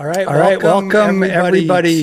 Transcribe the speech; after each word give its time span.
All 0.00 0.06
right, 0.06 0.26
all 0.26 0.32
right. 0.32 0.62
Welcome, 0.62 0.88
Welcome 0.88 1.22
everybody, 1.24 1.58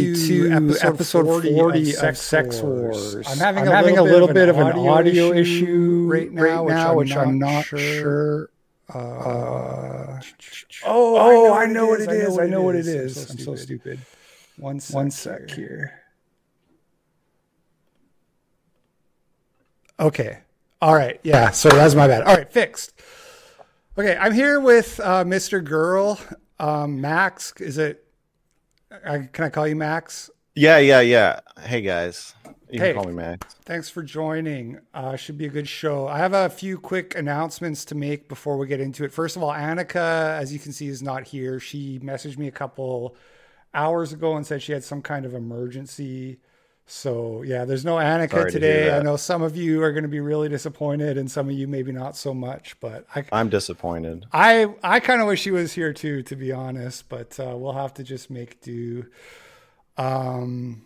everybody 0.07 0.13
to, 0.13 0.67
to 0.67 0.77
episode 0.85 1.25
40, 1.43 1.95
of 1.95 2.03
of 2.03 2.15
Sex 2.15 2.61
Wars. 2.61 3.15
Wars. 3.15 3.27
I'm 3.27 3.39
having, 3.39 3.63
I'm 3.63 3.69
a, 3.69 3.75
having 3.75 3.95
little 3.95 4.05
a 4.07 4.11
little 4.11 4.33
bit 4.35 4.49
of 4.49 4.59
an 4.59 4.77
audio 4.77 5.33
issue 5.33 6.05
right 6.07 6.31
right 6.31 6.53
now, 6.53 6.65
now, 6.65 6.93
which 6.93 7.09
which 7.09 7.17
I'm 7.17 7.29
I'm 7.29 7.39
not 7.39 7.65
sure. 7.65 8.51
Uh, 8.93 8.99
Uh, 8.99 10.19
oh, 10.85 11.51
I 11.55 11.65
know 11.65 11.87
what 11.87 12.01
it 12.01 12.11
is. 12.11 12.37
I 12.37 12.45
know 12.45 12.61
what 12.61 12.75
it 12.75 12.85
is. 12.85 13.31
I'm 13.31 13.37
I'm 13.39 13.43
so 13.43 13.55
stupid. 13.55 13.99
One 14.57 14.79
sec, 14.79 14.95
One 14.95 15.09
sec 15.09 15.49
here. 15.49 15.57
here. 15.57 16.01
Okay. 19.99 20.37
All 20.83 20.93
right. 20.93 21.19
Yeah. 21.23 21.49
So 21.49 21.69
that's 21.69 21.95
my 21.95 22.05
bad. 22.07 22.21
All 22.21 22.35
right. 22.35 22.53
Fixed. 22.53 22.93
Okay. 23.97 24.15
I'm 24.15 24.35
here 24.35 24.59
with 24.59 24.99
uh, 24.99 25.23
Mr. 25.23 25.63
Girl, 25.63 26.19
um, 26.59 27.01
Max. 27.01 27.53
Is 27.59 27.77
it? 27.77 28.03
I, 29.05 29.29
can 29.31 29.45
I 29.45 29.49
call 29.49 29.67
you 29.67 29.75
Max? 29.75 30.29
Yeah, 30.55 30.77
yeah, 30.79 31.01
yeah. 31.01 31.39
Hey 31.61 31.81
guys, 31.81 32.33
you 32.71 32.79
Hey. 32.79 32.93
can 32.93 32.95
call 32.95 33.05
me 33.11 33.13
Max. 33.13 33.53
Thanks 33.65 33.89
for 33.89 34.01
joining. 34.01 34.79
Uh, 34.93 35.15
should 35.15 35.37
be 35.37 35.45
a 35.45 35.49
good 35.49 35.67
show. 35.67 36.07
I 36.07 36.17
have 36.17 36.33
a 36.33 36.49
few 36.49 36.79
quick 36.79 37.15
announcements 37.15 37.85
to 37.85 37.95
make 37.95 38.27
before 38.27 38.57
we 38.57 38.65
get 38.65 38.79
into 38.79 39.03
it. 39.03 39.11
First 39.11 39.35
of 39.35 39.43
all, 39.43 39.51
Annika, 39.53 40.39
as 40.39 40.51
you 40.51 40.57
can 40.59 40.71
see, 40.71 40.87
is 40.87 41.03
not 41.03 41.27
here. 41.27 41.59
She 41.59 41.99
messaged 41.99 42.37
me 42.37 42.47
a 42.47 42.51
couple 42.51 43.15
hours 43.73 44.13
ago 44.13 44.35
and 44.35 44.47
said 44.47 44.63
she 44.63 44.71
had 44.71 44.83
some 44.83 45.01
kind 45.01 45.25
of 45.25 45.33
emergency. 45.35 46.39
So 46.89 47.43
yeah, 47.43 47.65
there's 47.65 47.83
no 47.83 47.95
Annika 47.97 48.31
Sorry 48.31 48.51
to 48.51 48.59
today. 48.59 48.95
I 48.97 49.01
know 49.01 49.17
some 49.17 49.41
of 49.41 49.57
you 49.57 49.83
are 49.83 49.91
going 49.91 50.03
to 50.03 50.09
be 50.09 50.21
really 50.21 50.47
disappointed, 50.47 51.17
and 51.17 51.29
some 51.29 51.49
of 51.49 51.55
you 51.55 51.67
maybe 51.67 51.91
not 51.91 52.15
so 52.15 52.33
much. 52.33 52.79
But 52.79 53.05
I, 53.13 53.25
I'm 53.33 53.49
disappointed. 53.49 54.25
I, 54.31 54.73
I 54.81 55.01
kind 55.01 55.19
of 55.21 55.27
wish 55.27 55.41
she 55.41 55.51
was 55.51 55.73
here 55.73 55.91
too, 55.91 56.23
to 56.23 56.35
be 56.37 56.53
honest. 56.53 57.09
But 57.09 57.37
uh, 57.41 57.57
we'll 57.57 57.73
have 57.73 57.93
to 57.95 58.03
just 58.03 58.29
make 58.29 58.61
do. 58.61 59.05
Um, 59.97 60.83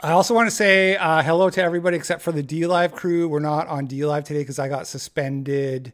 I 0.00 0.10
also 0.10 0.34
want 0.34 0.50
to 0.50 0.54
say 0.54 0.96
uh, 0.96 1.22
hello 1.22 1.48
to 1.48 1.62
everybody 1.62 1.96
except 1.96 2.22
for 2.22 2.32
the 2.32 2.42
DLive 2.42 2.90
crew. 2.90 3.28
We're 3.28 3.38
not 3.38 3.68
on 3.68 3.86
DLive 3.86 4.24
today 4.24 4.40
because 4.40 4.58
I 4.58 4.68
got 4.68 4.88
suspended 4.88 5.92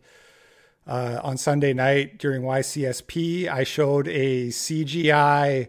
uh, 0.87 1.21
on 1.23 1.37
Sunday 1.37 1.75
night 1.75 2.19
during 2.19 2.41
YCSP. 2.41 3.49
I 3.49 3.65
showed 3.65 4.09
a 4.09 4.49
CGI 4.49 5.69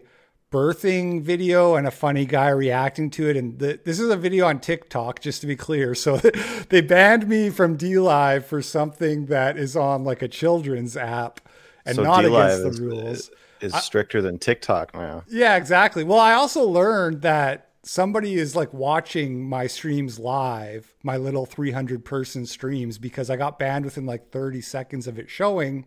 birthing 0.50 1.22
video 1.22 1.74
and 1.74 1.86
a 1.86 1.90
funny 1.90 2.24
guy 2.24 2.48
reacting 2.48 3.10
to 3.10 3.28
it. 3.28 3.36
And 3.36 3.58
the, 3.58 3.78
this 3.84 4.00
is 4.00 4.10
a 4.10 4.16
video 4.16 4.46
on 4.46 4.60
TikTok, 4.60 5.20
just 5.20 5.40
to 5.42 5.46
be 5.46 5.56
clear. 5.56 5.94
So 5.94 6.16
they 6.68 6.80
banned 6.80 7.28
me 7.28 7.50
from 7.50 7.76
DLive 7.76 8.44
for 8.44 8.62
something 8.62 9.26
that 9.26 9.56
is 9.58 9.76
on 9.76 10.04
like 10.04 10.22
a 10.22 10.28
children's 10.28 10.96
app 10.96 11.40
and 11.84 11.96
So 11.96 12.02
not 12.02 12.24
DLive 12.24 12.44
against 12.46 12.62
the 12.62 12.68
is- 12.68 12.80
rules. 12.80 13.30
Is 13.60 13.74
stricter 13.74 14.22
than 14.22 14.38
TikTok 14.38 14.94
now. 14.94 15.24
Yeah, 15.26 15.56
exactly. 15.56 16.04
Well, 16.04 16.20
I 16.20 16.34
also 16.34 16.62
learned 16.62 17.22
that 17.22 17.70
somebody 17.82 18.34
is 18.34 18.54
like 18.54 18.72
watching 18.72 19.48
my 19.48 19.66
streams 19.66 20.16
live, 20.20 20.94
my 21.02 21.16
little 21.16 21.44
300 21.44 22.04
person 22.04 22.46
streams, 22.46 22.98
because 22.98 23.30
I 23.30 23.36
got 23.36 23.58
banned 23.58 23.84
within 23.84 24.06
like 24.06 24.30
30 24.30 24.60
seconds 24.60 25.08
of 25.08 25.18
it 25.18 25.28
showing. 25.28 25.86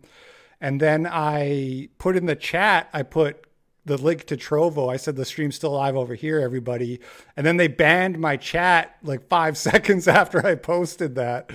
And 0.60 0.82
then 0.82 1.08
I 1.10 1.88
put 1.96 2.14
in 2.14 2.26
the 2.26 2.36
chat, 2.36 2.90
I 2.92 3.04
put 3.04 3.46
the 3.84 3.96
link 3.96 4.24
to 4.26 4.36
Trovo. 4.36 4.92
I 4.92 4.96
said 4.96 5.16
the 5.16 5.24
stream's 5.24 5.56
still 5.56 5.72
live 5.72 5.96
over 5.96 6.14
here, 6.14 6.40
everybody. 6.40 7.00
And 7.36 7.44
then 7.44 7.56
they 7.56 7.68
banned 7.68 8.18
my 8.18 8.36
chat 8.36 8.96
like 9.02 9.28
five 9.28 9.56
seconds 9.58 10.06
after 10.06 10.46
I 10.46 10.54
posted 10.54 11.14
that. 11.16 11.50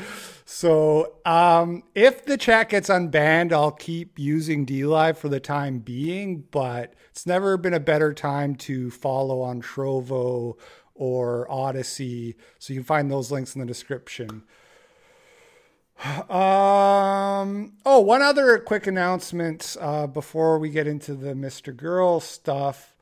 So 0.45 1.16
um, 1.25 1.83
if 1.95 2.25
the 2.25 2.38
chat 2.38 2.70
gets 2.70 2.89
unbanned, 2.89 3.52
I'll 3.52 3.72
keep 3.72 4.17
using 4.17 4.66
DLive 4.66 5.17
for 5.17 5.30
the 5.30 5.39
time 5.39 5.80
being, 5.80 6.45
but 6.52 6.94
it's 7.11 7.25
never 7.25 7.58
been 7.58 7.73
a 7.73 7.80
better 7.80 8.14
time 8.14 8.55
to 8.55 8.92
follow 8.92 9.42
on 9.42 9.61
Trovo 9.61 10.58
or 10.95 11.48
Odysee. 11.50 12.36
So 12.59 12.73
you 12.73 12.80
can 12.80 12.86
find 12.86 13.11
those 13.11 13.32
links 13.32 13.55
in 13.55 13.59
the 13.61 13.67
description. 13.67 14.44
Um. 16.05 17.73
Oh, 17.85 18.02
one 18.02 18.21
other 18.21 18.59
quick 18.59 18.85
announcement 18.85 19.75
uh, 19.80 20.05
before 20.05 20.59
we 20.59 20.69
get 20.69 20.85
into 20.85 21.15
the 21.15 21.33
Mr. 21.33 21.75
Girl 21.75 22.19
stuff 22.19 22.95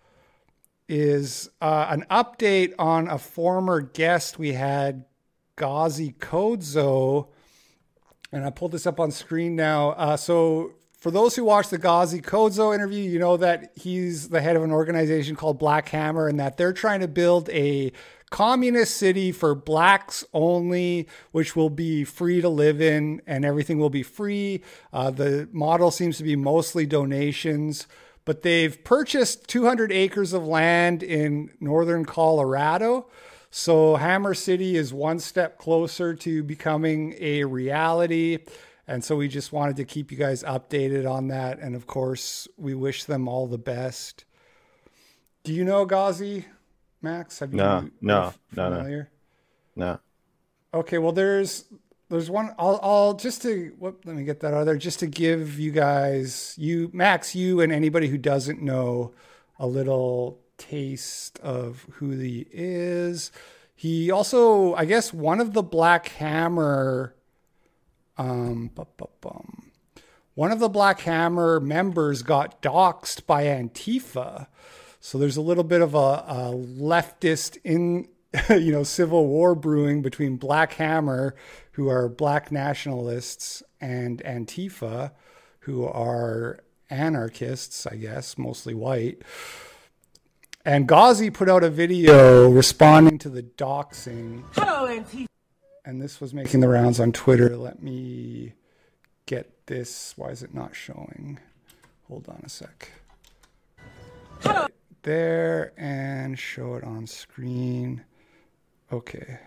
is 0.88 1.50
uh, 1.62 1.88
an 1.90 2.06
update 2.10 2.74
on 2.80 3.10
a 3.10 3.18
former 3.18 3.82
guest 3.82 4.40
we 4.40 4.54
had, 4.54 5.04
Gazi 5.58 6.16
Kodzo, 6.16 7.28
and 8.32 8.46
I 8.46 8.50
pulled 8.50 8.72
this 8.72 8.88
up 8.88 9.00
on 9.00 9.12
screen 9.12 9.56
now. 9.56 9.92
Uh, 9.92 10.18
so. 10.18 10.72
For 10.98 11.12
those 11.12 11.36
who 11.36 11.44
watched 11.44 11.70
the 11.70 11.78
Gazi 11.78 12.20
Kodzo 12.20 12.74
interview, 12.74 13.04
you 13.04 13.20
know 13.20 13.38
that 13.38 13.74
he's 13.76 14.30
the 14.30 14.42
head 14.42 14.56
of 14.56 14.64
an 14.64 14.72
organization 14.72 15.36
called 15.36 15.60
Black 15.60 15.88
Hammer 15.90 16.28
and 16.28 16.40
that 16.40 16.58
they're 16.58 16.74
trying 16.74 17.02
to 17.02 17.08
build 17.08 17.48
a 17.52 17.92
communist 18.30 18.98
city 18.98 19.32
for 19.32 19.56
blacks 19.56 20.26
only, 20.34 21.08
which 21.32 21.56
will 21.56 21.70
be 21.70 22.04
free 22.04 22.42
to 22.42 22.50
live 22.50 22.82
in 22.82 23.22
and 23.28 23.46
everything 23.46 23.80
will 23.80 23.90
be 23.90 24.04
free. 24.04 24.62
Uh, 24.92 25.12
the 25.12 25.48
model 25.52 25.92
seems 25.92 26.18
to 26.18 26.24
be 26.24 26.36
mostly 26.36 26.86
donations, 26.86 27.88
but 28.26 28.42
they've 28.42 28.84
purchased 28.84 29.48
200 29.48 29.92
acres 29.92 30.34
of 30.34 30.46
land 30.46 31.04
in 31.04 31.52
northern 31.60 32.06
Colorado. 32.06 33.08
So 33.52 33.96
Hammer 33.96 34.34
City 34.34 34.76
is 34.76 34.94
one 34.94 35.20
step 35.20 35.58
closer 35.58 36.14
to 36.16 36.44
becoming 36.44 37.16
a 37.20 37.46
reality. 37.46 38.40
And 38.88 39.04
so 39.04 39.16
we 39.16 39.28
just 39.28 39.54
wanted 39.54 39.78
to 39.78 39.86
keep 39.86 40.12
you 40.12 40.18
guys 40.18 40.44
updated 40.44 41.10
on 41.10 41.30
that. 41.30 41.60
And 41.60 41.76
of 41.76 41.88
course, 41.88 42.48
we 42.58 42.76
wish 42.76 43.06
them 43.06 43.28
all 43.28 43.48
the 43.48 43.58
best. 43.58 44.26
Do 45.44 45.54
you 45.54 45.64
know 45.64 45.86
Gazi, 45.86 46.46
Max? 47.02 47.40
Have 47.40 47.52
you 47.52 47.58
No, 47.58 47.90
no, 48.02 48.34
you 48.52 48.58
no, 48.58 48.70
no. 48.70 49.06
No. 49.76 50.00
Okay, 50.74 50.98
well 50.98 51.12
there's 51.12 51.66
there's 52.10 52.30
one 52.30 52.54
I'll 52.58 52.80
I'll 52.84 53.14
just 53.14 53.42
to 53.44 53.74
what 53.80 54.06
let 54.06 54.16
me 54.16 54.24
get 54.24 54.40
that 54.42 54.54
out 54.54 54.62
of 54.62 54.66
there 54.66 54.78
just 54.78 55.00
to 55.00 55.08
give 55.08 55.60
you 55.60 55.72
guys 55.72 56.54
you 56.58 56.90
Max 56.94 57.36
you 57.36 57.62
and 57.62 57.72
anybody 57.72 58.08
who 58.08 58.18
doesn't 58.18 58.62
know 58.62 59.14
a 59.60 59.68
little 59.68 60.40
taste 60.58 61.40
of 61.40 61.86
who 61.94 62.12
he 62.12 62.46
is. 62.52 63.32
He 63.76 64.10
also 64.12 64.74
I 64.76 64.86
guess 64.86 65.14
one 65.14 65.40
of 65.42 65.54
the 65.54 65.64
Black 65.64 66.08
Hammer 66.10 67.16
um 68.18 68.72
bu- 68.74 68.86
bu- 68.98 69.06
bum. 69.22 69.72
one 70.34 70.52
of 70.52 70.60
the 70.60 70.70
Black 70.70 71.02
Hammer 71.02 71.60
members 71.60 72.22
got 72.24 72.62
doxxed 72.62 73.26
by 73.26 73.44
Antifa. 73.46 74.48
So 75.06 75.20
there's 75.20 75.38
a 75.38 75.42
little 75.42 75.64
bit 75.64 75.82
of 75.82 75.94
a, 75.94 75.98
a 75.98 76.52
leftist 76.52 77.60
in 77.64 78.08
you 78.50 78.72
know 78.72 78.82
civil 78.82 79.28
war 79.28 79.54
brewing 79.54 80.02
between 80.02 80.38
Black 80.38 80.74
Hammer, 80.74 81.36
who 81.74 81.88
are 81.90 82.10
black 82.10 82.52
nationalists, 82.52 83.62
and 83.80 84.24
Antifa, 84.26 85.12
who 85.60 85.86
are 85.86 86.58
anarchists, 86.90 87.86
I 87.86 87.98
guess, 87.98 88.36
mostly 88.36 88.74
white. 88.74 89.22
And 90.66 90.88
Gazi 90.88 91.32
put 91.32 91.50
out 91.50 91.64
a 91.64 91.70
video 91.70 92.50
responding 92.50 93.20
to 93.20 93.30
the 93.30 93.44
doxing, 93.44 94.44
Hello, 94.54 94.88
Antifa. 94.88 95.28
and 95.86 96.02
this 96.02 96.20
was 96.20 96.34
making 96.34 96.62
the 96.62 96.68
rounds 96.68 97.00
on 97.00 97.12
Twitter. 97.12 97.56
Let 97.56 97.80
me 97.80 98.54
get 99.28 99.68
this. 99.68 100.16
Why 100.16 100.30
is 100.30 100.42
it 100.42 100.56
not 100.56 100.76
showing? 100.76 101.38
Hold 102.08 102.28
on 102.28 102.42
a 102.44 102.50
sec 102.50 102.90
Hello. 104.42 104.66
There 105.06 105.72
and 105.78 106.38
show 106.40 106.74
it 106.74 106.84
on 106.84 107.06
screen. 107.06 108.04
Okay. 108.92 109.40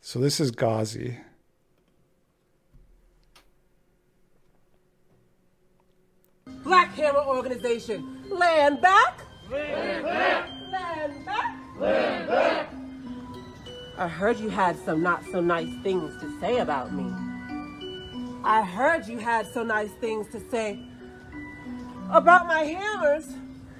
So 0.00 0.20
this 0.20 0.40
is 0.40 0.52
Gazi. 0.52 1.18
Black 6.64 6.94
Hammer 6.94 7.18
Organization. 7.18 8.22
Land 8.30 8.80
back. 8.80 9.20
Land 9.50 10.04
back. 10.04 10.48
Land 10.72 11.26
back. 11.26 11.56
Land 11.78 12.28
back. 12.28 12.72
I 13.98 14.08
heard 14.08 14.38
you 14.38 14.48
had 14.48 14.78
some 14.82 15.02
not 15.02 15.24
so 15.30 15.42
nice 15.42 15.68
things 15.82 16.18
to 16.22 16.40
say 16.40 16.60
about 16.60 16.94
me. 16.94 17.04
I 18.44 18.62
heard 18.62 19.06
you 19.08 19.18
had 19.18 19.46
so 19.52 19.62
nice 19.62 19.90
things 20.00 20.26
to 20.28 20.40
say 20.48 20.80
about 22.10 22.46
my 22.46 22.60
hammers. 22.60 23.26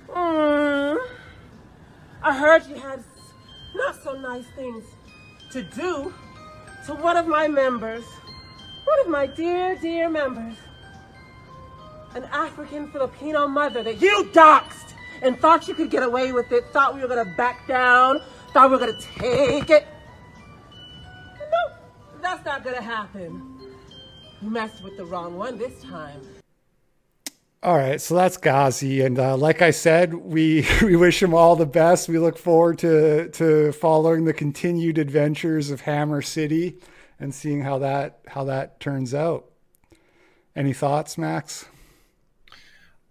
Mm. 0.08 0.98
I 2.22 2.38
heard 2.38 2.66
you 2.66 2.76
had 2.76 3.02
not 3.74 4.02
so 4.02 4.18
nice 4.20 4.46
things 4.56 4.84
to 5.52 5.62
do 5.62 6.12
to 6.86 6.94
one 6.94 7.16
of 7.16 7.26
my 7.26 7.48
members, 7.48 8.04
one 8.84 9.00
of 9.00 9.08
my 9.08 9.26
dear, 9.26 9.76
dear 9.76 10.08
members 10.08 10.56
an 12.14 12.24
African 12.32 12.90
Filipino 12.90 13.46
mother 13.46 13.82
that 13.82 14.00
you 14.00 14.28
doxed 14.32 14.94
and 15.22 15.38
thought 15.38 15.68
you 15.68 15.74
could 15.74 15.90
get 15.90 16.02
away 16.02 16.32
with 16.32 16.50
it, 16.52 16.64
thought 16.72 16.94
we 16.94 17.00
were 17.00 17.08
gonna 17.08 17.34
back 17.36 17.66
down, 17.66 18.20
thought 18.52 18.70
we 18.70 18.76
were 18.76 18.86
gonna 18.86 19.00
take 19.00 19.70
it. 19.70 19.86
No, 21.38 21.76
that's 22.22 22.44
not 22.44 22.64
gonna 22.64 22.82
happen. 22.82 23.58
You 24.40 24.50
messed 24.50 24.82
with 24.82 24.96
the 24.96 25.04
wrong 25.04 25.36
one 25.36 25.58
this 25.58 25.82
time. 25.82 26.20
All 27.60 27.76
right, 27.76 28.00
so 28.00 28.14
that's 28.14 28.38
Gazi, 28.38 29.04
and 29.04 29.18
uh, 29.18 29.36
like 29.36 29.62
I 29.62 29.72
said, 29.72 30.14
we 30.14 30.64
we 30.82 30.94
wish 30.94 31.20
him 31.20 31.34
all 31.34 31.56
the 31.56 31.66
best. 31.66 32.08
We 32.08 32.18
look 32.18 32.38
forward 32.38 32.78
to 32.78 33.30
to 33.30 33.72
following 33.72 34.24
the 34.26 34.32
continued 34.32 34.96
adventures 34.96 35.72
of 35.72 35.80
Hammer 35.80 36.22
City 36.22 36.78
and 37.18 37.34
seeing 37.34 37.62
how 37.62 37.78
that 37.78 38.20
how 38.28 38.44
that 38.44 38.78
turns 38.78 39.12
out. 39.12 39.46
Any 40.54 40.72
thoughts, 40.72 41.18
Max? 41.18 41.66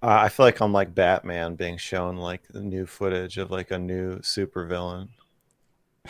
Uh, 0.02 0.16
I 0.22 0.30
feel 0.30 0.46
like 0.46 0.62
I'm 0.62 0.72
like 0.72 0.96
Batman 0.96 1.56
being 1.56 1.76
shown 1.78 2.16
like 2.16 2.48
the 2.48 2.62
new 2.62 2.86
footage 2.86 3.38
of 3.38 3.52
like 3.52 3.72
a 3.72 3.80
new 3.80 4.20
supervillain. 4.20 5.10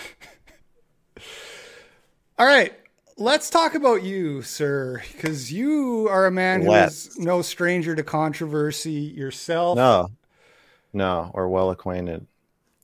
all 2.38 2.46
right, 2.46 2.76
Let's 3.20 3.50
talk 3.50 3.74
about 3.74 4.04
you, 4.04 4.44
sir, 4.44 5.02
because 5.12 5.52
you 5.52 6.08
are 6.08 6.28
a 6.28 6.32
man 6.32 6.62
who 6.62 6.72
is 6.72 7.18
no 7.18 7.42
stranger 7.42 7.96
to 7.96 8.04
controversy 8.04 8.92
yourself. 8.92 9.76
No, 9.76 10.10
no, 10.94 11.32
or 11.34 11.50
well 11.50 11.72
acquainted. 11.72 12.28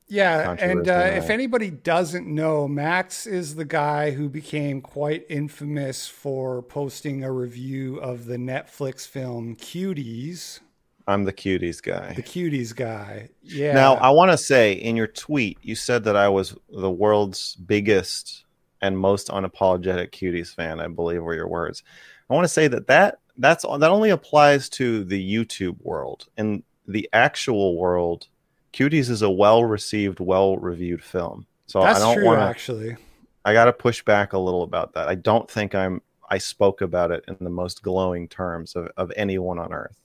Yeah, 0.07 0.55
and 0.59 0.87
uh, 0.87 1.11
if 1.13 1.29
anybody 1.29 1.69
doesn't 1.69 2.27
know, 2.27 2.67
Max 2.67 3.27
is 3.27 3.55
the 3.55 3.65
guy 3.65 4.11
who 4.11 4.27
became 4.27 4.81
quite 4.81 5.25
infamous 5.29 6.07
for 6.07 6.63
posting 6.63 7.23
a 7.23 7.31
review 7.31 7.97
of 7.97 8.25
the 8.25 8.37
Netflix 8.37 9.07
film 9.07 9.55
Cuties. 9.55 10.59
I'm 11.07 11.25
the 11.25 11.33
cuties 11.33 11.81
guy. 11.81 12.13
The 12.13 12.23
Cuties 12.23 12.75
guy. 12.75 13.29
Yeah. 13.43 13.73
Now, 13.73 13.95
I 13.95 14.09
want 14.11 14.31
to 14.31 14.37
say 14.37 14.73
in 14.73 14.95
your 14.95 15.07
tweet, 15.07 15.57
you 15.61 15.75
said 15.75 16.05
that 16.05 16.15
I 16.15 16.29
was 16.29 16.55
the 16.69 16.91
world's 16.91 17.55
biggest 17.55 18.42
and 18.83 18.97
most 18.97 19.29
unapologetic 19.29 20.11
cuties 20.11 20.53
fan. 20.53 20.79
I 20.79 20.87
believe 20.87 21.23
were 21.23 21.33
your 21.33 21.47
words. 21.47 21.81
I 22.29 22.33
want 22.33 22.43
to 22.43 22.49
say 22.49 22.67
that 22.67 22.85
that 22.87 23.19
that's 23.37 23.63
that 23.63 23.89
only 23.89 24.11
applies 24.11 24.69
to 24.69 25.03
the 25.05 25.35
YouTube 25.35 25.77
world. 25.81 26.27
In 26.37 26.63
the 26.87 27.09
actual 27.13 27.77
world, 27.77 28.27
Cuties 28.73 29.09
is 29.09 29.21
a 29.21 29.29
well 29.29 29.63
received, 29.63 30.19
well 30.19 30.57
reviewed 30.57 31.03
film. 31.03 31.47
So 31.65 31.81
that's 31.81 31.99
I 31.99 32.03
don't 32.03 32.15
true, 32.15 32.35
to. 32.35 32.41
actually. 32.41 32.97
I 33.45 33.53
got 33.53 33.65
to 33.65 33.73
push 33.73 34.03
back 34.03 34.33
a 34.33 34.37
little 34.37 34.63
about 34.63 34.93
that. 34.93 35.07
I 35.07 35.15
don't 35.15 35.49
think 35.49 35.73
I'm. 35.73 36.01
I 36.29 36.37
spoke 36.37 36.81
about 36.81 37.11
it 37.11 37.23
in 37.27 37.37
the 37.39 37.49
most 37.49 37.83
glowing 37.83 38.27
terms 38.27 38.75
of, 38.75 38.89
of 38.97 39.11
anyone 39.15 39.59
on 39.59 39.73
earth. 39.73 39.99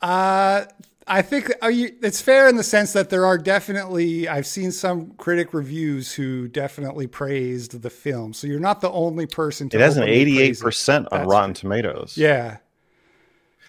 Uh, 0.00 0.64
I 1.06 1.22
think 1.22 1.52
are 1.60 1.70
you, 1.70 1.94
it's 2.02 2.20
fair 2.20 2.48
in 2.48 2.56
the 2.56 2.62
sense 2.62 2.92
that 2.92 3.10
there 3.10 3.26
are 3.26 3.38
definitely 3.38 4.28
I've 4.28 4.46
seen 4.46 4.72
some 4.72 5.12
critic 5.12 5.52
reviews 5.52 6.12
who 6.12 6.48
definitely 6.48 7.06
praised 7.06 7.82
the 7.82 7.90
film. 7.90 8.32
So 8.32 8.46
you're 8.46 8.60
not 8.60 8.80
the 8.80 8.90
only 8.90 9.26
person. 9.26 9.68
to 9.70 9.76
It 9.76 9.80
has 9.80 9.96
an 9.96 10.04
88 10.04 10.60
percent 10.60 11.08
on 11.10 11.20
That's 11.20 11.30
Rotten. 11.30 11.54
Tomatoes. 11.54 12.16
Yeah. 12.16 12.58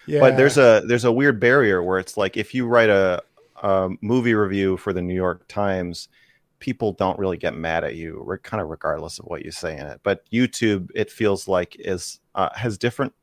Yeah. 0.06 0.20
But 0.20 0.36
there's 0.36 0.58
a 0.58 0.82
there's 0.86 1.04
a 1.04 1.12
weird 1.12 1.40
barrier 1.40 1.82
where 1.82 1.98
it's 1.98 2.16
like 2.16 2.36
if 2.36 2.54
you 2.54 2.66
write 2.66 2.90
a, 2.90 3.22
a 3.62 3.90
movie 4.00 4.34
review 4.34 4.76
for 4.76 4.92
the 4.92 5.02
New 5.02 5.14
York 5.14 5.48
Times, 5.48 6.08
people 6.58 6.92
don't 6.92 7.18
really 7.18 7.36
get 7.36 7.54
mad 7.54 7.84
at 7.84 7.94
you, 7.94 8.38
kind 8.42 8.60
of 8.60 8.68
regardless 8.68 9.18
of 9.18 9.26
what 9.26 9.44
you 9.44 9.50
say 9.50 9.76
in 9.76 9.86
it. 9.86 10.00
But 10.02 10.28
YouTube, 10.30 10.90
it 10.94 11.10
feels 11.10 11.48
like 11.48 11.76
is 11.78 12.20
uh, 12.34 12.50
has 12.54 12.78
different 12.78 13.14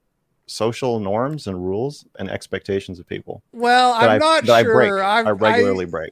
social 0.47 0.99
norms 0.99 1.47
and 1.47 1.63
rules 1.63 2.05
and 2.19 2.29
expectations 2.29 2.99
of 2.99 3.07
people. 3.07 3.41
well, 3.53 3.93
I'm 3.93 4.09
I, 4.09 4.17
not 4.17 4.45
that 4.45 4.63
sure. 4.63 4.81
I 4.81 4.89
break. 4.89 5.03
I'm- 5.03 5.27
I 5.27 5.31
regularly 5.31 5.85
I, 5.85 5.89
break. 5.89 6.11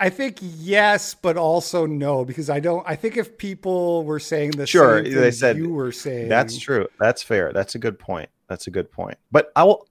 I 0.00 0.10
think 0.10 0.38
yes, 0.40 1.14
but 1.14 1.36
also 1.36 1.84
no 1.84 2.24
because 2.24 2.48
I 2.50 2.60
don't. 2.60 2.84
I 2.88 2.94
think 2.94 3.16
if 3.16 3.36
people 3.36 4.04
were 4.04 4.20
saying 4.20 4.52
the 4.52 4.64
Sure, 4.66 5.02
same 5.04 5.12
they 5.12 5.30
said 5.32 5.56
you 5.56 5.70
were 5.70 5.90
saying. 5.90 6.28
That's 6.28 6.56
true. 6.56 6.86
That's 7.00 7.20
fair. 7.22 7.52
That's 7.52 7.74
a 7.74 7.80
good 7.80 7.98
point. 7.98 8.28
That's 8.48 8.68
a 8.68 8.70
good 8.70 8.92
point. 8.92 9.18
But 9.32 9.50
I 9.56 9.64
will. 9.64 9.88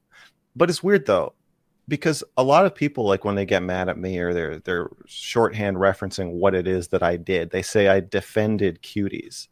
But 0.56 0.70
it's 0.70 0.82
weird 0.82 1.06
though, 1.06 1.34
because 1.90 2.24
a 2.38 2.44
lot 2.44 2.66
of 2.66 2.74
people 2.74 3.06
like 3.06 3.26
when 3.26 3.36
they 3.36 3.46
get 3.46 3.64
mad 3.64 3.90
at 3.90 3.98
me 3.98 4.18
or 4.20 4.34
they're 4.34 4.60
they're 4.60 4.90
shorthand 5.08 5.76
referencing 5.76 6.32
what 6.32 6.56
it 6.56 6.68
is 6.70 6.88
that 6.90 7.04
I 7.04 7.18
did. 7.18 7.50
They 7.52 7.62
say 7.62 7.90
I 7.90 8.00
defended 8.00 8.82
cuties, 8.82 9.50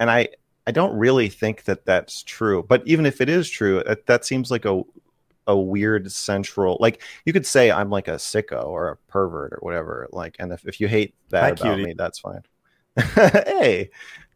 and 0.00 0.10
I 0.10 0.30
I 0.66 0.70
don't 0.72 0.96
really 0.96 1.28
think 1.28 1.64
that 1.64 1.84
that's 1.84 2.22
true. 2.22 2.62
But 2.66 2.82
even 2.86 3.04
if 3.06 3.20
it 3.20 3.28
is 3.28 3.50
true, 3.50 3.82
that, 3.86 4.06
that 4.06 4.24
seems 4.24 4.50
like 4.50 4.64
a 4.64 4.82
a 5.46 5.54
weird 5.54 6.10
central 6.10 6.78
like 6.80 7.02
you 7.26 7.32
could 7.34 7.44
say 7.46 7.70
I'm 7.70 7.90
like 7.90 8.08
a 8.08 8.12
sicko 8.12 8.64
or 8.64 8.88
a 8.88 8.96
pervert 9.12 9.52
or 9.52 9.58
whatever. 9.60 10.08
Like, 10.10 10.36
and 10.38 10.50
if, 10.52 10.66
if 10.66 10.80
you 10.80 10.88
hate 10.88 11.14
that 11.28 11.42
Hi, 11.42 11.48
about 11.50 11.58
cutie. 11.76 11.84
me, 11.84 11.92
that's 11.92 12.18
fine. 12.18 12.42
hey, 12.96 13.90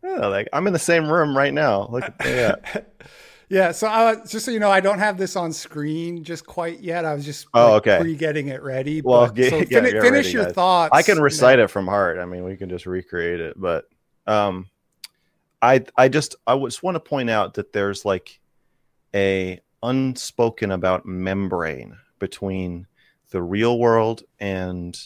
yeah, 0.05 0.27
like 0.27 0.49
I'm 0.53 0.67
in 0.67 0.73
the 0.75 0.79
same 0.79 1.11
room 1.11 1.37
right 1.37 1.55
now. 1.55 1.89
Look 1.91 2.05
at 2.05 2.19
that. 2.19 2.93
Yeah, 3.51 3.73
so 3.73 3.87
I, 3.87 4.13
was, 4.13 4.31
just 4.31 4.45
so 4.45 4.51
you 4.51 4.61
know, 4.61 4.71
I 4.71 4.81
don't 4.81 4.99
have 4.99 5.17
this 5.17 5.35
on 5.35 5.55
screen 5.55 6.23
just 6.23 6.45
quite 6.45 6.81
yet. 6.81 7.07
I 7.07 7.15
was 7.15 7.25
just 7.25 7.47
Oh, 7.55 7.73
like, 7.73 7.87
okay. 7.87 7.99
pre-getting 8.01 8.49
it 8.49 8.63
ready. 8.63 9.01
Well, 9.01 9.25
but, 9.25 9.35
get- 9.37 9.49
so 9.51 9.59
fin- 9.61 9.69
get 9.69 9.85
finish 10.03 10.03
ready, 10.27 10.31
your 10.33 10.45
guys. 10.45 10.53
thoughts. 10.55 10.91
I 10.93 11.01
can 11.01 11.19
recite 11.19 11.59
it 11.59 11.69
from 11.71 11.87
heart. 11.87 12.19
I 12.19 12.27
mean, 12.27 12.45
we 12.45 12.59
can 12.59 12.69
just 12.69 12.85
recreate 12.85 13.41
it, 13.41 13.59
but 13.59 13.87
um, 14.27 14.67
I 15.63 15.85
I 15.97 16.09
just 16.09 16.37
I 16.47 16.57
just 16.59 16.83
want 16.83 16.95
to 16.97 17.01
point 17.01 17.31
out 17.31 17.55
that 17.55 17.73
there's 17.73 18.05
like 18.05 18.41
a 19.15 19.61
unspoken 19.83 20.71
about 20.71 21.07
membrane 21.07 21.97
between 22.19 22.87
the 23.31 23.43
real 23.43 23.79
world 23.79 24.23
and 24.41 24.99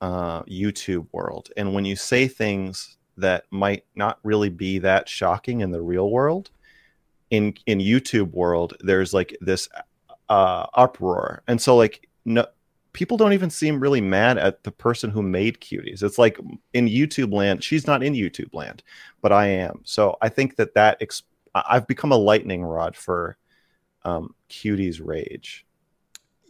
uh, 0.00 0.42
YouTube 0.44 1.06
world, 1.12 1.50
and 1.56 1.74
when 1.74 1.84
you 1.84 1.96
say 1.96 2.28
things 2.28 2.96
that 3.16 3.44
might 3.50 3.84
not 3.96 4.18
really 4.22 4.48
be 4.48 4.78
that 4.78 5.08
shocking 5.08 5.60
in 5.60 5.72
the 5.72 5.82
real 5.82 6.10
world, 6.10 6.50
in 7.30 7.54
in 7.66 7.78
YouTube 7.78 8.32
world, 8.32 8.74
there's 8.80 9.12
like 9.12 9.36
this 9.40 9.68
uh, 10.28 10.66
uproar, 10.74 11.42
and 11.48 11.60
so 11.60 11.76
like 11.76 12.08
no 12.24 12.46
people 12.92 13.16
don't 13.16 13.32
even 13.32 13.50
seem 13.50 13.80
really 13.80 14.00
mad 14.00 14.38
at 14.38 14.64
the 14.64 14.70
person 14.70 15.10
who 15.10 15.22
made 15.22 15.60
cuties. 15.60 16.02
It's 16.02 16.18
like 16.18 16.38
in 16.72 16.86
YouTube 16.86 17.32
land, 17.32 17.62
she's 17.62 17.86
not 17.86 18.02
in 18.02 18.14
YouTube 18.14 18.54
land, 18.54 18.82
but 19.20 19.32
I 19.32 19.46
am. 19.46 19.80
So 19.84 20.16
I 20.20 20.28
think 20.28 20.56
that 20.56 20.74
that 20.74 21.00
I've 21.54 21.86
become 21.86 22.12
a 22.12 22.16
lightning 22.16 22.64
rod 22.64 22.96
for 22.96 23.36
um, 24.04 24.34
cuties 24.48 25.00
rage. 25.04 25.64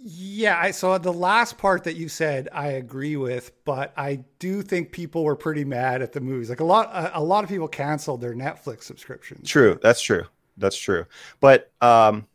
Yeah, 0.00 0.58
I, 0.60 0.70
so 0.70 0.96
the 0.96 1.12
last 1.12 1.58
part 1.58 1.82
that 1.84 1.96
you 1.96 2.08
said, 2.08 2.48
I 2.52 2.68
agree 2.68 3.16
with, 3.16 3.52
but 3.64 3.92
I 3.96 4.24
do 4.38 4.62
think 4.62 4.92
people 4.92 5.24
were 5.24 5.34
pretty 5.34 5.64
mad 5.64 6.02
at 6.02 6.12
the 6.12 6.20
movies. 6.20 6.48
Like 6.48 6.60
a 6.60 6.64
lot, 6.64 6.88
a, 6.94 7.18
a 7.18 7.22
lot 7.22 7.42
of 7.42 7.50
people 7.50 7.66
canceled 7.66 8.20
their 8.20 8.34
Netflix 8.34 8.84
subscriptions. 8.84 9.48
True, 9.48 9.78
that's 9.82 10.00
true, 10.00 10.24
that's 10.56 10.76
true. 10.76 11.04
But 11.40 11.72
um, 11.80 12.28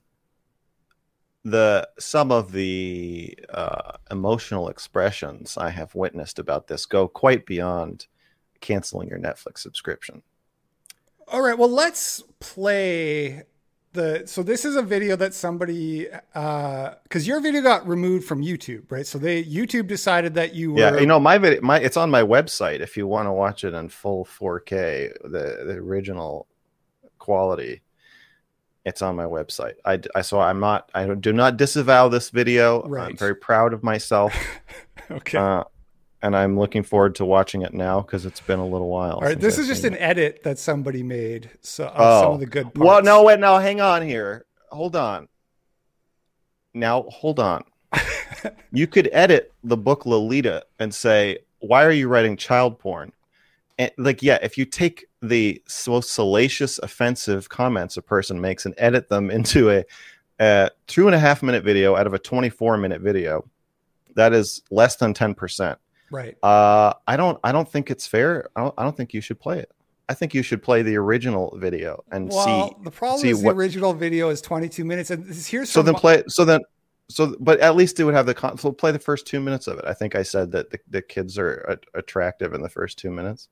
the 1.44 1.88
some 2.00 2.32
of 2.32 2.52
the 2.52 3.38
uh, 3.50 3.94
emotional 4.10 4.70
expressions 4.70 5.58
I 5.58 5.70
have 5.70 5.94
witnessed 5.94 6.40
about 6.40 6.68
this 6.68 6.86
go 6.86 7.08
quite 7.08 7.46
beyond 7.46 8.08
canceling 8.62 9.10
your 9.10 9.20
Netflix 9.20 9.60
subscription. 9.60 10.24
All 11.28 11.42
right, 11.42 11.58
well, 11.58 11.70
let's 11.70 12.24
play 12.40 13.44
the. 13.92 14.24
So 14.26 14.42
this 14.44 14.66
is 14.66 14.76
a 14.76 14.82
video 14.82 15.16
that 15.18 15.34
somebody, 15.34 16.08
because 16.34 17.28
your 17.28 17.40
video 17.42 17.62
got 17.62 17.88
removed 17.88 18.26
from 18.26 18.42
YouTube, 18.42 18.92
right? 18.92 19.06
So 19.06 19.18
they 19.18 19.44
YouTube 19.44 19.88
decided 19.88 20.34
that 20.36 20.54
you 20.54 20.74
were. 20.74 20.80
Yeah, 20.80 20.98
you 20.98 21.06
know 21.06 21.20
my 21.20 21.38
video, 21.38 21.62
my 21.62 21.80
it's 21.80 21.98
on 21.98 22.10
my 22.10 22.22
website 22.24 22.80
if 22.80 22.96
you 22.96 23.08
want 23.08 23.28
to 23.28 23.34
watch 23.34 23.64
it 23.64 23.74
in 23.74 23.90
full 23.90 24.26
4K, 24.26 25.14
the 25.24 25.64
the 25.66 25.76
original 25.78 26.48
quality. 27.20 27.82
It's 28.86 29.02
on 29.02 29.16
my 29.16 29.24
website. 29.26 29.76
I, 29.86 30.00
I 30.14 30.22
so 30.22 30.40
I'm 30.42 30.60
not 30.60 30.90
I 30.94 31.06
do 31.14 31.32
not 31.32 31.56
disavow 31.58 32.10
this 32.10 32.30
video. 32.30 32.82
I'm 32.84 32.92
Right. 32.92 33.18
very 33.20 33.36
proud 33.36 33.74
of 33.74 33.82
myself, 33.84 34.34
okay. 35.12 35.38
uh, 35.38 35.64
and 36.22 36.36
I'm 36.36 36.60
looking 36.60 36.84
forward 36.84 37.16
to 37.16 37.26
watching 37.26 37.62
it 37.62 37.74
now 37.74 38.02
because 38.02 38.26
it's 38.26 38.42
been 38.42 38.60
a 38.60 38.66
little 38.68 38.90
while. 38.90 39.14
All 39.16 39.22
right, 39.22 39.40
this 39.40 39.56
I've 39.56 39.62
is 39.62 39.68
just 39.68 39.84
an 39.86 39.94
it. 39.94 40.02
edit 40.02 40.44
that 40.44 40.60
somebody 40.60 41.02
made. 41.02 41.50
So 41.62 41.90
oh 41.96 42.22
some 42.24 42.34
of 42.34 42.40
the 42.42 42.46
good 42.46 42.74
parts. 42.74 42.80
Well, 42.80 43.02
no, 43.02 43.24
wait, 43.24 43.40
no, 43.40 43.58
hang 43.58 43.80
on 43.80 44.02
here. 44.02 44.46
Hold 44.70 44.96
on. 44.98 45.30
Now, 46.74 47.04
hold 47.04 47.40
on. 47.40 47.64
you 48.72 48.88
could 48.88 49.10
edit 49.14 49.54
the 49.64 49.78
book 49.78 50.06
Lolita 50.06 50.66
and 50.80 50.94
say, 50.94 51.38
"Why 51.60 51.86
are 51.86 51.92
you 51.92 52.08
writing 52.10 52.36
child 52.36 52.80
porn?" 52.80 53.14
And 53.80 53.92
like, 53.98 54.22
yeah, 54.22 54.38
if 54.42 54.58
you 54.58 54.66
take 54.66 55.06
the 55.22 55.62
most 55.88 56.12
salacious, 56.12 56.80
offensive 56.80 57.50
comments 57.50 57.98
a 57.98 58.02
person 58.02 58.40
makes 58.40 58.66
and 58.66 58.76
edit 58.78 59.10
them 59.10 59.32
into 59.32 59.72
a, 59.72 59.84
a 60.40 60.70
two 60.88 61.08
and 61.08 61.16
a 61.16 61.20
half 61.20 61.42
minute 61.42 61.64
video 61.64 61.96
out 61.96 62.06
of 62.08 62.14
a 62.14 62.20
twenty-four 62.20 62.78
minute 62.78 63.02
video, 63.02 63.48
that 64.16 64.34
is 64.34 64.62
less 64.70 64.98
than 64.98 65.14
ten 65.14 65.34
percent. 65.34 65.80
Right. 66.12 66.38
Uh, 66.44 66.94
I 67.08 67.18
don't, 67.18 67.40
I 67.44 67.52
don't 67.52 67.68
think 67.68 67.90
it's 67.90 68.06
fair. 68.06 68.50
I 68.56 68.62
don't, 68.62 68.74
I 68.78 68.84
don't 68.84 68.96
think 68.96 69.14
you 69.16 69.22
should 69.22 69.40
play 69.40 69.58
it. 69.60 69.72
I 70.10 70.14
think 70.14 70.36
you 70.36 70.44
should 70.44 70.62
play 70.62 70.84
the 70.84 70.96
original 70.98 71.58
video 71.58 72.04
and 72.12 72.30
Well, 72.30 72.70
see 72.70 72.76
the 72.84 72.92
problem 72.92 73.22
see 73.22 73.30
is 73.30 73.40
the 73.40 73.48
what- 73.48 73.56
original 73.56 73.94
video 73.94 74.30
is 74.30 74.42
22 74.42 74.86
minutes, 74.86 75.10
and 75.10 75.26
this, 75.26 75.48
here's 75.48 75.72
so 75.72 75.82
then 75.82 75.96
play 75.96 76.24
so 76.28 76.46
then 76.46 76.60
so 77.10 77.36
but 77.40 77.60
at 77.62 77.76
least 77.76 78.00
it 78.00 78.04
would 78.04 78.14
have 78.14 78.26
the 78.26 78.34
con- 78.34 78.58
so 78.58 78.72
play 78.72 78.92
the 78.92 79.00
first 79.00 79.26
two 79.26 79.40
minutes 79.40 79.68
of 79.68 79.78
it 79.78 79.86
i 79.86 79.94
think 79.94 80.16
i 80.16 80.24
said 80.24 80.52
that 80.52 80.70
the, 80.70 80.80
the 80.90 81.02
kids 81.02 81.38
are 81.38 81.56
a- 81.68 81.98
attractive 82.00 82.54
in 82.54 82.62
the 82.62 82.70
first 82.70 82.98
two 82.98 83.10
minutes 83.12 83.50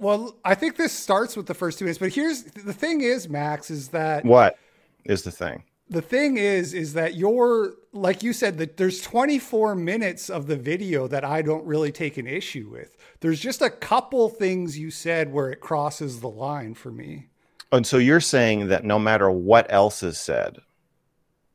Well, 0.00 0.34
I 0.44 0.54
think 0.56 0.76
this 0.76 0.92
starts 0.92 1.36
with 1.36 1.46
the 1.46 1.54
first 1.54 1.78
two 1.78 1.84
minutes, 1.84 1.98
but 1.98 2.12
here's 2.12 2.42
the 2.42 2.72
thing: 2.72 3.02
is 3.02 3.28
Max 3.28 3.70
is 3.70 3.88
that 3.88 4.24
what 4.24 4.58
is 5.04 5.22
the 5.22 5.30
thing 5.30 5.62
the 5.90 6.00
thing 6.00 6.36
is, 6.36 6.72
is 6.72 6.94
that 6.94 7.16
you're 7.16 7.74
like 7.92 8.22
you 8.22 8.32
said 8.32 8.58
that 8.58 8.76
there's 8.76 9.02
24 9.02 9.74
minutes 9.74 10.30
of 10.30 10.46
the 10.46 10.56
video 10.56 11.08
that 11.08 11.24
I 11.24 11.42
don't 11.42 11.66
really 11.66 11.90
take 11.90 12.16
an 12.16 12.28
issue 12.28 12.68
with. 12.70 12.96
There's 13.18 13.40
just 13.40 13.60
a 13.60 13.68
couple 13.68 14.28
things 14.28 14.78
you 14.78 14.92
said 14.92 15.32
where 15.32 15.50
it 15.50 15.60
crosses 15.60 16.20
the 16.20 16.28
line 16.28 16.74
for 16.74 16.92
me. 16.92 17.26
And 17.72 17.84
so 17.84 17.98
you're 17.98 18.20
saying 18.20 18.68
that 18.68 18.84
no 18.84 19.00
matter 19.00 19.30
what 19.30 19.66
else 19.70 20.04
is 20.04 20.18
said, 20.18 20.58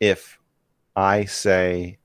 if 0.02 0.38
I 0.96 1.24
say 1.24 1.98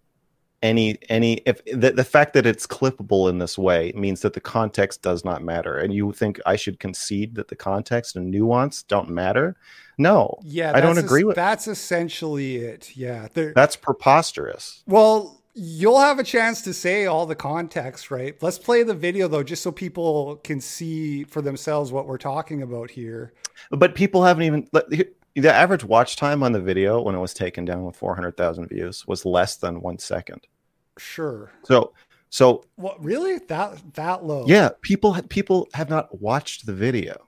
any 0.63 0.99
any 1.09 1.35
if 1.47 1.65
the, 1.65 1.93
the 1.93 2.05
fact 2.05 2.35
that 2.35 2.47
it's 2.47 2.67
clippable 2.67 3.31
in 3.31 3.39
this 3.39 3.57
way 3.57 3.93
means 3.95 4.21
that 4.21 4.35
the 4.35 4.41
context 4.41 5.03
does 5.03 5.25
not 5.25 5.43
matter. 5.43 5.79
And 5.79 5.93
you 5.95 6.13
think 6.13 6.41
i 6.47 6.57
should 6.57 6.79
concede 6.79 7.35
that 7.37 7.49
the 7.49 7.57
context 7.57 8.17
and 8.17 8.31
nuance 8.31 8.83
don't 8.83 9.09
matter? 9.09 9.57
No. 9.99 10.39
Yeah 10.43 10.73
i 10.75 10.81
don't 10.81 10.99
agree 10.99 11.25
with 11.25 11.37
that's 11.37 11.67
essentially 11.69 12.57
it. 12.57 12.97
Yeah 12.97 13.29
that's 13.35 13.77
preposterous. 13.77 14.83
Well 14.87 15.39
you'll 15.55 15.99
have 15.99 16.19
a 16.19 16.25
chance 16.25 16.63
to 16.63 16.73
say 16.73 17.07
all 17.07 17.27
the 17.27 17.35
context 17.35 18.11
right? 18.11 18.37
Let's 18.43 18.59
play 18.59 18.83
the 18.83 18.95
video 18.95 19.29
though 19.29 19.43
just 19.43 19.63
so 19.63 19.73
people 19.73 20.37
can 20.45 20.61
see 20.61 21.25
for 21.25 21.41
themselves 21.41 21.91
what 21.91 22.07
we're 22.07 22.19
talking 22.19 22.63
about 22.63 22.91
here. 22.91 23.33
But 23.71 23.95
people 23.95 24.25
haven't 24.25 24.43
even 24.43 24.69
the 25.35 25.53
average 25.53 25.85
watch 25.85 26.17
time 26.17 26.43
on 26.43 26.53
the 26.53 26.61
video 26.61 27.01
when 27.01 27.15
it 27.15 27.21
was 27.21 27.35
taken 27.35 27.65
down 27.65 27.85
with 27.85 27.97
400,000 27.97 28.69
views 28.69 29.07
was 29.07 29.25
less 29.25 29.57
than 29.57 29.81
one 29.81 29.99
second. 29.99 30.47
Sure. 30.99 31.51
So, 31.65 31.93
so 32.31 32.65
what 32.77 33.03
really 33.03 33.39
that 33.49 33.95
that 33.95 34.25
low? 34.25 34.45
Yeah, 34.47 34.71
people 34.83 35.17
people 35.29 35.69
have 35.75 35.89
not 35.89 36.21
watched 36.21 36.67
the 36.67 36.73
video, 36.73 37.27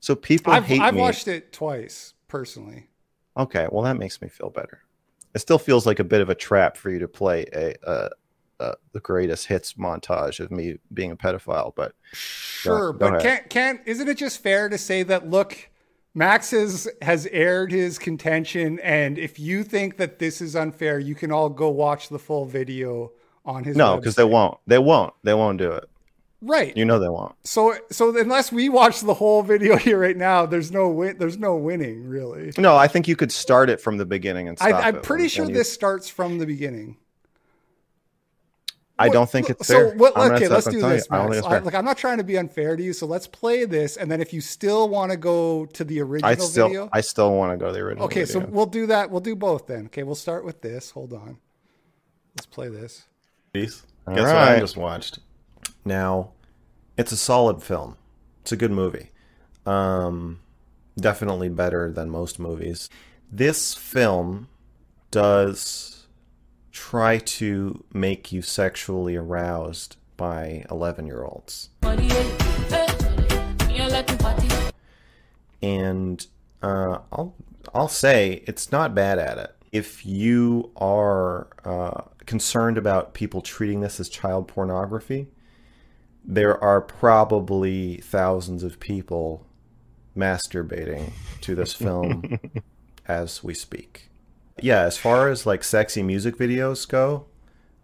so 0.00 0.14
people 0.14 0.52
I've, 0.52 0.64
hate 0.64 0.80
I've 0.80 0.94
me. 0.94 1.00
watched 1.00 1.26
it 1.26 1.52
twice 1.52 2.14
personally. 2.28 2.88
Okay, 3.36 3.66
well 3.70 3.82
that 3.82 3.96
makes 3.96 4.20
me 4.22 4.28
feel 4.28 4.50
better. 4.50 4.82
It 5.34 5.40
still 5.40 5.58
feels 5.58 5.86
like 5.86 5.98
a 5.98 6.04
bit 6.04 6.20
of 6.20 6.28
a 6.28 6.34
trap 6.34 6.76
for 6.76 6.90
you 6.90 6.98
to 7.00 7.08
play 7.08 7.46
a, 7.52 7.74
a, 7.82 8.10
a 8.60 8.74
the 8.92 9.00
greatest 9.00 9.46
hits 9.46 9.74
montage 9.74 10.38
of 10.38 10.50
me 10.50 10.78
being 10.92 11.10
a 11.10 11.16
pedophile, 11.16 11.72
but 11.74 11.90
uh, 11.90 11.92
sure. 12.12 12.92
Go, 12.92 12.98
go 12.98 13.10
but 13.12 13.22
can't 13.22 13.50
can't 13.50 13.80
isn't 13.86 14.08
it 14.08 14.18
just 14.18 14.40
fair 14.40 14.68
to 14.68 14.78
say 14.78 15.02
that 15.02 15.28
look? 15.28 15.68
Max 16.18 16.50
has 16.50 16.88
has 17.00 17.26
aired 17.26 17.70
his 17.70 17.96
contention, 17.96 18.80
and 18.80 19.18
if 19.18 19.38
you 19.38 19.62
think 19.62 19.98
that 19.98 20.18
this 20.18 20.40
is 20.40 20.56
unfair, 20.56 20.98
you 20.98 21.14
can 21.14 21.30
all 21.30 21.48
go 21.48 21.68
watch 21.68 22.08
the 22.08 22.18
full 22.18 22.44
video 22.44 23.12
on 23.46 23.62
his. 23.62 23.76
No, 23.76 23.96
because 23.96 24.16
they 24.16 24.24
won't. 24.24 24.58
They 24.66 24.78
won't. 24.80 25.14
They 25.22 25.32
won't 25.32 25.58
do 25.58 25.70
it. 25.70 25.88
Right. 26.42 26.76
You 26.76 26.84
know 26.84 26.98
they 26.98 27.08
won't. 27.08 27.36
So 27.44 27.76
so 27.92 28.16
unless 28.18 28.50
we 28.50 28.68
watch 28.68 29.02
the 29.02 29.14
whole 29.14 29.44
video 29.44 29.76
here 29.86 30.00
right 30.00 30.16
now, 30.16 30.44
there's 30.44 30.72
no 30.72 30.88
win. 30.88 31.18
There's 31.18 31.38
no 31.38 31.54
winning 31.54 32.04
really. 32.08 32.52
No, 32.58 32.76
I 32.76 32.88
think 32.88 33.06
you 33.06 33.14
could 33.14 33.30
start 33.30 33.70
it 33.70 33.80
from 33.80 33.96
the 33.96 34.06
beginning 34.06 34.48
and 34.48 34.58
stop. 34.58 34.74
I, 34.74 34.88
am 34.88 35.00
pretty 35.02 35.28
sure 35.28 35.46
this 35.46 35.72
starts 35.72 36.08
from 36.08 36.38
the 36.38 36.46
beginning. 36.46 36.96
I 38.98 39.08
don't 39.08 39.30
think 39.30 39.48
it's 39.50 39.66
so, 39.66 39.74
fair. 39.74 39.96
What, 39.96 40.16
okay, 40.16 40.48
let's 40.48 40.66
do 40.66 40.80
this. 40.80 41.06
I 41.10 41.18
I, 41.18 41.58
like, 41.58 41.74
I'm 41.74 41.84
not 41.84 41.98
trying 41.98 42.18
to 42.18 42.24
be 42.24 42.36
unfair 42.36 42.76
to 42.76 42.82
you, 42.82 42.92
so 42.92 43.06
let's 43.06 43.26
play 43.26 43.64
this, 43.64 43.96
and 43.96 44.10
then 44.10 44.20
if 44.20 44.32
you 44.32 44.40
still 44.40 44.88
want 44.88 45.12
to 45.12 45.16
go 45.16 45.66
to 45.66 45.84
the 45.84 46.00
original 46.00 46.30
I 46.30 46.34
still, 46.34 46.68
video, 46.68 46.88
I 46.92 47.00
still 47.00 47.34
want 47.34 47.52
to 47.52 47.56
go 47.56 47.68
to 47.68 47.72
the 47.72 47.80
original. 47.80 48.04
Okay, 48.06 48.24
video. 48.24 48.40
so 48.40 48.46
we'll 48.46 48.66
do 48.66 48.86
that. 48.86 49.10
We'll 49.10 49.20
do 49.20 49.36
both 49.36 49.66
then. 49.66 49.86
Okay, 49.86 50.02
we'll 50.02 50.14
start 50.14 50.44
with 50.44 50.62
this. 50.62 50.90
Hold 50.90 51.12
on. 51.12 51.38
Let's 52.36 52.46
play 52.46 52.68
this. 52.68 53.04
Peace. 53.52 53.82
Guess 54.06 54.24
right. 54.24 54.34
what 54.34 54.56
I 54.56 54.60
just 54.60 54.76
watched. 54.76 55.18
Now, 55.84 56.32
it's 56.96 57.12
a 57.12 57.16
solid 57.16 57.62
film. 57.62 57.96
It's 58.42 58.52
a 58.52 58.56
good 58.56 58.70
movie. 58.70 59.10
Um, 59.66 60.40
definitely 60.96 61.48
better 61.48 61.92
than 61.92 62.10
most 62.10 62.38
movies. 62.38 62.88
This 63.30 63.74
film 63.74 64.48
does 65.10 65.97
try 66.78 67.18
to 67.18 67.84
make 67.92 68.30
you 68.30 68.40
sexually 68.40 69.16
aroused 69.16 69.96
by 70.16 70.64
11 70.70 71.06
year 71.08 71.24
olds. 71.24 71.70
And 75.60 76.24
uh, 76.62 76.98
I'll, 77.12 77.34
I'll 77.74 77.88
say 77.88 78.44
it's 78.46 78.70
not 78.70 78.94
bad 78.94 79.18
at 79.18 79.38
it. 79.38 79.56
If 79.72 80.06
you 80.06 80.70
are 80.76 81.48
uh, 81.64 82.02
concerned 82.26 82.78
about 82.78 83.12
people 83.12 83.42
treating 83.42 83.80
this 83.80 83.98
as 83.98 84.08
child 84.08 84.46
pornography, 84.46 85.26
there 86.24 86.62
are 86.62 86.80
probably 86.80 87.96
thousands 87.96 88.62
of 88.62 88.78
people 88.78 89.44
masturbating 90.16 91.10
to 91.40 91.56
this 91.56 91.72
film 91.72 92.38
as 93.06 93.42
we 93.42 93.52
speak 93.52 94.07
yeah, 94.62 94.82
as 94.82 94.96
far 94.96 95.28
as 95.28 95.46
like 95.46 95.64
sexy 95.64 96.02
music 96.02 96.36
videos 96.36 96.88
go, 96.88 97.26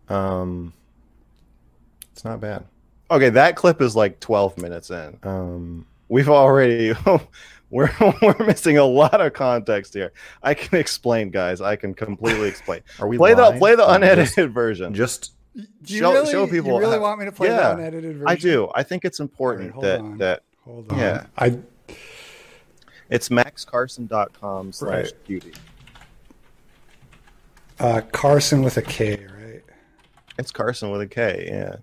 um, 0.08 0.72
it's 2.12 2.24
not 2.24 2.40
bad. 2.40 2.64
Okay, 3.10 3.30
that 3.30 3.56
clip 3.56 3.80
is 3.80 3.94
like 3.94 4.20
12 4.20 4.58
minutes 4.58 4.90
in. 4.90 5.18
Um, 5.22 5.86
we've 6.08 6.28
already 6.28 6.94
we're 7.70 7.90
we're 8.22 8.46
missing 8.46 8.78
a 8.78 8.84
lot 8.84 9.20
of 9.20 9.32
context 9.32 9.94
here. 9.94 10.12
I 10.42 10.54
can 10.54 10.78
explain, 10.78 11.30
guys. 11.30 11.60
I 11.60 11.76
can 11.76 11.94
completely 11.94 12.48
explain. 12.48 12.82
Are 13.00 13.08
we 13.08 13.16
play 13.16 13.34
live? 13.34 13.54
the 13.54 13.58
play 13.58 13.74
the 13.74 13.88
unedited 13.90 14.34
just, 14.34 14.54
version? 14.54 14.94
Just 14.94 15.32
show, 15.84 16.12
really, 16.12 16.30
show 16.30 16.46
people. 16.46 16.72
You 16.72 16.78
really 16.78 16.98
want 16.98 17.18
me 17.18 17.26
to 17.26 17.32
play 17.32 17.48
yeah, 17.48 17.74
the 17.74 17.82
unedited 17.82 18.16
version? 18.16 18.28
I 18.28 18.36
do. 18.36 18.70
I 18.74 18.82
think 18.82 19.04
it's 19.04 19.20
important 19.20 19.74
right, 19.74 19.82
that 19.82 20.00
on. 20.00 20.18
that 20.18 20.42
hold 20.64 20.90
on. 20.92 20.98
Yeah, 20.98 21.26
I. 21.36 21.58
It's 23.10 23.28
maxkarson.com 23.28 24.72
slash 24.72 25.10
cutie. 25.26 25.52
Uh, 27.80 28.00
Karson 28.12 28.62
with 28.62 28.76
a 28.76 28.82
K, 28.82 29.26
right? 29.36 29.62
It's 30.38 30.52
Karson 30.52 30.92
with 30.92 31.00
a 31.00 31.06
K, 31.06 31.48
yeah. 31.50 31.76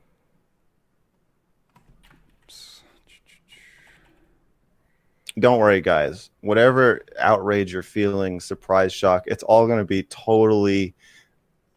Don't 5.39 5.59
worry, 5.59 5.81
guys. 5.81 6.29
Whatever 6.41 7.01
outrage 7.19 7.73
you're 7.73 7.83
feeling, 7.83 8.39
surprise, 8.39 8.93
shock, 8.93 9.23
it's 9.27 9.43
all 9.43 9.65
going 9.65 9.79
to 9.79 9.85
be 9.85 10.03
totally. 10.03 10.93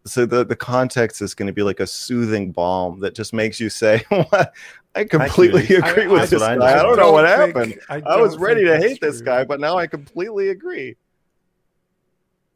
So 0.06 0.26
the, 0.26 0.44
the 0.44 0.56
context 0.56 1.22
is 1.22 1.34
going 1.34 1.46
to 1.46 1.52
be 1.52 1.62
like 1.62 1.80
a 1.80 1.86
soothing 1.86 2.52
balm 2.52 3.00
that 3.00 3.14
just 3.14 3.32
makes 3.32 3.58
you 3.58 3.70
say, 3.70 4.04
I 4.94 5.04
completely 5.04 5.62
agree 5.76 6.04
I, 6.04 6.08
with 6.08 6.22
I, 6.22 6.26
this 6.26 6.40
guy. 6.40 6.54
I, 6.54 6.80
I 6.80 6.82
don't 6.82 6.96
know 6.96 7.12
what 7.12 7.26
happened. 7.26 7.78
I, 7.88 8.02
I 8.04 8.20
was 8.20 8.36
ready 8.36 8.64
to 8.64 8.76
hate 8.76 8.98
true. 8.98 9.10
this 9.10 9.20
guy, 9.20 9.44
but 9.44 9.60
now 9.60 9.78
I 9.78 9.86
completely 9.86 10.50
agree. 10.50 10.96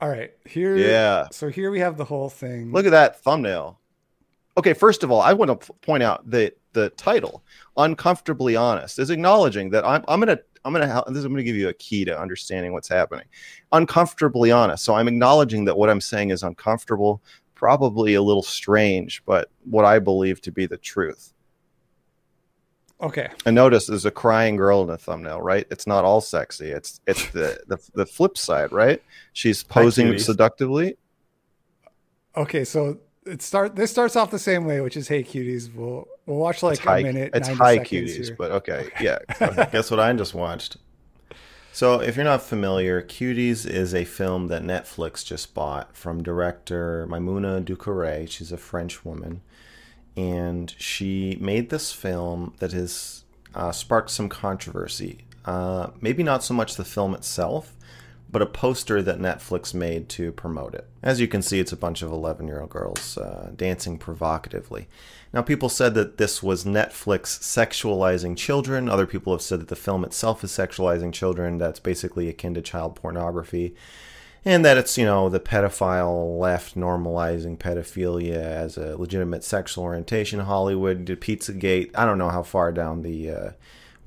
All 0.01 0.09
right, 0.09 0.33
here. 0.47 0.77
Yeah. 0.77 1.27
So 1.33 1.49
here 1.49 1.71
we 1.71 1.81
have 1.81 1.97
the 1.97 2.05
whole 2.05 2.29
thing. 2.29 2.73
Look 2.73 2.87
at 2.87 2.93
that 2.93 3.21
thumbnail. 3.21 3.81
Okay, 4.57 4.73
first 4.73 5.03
of 5.03 5.11
all, 5.11 5.21
I 5.21 5.33
want 5.33 5.61
to 5.61 5.73
point 5.75 6.03
out 6.03 6.29
that 6.31 6.57
the 6.73 6.91
title, 6.91 7.43
"Uncomfortably 7.77 8.55
Honest," 8.55 8.99
is 8.99 9.11
acknowledging 9.11 9.71
that 9.71 9.85
I'm, 9.85 10.05
I'm 10.07 10.21
gonna 10.21 10.39
I'm 10.65 10.73
gonna 10.73 11.03
this 11.09 11.19
is 11.19 11.25
I'm 11.25 11.33
gonna 11.33 11.43
give 11.43 11.57
you 11.57 11.69
a 11.69 11.75
key 11.75 12.05
to 12.05 12.19
understanding 12.19 12.73
what's 12.73 12.89
happening. 12.89 13.25
Uncomfortably 13.73 14.53
honest. 14.53 14.85
So 14.85 14.95
I'm 14.95 15.09
acknowledging 15.09 15.65
that 15.65 15.77
what 15.77 15.91
I'm 15.91 16.01
saying 16.01 16.31
is 16.31 16.43
uncomfortable, 16.43 17.23
probably 17.55 18.15
a 18.15 18.23
little 18.23 18.43
strange, 18.43 19.25
but 19.25 19.51
what 19.65 19.85
I 19.85 19.99
believe 19.99 20.41
to 20.43 20.53
be 20.53 20.67
the 20.67 20.77
truth. 20.77 21.33
Okay. 23.01 23.29
And 23.47 23.55
notice 23.55 23.87
there's 23.87 24.05
a 24.05 24.11
crying 24.11 24.57
girl 24.57 24.83
in 24.83 24.89
the 24.89 24.99
thumbnail, 24.99 25.41
right? 25.41 25.67
It's 25.71 25.87
not 25.87 26.05
all 26.05 26.21
sexy. 26.21 26.71
It's 26.71 27.01
it's 27.07 27.31
the 27.31 27.61
the, 27.69 27.79
the 27.95 28.07
flip 28.07 28.37
side, 28.37 28.73
right? 28.73 29.03
She's 29.33 29.63
posing 29.63 30.19
seductively. 30.19 30.97
Okay, 32.37 32.65
so 32.65 32.99
it 33.25 33.41
start 33.41 33.77
this 33.77 33.91
starts 33.91 34.17
off 34.17 34.31
the 34.31 34.39
same 34.39 34.65
way, 34.65 34.81
which 34.81 34.97
is 34.97 35.07
hey 35.07 35.23
cuties. 35.23 35.73
We'll 35.73 36.09
we'll 36.27 36.39
watch 36.39 36.63
like 36.63 36.81
high, 36.81 36.99
a 36.99 37.03
minute. 37.05 37.31
It's 37.35 37.49
high 37.49 37.79
cuties, 37.79 38.27
here. 38.27 38.37
but 38.37 38.51
okay, 38.51 38.89
yeah. 39.01 39.19
Guess 39.73 39.91
what 39.93 40.01
I 40.01 40.13
just 40.15 40.35
watched. 40.35 40.79
So, 41.71 42.01
if 42.01 42.17
you're 42.17 42.25
not 42.25 42.43
familiar, 42.43 43.01
Cuties 43.01 43.65
is 43.65 43.95
a 43.95 44.05
film 44.05 44.49
that 44.49 44.63
Netflix 44.63 45.25
just 45.25 45.55
bought 45.55 45.97
from 45.97 46.25
director 46.25 47.07
Maimouna 47.09 47.63
Doucouré. 47.65 48.29
She's 48.29 48.51
a 48.51 48.57
French 48.57 49.05
woman 49.05 49.43
and 50.19 50.75
she 50.79 51.39
made 51.41 51.71
this 51.71 51.93
film 51.93 52.53
that 52.59 52.73
has 52.73 53.23
uh, 53.55 53.71
sparked 53.71 54.11
some 54.11 54.29
controversy. 54.29 55.19
Uh, 55.45 55.91
maybe 56.01 56.25
not 56.25 56.43
so 56.43 56.53
much 56.53 56.75
the 56.75 56.85
film 56.85 57.15
itself, 57.15 57.77
but 58.29 58.43
a 58.43 58.47
poster 58.47 59.01
that 59.01 59.21
Netflix 59.21 59.73
made 59.73 60.09
to 60.09 60.33
promote 60.33 60.75
it. 60.75 60.89
As 61.05 61.21
you 61.21 61.29
can 61.29 61.41
see, 61.41 61.61
it's 61.61 61.71
a 61.71 61.77
bunch 61.77 62.03
of 62.03 62.11
11 62.11 62.49
year 62.49 62.61
old 62.61 62.71
girls 62.71 63.17
uh, 63.17 63.53
dancing 63.55 63.97
provocatively. 63.97 64.89
Now, 65.33 65.43
people 65.43 65.69
said 65.69 65.95
that 65.95 66.19
this 66.19 66.43
was 66.43 66.65
Netflix 66.65 67.39
sexualizing 67.39 68.37
children. 68.37 68.89
Other 68.89 69.07
people 69.07 69.33
have 69.33 69.43
said 69.43 69.61
that 69.61 69.69
the 69.69 69.77
film 69.77 70.03
itself 70.03 70.43
is 70.43 70.51
sexualizing 70.51 71.13
children. 71.13 71.59
That's 71.59 71.79
basically 71.79 72.29
akin 72.29 72.55
to 72.55 72.61
child 72.61 72.97
pornography 72.97 73.77
and 74.49 74.65
that 74.65 74.79
it's 74.79 74.97
you 74.97 75.05
know 75.05 75.29
the 75.29 75.41
pedophile 75.41 76.39
left 76.39 76.75
normalizing 76.75 77.57
pedophilia 77.57 78.37
as 78.37 78.77
a 78.77 78.97
legitimate 78.97 79.45
sexual 79.45 79.85
orientation 79.85 80.41
hollywood 80.41 81.05
pizzagate 81.21 81.91
i 81.95 82.05
don't 82.05 82.19
know 82.19 82.31
how 82.31 82.43
far 82.43 82.73
down 82.73 83.03
the 83.03 83.31
uh, 83.31 83.51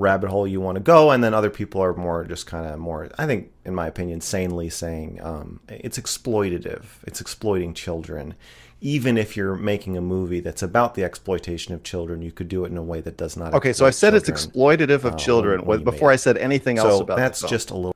rabbit 0.02 0.30
hole 0.30 0.48
you 0.48 0.60
want 0.60 0.76
to 0.76 0.84
go, 0.84 1.12
and 1.12 1.24
then 1.24 1.34
other 1.34 1.50
people 1.50 1.82
are 1.82 1.94
more 1.94 2.26
just 2.26 2.48
kind 2.48 2.66
of 2.66 2.80
more, 2.80 3.10
I 3.18 3.26
think, 3.26 3.52
in 3.64 3.76
my 3.76 3.88
opinion, 3.88 4.20
sanely 4.20 4.70
saying 4.70 5.22
um, 5.22 5.62
it's 5.70 5.98
exploitative. 5.98 6.86
It's 7.04 7.22
exploiting 7.22 7.74
children. 7.74 8.34
Even 8.82 9.16
if 9.16 9.38
you're 9.38 9.56
making 9.56 9.96
a 9.96 10.02
movie 10.02 10.40
that's 10.40 10.64
about 10.64 10.96
the 10.96 11.04
exploitation 11.04 11.76
of 11.76 11.84
children, 11.84 12.24
you 12.24 12.32
could 12.32 12.48
do 12.48 12.66
it 12.66 12.72
in 12.72 12.78
a 12.78 12.84
way 12.84 13.00
that 13.00 13.16
does 13.16 13.38
not. 13.38 13.54
Okay, 13.54 13.74
so 13.74 13.86
I 13.86 13.92
said 13.92 14.14
children, 14.14 14.34
it's 14.34 14.46
exploitative 14.48 15.04
of 15.06 15.14
uh, 15.14 15.16
children 15.18 15.84
before 15.84 16.12
I 16.12 16.16
said 16.16 16.38
anything 16.38 16.80
else 16.80 16.98
So 16.98 17.02
about 17.02 17.18
that's 17.18 17.42
just 17.48 17.70
a 17.70 17.76
little. 17.76 17.96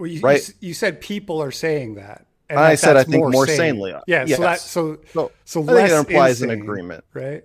Well, 0.00 0.08
you, 0.08 0.20
Right. 0.20 0.46
you, 0.60 0.68
you 0.68 0.74
said 0.74 1.00
people 1.00 1.42
are 1.42 1.50
saying 1.52 1.94
that. 1.96 2.26
and 2.48 2.58
I 2.58 2.70
that 2.70 2.78
said 2.78 2.96
I 2.96 3.04
think 3.04 3.30
more 3.32 3.46
sane. 3.46 3.56
sanely. 3.56 3.92
Uh, 3.92 4.00
yeah. 4.06 4.24
So 4.24 4.40
that 4.42 4.58
so 4.60 4.98
So, 5.12 5.30
so 5.44 5.62
I 5.62 5.66
think 5.66 5.90
it 5.90 5.92
implies 5.92 6.42
an 6.42 6.50
agreement. 6.50 7.04
right? 7.14 7.44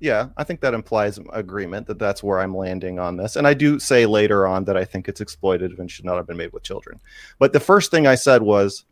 Yeah, 0.00 0.28
I 0.36 0.44
think 0.44 0.60
that 0.60 0.74
implies 0.74 1.18
agreement 1.32 1.86
that 1.86 1.98
that's 1.98 2.22
where 2.22 2.40
I'm 2.40 2.54
landing 2.54 2.98
on 2.98 3.16
this. 3.16 3.36
And 3.36 3.46
I 3.46 3.54
do 3.54 3.78
say 3.78 4.04
later 4.04 4.46
on 4.46 4.64
that 4.64 4.76
I 4.76 4.84
think 4.84 5.08
it's 5.08 5.20
exploitative 5.20 5.78
and 5.78 5.90
should 5.90 6.04
not 6.04 6.16
have 6.16 6.26
been 6.26 6.36
made 6.36 6.52
with 6.52 6.62
children. 6.64 7.00
But 7.38 7.52
the 7.54 7.60
first 7.60 7.90
thing 7.90 8.06
I 8.06 8.16
said 8.16 8.42
was 8.42 8.84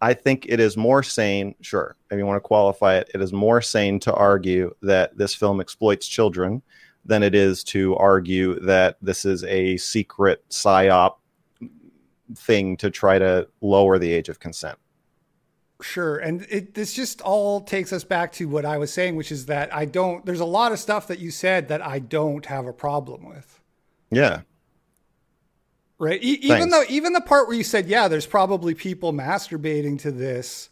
I 0.00 0.14
think 0.14 0.46
it 0.48 0.58
is 0.58 0.76
more 0.76 1.04
sane, 1.04 1.54
sure, 1.60 1.94
if 2.10 2.18
you 2.18 2.26
want 2.26 2.36
to 2.42 2.48
qualify 2.48 2.96
it, 2.96 3.10
it 3.14 3.20
is 3.20 3.32
more 3.32 3.60
sane 3.62 4.00
to 4.00 4.12
argue 4.14 4.74
that 4.82 5.16
this 5.16 5.32
film 5.34 5.60
exploits 5.60 6.08
children 6.08 6.62
than 7.04 7.22
it 7.22 7.36
is 7.36 7.62
to 7.64 7.94
argue 7.96 8.58
that 8.60 8.96
this 9.00 9.24
is 9.24 9.44
a 9.44 9.76
secret 9.76 10.42
psyop 10.48 11.16
thing 12.34 12.76
to 12.78 12.90
try 12.90 13.18
to 13.18 13.48
lower 13.60 13.98
the 13.98 14.12
age 14.12 14.28
of 14.28 14.40
consent. 14.40 14.78
Sure. 15.80 16.18
And 16.18 16.46
it 16.48 16.74
this 16.74 16.92
just 16.94 17.20
all 17.22 17.60
takes 17.60 17.92
us 17.92 18.04
back 18.04 18.30
to 18.34 18.46
what 18.48 18.64
I 18.64 18.78
was 18.78 18.92
saying, 18.92 19.16
which 19.16 19.32
is 19.32 19.46
that 19.46 19.74
I 19.74 19.84
don't 19.84 20.24
there's 20.24 20.38
a 20.40 20.44
lot 20.44 20.70
of 20.70 20.78
stuff 20.78 21.08
that 21.08 21.18
you 21.18 21.30
said 21.32 21.68
that 21.68 21.84
I 21.84 21.98
don't 21.98 22.46
have 22.46 22.66
a 22.66 22.72
problem 22.72 23.28
with. 23.28 23.60
Yeah. 24.10 24.42
Right? 25.98 26.22
E- 26.22 26.38
even 26.42 26.70
though 26.70 26.84
even 26.88 27.12
the 27.12 27.20
part 27.20 27.48
where 27.48 27.56
you 27.56 27.64
said, 27.64 27.86
yeah, 27.86 28.08
there's 28.08 28.26
probably 28.26 28.74
people 28.74 29.12
masturbating 29.12 29.98
to 30.00 30.10
this 30.12 30.68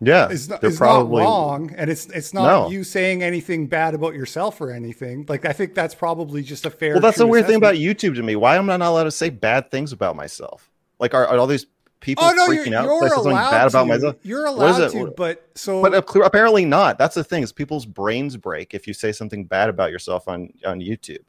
Yeah. 0.00 0.28
is 0.28 0.48
not, 0.48 0.60
they're 0.60 0.70
is 0.70 0.80
not 0.80 1.08
wrong 1.08 1.72
and 1.76 1.88
it's 1.90 2.06
it's 2.06 2.34
not 2.34 2.46
No. 2.46 2.70
you 2.70 2.82
saying 2.82 3.22
anything 3.22 3.66
bad 3.68 3.94
about 3.94 4.14
yourself 4.14 4.60
or 4.60 4.72
anything. 4.72 5.24
Like 5.28 5.44
I 5.44 5.52
think 5.52 5.74
that's 5.74 5.94
probably 5.94 6.42
just 6.42 6.66
a 6.66 6.70
fair 6.70 6.94
Well, 6.94 7.00
that's 7.00 7.18
the 7.18 7.26
weird 7.28 7.46
thing 7.46 7.56
about. 7.56 7.74
YouTube 7.76 8.16
to 8.16 8.22
me. 8.24 8.34
Why 8.34 8.56
am 8.56 8.70
I 8.70 8.76
not 8.76 8.88
allowed 8.90 9.04
to 9.04 9.10
say 9.12 9.30
bad 9.30 9.70
things 9.70 9.92
about 9.92 10.16
myself? 10.16 10.68
Like, 10.98 11.14
are, 11.14 11.26
are 11.26 11.38
all 11.38 11.46
these 11.46 11.66
people 12.00 12.24
Oh 12.24 12.32
no, 12.32 12.48
freaking 12.48 12.70
you're, 12.70 12.78
out? 12.78 12.84
you're 12.84 13.08
something 13.08 13.32
bad 13.34 13.68
about 13.68 13.82
to. 13.82 13.88
myself. 13.88 14.16
You're 14.22 14.46
allowed 14.46 14.90
to, 14.90 15.12
but 15.16 15.48
so 15.54 15.82
But 15.82 15.94
apparently 16.24 16.64
not. 16.64 16.98
That's 16.98 17.14
the 17.14 17.24
thing 17.24 17.42
is 17.42 17.52
people's 17.52 17.86
brains 17.86 18.36
break 18.36 18.74
if 18.74 18.86
you 18.86 18.94
say 18.94 19.12
something 19.12 19.44
bad 19.44 19.68
about 19.68 19.90
yourself 19.90 20.28
on 20.28 20.52
on 20.64 20.80
YouTube. 20.80 21.24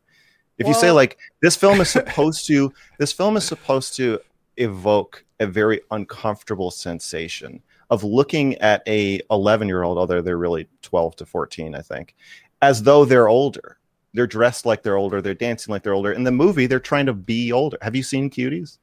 If 0.57 0.67
you 0.67 0.73
say 0.73 0.91
like 0.91 1.17
this 1.41 1.55
film 1.55 1.79
is 1.81 1.89
supposed 1.89 2.45
to 2.47 2.73
this 2.97 3.13
film 3.13 3.37
is 3.37 3.45
supposed 3.45 3.95
to 3.95 4.19
evoke 4.57 5.23
a 5.39 5.47
very 5.47 5.79
uncomfortable 5.91 6.69
sensation 6.69 7.61
of 7.89 8.03
looking 8.03 8.55
at 8.55 8.83
a 8.87 9.21
11 9.31 9.67
year 9.67 9.83
old 9.83 9.97
although 9.97 10.21
they're 10.21 10.37
really 10.37 10.67
12 10.81 11.15
to 11.15 11.25
14 11.25 11.75
i 11.75 11.81
think 11.81 12.13
as 12.61 12.83
though 12.83 13.05
they're 13.05 13.29
older 13.29 13.77
they're 14.13 14.27
dressed 14.27 14.65
like 14.65 14.83
they're 14.83 14.97
older 14.97 15.21
they're 15.21 15.33
dancing 15.33 15.71
like 15.71 15.81
they're 15.81 15.93
older 15.93 16.11
in 16.11 16.25
the 16.25 16.31
movie 16.31 16.67
they're 16.67 16.79
trying 16.79 17.05
to 17.05 17.13
be 17.13 17.51
older 17.53 17.77
have 17.81 17.95
you 17.95 18.03
seen 18.03 18.29
cuties 18.29 18.79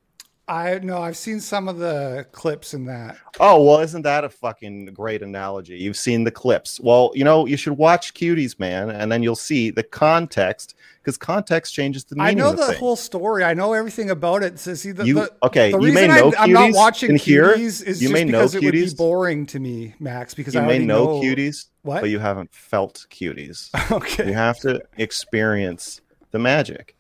I 0.49 0.79
know 0.79 1.03
I've 1.03 1.17
seen 1.17 1.41
some 1.41 1.67
of 1.67 1.79
the 1.79 2.25
clips 2.31 2.73
in 2.73 2.85
that. 2.85 3.17
Oh, 3.41 3.65
well, 3.65 3.81
isn't 3.81 4.03
that 4.03 4.23
a 4.23 4.29
fucking 4.29 4.87
great 4.95 5.21
analogy? 5.23 5.77
You've 5.77 5.97
seen 5.97 6.23
the 6.23 6.31
clips. 6.31 6.79
Well, 6.79 7.11
you 7.17 7.25
know, 7.25 7.47
you 7.47 7.57
should 7.57 7.73
watch 7.77 8.15
Cuties, 8.15 8.57
man, 8.61 8.91
and 8.91 9.11
then 9.11 9.25
you'll 9.25 9.35
see 9.35 9.71
the 9.71 9.83
context 9.83 10.77
because 11.03 11.19
context 11.19 11.75
changes 11.75 12.05
the 12.05 12.15
meaning 12.15 12.29
I 12.29 12.35
know 12.35 12.53
the 12.53 12.67
thing. 12.67 12.79
whole 12.79 12.95
story. 12.95 13.43
I 13.43 13.55
know 13.55 13.73
everything 13.73 14.11
about 14.11 14.45
it. 14.45 14.61
So 14.61 14.75
see, 14.75 14.93
the, 14.93 15.05
You- 15.05 15.15
the, 15.15 15.33
okay, 15.43 15.73
The 15.73 15.79
you 15.79 15.85
reason 15.87 15.95
may 15.95 16.07
know 16.21 16.33
I, 16.39 16.45
am 16.45 16.53
not 16.53 16.71
Cuties 16.71 16.75
watching. 16.75 17.11
Cuties 17.17 17.83
is 17.85 18.01
You 18.01 18.09
just 18.09 18.13
may 18.13 18.25
know 18.25 18.39
because 18.39 18.55
it 18.55 18.63
would 18.65 18.73
be 18.73 18.95
boring 18.95 19.47
to 19.47 19.59
me, 19.59 19.95
Max. 19.99 20.33
Because 20.35 20.55
you 20.55 20.61
I 20.61 20.67
may 20.67 20.79
know, 20.79 21.07
know 21.07 21.21
Cuties, 21.23 21.67
What? 21.83 22.03
but 22.03 22.11
you 22.11 22.21
haven't 22.21 22.55
felt 22.55 23.05
Cuties. 23.11 23.71
okay. 23.93 24.29
you 24.29 24.35
have 24.35 24.61
to 24.61 24.81
experience 24.97 26.01
the 26.31 26.39
magic. 26.39 26.95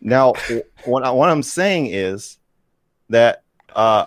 Now, 0.00 0.34
what, 0.84 1.04
I, 1.04 1.10
what 1.12 1.28
I'm 1.28 1.44
saying 1.44 1.86
is 1.86 2.38
that 3.08 3.42
uh, 3.74 4.06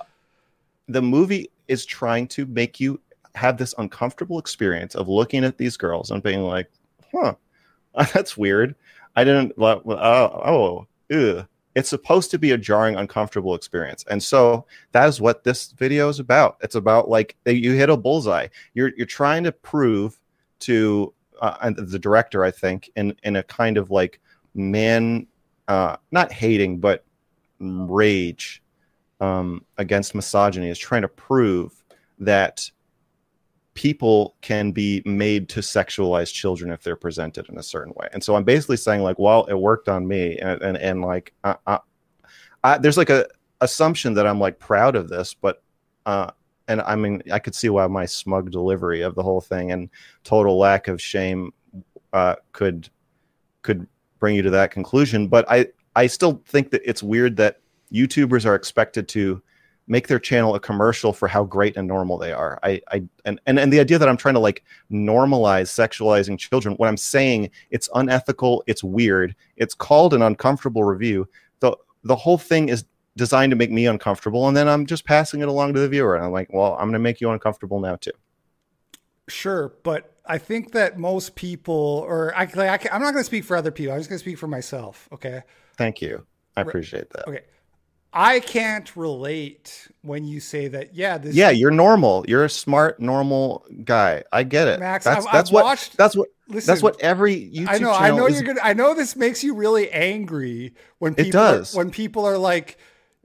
the 0.87 1.01
movie 1.01 1.49
is 1.67 1.85
trying 1.85 2.27
to 2.27 2.45
make 2.45 2.79
you 2.79 2.99
have 3.35 3.57
this 3.57 3.73
uncomfortable 3.77 4.39
experience 4.39 4.95
of 4.95 5.07
looking 5.07 5.43
at 5.43 5.57
these 5.57 5.77
girls 5.77 6.11
and 6.11 6.21
being 6.21 6.43
like, 6.43 6.69
huh, 7.13 7.33
that's 8.13 8.37
weird. 8.37 8.75
I 9.15 9.23
didn't, 9.23 9.53
oh, 9.57 9.81
oh, 9.87 10.87
ugh. 11.13 11.47
It's 11.73 11.89
supposed 11.89 12.31
to 12.31 12.37
be 12.37 12.51
a 12.51 12.57
jarring, 12.57 12.97
uncomfortable 12.97 13.55
experience. 13.55 14.03
And 14.09 14.21
so 14.21 14.65
that 14.91 15.07
is 15.07 15.21
what 15.21 15.45
this 15.45 15.71
video 15.71 16.09
is 16.09 16.19
about. 16.19 16.57
It's 16.61 16.75
about 16.75 17.07
like 17.07 17.37
you 17.45 17.71
hit 17.71 17.89
a 17.89 17.95
bullseye. 17.95 18.47
You're, 18.73 18.91
you're 18.97 19.05
trying 19.05 19.45
to 19.45 19.53
prove 19.53 20.19
to 20.61 21.13
uh, 21.41 21.71
the 21.75 21.99
director, 21.99 22.43
I 22.43 22.51
think, 22.51 22.91
in 22.95 23.15
in 23.23 23.35
a 23.35 23.43
kind 23.43 23.77
of 23.77 23.89
like 23.89 24.19
man, 24.53 25.27
uh, 25.67 25.97
not 26.11 26.31
hating, 26.31 26.79
but 26.79 27.03
rage 27.59 28.61
um, 29.21 29.65
against 29.77 30.13
misogyny, 30.13 30.69
is 30.69 30.77
trying 30.77 31.03
to 31.03 31.07
prove 31.07 31.83
that 32.19 32.69
people 33.73 34.35
can 34.41 34.73
be 34.73 35.01
made 35.05 35.47
to 35.47 35.61
sexualize 35.61 36.33
children 36.33 36.71
if 36.71 36.83
they're 36.83 36.97
presented 36.97 37.47
in 37.47 37.57
a 37.57 37.63
certain 37.63 37.93
way. 37.95 38.09
And 38.11 38.21
so 38.21 38.35
I'm 38.35 38.43
basically 38.43 38.75
saying 38.75 39.01
like, 39.01 39.17
well, 39.17 39.45
it 39.45 39.53
worked 39.53 39.87
on 39.87 40.05
me, 40.05 40.37
and 40.39 40.61
and, 40.61 40.77
and 40.77 41.01
like, 41.01 41.33
I, 41.45 41.55
I, 41.65 41.79
I, 42.63 42.77
there's 42.77 42.97
like 42.97 43.09
a 43.09 43.27
assumption 43.61 44.15
that 44.15 44.27
I'm 44.27 44.39
like 44.39 44.59
proud 44.59 44.97
of 44.97 45.07
this, 45.07 45.33
but. 45.33 45.63
Uh, 46.05 46.31
and 46.67 46.81
I 46.81 46.95
mean, 46.95 47.21
I 47.31 47.39
could 47.39 47.53
see 47.53 47.69
why 47.69 47.85
my 47.87 48.05
smug 48.05 48.49
delivery 48.49 49.01
of 49.01 49.13
the 49.13 49.23
whole 49.23 49.41
thing 49.41 49.71
and 49.71 49.89
total 50.23 50.57
lack 50.57 50.87
of 50.87 51.01
shame 51.01 51.51
uh, 52.13 52.35
could 52.53 52.89
could 53.61 53.87
bring 54.19 54.35
you 54.35 54.41
to 54.43 54.49
that 54.51 54.71
conclusion. 54.71 55.27
But 55.27 55.45
I 55.49 55.67
I 55.95 56.07
still 56.07 56.41
think 56.45 56.71
that 56.71 56.81
it's 56.85 57.03
weird 57.03 57.35
that 57.37 57.59
YouTubers 57.91 58.45
are 58.45 58.55
expected 58.55 59.07
to 59.09 59.41
make 59.87 60.07
their 60.07 60.19
channel 60.19 60.55
a 60.55 60.59
commercial 60.59 61.11
for 61.11 61.27
how 61.27 61.43
great 61.43 61.75
and 61.75 61.87
normal 61.87 62.17
they 62.17 62.31
are. 62.31 62.59
I 62.63 62.81
I 62.91 63.03
and 63.25 63.39
and, 63.45 63.59
and 63.59 63.73
the 63.73 63.79
idea 63.79 63.99
that 63.99 64.07
I'm 64.07 64.17
trying 64.17 64.35
to 64.35 64.39
like 64.39 64.63
normalize 64.91 65.69
sexualizing 65.69 66.37
children 66.37 66.75
when 66.75 66.87
I'm 66.87 66.97
saying 66.97 67.49
it's 67.71 67.89
unethical, 67.93 68.63
it's 68.67 68.83
weird, 68.83 69.35
it's 69.57 69.73
called 69.73 70.13
an 70.13 70.21
uncomfortable 70.21 70.83
review. 70.83 71.27
The 71.59 71.75
the 72.03 72.15
whole 72.15 72.37
thing 72.37 72.69
is 72.69 72.85
designed 73.17 73.51
to 73.51 73.57
make 73.57 73.71
me 73.71 73.85
uncomfortable 73.85 74.47
and 74.47 74.55
then 74.55 74.69
I'm 74.69 74.85
just 74.85 75.05
passing 75.05 75.41
it 75.41 75.49
along 75.49 75.73
to 75.73 75.79
the 75.79 75.89
viewer 75.89 76.15
and 76.15 76.23
I'm 76.23 76.31
like, 76.31 76.51
well, 76.53 76.73
I'm 76.73 76.85
going 76.85 76.93
to 76.93 76.99
make 76.99 77.19
you 77.19 77.29
uncomfortable 77.29 77.81
now 77.81 77.97
too. 77.97 78.11
Sure, 79.27 79.73
but 79.83 80.15
I 80.25 80.37
think 80.37 80.71
that 80.71 80.97
most 80.97 81.35
people, 81.35 82.05
or 82.07 82.33
I, 82.35 82.43
like, 82.55 82.91
I, 82.91 82.95
am 82.95 83.01
not 83.01 83.11
going 83.11 83.21
to 83.21 83.25
speak 83.25 83.43
for 83.43 83.57
other 83.57 83.71
people. 83.71 83.93
I'm 83.93 83.99
just 83.99 84.09
going 84.09 84.17
to 84.17 84.23
speak 84.23 84.37
for 84.37 84.47
myself. 84.47 85.09
Okay. 85.11 85.41
Thank 85.77 86.01
you. 86.01 86.25
I 86.55 86.61
appreciate 86.61 87.09
that. 87.11 87.27
Okay. 87.27 87.41
I 88.13 88.39
can't 88.41 88.93
relate 88.97 89.87
when 90.01 90.25
you 90.25 90.39
say 90.39 90.67
that. 90.67 90.93
Yeah. 90.95 91.17
This, 91.17 91.33
Yeah, 91.35 91.49
you're 91.49 91.71
normal. 91.71 92.25
You're 92.27 92.43
a 92.45 92.49
smart, 92.49 92.99
normal 92.99 93.65
guy. 93.85 94.23
I 94.31 94.43
get 94.43 94.67
it. 94.67 94.79
Max, 94.79 95.05
that's 95.05 95.25
I've- 95.25 95.29
that's 95.37 95.49
I've 95.49 95.53
what 95.53 95.63
watched- 95.65 95.97
that's 95.97 96.15
what 96.15 96.27
listen, 96.49 96.67
that's 96.71 96.83
what 96.83 96.99
every 97.01 97.35
YouTube 97.35 97.69
I 97.69 97.77
know. 97.77 97.91
I 97.91 98.09
know 98.11 98.25
is- 98.27 98.33
you're 98.35 98.43
gonna. 98.53 98.59
I 98.67 98.73
know 98.73 98.93
this 98.93 99.15
makes 99.15 99.43
you 99.43 99.53
really 99.55 99.89
angry 99.91 100.73
when 100.99 101.15
It 101.17 101.31
does. 101.31 101.73
Are, 101.73 101.77
when 101.77 101.91
people 101.91 102.25
are 102.25 102.37
like, 102.37 102.77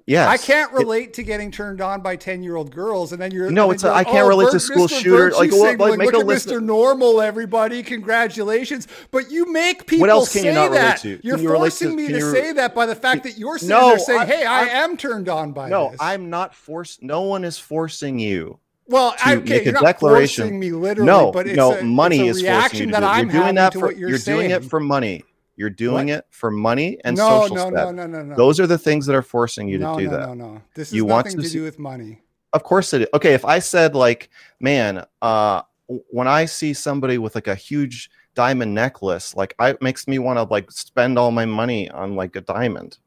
Yes. 0.07 0.29
I 0.29 0.37
can't 0.37 0.71
It- 0.73 0.77
relate 0.79 1.14
to 1.14 1.25
getting 1.25 1.51
turned 1.51 1.81
on 1.81 2.01
by 2.01 2.14
ten 2.14 2.45
year 2.45 2.55
old 2.55 2.71
girls, 2.71 3.11
and 3.12 3.21
then 3.21 3.33
you're 3.33 3.51
No, 3.51 3.73
it's 3.73 3.83
a- 3.83 3.92
I 3.92 4.05
can't 4.05 4.19
oh, 4.25 4.29
relate 4.29 4.53
to 4.53 4.61
school 4.61 4.87
Mr. 4.87 5.01
shooter- 5.03 5.31
like, 5.33 5.51
what- 5.51 5.81
oh, 5.81 5.85
like, 5.85 5.99
make 5.99 6.07
look 6.07 6.14
a 6.14 6.19
at 6.21 6.27
list 6.27 6.47
Mr. 6.49 6.62
Normal, 6.62 7.21
everybody, 7.21 7.83
congratulations! 7.83 8.87
But 9.11 9.33
you 9.33 9.51
make 9.53 9.87
people 9.87 10.09
else 10.09 10.33
can 10.33 10.42
say 10.42 10.49
you 10.49 10.55
not 10.55 10.71
relate 10.71 10.79
that. 10.81 11.01
to? 11.01 11.19
You're 11.25 11.38
you 11.38 11.51
relate 11.51 11.71
forcing 11.73 11.90
to- 11.90 11.97
me 11.97 12.07
to 12.09 12.19
you- 12.19 12.33
say 12.33 12.53
that 12.53 12.73
by 12.73 12.87
the 12.87 12.95
fact 12.95 13.25
that 13.25 13.37
you're 13.37 13.59
sitting 13.59 13.77
No, 13.77 13.88
there 13.88 13.99
saying, 13.99 14.21
I- 14.21 14.27
"Hey, 14.27 14.45
I, 14.45 14.66
I'm- 14.81 14.97
turned 14.97 15.29
on 15.29 15.51
by 15.53 15.69
No, 15.69 15.90
this." 15.90 15.99
I'm 16.01 16.31
not 16.31 16.55
forced. 16.55 17.03
No 17.03 17.23
one 17.23 17.42
is 17.45 17.59
forcing 17.59 18.19
you. 18.21 18.59
well, 18.88 19.11
to 19.12 19.27
I, 19.29 19.35
make 19.37 19.51
a 19.51 19.64
you're 19.64 19.73
not 19.73 19.83
declaration. 19.83 20.45
forcing 20.45 20.61
me 20.61 20.71
literally, 20.71 21.07
no, 21.11 21.33
but 21.33 21.49
it's 21.49 21.57
no, 21.57 21.73
a, 21.73 21.83
money 21.83 22.29
it's 22.29 22.38
is 22.38 22.45
a 22.45 22.47
forcing 22.47 22.47
you 22.47 22.59
reaction 22.61 22.87
to 22.87 22.92
that 22.92 23.01
do 23.01 23.07
it. 23.07 23.09
I'm 23.09 23.31
You're 23.31 23.42
doing 23.42 23.55
that 23.57 23.73
for 23.73 23.81
what 23.81 23.97
you're, 23.97 24.09
you're 24.11 24.19
doing 24.21 24.51
it 24.53 24.64
for 24.64 24.79
money. 24.79 25.25
You're 25.57 25.71
doing 25.71 26.09
What? 26.09 26.19
it 26.19 26.27
for 26.31 26.51
money 26.51 26.99
and 27.05 27.16
no, 27.16 27.42
social 27.42 27.57
no, 27.57 27.71
no, 27.71 27.77
status. 27.77 27.95
no, 27.95 28.07
no, 28.07 28.23
no. 28.23 28.37
Those 28.37 28.61
are 28.61 28.66
the 28.66 28.77
things 28.79 29.07
that 29.07 29.16
are 29.16 29.23
forcing 29.23 29.69
you 29.69 29.79
to 29.79 29.85
no, 29.85 29.99
do 29.99 30.05
no, 30.05 30.11
that. 30.11 30.27
no, 30.29 30.35
no. 30.35 30.53
No. 30.55 30.62
This 30.75 30.92
You 30.92 31.07
is 31.07 31.11
want 31.11 31.27
nothing 31.27 31.38
to 31.38 31.42
to 31.45 31.49
see- 31.49 31.59
do 31.59 31.64
with 31.64 31.79
money. 31.79 32.21
Of 32.53 32.62
course 32.62 32.92
it 32.95 33.03
is. 33.03 33.09
Okay, 33.14 33.35
if 33.35 33.45
I 33.45 33.59
said 33.59 33.95
like, 33.95 34.31
man, 34.61 35.05
uh 35.23 35.62
when 35.88 36.27
I 36.29 36.45
see 36.47 36.73
somebody 36.75 37.16
with 37.19 37.35
like 37.35 37.47
a 37.49 37.55
huge 37.55 38.11
diamond 38.35 38.75
necklace, 38.75 39.35
like 39.37 39.55
I 39.59 39.71
it 39.71 39.83
makes 39.83 40.07
me 40.09 40.19
want 40.19 40.38
to 40.38 40.42
like 40.45 40.71
spend 40.71 41.19
all 41.19 41.31
my 41.31 41.45
money 41.47 41.90
on 41.90 42.16
like 42.16 42.35
a 42.37 42.40
diamond. 42.40 42.99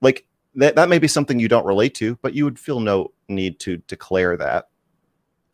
Like 0.00 0.26
that 0.56 0.76
that 0.76 0.88
may 0.88 0.98
be 0.98 1.08
something 1.08 1.38
you 1.38 1.48
don't 1.48 1.66
relate 1.66 1.94
to, 1.96 2.16
but 2.22 2.34
you 2.34 2.44
would 2.44 2.58
feel 2.58 2.80
no 2.80 3.12
need 3.28 3.58
to 3.60 3.78
declare 3.88 4.36
that. 4.38 4.68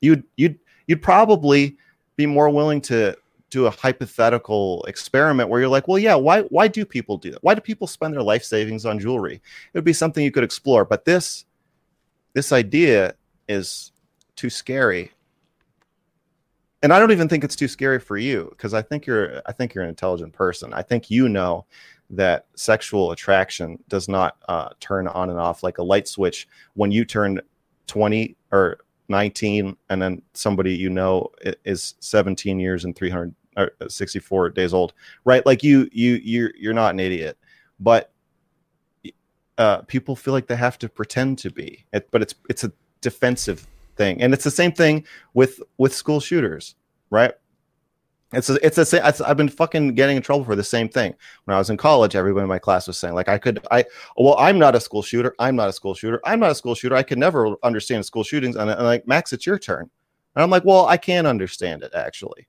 You'd 0.01 0.25
you'd 0.37 0.59
you'd 0.87 1.03
probably 1.03 1.77
be 2.17 2.27
more 2.27 2.51
willing 2.51 2.81
to 2.83 3.17
do 3.53 3.67
a 3.67 3.71
hypothetical 3.71 4.83
experiment 4.89 5.51
where 5.51 5.61
you're 5.61 5.69
like, 5.69 5.87
well, 5.87 5.99
yeah, 5.99 6.15
why 6.15 6.41
why 6.45 6.67
do 6.67 6.87
people 6.87 7.19
do 7.19 7.31
that? 7.31 7.45
Why 7.45 7.55
do 7.55 7.61
people 7.61 7.87
spend 7.87 8.15
their 8.15 8.23
life 8.23 8.43
savings 8.43 8.87
on 8.87 8.99
jewelry? 8.99 9.35
It 9.35 9.79
would 9.79 9.85
be 9.85 9.93
something 9.93 10.25
you 10.25 10.33
could 10.33 10.43
explore, 10.43 10.87
but 10.87 11.05
this 11.05 11.45
this 12.33 12.51
idea 12.51 13.15
is 13.49 13.93
too 14.37 14.49
scary. 14.49 15.13
And 16.83 16.95
I 16.95 16.99
don't 16.99 17.13
even 17.13 17.29
think 17.29 17.45
it's 17.45 17.55
too 17.55 17.69
scary 17.69 18.01
for 18.01 18.17
you 18.17 18.49
because 18.51 18.73
I 18.73 18.81
think 18.81 19.05
you're 19.07 19.43
I 19.45 19.53
think 19.53 19.75
you're 19.75 19.85
an 19.85 19.91
intelligent 19.91 20.33
person. 20.33 20.73
I 20.73 20.81
think 20.81 21.11
you 21.11 21.29
know 21.29 21.67
that 22.09 22.47
sexual 22.57 23.13
attraction 23.13 23.79
does 23.89 24.09
not 24.09 24.39
uh, 24.49 24.71
turn 24.81 25.09
on 25.09 25.29
and 25.29 25.39
off 25.39 25.63
like 25.63 25.77
a 25.77 25.83
light 25.83 26.09
switch 26.09 26.49
when 26.73 26.91
you 26.91 27.05
turn 27.05 27.39
20 27.87 28.35
or 28.51 28.79
19 29.09 29.77
and 29.91 30.01
then 30.01 30.23
somebody 30.33 30.75
you 30.75 30.89
know 30.89 31.31
is 31.65 31.97
17 32.01 32.59
years 32.59 32.87
and 32.87 32.97
364 33.55 34.51
days 34.51 34.73
old 34.73 34.93
right 35.25 35.45
like 35.47 35.63
you 35.63 35.89
you 35.93 36.21
you're 36.23 36.53
you're 36.57 36.75
not 36.75 36.95
an 36.95 37.01
idiot 37.01 37.39
but 37.81 38.13
uh, 39.59 39.83
people 39.83 40.17
feel 40.17 40.33
like 40.33 40.47
they 40.47 40.57
have 40.57 40.79
to 40.79 40.89
pretend 40.89 41.39
to 41.39 41.51
be 41.51 41.85
it, 41.93 42.09
but 42.11 42.23
it's 42.23 42.35
it's 42.49 42.65
a 42.65 42.73
defensive 43.01 43.67
thing 43.97 44.21
and 44.23 44.33
it's 44.33 44.45
the 44.45 44.51
same 44.51 44.73
thing 44.73 45.05
with 45.35 45.61
with 45.77 45.95
school 45.95 46.21
shooters 46.21 46.75
right 47.11 47.35
it's 48.33 48.49
a, 48.49 48.67
it's 48.67 48.79
a 48.79 49.07
it's, 49.07 49.21
I've 49.21 49.37
been 49.37 49.49
fucking 49.49 49.95
getting 49.95 50.17
in 50.17 50.23
trouble 50.23 50.45
for 50.45 50.57
the 50.57 50.65
same 50.65 50.89
thing. 50.89 51.15
When 51.45 51.55
I 51.55 51.59
was 51.59 51.69
in 51.69 51.77
college, 51.77 52.17
everyone 52.17 52.45
in 52.45 52.49
my 52.49 52.59
class 52.59 52.87
was 52.87 52.97
saying 52.97 53.15
like 53.15 53.29
I 53.29 53.39
could 53.39 53.65
I 53.71 53.85
well 54.17 54.37
I'm 54.39 54.59
not 54.59 54.75
a 54.75 54.81
school 54.81 55.03
shooter. 55.03 55.35
I'm 55.39 55.55
not 55.55 55.69
a 55.69 55.73
school 55.73 55.95
shooter. 55.95 56.21
I'm 56.25 56.41
not 56.41 56.51
a 56.51 56.55
school 56.55 56.75
shooter. 56.75 56.97
I 56.97 57.03
could 57.03 57.19
never 57.19 57.57
understand 57.63 58.07
school 58.07 58.25
shootings. 58.25 58.57
And, 58.57 58.71
and 58.71 58.85
like 58.85 59.07
Max, 59.07 59.33
it's 59.33 59.47
your 59.47 59.59
turn. 59.59 59.91
And 60.35 60.43
I'm 60.43 60.51
like, 60.51 60.65
well, 60.65 60.87
I 60.87 60.97
can 60.97 61.27
understand 61.27 61.83
it 61.83 61.93
actually. 61.95 62.47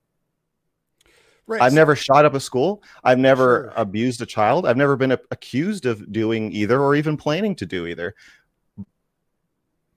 Right. 1.46 1.60
I've 1.60 1.74
never 1.74 1.94
shot 1.94 2.24
up 2.24 2.34
a 2.34 2.40
school. 2.40 2.82
I've 3.02 3.18
never 3.18 3.70
sure. 3.70 3.72
abused 3.76 4.22
a 4.22 4.26
child. 4.26 4.66
I've 4.66 4.78
never 4.78 4.96
been 4.96 5.12
accused 5.12 5.84
of 5.84 6.10
doing 6.10 6.50
either 6.52 6.80
or 6.80 6.94
even 6.94 7.16
planning 7.16 7.54
to 7.56 7.66
do 7.66 7.86
either. 7.86 8.14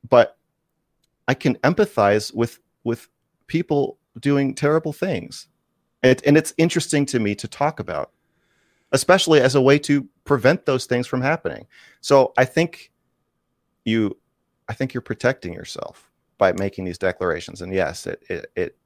But 0.09 0.37
I 1.27 1.33
can 1.33 1.55
empathize 1.57 2.33
with 2.33 2.59
with 2.83 3.07
people 3.47 3.97
doing 4.19 4.53
terrible 4.53 4.91
things 4.91 5.47
it, 6.03 6.21
and 6.25 6.37
it's 6.37 6.53
interesting 6.57 7.05
to 7.07 7.19
me 7.19 7.35
to 7.35 7.47
talk 7.47 7.79
about, 7.79 8.11
especially 8.91 9.41
as 9.41 9.55
a 9.55 9.61
way 9.61 9.79
to 9.79 10.07
prevent 10.25 10.65
those 10.65 10.85
things 10.85 11.07
from 11.07 11.21
happening. 11.21 11.65
So 12.01 12.33
I 12.37 12.45
think 12.45 12.91
you, 13.85 14.17
I 14.67 14.73
think 14.73 14.93
you're 14.93 15.01
protecting 15.01 15.53
yourself 15.53 16.11
by 16.37 16.51
making 16.53 16.85
these 16.85 16.97
declarations. 16.97 17.61
And 17.61 17.73
yes, 17.73 18.05
it 18.05 18.23
it, 18.29 18.51
it 18.55 18.77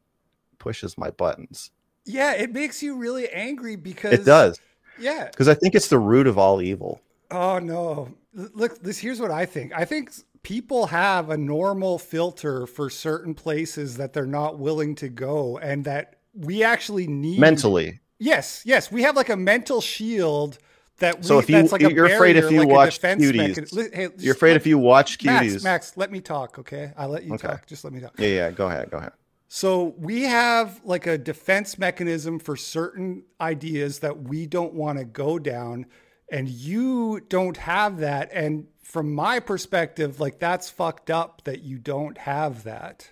pushes 0.58 0.98
my 0.98 1.10
buttons. 1.12 1.72
Yeah, 2.06 2.34
it 2.34 2.52
makes 2.52 2.82
you 2.82 2.96
really 2.96 3.30
angry 3.30 3.76
because 3.76 4.14
it 4.14 4.26
does. 4.26 4.60
Yeah, 5.00 5.26
because 5.26 5.48
I 5.48 5.54
think 5.54 5.76
it's 5.76 5.88
the 5.88 6.00
root 6.00 6.28
of 6.28 6.38
all 6.38 6.62
evil. 6.62 7.02
Oh 7.30 7.60
no! 7.60 8.10
Look, 8.34 8.82
this 8.82 8.98
here's 8.98 9.20
what 9.20 9.32
I 9.32 9.46
think. 9.46 9.74
I 9.76 9.86
think 9.86 10.12
people 10.44 10.88
have 10.88 11.30
a 11.30 11.38
normal 11.38 12.00
filter 12.00 12.66
for 12.66 12.90
certain 12.90 13.34
places 13.34 13.98
that 13.98 14.14
they're 14.14 14.26
not 14.26 14.60
willing 14.60 14.96
to 14.96 15.10
go, 15.10 15.58
and 15.60 15.84
that 15.86 16.18
we 16.34 16.64
actually 16.64 17.08
need 17.08 17.40
mentally. 17.40 18.00
Yes, 18.20 18.62
yes, 18.66 18.92
we 18.92 19.02
have 19.04 19.16
like 19.16 19.30
a 19.30 19.36
mental 19.36 19.82
shield 19.82 20.60
that 20.98 21.18
we, 21.18 21.24
so 21.24 21.40
if 21.40 21.50
you 21.50 21.62
like 21.64 21.82
you're 21.82 22.06
afraid 22.06 22.36
if 22.38 22.52
you 22.52 22.60
like 22.60 22.68
watch 22.68 23.02
cuties, 23.02 23.94
hey, 23.94 24.10
you're 24.18 24.34
afraid 24.34 24.56
if 24.56 24.68
you 24.68 24.78
watch 24.78 25.18
cuties. 25.18 25.54
Max, 25.54 25.64
Max, 25.64 25.98
let 25.98 26.12
me 26.12 26.22
talk, 26.22 26.60
okay? 26.60 26.94
I'll 26.96 27.10
let 27.10 27.24
you 27.24 27.34
okay. 27.34 27.48
talk. 27.48 27.66
Just 27.66 27.84
let 27.84 27.94
me 27.94 28.00
talk. 28.00 28.14
Yeah, 28.20 28.28
yeah, 28.28 28.52
go 28.52 28.68
ahead, 28.68 28.92
go 28.92 28.98
ahead. 28.98 29.12
So 29.54 29.96
we 29.98 30.22
have 30.22 30.80
like 30.86 31.08
a 31.08 31.18
defense 31.18 31.78
mechanism 31.78 32.40
for 32.40 32.56
certain 32.56 33.24
ideas 33.42 34.00
that 34.00 34.24
we 34.24 34.46
don't 34.46 34.74
want 34.74 34.98
to 34.98 35.04
go 35.04 35.40
down, 35.40 35.88
and 36.32 36.48
you 36.48 37.20
don't 37.28 37.58
have 37.58 37.98
that. 37.98 38.32
And 38.32 38.68
from 38.82 39.14
my 39.14 39.42
perspective, 39.42 40.22
like 40.22 40.40
that's 40.40 40.70
fucked 40.70 41.10
up 41.10 41.42
that 41.44 41.64
you 41.64 41.80
don't 41.80 42.18
have 42.20 42.64
that. 42.64 43.10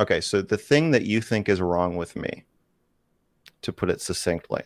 Okay, 0.00 0.20
so 0.20 0.42
the 0.42 0.58
thing 0.58 0.90
that 0.90 1.04
you 1.04 1.20
think 1.20 1.48
is 1.48 1.60
wrong 1.60 1.94
with 1.94 2.16
me, 2.16 2.42
to 3.62 3.72
put 3.72 3.90
it 3.90 4.00
succinctly, 4.00 4.64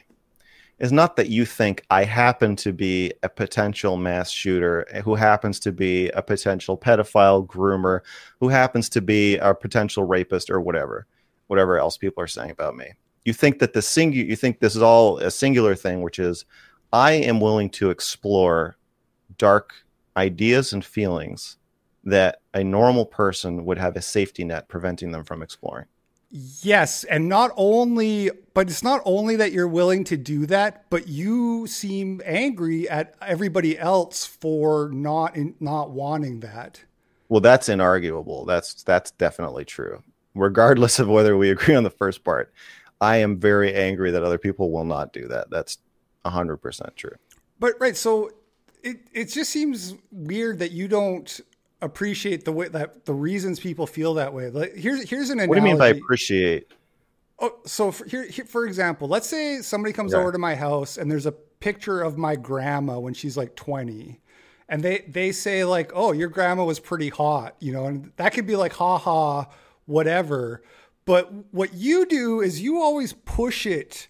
is 0.79 0.93
not 0.93 1.17
that 1.17 1.29
you 1.29 1.45
think 1.45 1.85
I 1.91 2.05
happen 2.05 2.55
to 2.57 2.73
be 2.73 3.13
a 3.23 3.29
potential 3.29 3.97
mass 3.97 4.31
shooter 4.31 4.87
eh, 4.91 5.01
who 5.01 5.15
happens 5.15 5.59
to 5.61 5.73
be 5.73 6.09
a 6.11 6.23
potential 6.23 6.79
pedophile 6.79 7.47
groomer, 7.47 8.01
who 8.41 8.49
happens 8.49 8.89
to 8.91 9.01
be 9.01 9.37
a 9.39 9.55
potential 9.55 10.05
rapist 10.05 10.51
or 10.51 10.61
whatever, 10.61 11.07
whatever 11.49 11.79
else 11.79 11.97
people 11.97 12.23
are 12.23 12.29
saying 12.29 12.51
about 12.51 12.77
me. 12.77 12.87
You 13.25 13.33
think 13.33 13.59
that 13.59 13.73
the 13.73 13.83
singular, 13.83 14.29
you 14.29 14.37
think 14.37 14.61
this 14.61 14.77
is 14.77 14.83
all 14.83 15.19
a 15.19 15.31
singular 15.31 15.75
thing, 15.75 16.03
which 16.03 16.19
is 16.19 16.45
I 16.93 17.13
am 17.13 17.41
willing 17.41 17.71
to 17.71 17.91
explore 17.91 18.77
dark 19.37 19.75
ideas 20.17 20.73
and 20.73 20.85
feelings 20.85 21.57
that 22.05 22.41
a 22.55 22.65
normal 22.65 23.05
person 23.05 23.65
would 23.65 23.79
have 23.79 23.97
a 23.97 24.03
safety 24.03 24.45
net 24.45 24.69
preventing 24.69 25.13
them 25.13 25.25
from 25.25 25.43
exploring. 25.43 25.87
Yes, 26.31 27.05
and 27.05 27.29
not 27.29 27.53
only, 27.57 28.31
but 28.53 28.69
it's 28.69 28.83
not 28.83 29.01
only 29.07 29.37
that 29.37 29.53
you're 29.53 29.69
willing 29.69 30.05
to 30.05 30.17
do 30.17 30.45
that, 30.47 30.85
but 30.91 31.09
you 31.09 31.67
seem 31.67 32.21
angry 32.25 32.89
at 32.89 33.15
everybody 33.23 33.79
else 33.79 34.27
for 34.27 34.91
not 34.93 35.37
in, 35.37 35.55
not 35.59 35.91
wanting 35.91 36.41
that. 36.41 36.83
Well, 37.31 37.41
that's 37.41 37.69
inarguable. 37.69 38.47
That's 38.47 38.83
that's 38.83 39.11
definitely 39.13 39.65
true. 39.65 40.03
Regardless 40.35 40.99
of 40.99 41.09
whether 41.09 41.37
we 41.37 41.51
agree 41.51 41.75
on 41.75 41.85
the 41.85 41.91
first 41.91 42.25
part, 42.25 42.53
I 43.01 43.17
am 43.19 43.41
very 43.41 43.75
angry 43.75 44.11
that 44.11 44.23
other 44.23 44.39
people 44.39 44.71
will 44.71 44.85
not 44.85 45.13
do 45.15 45.29
that. 45.29 45.49
That's 45.51 45.79
100% 46.27 46.95
true. 46.97 47.17
But 47.59 47.75
right, 47.81 47.97
so 47.97 48.31
it 48.83 48.99
it 49.13 49.27
just 49.27 49.51
seems 49.51 49.95
weird 50.13 50.59
that 50.59 50.73
you 50.73 50.89
don't 50.89 51.41
appreciate 51.81 52.45
the 52.45 52.53
way 52.53 52.69
that 52.69 53.05
the 53.05 53.15
reasons 53.15 53.61
people 53.61 53.87
feel 53.87 54.15
that 54.15 54.33
way. 54.33 54.51
Like 54.51 54.75
here's 54.75 55.09
here's 55.09 55.31
an 55.31 55.39
analogy. 55.39 55.49
What 55.49 55.55
do 55.57 55.61
you 55.61 55.67
mean 55.67 55.79
by 55.79 55.89
appreciate? 55.89 56.69
Oh, 57.41 57.57
so 57.65 57.93
for, 57.93 58.05
here, 58.05 58.25
here, 58.25 58.45
for 58.45 58.67
example, 58.67 59.07
let's 59.07 59.29
say 59.29 59.63
somebody 59.63 59.93
comes 59.93 60.13
yeah. 60.13 60.19
over 60.19 60.33
to 60.33 60.39
my 60.39 60.57
house 60.57 60.97
and 60.97 61.09
there's 61.11 61.27
a 61.27 61.33
picture 61.33 62.03
of 62.03 62.19
my 62.19 62.35
grandma 62.35 62.99
when 62.99 63.15
she's 63.15 63.37
like 63.37 63.55
20 63.55 64.21
and 64.69 64.83
they 64.83 65.05
they 65.09 65.33
say 65.33 65.65
like, 65.65 65.93
"Oh, 65.95 66.13
your 66.13 66.29
grandma 66.29 66.65
was 66.65 66.79
pretty 66.79 67.09
hot," 67.09 67.57
you 67.59 67.73
know, 67.73 67.87
and 67.87 68.13
that 68.17 68.35
could 68.35 68.47
be 68.47 68.57
like, 68.57 68.75
"Ha 68.75 68.99
ha, 68.99 69.47
whatever." 69.87 70.63
But 71.07 71.33
what 71.55 71.73
you 71.73 72.05
do 72.05 72.43
is 72.43 72.61
you 72.61 72.83
always 72.83 73.15
push 73.15 73.65
it 73.65 74.09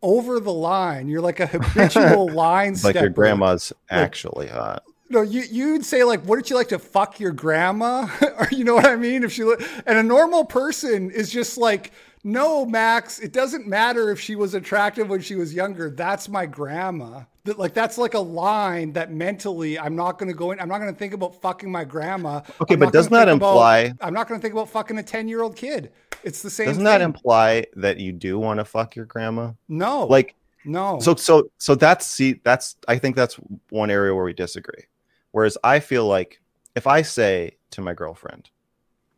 over 0.00 0.40
the 0.40 0.52
line. 0.52 1.08
You're 1.08 1.20
like 1.20 1.40
a 1.40 1.46
habitual 1.46 2.28
line 2.32 2.74
like 2.82 2.94
your 2.94 3.10
grandma's 3.10 3.70
like, 3.90 4.00
actually 4.00 4.48
hot 4.48 4.82
no, 5.10 5.22
you 5.22 5.42
you'd 5.50 5.84
say 5.84 6.04
like, 6.04 6.26
wouldn't 6.26 6.50
you 6.50 6.56
like 6.56 6.68
to 6.68 6.78
fuck 6.78 7.18
your 7.18 7.32
grandma? 7.32 8.08
or 8.38 8.48
you 8.50 8.64
know 8.64 8.74
what 8.74 8.86
I 8.86 8.96
mean? 8.96 9.24
If 9.24 9.32
she 9.32 9.42
and 9.42 9.98
a 9.98 10.02
normal 10.02 10.44
person 10.44 11.10
is 11.10 11.30
just 11.30 11.56
like, 11.56 11.92
no, 12.24 12.66
Max, 12.66 13.18
it 13.18 13.32
doesn't 13.32 13.66
matter 13.66 14.10
if 14.10 14.20
she 14.20 14.36
was 14.36 14.54
attractive 14.54 15.08
when 15.08 15.20
she 15.20 15.34
was 15.34 15.54
younger. 15.54 15.90
That's 15.90 16.28
my 16.28 16.46
grandma. 16.46 17.22
That 17.44 17.58
like 17.58 17.72
that's 17.72 17.96
like 17.96 18.14
a 18.14 18.20
line 18.20 18.92
that 18.92 19.10
mentally 19.10 19.78
I'm 19.78 19.96
not 19.96 20.18
going 20.18 20.30
to 20.30 20.36
go 20.36 20.50
in. 20.50 20.60
I'm 20.60 20.68
not 20.68 20.78
going 20.78 20.92
to 20.92 20.98
think 20.98 21.14
about 21.14 21.40
fucking 21.40 21.70
my 21.70 21.84
grandma. 21.84 22.42
Okay, 22.60 22.76
but 22.76 22.92
doesn't 22.92 23.12
that 23.12 23.28
imply? 23.28 23.78
About, 23.78 24.06
I'm 24.06 24.14
not 24.14 24.28
going 24.28 24.38
to 24.38 24.42
think 24.42 24.52
about 24.52 24.68
fucking 24.68 24.98
a 24.98 25.02
ten 25.02 25.28
year 25.28 25.42
old 25.42 25.56
kid. 25.56 25.90
It's 26.22 26.42
the 26.42 26.50
same. 26.50 26.66
Doesn't 26.66 26.80
thing. 26.80 26.84
that 26.84 27.00
imply 27.00 27.64
that 27.76 27.98
you 27.98 28.12
do 28.12 28.38
want 28.38 28.60
to 28.60 28.64
fuck 28.64 28.94
your 28.94 29.06
grandma? 29.06 29.52
No, 29.68 30.06
like 30.06 30.34
no. 30.66 31.00
So 31.00 31.14
so 31.14 31.50
so 31.56 31.74
that's 31.74 32.04
see 32.04 32.40
that's 32.44 32.76
I 32.86 32.98
think 32.98 33.16
that's 33.16 33.36
one 33.70 33.90
area 33.90 34.14
where 34.14 34.24
we 34.24 34.34
disagree. 34.34 34.84
Whereas 35.32 35.58
I 35.62 35.80
feel 35.80 36.06
like 36.06 36.40
if 36.74 36.86
I 36.86 37.02
say 37.02 37.58
to 37.70 37.80
my 37.80 37.94
girlfriend, 37.94 38.50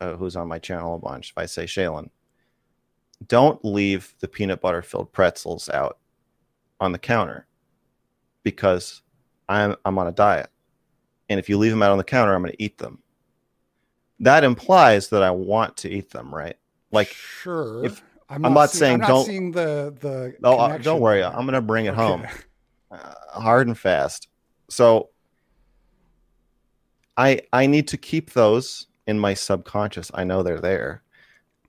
uh, 0.00 0.16
who's 0.16 0.36
on 0.36 0.48
my 0.48 0.58
channel 0.58 0.94
a 0.94 0.98
bunch, 0.98 1.30
if 1.30 1.38
I 1.38 1.46
say, 1.46 1.64
Shaylin, 1.64 2.10
don't 3.26 3.62
leave 3.64 4.14
the 4.20 4.28
peanut 4.28 4.60
butter 4.60 4.82
filled 4.82 5.12
pretzels 5.12 5.68
out 5.68 5.98
on 6.80 6.92
the 6.92 6.98
counter 6.98 7.46
because 8.42 9.02
I'm, 9.48 9.76
I'm 9.84 9.98
on 9.98 10.06
a 10.06 10.12
diet. 10.12 10.48
And 11.28 11.38
if 11.38 11.48
you 11.48 11.58
leave 11.58 11.70
them 11.70 11.82
out 11.82 11.92
on 11.92 11.98
the 11.98 12.04
counter, 12.04 12.34
I'm 12.34 12.42
going 12.42 12.52
to 12.52 12.62
eat 12.62 12.78
them. 12.78 13.02
That 14.20 14.42
implies 14.42 15.08
that 15.08 15.22
I 15.22 15.30
want 15.30 15.76
to 15.78 15.90
eat 15.90 16.10
them, 16.10 16.34
right? 16.34 16.56
Like, 16.90 17.08
sure. 17.08 17.84
If, 17.84 18.02
I'm, 18.28 18.44
I'm 18.44 18.54
not, 18.54 18.70
see, 18.70 18.78
saying 18.78 18.94
I'm 18.94 19.00
not 19.00 19.08
don't. 19.08 19.26
Seeing 19.26 19.50
the 19.50 19.94
the. 20.00 20.36
Oh, 20.44 20.56
uh, 20.56 20.78
don't 20.78 21.00
worry. 21.00 21.22
I'm 21.22 21.46
going 21.46 21.54
to 21.54 21.60
bring 21.60 21.86
it 21.86 21.90
okay. 21.90 22.00
home, 22.00 22.26
uh, 22.90 23.14
hard 23.32 23.66
and 23.66 23.76
fast. 23.76 24.28
So 24.68 25.10
I 27.20 27.42
I 27.52 27.66
need 27.66 27.86
to 27.88 27.96
keep 27.96 28.32
those 28.32 28.86
in 29.06 29.18
my 29.18 29.34
subconscious. 29.34 30.10
I 30.14 30.24
know 30.24 30.42
they're 30.42 30.60
there, 30.60 31.02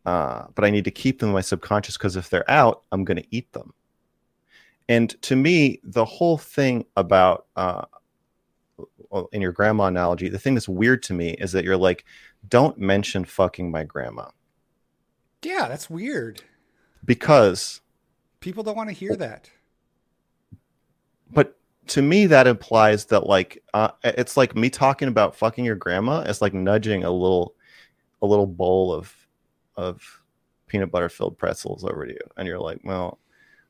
uh, 0.06 0.46
but 0.56 0.64
I 0.64 0.70
need 0.70 0.86
to 0.86 0.92
keep 0.92 1.20
them 1.20 1.30
in 1.30 1.36
my 1.36 1.42
subconscious 1.42 1.98
because 1.98 2.16
if 2.16 2.30
they're 2.30 2.50
out, 2.50 2.84
I'm 2.92 3.04
going 3.04 3.18
to 3.18 3.28
eat 3.36 3.52
them. 3.52 3.74
And 4.88 5.10
to 5.24 5.36
me, 5.36 5.80
the 5.84 6.06
whole 6.06 6.38
thing 6.38 6.86
about 6.96 7.48
uh, 7.56 7.86
in 9.32 9.42
your 9.42 9.52
grandma 9.52 9.86
analogy, 9.86 10.30
the 10.30 10.40
thing 10.40 10.54
that's 10.54 10.70
weird 10.70 11.04
to 11.04 11.14
me 11.14 11.32
is 11.32 11.52
that 11.52 11.66
you're 11.66 11.78
like, 11.78 12.06
don't 12.48 12.78
mention 12.78 13.26
fucking 13.26 13.72
my 13.72 13.84
grandma. 13.84 14.28
Yeah, 15.44 15.68
that's 15.68 15.90
weird. 15.90 16.44
Because 17.04 17.82
People 18.42 18.64
don't 18.64 18.76
want 18.76 18.90
to 18.90 18.96
hear 18.96 19.16
that. 19.16 19.50
But 21.32 21.58
to 21.88 22.02
me, 22.02 22.26
that 22.28 22.48
implies 22.48 23.06
that 23.06 23.28
like 23.28 23.64
uh, 23.74 23.92
it's 24.04 24.38
like 24.38 24.56
me 24.56 24.70
talking 24.70 25.08
about 25.08 25.36
fucking 25.36 25.66
your 25.66 25.76
grandma. 25.76 26.22
It's 26.22 26.42
like 26.42 26.54
nudging 26.54 27.04
a 27.04 27.12
little, 27.12 27.56
a 28.22 28.26
little 28.26 28.48
bowl 28.48 28.94
of 28.94 29.14
of 29.76 30.22
peanut 30.68 30.92
butter 30.92 31.10
filled 31.10 31.38
pretzels 31.38 31.84
over 31.84 32.06
to 32.06 32.14
you, 32.14 32.20
and 32.38 32.48
you're 32.48 32.60
like, 32.60 32.80
well, 32.84 33.20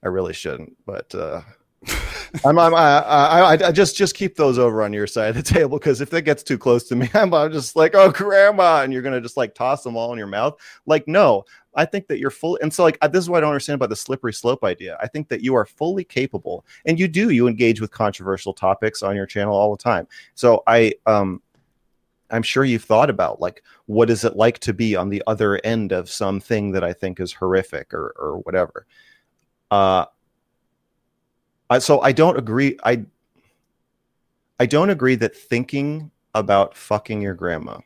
I 0.04 0.08
really 0.08 0.34
shouldn't, 0.34 0.76
but. 0.86 1.14
uh 1.16 1.42
I'm, 2.46 2.58
I'm 2.60 2.74
I, 2.76 3.00
I, 3.00 3.52
I, 3.68 3.72
just 3.72 3.96
just 3.96 4.16
keep 4.16 4.36
those 4.36 4.60
over 4.60 4.84
on 4.84 4.94
your 4.94 5.08
side 5.08 5.36
of 5.36 5.36
the 5.36 5.42
table 5.54 5.80
because 5.80 6.00
if 6.00 6.10
that 6.12 6.22
gets 6.22 6.44
too 6.44 6.58
close 6.58 6.88
to 6.90 6.96
me, 6.96 7.10
I'm, 7.16 7.34
I'm, 7.34 7.52
just 7.52 7.76
like, 7.76 7.96
oh, 7.96 8.12
grandma, 8.12 8.84
and 8.84 8.94
you're 8.94 9.02
gonna 9.02 9.22
just 9.22 9.38
like 9.38 9.56
toss 9.56 9.84
them 9.84 9.98
all 9.98 10.12
in 10.12 10.18
your 10.18 10.28
mouth. 10.28 10.60
Like, 10.86 11.08
no, 11.08 11.46
I 11.76 11.86
think 11.86 12.08
that 12.08 12.20
you're 12.20 12.32
full. 12.32 12.58
And 12.62 12.74
so, 12.74 12.84
like, 12.84 13.00
this 13.12 13.24
is 13.24 13.30
what 13.30 13.38
I 13.38 13.42
don't 13.42 13.52
understand 13.52 13.76
about 13.76 13.90
the 13.90 13.96
slippery 13.96 14.34
slope 14.34 14.64
idea. 14.64 14.98
I 15.02 15.08
think 15.08 15.30
that 15.30 15.42
you 15.42 15.56
are 15.56 15.66
fully 15.66 16.04
capable, 16.04 16.66
and 16.86 17.00
you 17.00 17.08
do. 17.08 17.30
You 17.30 17.48
engage 17.48 17.80
with 17.80 17.92
controversial 17.92 18.54
topics 18.54 19.04
on 19.04 19.16
your 19.16 19.26
channel 19.26 19.56
all 19.56 19.76
the 19.76 19.82
time. 19.82 20.08
So 20.36 20.64
I 20.68 20.94
um. 21.06 21.42
I'm 22.34 22.44
sure 22.44 22.64
you've 22.64 22.86
thought 22.86 23.10
about 23.10 23.42
like 23.42 23.62
what 23.88 24.10
is 24.10 24.24
it 24.24 24.38
like 24.38 24.60
to 24.60 24.74
be 24.74 24.96
on 24.96 25.10
the 25.10 25.22
other 25.28 25.60
end 25.66 25.92
of 25.92 26.10
something 26.10 26.72
that 26.72 26.82
I 26.82 26.94
think 26.94 27.20
is 27.20 27.34
horrific 27.34 27.94
or 27.94 28.14
or 28.18 28.38
whatever. 28.40 28.88
Uh, 29.70 30.06
so 31.80 32.00
I 32.00 32.14
don't 32.14 32.38
agree. 32.38 32.78
I 32.84 33.06
I 34.60 34.66
don't 34.66 34.90
agree 34.90 35.16
that 35.16 35.36
thinking 35.36 36.12
about 36.34 36.76
fucking 36.76 37.22
your 37.22 37.34
grandma 37.34 37.80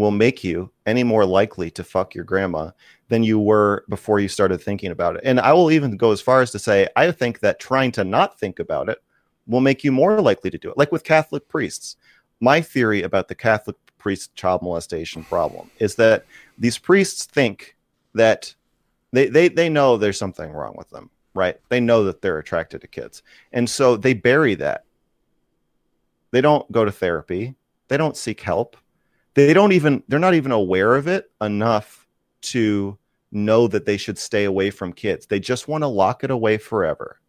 will 0.00 0.10
make 0.10 0.42
you 0.42 0.70
any 0.86 1.04
more 1.04 1.24
likely 1.24 1.70
to 1.72 1.84
fuck 1.84 2.14
your 2.14 2.24
grandma 2.24 2.70
than 3.08 3.22
you 3.22 3.38
were 3.38 3.84
before 3.88 4.20
you 4.20 4.28
started 4.28 4.60
thinking 4.60 4.90
about 4.90 5.16
it. 5.16 5.22
And 5.24 5.38
I 5.40 5.52
will 5.52 5.70
even 5.70 5.96
go 5.96 6.12
as 6.12 6.20
far 6.20 6.42
as 6.42 6.50
to 6.52 6.58
say 6.58 6.88
I 6.96 7.10
think 7.12 7.40
that 7.40 7.60
trying 7.60 7.92
to 7.92 8.04
not 8.04 8.38
think 8.38 8.58
about 8.58 8.88
it 8.88 8.98
will 9.46 9.60
make 9.60 9.84
you 9.84 9.92
more 9.92 10.20
likely 10.20 10.50
to 10.50 10.58
do 10.58 10.70
it. 10.70 10.78
Like 10.78 10.92
with 10.92 11.04
Catholic 11.04 11.48
priests. 11.48 11.96
My 12.42 12.62
theory 12.62 13.02
about 13.02 13.28
the 13.28 13.34
Catholic 13.34 13.76
priest 13.98 14.34
child 14.34 14.62
molestation 14.62 15.22
problem 15.24 15.70
is 15.78 15.94
that 15.96 16.24
these 16.56 16.78
priests 16.78 17.26
think 17.26 17.76
that 18.14 18.54
they, 19.12 19.28
they, 19.28 19.48
they 19.48 19.68
know 19.68 19.96
there's 19.96 20.16
something 20.16 20.50
wrong 20.50 20.74
with 20.76 20.88
them 20.88 21.10
right? 21.34 21.58
They 21.68 21.80
know 21.80 22.04
that 22.04 22.22
they're 22.22 22.38
attracted 22.38 22.80
to 22.80 22.88
kids. 22.88 23.22
And 23.52 23.68
so 23.68 23.96
they 23.96 24.14
bury 24.14 24.54
that. 24.56 24.84
They 26.32 26.40
don't 26.40 26.70
go 26.70 26.84
to 26.84 26.92
therapy. 26.92 27.54
They 27.88 27.96
don't 27.96 28.16
seek 28.16 28.40
help. 28.40 28.76
They 29.46 29.54
don't 29.54 29.72
even, 29.72 30.02
they're 30.08 30.18
not 30.18 30.34
even 30.34 30.52
aware 30.52 30.94
of 30.96 31.08
it 31.08 31.30
enough 31.40 32.06
to 32.42 32.98
know 33.32 33.68
that 33.68 33.86
they 33.86 33.96
should 33.96 34.18
stay 34.18 34.44
away 34.44 34.70
from 34.70 34.92
kids. 34.92 35.26
They 35.26 35.40
just 35.40 35.68
want 35.68 35.82
to 35.82 35.88
lock 35.88 36.24
it 36.24 36.30
away 36.30 36.58
forever 36.58 37.20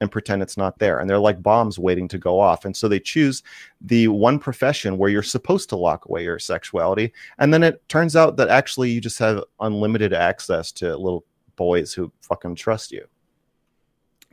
and 0.00 0.10
pretend 0.10 0.42
it's 0.42 0.56
not 0.56 0.78
there. 0.78 0.98
And 0.98 1.10
they're 1.10 1.18
like 1.18 1.42
bombs 1.42 1.78
waiting 1.78 2.08
to 2.08 2.18
go 2.18 2.40
off. 2.40 2.64
And 2.64 2.74
so 2.74 2.88
they 2.88 3.00
choose 3.00 3.42
the 3.82 4.08
one 4.08 4.38
profession 4.38 4.96
where 4.96 5.10
you're 5.10 5.22
supposed 5.22 5.68
to 5.70 5.76
lock 5.76 6.08
away 6.08 6.24
your 6.24 6.38
sexuality. 6.38 7.12
And 7.38 7.52
then 7.52 7.62
it 7.62 7.86
turns 7.88 8.16
out 8.16 8.36
that 8.36 8.48
actually 8.48 8.90
you 8.90 9.00
just 9.00 9.18
have 9.18 9.44
unlimited 9.60 10.12
access 10.12 10.72
to 10.72 10.96
little 10.96 11.24
boys 11.56 11.92
who 11.92 12.10
fucking 12.22 12.54
trust 12.54 12.92
you. 12.92 13.06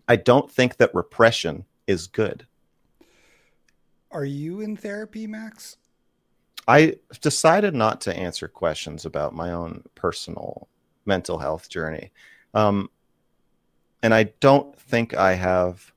I 0.07 0.15
don't 0.15 0.49
think 0.49 0.77
that 0.77 0.95
repression 0.95 1.65
is 1.87 2.07
good. 2.07 2.47
Are 4.11 4.25
you 4.25 4.61
in 4.61 4.77
therapy, 4.77 5.27
Max? 5.27 5.75
I 6.67 6.95
decided 7.21 7.73
not 7.73 8.01
to 8.01 8.15
answer 8.15 8.47
questions 8.47 9.05
about 9.05 9.33
my 9.33 9.51
own 9.51 9.83
personal 9.95 10.67
mental 11.05 11.37
health 11.37 11.69
journey. 11.69 12.11
Um, 12.53 12.89
and 14.03 14.13
I 14.13 14.23
don't 14.39 14.77
think 14.77 15.13
I 15.15 15.33
have 15.33 15.93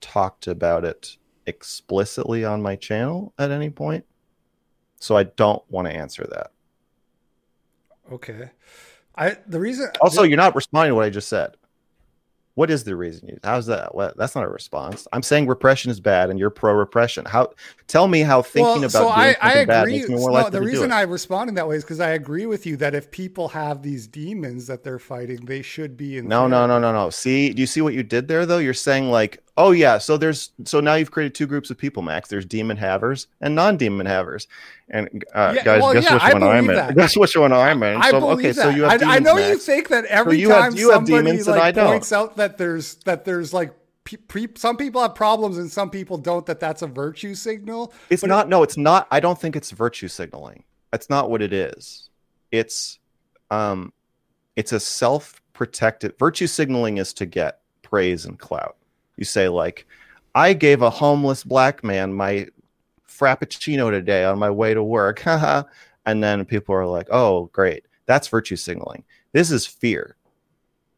talked 0.00 0.46
about 0.46 0.84
it 0.84 1.16
explicitly 1.46 2.44
on 2.44 2.62
my 2.62 2.76
channel 2.76 3.34
at 3.38 3.50
any 3.50 3.70
point. 3.70 4.04
So 4.98 5.16
I 5.16 5.24
don't 5.24 5.62
want 5.70 5.88
to 5.88 5.94
answer 5.94 6.26
that. 6.30 6.50
Okay. 8.10 8.50
I 9.14 9.36
the 9.46 9.60
reason 9.60 9.88
Also, 10.00 10.22
you're 10.22 10.36
not 10.36 10.54
responding 10.54 10.90
to 10.90 10.94
what 10.94 11.04
I 11.04 11.10
just 11.10 11.28
said. 11.28 11.56
What 12.56 12.70
is 12.70 12.84
the 12.84 12.96
reason? 12.96 13.28
You 13.28 13.38
how's 13.44 13.66
that? 13.66 13.94
What? 13.94 14.16
That's 14.16 14.34
not 14.34 14.42
a 14.42 14.48
response. 14.48 15.06
I'm 15.12 15.22
saying 15.22 15.46
repression 15.46 15.90
is 15.90 16.00
bad, 16.00 16.30
and 16.30 16.38
you're 16.38 16.48
pro 16.48 16.72
repression. 16.72 17.26
How? 17.26 17.52
Tell 17.86 18.08
me 18.08 18.20
how 18.20 18.40
thinking 18.40 18.66
well, 18.66 18.78
about 18.78 18.90
so 18.92 19.00
doing 19.00 19.12
I, 19.12 19.36
I 19.42 19.52
agree. 19.52 19.64
bad 19.66 19.86
makes 19.88 20.08
me 20.08 20.14
more 20.16 20.32
no, 20.32 20.48
The 20.48 20.62
reason 20.62 20.90
I 20.90 21.02
responded 21.02 21.54
that 21.56 21.68
way 21.68 21.76
is 21.76 21.84
because 21.84 22.00
I 22.00 22.10
agree 22.12 22.46
with 22.46 22.64
you 22.64 22.78
that 22.78 22.94
if 22.94 23.10
people 23.10 23.48
have 23.48 23.82
these 23.82 24.06
demons 24.06 24.68
that 24.68 24.84
they're 24.84 24.98
fighting, 24.98 25.44
they 25.44 25.60
should 25.60 25.98
be 25.98 26.16
in. 26.16 26.28
No, 26.28 26.46
no, 26.46 26.66
no, 26.66 26.78
no, 26.78 26.94
no. 26.94 27.10
See, 27.10 27.52
do 27.52 27.60
you 27.60 27.66
see 27.66 27.82
what 27.82 27.92
you 27.92 28.02
did 28.02 28.26
there? 28.26 28.46
Though 28.46 28.56
you're 28.56 28.72
saying 28.72 29.10
like, 29.10 29.42
oh 29.56 29.70
yeah, 29.70 29.98
so 29.98 30.16
there's 30.16 30.50
so 30.64 30.80
now 30.80 30.94
you've 30.94 31.10
created 31.10 31.34
two 31.34 31.46
groups 31.46 31.70
of 31.70 31.78
people, 31.78 32.02
Max. 32.02 32.28
There's 32.28 32.44
demon 32.44 32.76
havers 32.76 33.26
and 33.40 33.54
non-demon 33.54 34.06
havers. 34.06 34.46
And 34.88 35.24
uh, 35.34 35.54
yeah, 35.56 35.64
guys, 35.64 35.82
well, 35.82 35.92
guess 35.92 36.04
yeah, 36.04 36.14
which 36.14 36.34
one 36.34 36.42
I'm 36.42 36.70
in? 36.70 36.94
Guess 36.94 37.16
which 37.16 37.36
one 37.36 37.52
I'm 37.52 37.82
in? 37.82 38.02
I, 38.02 38.10
so, 38.10 38.30
okay, 38.30 38.52
that. 38.52 38.54
so 38.54 38.68
you 38.68 38.84
have 38.84 39.02
I, 39.02 39.16
I 39.16 39.18
know 39.18 39.34
Max. 39.34 39.48
you 39.48 39.58
think 39.58 39.88
that 39.88 40.04
every 40.06 40.42
so 40.42 40.48
time 40.50 40.76
have, 40.76 40.78
somebody 40.78 41.42
like 41.42 41.74
points 41.74 42.12
out 42.12 42.36
that 42.36 42.58
there's 42.58 42.96
that 43.04 43.24
there's 43.24 43.52
like 43.52 43.74
Pre, 44.28 44.46
some 44.54 44.76
people 44.76 45.02
have 45.02 45.16
problems 45.16 45.58
and 45.58 45.68
some 45.68 45.90
people 45.90 46.16
don't 46.16 46.46
that 46.46 46.60
that's 46.60 46.82
a 46.82 46.86
virtue 46.86 47.34
signal 47.34 47.92
it's 48.08 48.24
not 48.24 48.46
it, 48.46 48.50
no 48.50 48.62
it's 48.62 48.76
not 48.76 49.08
i 49.10 49.18
don't 49.18 49.36
think 49.36 49.56
it's 49.56 49.72
virtue 49.72 50.06
signaling 50.06 50.62
that's 50.92 51.10
not 51.10 51.28
what 51.28 51.42
it 51.42 51.52
is 51.52 52.08
it's 52.52 53.00
um 53.50 53.92
it's 54.54 54.70
a 54.70 54.78
self-protected 54.78 56.16
virtue 56.20 56.46
signaling 56.46 56.98
is 56.98 57.12
to 57.14 57.26
get 57.26 57.62
praise 57.82 58.26
and 58.26 58.38
clout 58.38 58.75
you 59.16 59.24
say 59.24 59.48
like 59.48 59.86
i 60.34 60.52
gave 60.52 60.82
a 60.82 60.90
homeless 60.90 61.44
black 61.44 61.82
man 61.82 62.12
my 62.12 62.46
frappuccino 63.08 63.90
today 63.90 64.24
on 64.24 64.38
my 64.38 64.50
way 64.50 64.74
to 64.74 64.82
work 64.82 65.22
and 65.26 66.22
then 66.22 66.44
people 66.44 66.74
are 66.74 66.86
like 66.86 67.08
oh 67.10 67.46
great 67.52 67.84
that's 68.06 68.28
virtue 68.28 68.56
signaling 68.56 69.04
this 69.32 69.50
is 69.50 69.66
fear 69.66 70.16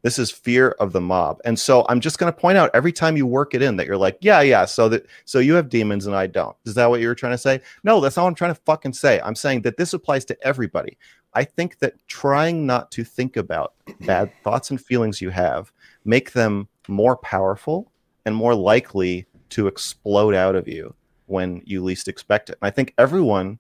this 0.03 0.19
is 0.19 0.31
fear 0.31 0.71
of 0.79 0.93
the 0.93 1.01
mob. 1.01 1.41
And 1.45 1.59
so 1.59 1.85
I'm 1.89 2.01
just 2.01 2.19
going 2.19 2.33
to 2.33 2.39
point 2.39 2.57
out 2.57 2.71
every 2.73 2.93
time 2.93 3.17
you 3.17 3.27
work 3.27 3.55
it 3.55 3.63
in 3.63 3.77
that 3.77 3.87
you're 3.87 3.97
like, 3.97 4.17
yeah, 4.21 4.41
yeah, 4.43 4.65
so 4.65 4.89
that 4.89 5.07
so 5.25 5.39
you 5.39 5.55
have 5.55 5.69
demons 5.69 6.07
and 6.07 6.15
I 6.15 6.27
don't. 6.27 6.57
Is 6.65 6.75
that 6.75 6.89
what 6.89 7.01
you 7.01 7.09
were 7.09 7.15
trying 7.15 7.33
to 7.33 7.39
say? 7.39 7.61
No, 7.83 8.01
that's 8.01 8.17
not 8.17 8.23
what 8.23 8.29
I'm 8.29 8.35
trying 8.35 8.55
to 8.55 8.61
fucking 8.65 8.93
say. 8.93 9.21
I'm 9.21 9.35
saying 9.35 9.63
that 9.63 9.77
this 9.77 9.93
applies 9.93 10.25
to 10.27 10.47
everybody. 10.47 10.97
I 11.35 11.45
think 11.45 11.79
that 11.81 11.95
trying 12.07 12.65
not 12.65 12.91
to 12.93 13.05
think 13.05 13.37
about 13.37 13.75
bad 14.01 14.33
thoughts 14.43 14.71
and 14.71 14.81
feelings 14.81 15.21
you 15.21 15.31
have 15.31 15.73
make 16.05 16.33
them 16.33 16.69
more 16.87 17.17
powerful 17.17 17.91
and 18.29 18.37
more 18.37 18.55
likely 18.55 19.27
to 19.49 19.67
explode 19.67 20.35
out 20.35 20.55
of 20.55 20.69
you 20.69 20.95
when 21.27 21.63
you 21.65 21.83
least 21.83 22.09
expect 22.09 22.51
it. 22.51 22.59
And 22.61 22.69
I 22.69 22.71
think 22.71 22.93
everyone 22.99 23.59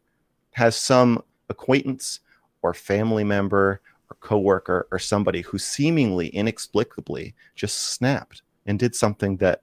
has 0.52 0.76
some 0.76 1.24
acquaintance 1.48 2.20
or 2.60 2.74
family 2.74 3.24
member 3.24 3.80
or 4.10 4.16
coworker 4.20 4.86
or 4.92 4.98
somebody 4.98 5.40
who 5.40 5.56
seemingly 5.56 6.28
inexplicably 6.28 7.34
just 7.54 7.94
snapped 7.94 8.42
and 8.66 8.78
did 8.78 8.94
something 8.94 9.38
that 9.38 9.62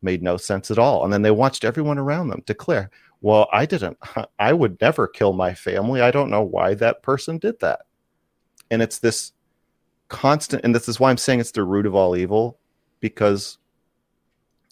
made 0.00 0.22
no 0.22 0.38
sense 0.38 0.70
at 0.70 0.78
all. 0.78 1.04
And 1.04 1.12
then 1.12 1.20
they 1.20 1.30
watched 1.30 1.62
everyone 1.62 1.98
around 1.98 2.28
them 2.28 2.42
declare, 2.46 2.90
Well, 3.20 3.48
I 3.52 3.66
didn't, 3.66 3.98
I 4.38 4.54
would 4.54 4.80
never 4.80 5.06
kill 5.06 5.34
my 5.34 5.52
family. 5.52 6.00
I 6.00 6.10
don't 6.10 6.30
know 6.30 6.42
why 6.42 6.72
that 6.74 7.02
person 7.02 7.36
did 7.36 7.60
that. 7.60 7.80
And 8.70 8.80
it's 8.80 9.00
this 9.00 9.32
constant, 10.08 10.64
and 10.64 10.74
this 10.74 10.88
is 10.88 10.98
why 10.98 11.10
I'm 11.10 11.18
saying 11.18 11.40
it's 11.40 11.50
the 11.50 11.62
root 11.62 11.84
of 11.84 11.94
all 11.94 12.16
evil, 12.16 12.58
because 13.00 13.58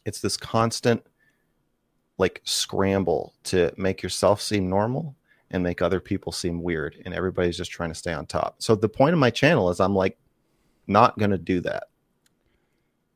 it's 0.04 0.20
this 0.20 0.36
constant 0.36 1.04
like 2.18 2.40
scramble 2.44 3.34
to 3.44 3.72
make 3.76 4.02
yourself 4.02 4.40
seem 4.40 4.68
normal 4.68 5.16
and 5.50 5.62
make 5.62 5.82
other 5.82 6.00
people 6.00 6.32
seem 6.32 6.62
weird 6.62 7.00
and 7.04 7.14
everybody's 7.14 7.56
just 7.56 7.70
trying 7.70 7.90
to 7.90 7.94
stay 7.94 8.12
on 8.12 8.26
top. 8.26 8.56
So 8.58 8.74
the 8.74 8.88
point 8.88 9.12
of 9.12 9.18
my 9.18 9.30
channel 9.30 9.70
is 9.70 9.80
I'm 9.80 9.94
like 9.94 10.18
not 10.86 11.18
going 11.18 11.30
to 11.30 11.38
do 11.38 11.60
that. 11.62 11.84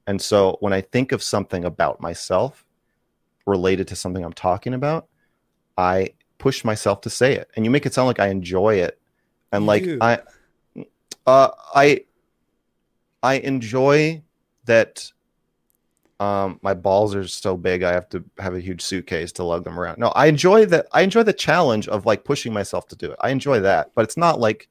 And 0.06 0.20
so 0.20 0.56
when 0.60 0.72
I 0.72 0.80
think 0.80 1.12
of 1.12 1.22
something 1.22 1.64
about 1.64 2.00
myself 2.00 2.64
related 3.46 3.88
to 3.88 3.96
something 3.96 4.24
I'm 4.24 4.32
talking 4.32 4.74
about, 4.74 5.08
I 5.76 6.14
push 6.38 6.64
myself 6.64 7.02
to 7.02 7.10
say 7.10 7.34
it. 7.34 7.50
And 7.54 7.64
you 7.64 7.70
make 7.70 7.86
it 7.86 7.94
sound 7.94 8.06
like 8.06 8.20
I 8.20 8.28
enjoy 8.28 8.76
it. 8.76 8.98
And 9.52 9.66
like 9.66 9.86
I 10.00 10.20
uh 11.26 11.50
I 11.74 12.04
I 13.22 13.34
enjoy 13.34 14.22
that 14.64 15.12
um, 16.20 16.58
my 16.62 16.74
balls 16.74 17.14
are 17.14 17.26
so 17.26 17.56
big 17.56 17.82
I 17.82 17.92
have 17.92 18.08
to 18.10 18.24
have 18.38 18.54
a 18.54 18.60
huge 18.60 18.82
suitcase 18.82 19.30
to 19.32 19.44
lug 19.44 19.64
them 19.64 19.78
around. 19.78 19.98
No, 19.98 20.08
I 20.08 20.26
enjoy 20.26 20.66
that. 20.66 20.86
I 20.92 21.02
enjoy 21.02 21.22
the 21.22 21.32
challenge 21.32 21.86
of 21.88 22.06
like 22.06 22.24
pushing 22.24 22.52
myself 22.52 22.88
to 22.88 22.96
do 22.96 23.12
it. 23.12 23.18
I 23.20 23.30
enjoy 23.30 23.60
that, 23.60 23.92
but 23.94 24.02
it's 24.02 24.16
not 24.16 24.40
like, 24.40 24.68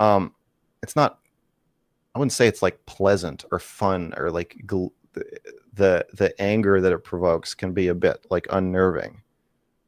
um, 0.00 0.34
it's 0.82 0.96
not. 0.96 1.18
I 2.14 2.18
wouldn't 2.18 2.32
say 2.32 2.46
it's 2.46 2.60
like 2.60 2.84
pleasant 2.84 3.46
or 3.50 3.58
fun 3.58 4.12
or 4.18 4.30
like 4.30 4.54
gl- 4.66 4.92
the, 5.14 6.04
the 6.12 6.34
anger 6.38 6.78
that 6.82 6.92
it 6.92 7.04
provokes 7.04 7.54
can 7.54 7.72
be 7.72 7.88
a 7.88 7.94
bit 7.94 8.26
like 8.28 8.46
unnerving. 8.50 9.22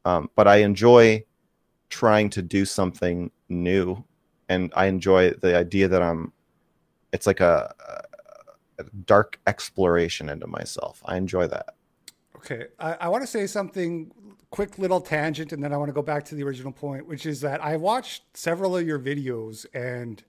Um, 0.06 0.30
but 0.34 0.48
I 0.48 0.56
enjoy 0.56 1.24
trying 1.90 2.30
to 2.30 2.40
do 2.40 2.64
something 2.64 3.30
new, 3.50 4.02
and 4.48 4.72
I 4.74 4.87
enjoy 4.87 5.32
the 5.32 5.54
idea 5.54 5.88
that 5.88 6.00
I'm. 6.00 6.32
It's 7.12 7.26
like 7.26 7.40
a 7.40 7.74
dark 9.06 9.40
exploration 9.46 10.28
into 10.28 10.46
myself. 10.46 11.02
I 11.04 11.16
enjoy 11.16 11.46
that. 11.48 11.74
Okay, 12.37 12.66
I, 12.78 12.94
I 12.94 13.08
want 13.08 13.22
to 13.22 13.26
say 13.26 13.46
something 13.46 14.12
quick 14.50 14.78
little 14.78 15.00
tangent 15.00 15.52
and 15.52 15.64
then 15.64 15.72
I 15.72 15.76
want 15.76 15.88
to 15.88 15.92
go 15.92 16.02
back 16.02 16.24
to 16.26 16.34
the 16.34 16.44
original 16.44 16.72
point, 16.72 17.08
which 17.08 17.26
is 17.26 17.40
that 17.40 17.62
I 17.64 17.76
watched 17.76 18.22
several 18.37 18.76
of 18.76 18.87
your 18.87 18.98
videos 18.98 19.66
and 19.74 20.22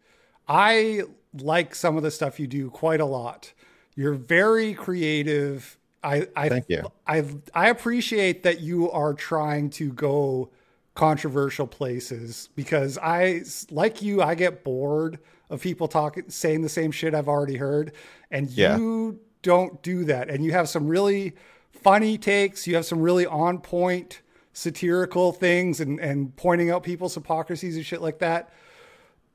I 0.48 1.04
like 1.34 1.76
some 1.76 1.98
of 1.98 2.04
the 2.04 2.12
stuff 2.12 2.40
you 2.40 2.48
do 2.48 2.70
quite 2.70 3.02
a 3.02 3.06
lot. 3.06 3.54
You're 3.96 4.14
very 4.14 4.74
creative. 4.74 5.78
I, 6.04 6.28
I 6.36 6.50
thank 6.50 6.66
you. 6.70 6.92
I 7.08 7.24
I 7.54 7.70
appreciate 7.70 8.44
that 8.44 8.62
you 8.62 8.92
are 8.92 9.14
trying 9.14 9.70
to 9.72 9.92
go 9.92 10.50
controversial 10.96 11.68
places 11.68 12.50
because 12.56 12.98
I 12.98 13.44
like 13.70 14.02
you. 14.02 14.22
I 14.22 14.34
get 14.34 14.64
bored 14.64 15.20
of 15.50 15.62
people 15.62 15.88
talking, 15.88 16.30
saying 16.30 16.62
the 16.62 16.70
same 16.70 16.92
shit 16.92 17.14
I've 17.14 17.28
already 17.28 17.58
heard, 17.58 17.92
and 18.32 18.50
yeah. 18.50 18.78
you 18.78 19.20
don't 19.42 19.82
do 19.84 20.06
that. 20.06 20.30
And 20.30 20.44
you 20.44 20.54
have 20.54 20.68
some 20.68 20.88
really 20.88 21.36
funny 21.72 22.18
takes. 22.18 22.66
You 22.66 22.76
have 22.76 22.86
some 22.86 23.00
really 23.00 23.28
on 23.28 23.60
point 23.60 24.22
satirical 24.54 25.34
things 25.34 25.82
and, 25.82 26.00
and 26.00 26.34
pointing 26.38 26.72
out 26.72 26.82
people's 26.82 27.14
hypocrisies 27.14 27.76
and 27.76 27.86
shit 27.86 28.02
like 28.02 28.20
that. 28.20 28.52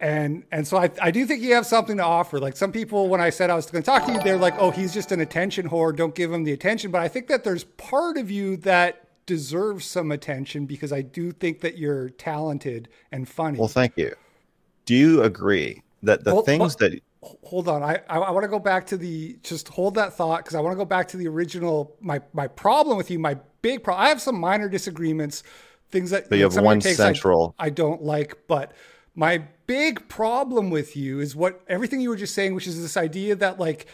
And 0.00 0.44
and 0.50 0.66
so 0.66 0.78
I, 0.78 0.90
I 1.00 1.10
do 1.10 1.26
think 1.26 1.42
you 1.42 1.54
have 1.54 1.66
something 1.66 1.98
to 1.98 2.02
offer. 2.02 2.40
Like 2.40 2.56
some 2.56 2.72
people, 2.72 3.08
when 3.08 3.20
I 3.20 3.28
said 3.28 3.50
I 3.50 3.54
was 3.54 3.66
going 3.66 3.82
to 3.82 3.86
talk 3.86 4.06
to 4.06 4.12
you, 4.12 4.22
they're 4.22 4.38
like, 4.38 4.54
"Oh, 4.58 4.70
he's 4.70 4.94
just 4.94 5.12
an 5.12 5.20
attention 5.20 5.68
whore. 5.68 5.94
Don't 5.94 6.14
give 6.14 6.32
him 6.32 6.44
the 6.44 6.52
attention." 6.52 6.90
But 6.90 7.02
I 7.02 7.08
think 7.08 7.26
that 7.26 7.44
there's 7.44 7.64
part 7.64 8.16
of 8.16 8.30
you 8.30 8.56
that 8.58 9.09
deserves 9.30 9.84
some 9.84 10.10
attention 10.10 10.66
because 10.66 10.92
I 10.92 11.02
do 11.02 11.30
think 11.30 11.60
that 11.60 11.78
you're 11.78 12.10
talented 12.10 12.88
and 13.12 13.28
funny. 13.28 13.60
Well, 13.60 13.68
thank 13.68 13.96
you. 13.96 14.12
Do 14.86 14.96
you 14.96 15.22
agree 15.22 15.84
that 16.02 16.24
the 16.24 16.42
things 16.42 16.74
that 16.76 17.00
hold 17.22 17.68
on 17.68 17.82
i 17.82 18.00
i, 18.08 18.18
I 18.18 18.30
want 18.30 18.44
to 18.44 18.48
go 18.48 18.58
back 18.58 18.86
to 18.86 18.96
the 18.96 19.36
just 19.42 19.68
hold 19.68 19.94
that 19.96 20.14
thought 20.14 20.38
because 20.38 20.54
i 20.54 20.60
want 20.60 20.72
to 20.72 20.76
go 20.78 20.86
back 20.86 21.06
to 21.08 21.18
the 21.18 21.28
original 21.28 21.94
my 22.00 22.18
my 22.32 22.48
problem 22.48 22.96
with 22.96 23.10
you 23.10 23.18
my 23.18 23.36
big 23.60 23.84
problem 23.84 24.02
i 24.02 24.08
have 24.08 24.22
some 24.22 24.40
minor 24.40 24.70
disagreements 24.70 25.42
things 25.90 26.08
that 26.12 26.30
but 26.30 26.38
you, 26.38 26.44
have 26.44 26.56
one 26.56 26.80
central 26.80 27.54
I, 27.58 27.66
I 27.66 27.70
don't 27.70 28.02
like 28.02 28.38
but 28.48 28.72
my 29.14 29.44
big 29.66 30.08
problem 30.08 30.70
with 30.70 30.96
you 30.96 31.20
is 31.20 31.36
what 31.36 31.60
everything 31.68 32.00
you 32.00 32.08
were 32.08 32.16
just 32.16 32.34
saying 32.34 32.54
which 32.54 32.66
is 32.66 32.80
this 32.80 32.96
idea 32.96 33.36
that 33.36 33.60
like 33.60 33.86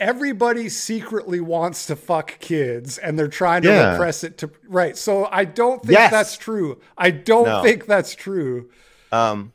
everybody 0.00 0.68
secretly 0.68 1.40
wants 1.40 1.86
to 1.86 1.96
fuck 1.96 2.38
kids 2.38 2.98
and 2.98 3.18
they're 3.18 3.28
trying 3.28 3.62
to 3.62 3.68
yeah. 3.68 3.92
repress 3.92 4.22
it 4.22 4.38
to 4.38 4.50
right 4.68 4.96
so 4.96 5.26
i 5.32 5.44
don't 5.44 5.82
think 5.82 5.98
yes. 5.98 6.10
that's 6.10 6.36
true 6.36 6.80
i 6.96 7.10
don't 7.10 7.46
no. 7.46 7.62
think 7.62 7.86
that's 7.86 8.14
true 8.14 8.70
um 9.10 9.52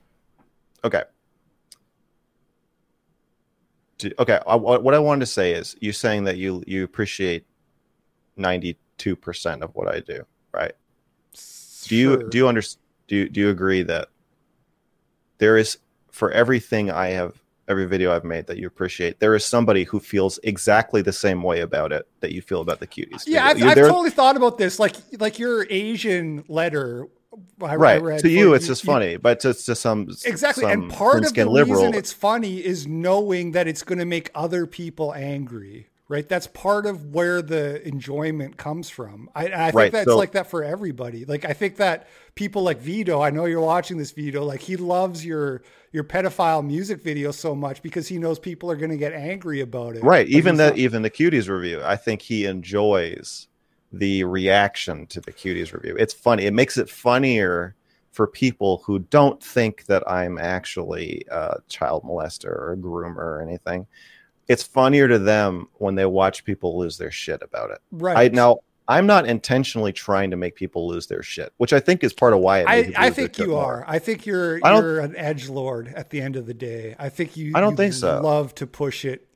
okay 0.84 1.03
okay, 4.19 4.39
I, 4.45 4.56
what 4.56 4.93
I 4.93 4.99
wanted 4.99 5.21
to 5.21 5.25
say 5.32 5.53
is 5.53 5.75
you 5.79 5.91
saying 5.91 6.25
that 6.25 6.38
you 6.38 6.63
you 6.67 6.84
appreciate 6.84 7.45
ninety 8.38 8.77
two 8.97 9.15
percent 9.15 9.63
of 9.63 9.73
what 9.75 9.88
I 9.88 9.99
do, 9.99 10.25
right? 10.51 10.73
Sure. 11.34 11.88
Do 11.89 11.95
you 11.95 12.29
do 12.29 12.38
you 12.38 12.47
understand? 12.47 12.82
Do 13.08 13.15
you, 13.17 13.29
do 13.29 13.39
you 13.41 13.49
agree 13.49 13.84
that 13.84 14.08
there 15.38 15.58
is 15.58 15.77
for 16.10 16.32
everything 16.32 16.89
I 16.89 17.08
have 17.10 17.42
every 17.67 17.86
video 17.86 18.13
I've 18.15 18.23
made 18.23 18.47
that 18.47 18.58
you 18.58 18.67
appreciate, 18.67 19.19
there 19.19 19.36
is 19.36 19.45
somebody 19.45 19.84
who 19.84 19.99
feels 19.99 20.39
exactly 20.43 21.02
the 21.02 21.13
same 21.13 21.43
way 21.43 21.62
about 21.62 21.91
it 21.91 22.08
that 22.19 22.34
you 22.34 22.41
feel 22.41 22.62
about 22.62 22.80
the 22.80 22.88
cuties. 22.88 23.23
Yeah, 23.26 23.45
I've, 23.45 23.62
I've 23.63 23.76
totally 23.76 24.10
thought 24.10 24.36
about 24.36 24.58
this. 24.58 24.80
Like, 24.80 24.95
like 25.19 25.39
your 25.39 25.65
Asian 25.69 26.43
letter 26.47 27.08
I, 27.62 27.76
right 27.76 28.04
I 28.04 28.17
to 28.19 28.30
you 28.30 28.54
it's 28.54 28.67
just 28.67 28.84
you, 28.84 28.88
funny 28.88 29.17
but 29.17 29.39
to, 29.39 29.54
to 29.54 29.76
some 29.76 30.08
exactly 30.23 30.62
some 30.63 30.71
and 30.71 30.91
part 30.91 31.26
of 31.26 31.34
the 31.34 31.45
liberal, 31.45 31.82
reason 31.82 31.95
it's 31.95 32.13
funny 32.13 32.63
is 32.63 32.86
knowing 32.86 33.54
that 33.54 33.67
it's 33.67 33.82
going 33.84 33.99
to 33.99 34.06
make 34.06 34.30
other 34.36 34.67
people 34.67 35.13
angry 35.13 35.88
right 36.08 36.28
that's 36.30 36.47
part 36.47 36.86
of 36.86 37.13
where 37.13 37.41
the 37.41 37.86
enjoyment 37.88 38.58
comes 38.58 38.89
from 38.89 39.30
i, 39.34 39.45
I 39.45 39.47
think 39.47 39.76
right, 39.76 39.91
that's 39.91 40.06
so, 40.06 40.17
like 40.17 40.34
that 40.34 40.47
for 40.47 40.63
everybody 40.63 41.26
like 41.26 41.43
i 41.43 41.54
think 41.54 41.78
that 41.78 42.08
people 42.36 42.62
like 42.62 42.80
vito 42.80 43.21
i 43.21 43.32
know 43.32 43.45
you're 43.45 43.62
watching 43.62 43.97
this 43.97 44.12
vito 44.12 44.43
like 44.43 44.62
he 44.62 44.78
loves 44.78 45.26
your 45.26 45.63
your 45.93 46.03
pedophile 46.03 46.65
music 46.65 47.01
video 47.01 47.32
so 47.32 47.56
much 47.56 47.82
because 47.82 48.08
he 48.08 48.17
knows 48.17 48.38
people 48.38 48.69
are 48.69 48.75
going 48.75 48.91
to 48.91 48.97
get 48.97 49.13
angry 49.13 49.62
about 49.62 49.95
it 49.95 50.03
right 50.03 50.27
even 50.27 50.58
that 50.58 50.77
even 50.77 51.01
the 51.01 51.10
cuties 51.10 51.47
review 51.47 51.82
i 51.86 51.95
think 51.95 52.21
he 52.21 52.45
enjoys 52.45 53.47
the 53.93 54.23
reaction 54.23 55.06
to 55.06 55.21
the 55.21 55.32
cuties 55.32 55.71
review. 55.71 55.95
It's 55.97 56.13
funny. 56.13 56.45
It 56.45 56.53
makes 56.53 56.77
it 56.77 56.89
funnier 56.89 57.75
for 58.12 58.27
people 58.27 58.82
who 58.86 58.99
don't 58.99 59.41
think 59.41 59.86
that 59.86 60.03
I'm 60.10 60.38
actually 60.38 61.25
a 61.32 61.58
child 61.69 62.03
molester 62.03 62.49
or 62.49 62.73
a 62.73 62.77
groomer 62.77 63.17
or 63.17 63.41
anything. 63.41 63.88
It's 64.47 64.63
funnier 64.63 65.08
to 65.08 65.19
them 65.19 65.69
when 65.75 65.95
they 65.95 66.06
watch 66.06 66.43
people 66.43 66.77
lose 66.77 66.97
their 66.97 67.12
shit 67.12 67.41
about 67.41 67.69
it. 67.71 67.79
Right. 67.91 68.32
I, 68.32 68.36
now, 68.36 68.58
I'm 68.88 69.06
not 69.06 69.26
intentionally 69.26 69.93
trying 69.93 70.32
to 70.32 70.38
make 70.38 70.56
people 70.56 70.88
lose 70.88 71.08
their 71.08 71.24
shit, 71.24 71.54
which 71.58 71.74
I 71.74 71.80
think 71.80 72.04
is 72.04 72.13
part 72.13 72.34
of 72.34 72.39
why 72.39 72.63
I, 72.63 72.91
I 72.98 73.10
think 73.10 73.38
you 73.38 73.56
are. 73.56 73.84
I 73.88 74.00
think 74.00 74.26
you're 74.26 74.60
I 74.63 74.74
you're 74.78 75.00
an 75.00 75.15
edge 75.15 75.50
lord 75.50 75.93
at 75.96 76.10
the 76.10 76.22
end 76.22 76.36
of 76.36 76.46
the 76.46 76.54
day. 76.54 76.96
I 77.00 77.10
think 77.10 77.38
you. 77.38 77.54
I 77.56 77.62
don't 77.62 77.72
you 77.72 77.78
think 77.78 77.93
so. 77.93 78.22
Love 78.22 78.54
to 78.56 78.67
push 78.67 79.06
it 79.06 79.28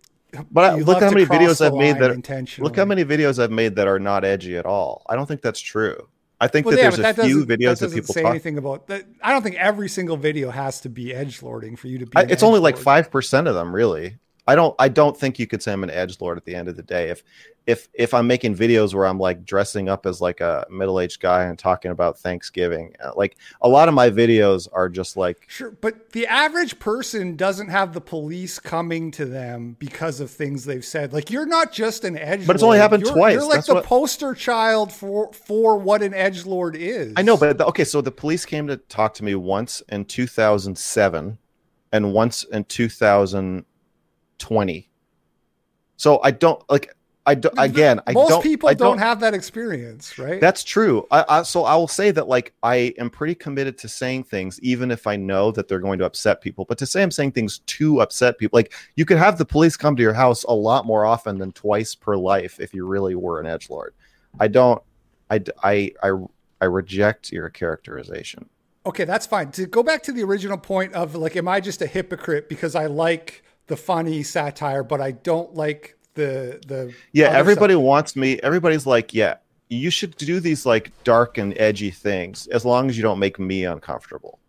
but 0.52 0.80
look 0.80 1.02
how 1.02 1.10
many 1.10 1.26
videos 1.26 1.66
I've 1.66 1.74
made 1.74 1.98
that 2.00 2.60
look 2.60 2.76
how 2.76 2.86
many 2.86 3.06
videos 3.06 3.42
I've 3.42 3.52
made 3.52 3.76
that 3.76 3.88
are 3.88 4.00
not 4.00 4.26
edgy 4.26 4.58
at 4.58 4.66
all. 4.66 5.04
I 5.08 5.16
don't 5.16 5.26
think 5.26 5.42
that's 5.42 5.60
true. 5.60 6.08
I 6.40 6.48
think 6.48 6.66
well, 6.66 6.76
that 6.76 6.82
yeah, 6.82 6.90
there's 6.90 7.16
that 7.16 7.20
a 7.20 7.26
few 7.26 7.46
videos 7.46 7.80
that, 7.80 7.90
that 7.90 7.96
people 7.96 8.14
say 8.14 8.22
talk. 8.22 8.32
anything 8.32 8.58
about 8.60 8.88
that. 8.88 9.06
I 9.24 9.32
don't 9.32 9.42
think 9.42 9.56
every 9.56 9.90
single 9.90 10.18
video 10.18 10.52
has 10.52 10.82
to 10.82 10.90
be 10.90 11.14
edge 11.14 11.42
lording 11.42 11.76
for 11.76 11.88
you 11.88 11.98
to 12.00 12.06
be. 12.06 12.12
I, 12.16 12.24
it's 12.24 12.44
only 12.44 12.60
like 12.60 12.78
five 12.78 13.10
percent 13.10 13.48
of 13.48 13.56
them, 13.56 13.74
really. 13.74 14.18
I 14.48 14.56
don't. 14.56 14.74
I 14.80 14.88
don't 14.88 15.18
think 15.18 15.40
you 15.40 15.46
could 15.46 15.62
say 15.62 15.74
I'm 15.74 15.84
an 15.84 15.90
edge 15.90 16.22
lord 16.22 16.38
at 16.38 16.46
the 16.46 16.56
end 16.56 16.70
of 16.70 16.78
the 16.78 16.84
day. 16.84 17.10
If 17.10 17.24
if 17.68 17.90
if 17.94 18.14
I'm 18.14 18.28
making 18.28 18.56
videos 18.56 18.94
where 18.94 19.06
I'm 19.06 19.20
like 19.20 19.44
dressing 19.44 19.90
up 19.90 20.06
as 20.06 20.22
like 20.22 20.40
a 20.40 20.66
middle 20.70 21.02
aged 21.02 21.20
guy 21.20 21.44
and 21.44 21.60
talking 21.60 21.92
about 21.92 22.18
Thanksgiving, 22.18 22.96
uh, 23.04 23.12
like 23.18 23.36
a 23.62 23.68
lot 23.68 23.90
of 23.90 23.94
my 23.94 24.10
videos 24.10 24.70
are 24.72 24.88
just 24.88 25.18
like 25.18 25.44
sure, 25.50 25.72
but 25.72 26.14
the 26.14 26.26
average 26.28 26.80
person 26.80 27.36
doesn't 27.36 27.68
have 27.68 27.94
the 27.94 28.00
police 28.00 28.58
coming 28.58 29.12
to 29.12 29.26
them 29.26 29.76
because 29.80 30.22
of 30.22 30.32
things 30.32 30.64
they've 30.64 30.86
said. 30.86 31.12
Like 31.12 31.30
you're 31.30 31.46
not 31.46 31.74
just 31.74 32.06
an 32.06 32.18
edge, 32.18 32.48
but 32.48 32.56
it's 32.56 32.64
only 32.64 32.78
happened 32.78 33.04
you're, 33.04 33.14
twice. 33.14 33.34
You're 33.34 33.44
like 33.44 33.56
That's 33.56 33.68
the 33.68 33.76
what... 33.76 33.84
poster 33.84 34.34
child 34.34 34.94
for 34.94 35.34
for 35.34 35.78
what 35.78 36.02
an 36.02 36.14
edge 36.14 36.46
lord 36.46 36.78
is. 36.78 37.14
I 37.18 37.22
know, 37.22 37.36
but 37.36 37.58
the, 37.58 37.66
okay, 37.66 37.84
so 37.84 38.00
the 38.00 38.12
police 38.12 38.46
came 38.46 38.68
to 38.68 38.78
talk 38.78 39.14
to 39.16 39.26
me 39.26 39.36
once 39.36 39.82
in 39.90 40.06
2007 40.06 41.38
and 41.92 42.14
once 42.14 42.46
in 42.46 42.64
2020. 44.40 44.90
So 45.98 46.20
I 46.24 46.32
don't 46.32 46.62
like 46.70 46.94
I 47.28 47.36
do, 47.36 47.50
again, 47.58 48.00
I 48.08 48.14
most 48.14 48.30
don't, 48.30 48.42
people 48.42 48.70
I 48.70 48.74
don't, 48.74 48.92
don't, 48.92 49.00
have 49.00 49.20
that 49.20 49.34
experience, 49.34 50.18
right? 50.18 50.40
That's 50.40 50.64
true. 50.64 51.06
I, 51.12 51.26
I, 51.28 51.44
so 51.44 51.66
I 51.66 51.76
will 51.76 51.90
say 51.90 52.10
that 52.12 52.30
like 52.30 52.54
I 52.64 52.94
am 52.98 53.10
pretty 53.10 53.36
committed 53.36 53.78
to 53.80 53.90
saying 53.90 54.24
things, 54.24 54.62
even 54.62 54.92
if 54.92 55.06
I 55.08 55.18
know 55.18 55.52
that 55.52 55.68
they're 55.68 55.82
going 55.82 56.00
to 56.00 56.06
upset 56.06 56.40
people. 56.40 56.64
But 56.64 56.78
to 56.78 56.86
say 56.86 57.04
I'm 57.04 57.12
saying 57.12 57.34
things 57.34 57.60
to 57.60 58.00
upset 58.00 58.38
people, 58.38 58.58
like 58.58 58.74
you 58.96 59.04
could 59.04 59.18
have 59.18 59.38
the 59.38 59.44
police 59.44 59.76
come 59.76 59.94
to 59.98 60.02
your 60.02 60.14
house 60.14 60.46
a 60.46 60.54
lot 60.54 60.86
more 60.86 61.06
often 61.06 61.38
than 61.38 61.52
twice 61.52 61.94
per 61.96 62.16
life 62.16 62.62
if 62.62 62.74
you 62.74 62.88
really 62.88 63.16
were 63.16 63.42
an 63.42 63.46
edge 63.46 63.70
lord. 63.70 63.94
I 64.40 64.48
don't. 64.48 64.82
I 65.30 65.44
I 65.62 65.92
I, 66.02 66.12
I 66.62 66.66
reject 66.66 67.34
your 67.34 67.50
characterization. 67.50 68.48
Okay, 68.86 69.04
that's 69.04 69.26
fine. 69.26 69.52
To 69.52 69.66
go 69.66 69.84
back 69.84 70.02
to 70.04 70.14
the 70.14 70.24
original 70.24 70.58
point 70.58 70.94
of 70.94 71.14
like, 71.14 71.36
am 71.36 71.50
I 71.50 71.60
just 71.60 71.82
a 71.82 71.88
hypocrite 71.88 72.48
because 72.48 72.74
I 72.74 72.86
like 72.86 73.44
the 73.68 73.78
funny 73.78 74.24
satire, 74.24 74.84
but 74.84 75.02
I 75.02 75.12
don't 75.12 75.54
like 75.54 75.98
the 76.18 76.60
the 76.68 76.94
yeah 77.14 77.30
everybody 77.30 77.76
stuff. 77.76 77.84
wants 77.84 78.16
me 78.16 78.40
everybody's 78.42 78.88
like 78.88 79.14
yeah 79.14 79.36
you 79.70 79.92
should 79.92 80.16
do 80.18 80.40
these 80.40 80.66
like 80.66 80.92
dark 81.04 81.38
and 81.38 81.56
edgy 81.58 81.92
things 81.92 82.48
as 82.48 82.66
long 82.66 82.90
as 82.90 82.98
you 82.98 83.04
don't 83.04 83.20
make 83.20 83.38
me 83.40 83.66
uncomfortable. 83.66 84.40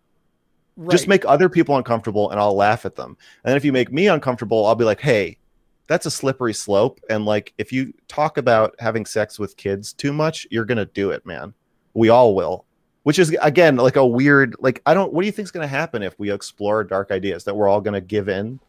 Right. 0.76 0.92
just 0.92 1.08
make 1.08 1.24
other 1.26 1.48
people 1.48 1.76
uncomfortable 1.76 2.30
and 2.30 2.40
i'll 2.40 2.54
laugh 2.54 2.86
at 2.86 2.96
them. 2.96 3.16
And 3.44 3.56
if 3.56 3.64
you 3.64 3.72
make 3.72 3.92
me 3.92 4.08
uncomfortable 4.08 4.64
i'll 4.64 4.74
be 4.74 4.84
like 4.84 5.00
hey 5.00 5.38
that's 5.86 6.06
a 6.06 6.10
slippery 6.10 6.54
slope. 6.54 7.00
And 7.10 7.24
like 7.24 7.52
if 7.58 7.72
you 7.72 7.92
talk 8.08 8.38
about 8.38 8.74
having 8.78 9.06
sex 9.06 9.38
with 9.38 9.56
kids 9.56 9.92
too 9.92 10.12
much 10.12 10.46
you're 10.50 10.64
gonna 10.64 10.86
do 10.86 11.10
it 11.10 11.26
man. 11.26 11.52
We 11.94 12.08
all 12.08 12.34
will. 12.34 12.64
Which 13.02 13.18
is 13.18 13.36
again 13.42 13.76
like 13.76 13.96
a 13.96 14.06
weird 14.06 14.54
like 14.60 14.80
i 14.86 14.94
don't 14.94 15.12
what 15.12 15.22
do 15.22 15.26
you 15.26 15.32
think 15.32 15.46
is 15.46 15.50
going 15.52 15.64
to 15.64 15.68
happen 15.68 16.02
if 16.02 16.18
we 16.18 16.30
explore 16.30 16.84
dark 16.84 17.10
ideas 17.10 17.44
that 17.44 17.54
we're 17.54 17.68
all 17.68 17.80
going 17.80 17.94
to 17.94 18.00
give 18.00 18.28
in 18.28 18.60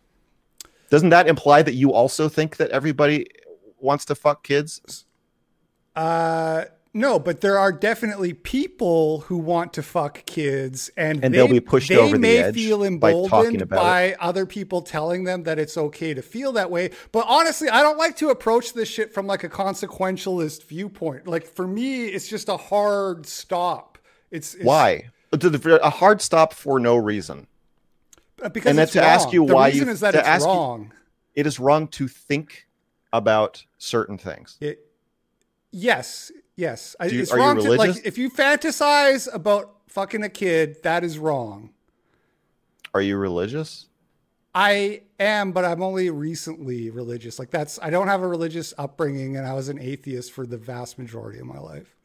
doesn't 0.90 1.10
that 1.10 1.28
imply 1.28 1.62
that 1.62 1.74
you 1.74 1.94
also 1.94 2.30
think 2.30 2.58
that 2.58 2.72
everybody 2.72 3.28
wants 3.80 4.06
to 4.06 4.16
fuck 4.16 4.44
kids? 4.44 5.06
Uh 5.96 6.66
no, 6.92 7.20
but 7.20 7.42
there 7.42 7.60
are 7.60 7.72
definitely 7.72 8.34
people 8.34 9.20
who 9.22 9.38
want 9.38 9.74
to 9.74 9.84
fuck 9.84 10.26
kids, 10.26 10.90
and, 10.98 11.24
and 11.24 11.34
they, 11.34 11.40
will 11.40 11.48
be 11.48 11.60
pushed 11.60 11.92
over 11.92 12.18
the 12.18 12.28
edge. 12.28 12.56
They 12.56 12.62
may 12.62 12.68
feel 12.68 12.84
emboldened 12.84 13.70
by, 13.70 13.76
by 13.76 14.16
other 14.20 14.48
people 14.48 14.82
telling 14.82 15.24
them 15.24 15.44
that 15.44 15.60
it's 15.60 15.78
okay 15.78 16.16
to 16.16 16.24
feel 16.24 16.52
that 16.54 16.72
way. 16.72 16.90
But 17.12 17.26
honestly, 17.28 17.70
I 17.70 17.84
don't 17.84 18.00
like 18.00 18.16
to 18.18 18.30
approach 18.30 18.74
this 18.74 18.90
shit 18.90 19.14
from 19.14 19.28
like 19.28 19.44
a 19.44 19.50
consequentialist 19.50 20.64
viewpoint. 20.64 21.28
Like 21.28 21.46
for 21.46 21.68
me, 21.68 22.06
it's 22.08 22.28
just 22.28 22.50
a 22.50 22.58
hard 22.58 23.28
stop. 23.28 24.00
It's, 24.32 24.56
it's 24.56 24.66
why 24.66 25.12
a 25.32 25.90
hard 25.90 26.22
stop 26.22 26.54
for 26.54 26.80
no 26.80 26.96
reason. 26.96 27.48
Because 28.54 28.70
and 28.70 28.78
then 28.78 28.88
to 28.88 29.00
wrong. 29.00 29.08
ask 29.08 29.34
you 29.34 29.46
the 29.46 29.54
why 29.54 29.68
you 29.70 29.88
is 29.90 30.00
that 30.00 30.16
it's 30.16 30.46
wrong. 30.46 30.94
it 31.36 31.46
is 31.46 31.60
wrong 31.60 31.88
to 31.90 32.08
think 32.08 32.68
about 33.12 33.66
certain 33.78 34.18
things. 34.18 34.58
It, 34.62 34.80
yes, 35.72 36.32
yes. 36.56 36.96
You- 37.02 37.22
it's 37.22 37.32
you 37.32 37.38
wrong 37.38 37.58
to 37.62 37.74
like 37.74 38.06
if 38.06 38.18
you 38.18 38.30
fantasize 38.30 39.28
about 39.34 39.76
fucking 39.88 40.24
a 40.24 40.30
kid, 40.30 40.82
that 40.84 41.04
is 41.04 41.18
wrong. 41.18 41.72
Are 42.94 43.02
you 43.02 43.18
religious? 43.18 43.88
I 44.56 45.02
am, 45.20 45.52
but 45.52 45.64
I'm 45.64 45.84
only 45.84 46.10
recently 46.10 46.90
religious. 46.90 47.38
Like 47.38 47.52
that's 47.52 47.80
I 47.82 47.90
don't 47.90 48.08
have 48.08 48.22
a 48.22 48.28
religious 48.28 48.74
upbringing, 48.78 49.38
and 49.38 49.46
I 49.46 49.54
was 49.54 49.70
an 49.70 49.80
atheist 49.80 50.32
for 50.32 50.46
the 50.46 50.58
vast 50.58 50.98
majority 50.98 51.40
of 51.40 51.46
my 51.46 51.60
life. 51.60 51.96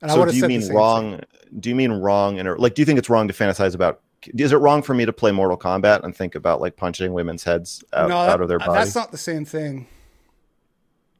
And 0.00 0.10
so 0.10 0.24
do 0.24 0.36
you 0.36 0.48
mean 0.48 0.62
same 0.62 0.68
thing. 0.68 0.76
wrong? 0.76 1.20
Do 1.60 1.68
you 1.68 1.76
mean 1.76 1.92
wrong? 1.92 2.40
And 2.40 2.58
like, 2.58 2.74
do 2.74 2.82
you 2.82 2.86
think 2.86 2.98
it's 2.98 3.08
wrong 3.08 3.28
to 3.28 3.34
fantasize 3.34 3.74
about? 3.74 4.00
Is 4.34 4.52
it 4.52 4.56
wrong 4.56 4.82
for 4.82 4.94
me 4.94 5.04
to 5.04 5.12
play 5.12 5.32
Mortal 5.32 5.56
Kombat 5.58 6.04
and 6.04 6.14
think 6.14 6.34
about 6.34 6.60
like 6.60 6.76
punching 6.76 7.12
women's 7.12 7.44
heads 7.44 7.82
out, 7.92 8.08
no, 8.08 8.16
out 8.16 8.40
of 8.40 8.48
their 8.48 8.58
body? 8.58 8.72
That's 8.72 8.94
not 8.94 9.10
the 9.10 9.18
same 9.18 9.44
thing. 9.44 9.86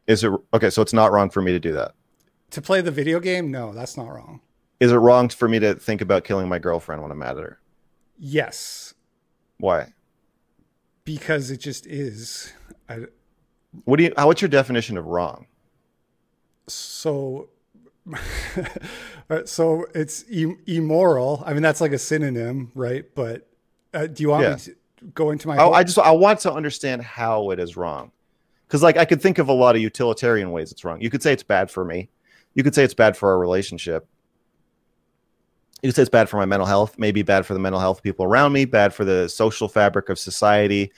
Is 0.06 0.24
it 0.24 0.32
okay? 0.54 0.70
So 0.70 0.82
it's 0.82 0.92
not 0.92 1.12
wrong 1.12 1.30
for 1.30 1.42
me 1.42 1.52
to 1.52 1.60
do 1.60 1.72
that. 1.72 1.92
To 2.50 2.62
play 2.62 2.80
the 2.80 2.90
video 2.90 3.20
game, 3.20 3.50
no, 3.50 3.72
that's 3.72 3.96
not 3.96 4.08
wrong. 4.08 4.40
Is 4.80 4.90
it 4.92 4.96
wrong 4.96 5.28
for 5.28 5.48
me 5.48 5.58
to 5.60 5.74
think 5.74 6.00
about 6.00 6.24
killing 6.24 6.48
my 6.48 6.58
girlfriend 6.58 7.02
when 7.02 7.12
I'm 7.12 7.18
mad 7.18 7.36
at 7.38 7.44
her? 7.44 7.60
Yes, 8.18 8.94
Why? 9.58 9.92
because 11.04 11.50
it 11.50 11.58
just 11.58 11.86
is. 11.86 12.52
I, 12.88 13.06
What 13.84 13.96
do 13.96 14.04
you? 14.04 14.12
How, 14.16 14.26
what's 14.26 14.42
your 14.42 14.48
definition 14.48 14.96
of 14.98 15.06
wrong? 15.06 15.46
so, 16.68 17.48
so 19.44 19.86
it's 19.94 20.24
im- 20.30 20.58
immoral. 20.66 21.42
I 21.46 21.52
mean, 21.52 21.62
that's 21.62 21.80
like 21.80 21.92
a 21.92 21.98
synonym, 21.98 22.70
right? 22.74 23.04
But 23.14 23.48
uh, 23.94 24.06
do 24.06 24.22
you 24.22 24.30
want 24.30 24.42
Yeah. 24.44 24.54
me 24.54 24.56
to 24.60 24.74
go 25.14 25.30
into 25.30 25.48
my? 25.48 25.56
I, 25.56 25.62
whole- 25.62 25.74
I 25.74 25.84
just 25.84 25.98
I 25.98 26.10
want 26.12 26.40
to 26.40 26.52
understand 26.52 27.02
how 27.02 27.50
it 27.50 27.58
is 27.58 27.76
wrong, 27.76 28.10
because 28.66 28.82
like 28.82 28.96
I 28.96 29.04
could 29.04 29.20
think 29.22 29.38
of 29.38 29.48
a 29.48 29.52
lot 29.52 29.76
of 29.76 29.82
utilitarian 29.82 30.50
ways 30.52 30.72
it's 30.72 30.84
wrong. 30.84 31.00
You 31.00 31.10
could 31.10 31.22
say 31.22 31.32
it's 31.32 31.42
bad 31.42 31.70
for 31.70 31.84
me. 31.84 32.08
You 32.54 32.62
could 32.62 32.74
say 32.74 32.84
it's 32.84 32.94
bad 32.94 33.16
for 33.16 33.30
our 33.30 33.38
relationship. 33.38 34.06
You 35.82 35.88
could 35.88 35.96
say 35.96 36.02
it's 36.02 36.10
bad 36.10 36.28
for 36.28 36.36
my 36.36 36.44
mental 36.44 36.66
health. 36.66 36.96
Maybe 36.98 37.22
bad 37.22 37.44
for 37.44 37.54
the 37.54 37.60
mental 37.60 37.80
health 37.80 37.98
of 37.98 38.02
people 38.04 38.24
around 38.24 38.52
me. 38.52 38.66
Bad 38.66 38.94
for 38.94 39.04
the 39.04 39.28
social 39.28 39.68
fabric 39.68 40.08
of 40.10 40.18
society. 40.18 40.92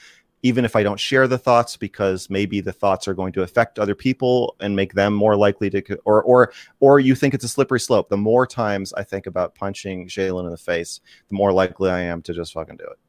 Even 0.49 0.63
if 0.65 0.75
I 0.75 0.83
don't 0.83 0.99
share 0.99 1.27
the 1.27 1.37
thoughts, 1.37 1.75
because 1.77 2.29
maybe 2.29 2.61
the 2.61 2.71
thoughts 2.81 3.07
are 3.07 3.13
going 3.15 3.33
to 3.33 3.41
affect 3.41 3.79
other 3.79 3.95
people 3.95 4.55
and 4.59 4.75
make 4.75 4.93
them 4.93 5.13
more 5.13 5.35
likely 5.35 5.69
to, 5.71 5.81
or 6.05 6.21
or 6.23 6.51
or 6.79 6.99
you 6.99 7.15
think 7.15 7.33
it's 7.33 7.43
a 7.43 7.49
slippery 7.49 7.79
slope. 7.79 8.09
The 8.09 8.17
more 8.31 8.45
times 8.45 8.93
I 8.93 9.03
think 9.03 9.25
about 9.25 9.55
punching 9.55 10.07
Jalen 10.07 10.45
in 10.45 10.51
the 10.51 10.57
face, 10.71 11.01
the 11.29 11.35
more 11.35 11.51
likely 11.51 11.89
I 11.89 12.01
am 12.01 12.21
to 12.23 12.33
just 12.33 12.53
fucking 12.53 12.77
do 12.77 12.85
it. 12.93 12.99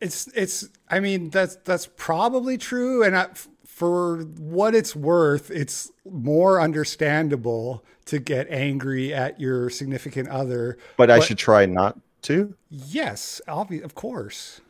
it's 0.00 0.26
it's 0.34 0.68
i 0.90 1.00
mean 1.00 1.30
that's 1.30 1.56
that's 1.64 1.88
probably 1.96 2.58
true 2.58 3.02
and 3.02 3.16
I, 3.16 3.26
for 3.64 4.18
what 4.58 4.74
it's 4.74 4.94
worth 4.94 5.50
it's 5.50 5.90
more 6.04 6.60
understandable 6.60 7.82
to 8.04 8.18
get 8.18 8.46
angry 8.50 9.14
at 9.14 9.40
your 9.40 9.70
significant 9.70 10.28
other 10.28 10.76
But 10.98 11.10
I 11.10 11.20
should 11.20 11.38
try 11.38 11.64
not 11.64 11.98
to. 12.28 12.54
yes 12.68 13.40
obvi- 13.48 13.82
of 13.82 13.94
course 13.94 14.60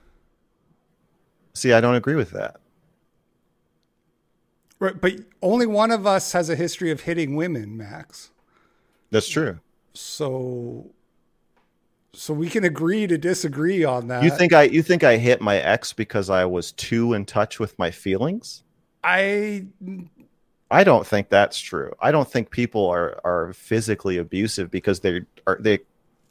See, 1.57 1.73
I 1.73 1.81
don't 1.81 1.95
agree 1.95 2.17
with 2.17 2.31
that. 2.33 2.57
right 4.79 5.01
but 5.01 5.15
only 5.41 5.67
one 5.67 5.91
of 5.91 6.07
us 6.07 6.33
has 6.33 6.51
a 6.51 6.55
history 6.57 6.91
of 6.91 7.01
hitting 7.01 7.35
women 7.35 7.77
max 7.79 8.31
That's 9.11 9.27
true. 9.29 9.59
so 9.95 10.91
so 12.13 12.35
we 12.35 12.49
can 12.51 12.65
agree 12.65 13.07
to 13.07 13.17
disagree 13.17 13.85
on 13.85 14.09
that 14.09 14.23
You 14.23 14.31
think 14.31 14.53
I 14.53 14.65
you 14.65 14.83
think 14.83 15.03
I 15.03 15.17
hit 15.17 15.41
my 15.41 15.57
ex 15.57 15.95
because 15.95 16.29
I 16.29 16.45
was 16.45 16.73
too 16.73 17.15
in 17.15 17.25
touch 17.25 17.59
with 17.59 17.79
my 17.79 17.91
feelings? 17.91 18.63
i 19.03 19.65
I 20.71 20.83
don't 20.83 21.07
think 21.07 21.29
that's 21.29 21.59
true. 21.61 21.93
I 22.01 22.11
don't 22.11 22.29
think 22.31 22.51
people 22.51 22.87
are 22.89 23.19
are 23.25 23.53
physically 23.55 24.19
abusive 24.19 24.71
because 24.71 25.01
they 25.01 25.21
are 25.47 25.57
they 25.61 25.79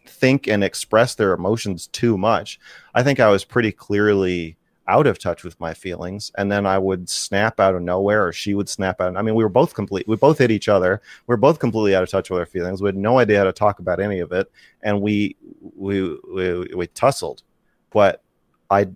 think 0.06 0.48
and 0.48 0.64
express 0.64 1.16
their 1.16 1.34
emotions 1.34 1.88
too 1.88 2.16
much. 2.18 2.60
I 2.94 3.02
think 3.02 3.20
I 3.20 3.30
was 3.30 3.44
pretty 3.46 3.72
clearly 3.72 4.58
out 4.88 5.08
of 5.08 5.18
touch 5.18 5.44
with 5.44 5.60
my 5.60 5.74
feelings 5.74 6.32
and 6.38 6.52
then 6.52 6.66
I 6.66 6.78
would 6.78 7.10
snap 7.10 7.60
out 7.60 7.76
of 7.76 7.82
nowhere 7.82 8.28
or 8.28 8.32
she 8.32 8.54
would 8.54 8.70
snap 8.70 9.02
out. 9.02 9.18
I 9.18 9.22
mean, 9.22 9.36
we 9.36 9.44
were 9.44 9.50
both 9.50 9.74
complete 9.74 10.08
we 10.08 10.16
both 10.16 10.38
hit 10.38 10.52
each 10.52 10.70
other. 10.70 11.02
We 11.28 11.34
were 11.34 11.38
both 11.38 11.60
completely 11.60 11.96
out 11.96 12.04
of 12.04 12.10
touch 12.10 12.30
with 12.30 12.40
our 12.40 12.46
feelings. 12.46 12.82
We 12.82 12.88
had 12.88 12.96
no 12.96 13.20
idea 13.20 13.40
how 13.40 13.46
to 13.46 13.54
talk 13.54 13.80
about 13.80 14.00
any 14.00 14.20
of 14.20 14.32
it 14.32 14.52
and 14.84 15.02
we 15.02 15.36
we 15.76 16.18
we, 16.32 16.74
we 16.76 16.88
tussled. 16.88 17.42
But 17.90 18.22
I 18.70 18.88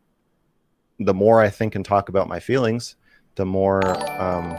the 1.00 1.14
more 1.14 1.42
I 1.42 1.50
think 1.50 1.76
and 1.76 1.86
talk 1.86 2.10
about 2.10 2.28
my 2.28 2.40
feelings, 2.40 2.96
the 3.36 3.46
more 3.46 3.84
um 4.22 4.58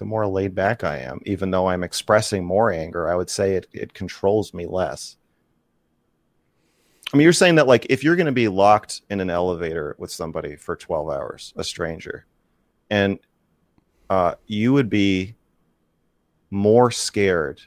the 0.00 0.06
more 0.06 0.26
laid 0.26 0.54
back 0.54 0.82
I 0.82 0.96
am, 0.98 1.20
even 1.26 1.50
though 1.50 1.68
I'm 1.68 1.84
expressing 1.84 2.42
more 2.42 2.72
anger, 2.72 3.10
I 3.10 3.14
would 3.14 3.28
say 3.28 3.52
it, 3.52 3.66
it 3.70 3.92
controls 3.92 4.54
me 4.54 4.66
less. 4.66 5.16
I 7.12 7.16
mean, 7.16 7.24
you're 7.24 7.32
saying 7.32 7.56
that 7.56 7.66
like 7.66 7.86
if 7.90 8.04
you're 8.04 8.16
going 8.16 8.26
to 8.26 8.32
be 8.32 8.48
locked 8.48 9.02
in 9.10 9.20
an 9.20 9.30
elevator 9.30 9.96
with 9.98 10.12
somebody 10.12 10.56
for 10.56 10.76
12 10.76 11.10
hours, 11.10 11.52
a 11.56 11.64
stranger, 11.64 12.26
and 12.88 13.18
uh, 14.08 14.34
you 14.46 14.72
would 14.72 14.88
be 14.88 15.34
more 16.50 16.90
scared 16.90 17.60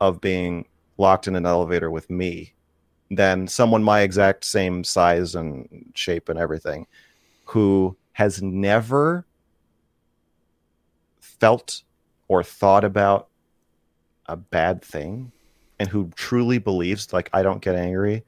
of 0.00 0.20
being 0.20 0.66
locked 0.98 1.28
in 1.28 1.36
an 1.36 1.46
elevator 1.46 1.90
with 1.90 2.10
me 2.10 2.54
than 3.10 3.46
someone 3.46 3.82
my 3.82 4.00
exact 4.00 4.44
same 4.44 4.82
size 4.82 5.34
and 5.34 5.92
shape 5.94 6.28
and 6.28 6.38
everything 6.38 6.86
who 7.44 7.96
has 8.12 8.42
never 8.42 9.24
felt 11.20 11.82
or 12.28 12.42
thought 12.42 12.84
about 12.84 13.28
a 14.26 14.36
bad 14.36 14.82
thing 14.82 15.30
and 15.78 15.88
who 15.88 16.10
truly 16.16 16.58
believes 16.58 17.12
like 17.12 17.30
I 17.32 17.42
don't 17.42 17.62
get 17.62 17.76
angry, 17.76 18.24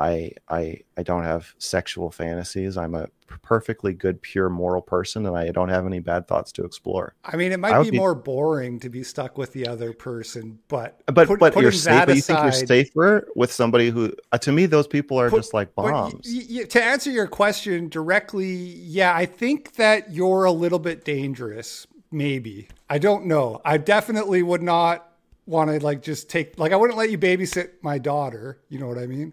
I 0.00 0.32
I 0.48 0.80
I 0.96 1.02
don't 1.02 1.24
have 1.24 1.54
sexual 1.58 2.10
fantasies. 2.10 2.76
I'm 2.76 2.94
a 2.94 3.08
perfectly 3.42 3.92
good 3.92 4.20
pure 4.22 4.48
moral 4.48 4.82
person 4.82 5.24
and 5.24 5.36
I 5.36 5.50
don't 5.50 5.68
have 5.68 5.86
any 5.86 6.00
bad 6.00 6.26
thoughts 6.26 6.50
to 6.52 6.64
explore. 6.64 7.14
i 7.24 7.36
mean 7.36 7.52
it 7.52 7.60
might 7.60 7.80
be 7.84 7.90
be- 7.92 7.96
more 7.96 8.12
boring 8.12 8.80
to 8.80 8.88
be 8.88 9.04
stuck 9.04 9.38
with 9.38 9.52
the 9.52 9.68
other 9.68 9.92
person 9.92 10.58
but 10.66 11.00
But 11.06 11.28
put- 11.28 11.38
but 11.38 11.54
you're 11.56 11.70
safe, 11.70 12.06
but 12.06 12.16
you 12.16 12.22
think 12.22 12.40
you're 12.42 12.50
safer 12.50 13.28
with 13.36 13.52
somebody 13.52 13.90
who 13.90 14.12
uh, 14.32 14.38
to 14.38 14.50
me 14.50 14.66
those 14.66 14.88
people 14.88 15.20
are 15.20 15.30
Put- 15.30 15.36
just 15.42 15.54
like 15.54 15.74
bombs. 15.76 16.26
y- 16.26 16.46
y- 16.50 16.64
to 16.64 16.82
answer 16.82 17.10
your 17.10 17.28
question 17.28 17.88
directly, 17.88 18.52
yeah, 18.52 19.14
I 19.14 19.26
think 19.26 19.74
that 19.76 20.10
you're 20.12 20.44
a 20.44 20.52
little 20.52 20.80
bit 20.80 21.04
dangerous. 21.04 21.86
Maybe 22.10 22.66
I 22.88 22.98
don't 22.98 23.26
know. 23.26 23.60
I 23.64 23.76
definitely 23.76 24.42
would 24.42 24.62
not 24.62 25.06
want 25.46 25.70
to 25.70 25.78
like 25.84 26.02
just 26.02 26.28
take 26.28 26.58
like 26.58 26.72
I 26.72 26.76
wouldn't 26.76 26.98
let 26.98 27.10
you 27.10 27.18
babysit 27.18 27.70
my 27.82 27.98
daughter. 27.98 28.58
You 28.68 28.80
know 28.80 28.88
what 28.88 28.98
I 28.98 29.06
mean? 29.06 29.32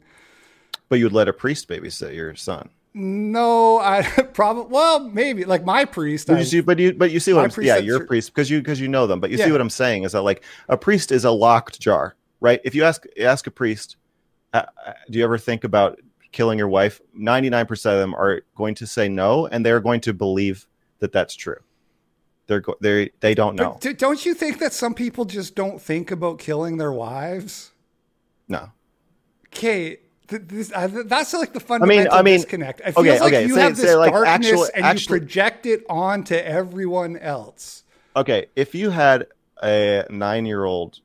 But 0.89 0.99
you'd 0.99 1.13
let 1.13 1.27
a 1.27 1.33
priest 1.33 1.67
babysit 1.67 2.15
your 2.15 2.35
son. 2.35 2.69
No, 2.93 3.77
I 3.79 4.01
probably 4.33 4.71
well 4.71 4.99
maybe 4.99 5.45
like 5.45 5.63
my 5.63 5.85
priest. 5.85 6.27
But 6.27 6.39
you 6.39 6.45
see, 6.45 6.61
but 6.61 6.79
you, 6.79 6.93
but 6.93 7.11
you 7.11 7.19
see 7.19 7.33
what 7.33 7.43
I'm, 7.43 7.51
priest 7.51 7.67
yeah, 7.83 7.95
a 7.95 7.99
priest 7.99 8.33
because 8.33 8.49
you 8.49 8.59
because 8.59 8.79
you 8.81 8.87
know 8.87 9.05
them. 9.05 9.19
But 9.19 9.29
you 9.29 9.37
Yeah. 9.37 9.45
see 9.45 9.51
what 9.51 9.61
I'm 9.61 9.69
saying 9.69 10.03
is 10.03 10.13
that 10.13 10.21
like 10.23 10.43
a 10.67 10.77
priest 10.77 11.11
is 11.11 11.23
a 11.25 11.31
locked 11.31 11.79
jar, 11.79 12.15
right? 12.39 12.59
If 12.63 12.73
you 12.73 12.83
ask 12.83 13.05
ask 13.19 13.45
a 13.45 13.51
priest, 13.51 13.97
uh, 14.53 14.63
uh, 14.85 14.93
do 15.11 15.19
you 15.19 15.23
ever 15.23 15.37
think 15.37 15.63
about 15.63 15.99
killing 16.31 16.57
your 16.57 16.69
wife? 16.69 16.99
Ninety 17.13 17.49
nine 17.49 17.67
percent 17.67 17.93
of 17.95 17.99
them 17.99 18.15
are 18.15 18.41
going 18.55 18.73
to 18.75 18.87
say 18.87 19.07
no, 19.09 19.45
and 19.47 19.63
they're 19.65 19.79
going 19.81 20.01
to 20.01 20.13
believe 20.13 20.67
that 20.99 21.11
that's 21.11 21.35
true. 21.35 21.57
They're 22.47 22.61
go- 22.61 22.77
they 22.81 23.11
they 23.19 23.35
don't 23.35 23.55
know. 23.55 23.77
But 23.79 23.97
don't 23.99 24.25
you 24.25 24.33
think 24.33 24.57
that 24.59 24.73
some 24.73 24.93
people 24.95 25.25
just 25.25 25.53
don't 25.53 25.79
think 25.79 26.09
about 26.09 26.39
killing 26.39 26.77
their 26.77 26.93
wives? 26.93 27.71
No, 28.47 28.71
Okay, 29.53 29.89
th- 29.89 29.99
this, 30.27 30.71
uh, 30.73 30.87
th- 30.87 31.05
that's 31.07 31.33
like 31.33 31.53
the 31.53 31.59
fundamental 31.59 32.13
I 32.13 32.21
mean- 32.21 32.35
disconnect. 32.37 32.81
It 32.81 32.97
okay, 32.97 33.09
feels 33.09 33.19
like 33.21 33.33
okay, 33.33 33.45
you 33.47 33.55
say- 33.55 33.61
have 33.61 33.77
this 33.77 33.95
like, 33.95 34.11
darkness 34.11 34.47
actual- 34.51 34.67
and 34.75 34.85
actual- 34.85 35.15
you 35.15 35.21
project 35.21 35.65
it 35.65 35.83
onto 35.89 36.35
everyone 36.35 37.17
else. 37.17 37.83
okay. 38.15 38.47
If 38.55 38.75
you 38.75 38.89
had 38.89 39.27
a 39.63 40.05
nine 40.09 40.45
year 40.45 40.65
old 40.65 40.99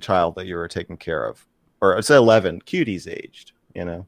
child 0.00 0.34
that 0.36 0.46
you 0.46 0.56
were 0.56 0.68
taking 0.68 0.96
care 0.96 1.24
of, 1.26 1.46
or 1.80 2.00
say 2.02 2.16
eleven, 2.16 2.60
cutie's 2.60 3.06
aged, 3.08 3.52
you 3.74 3.84
know, 3.84 4.06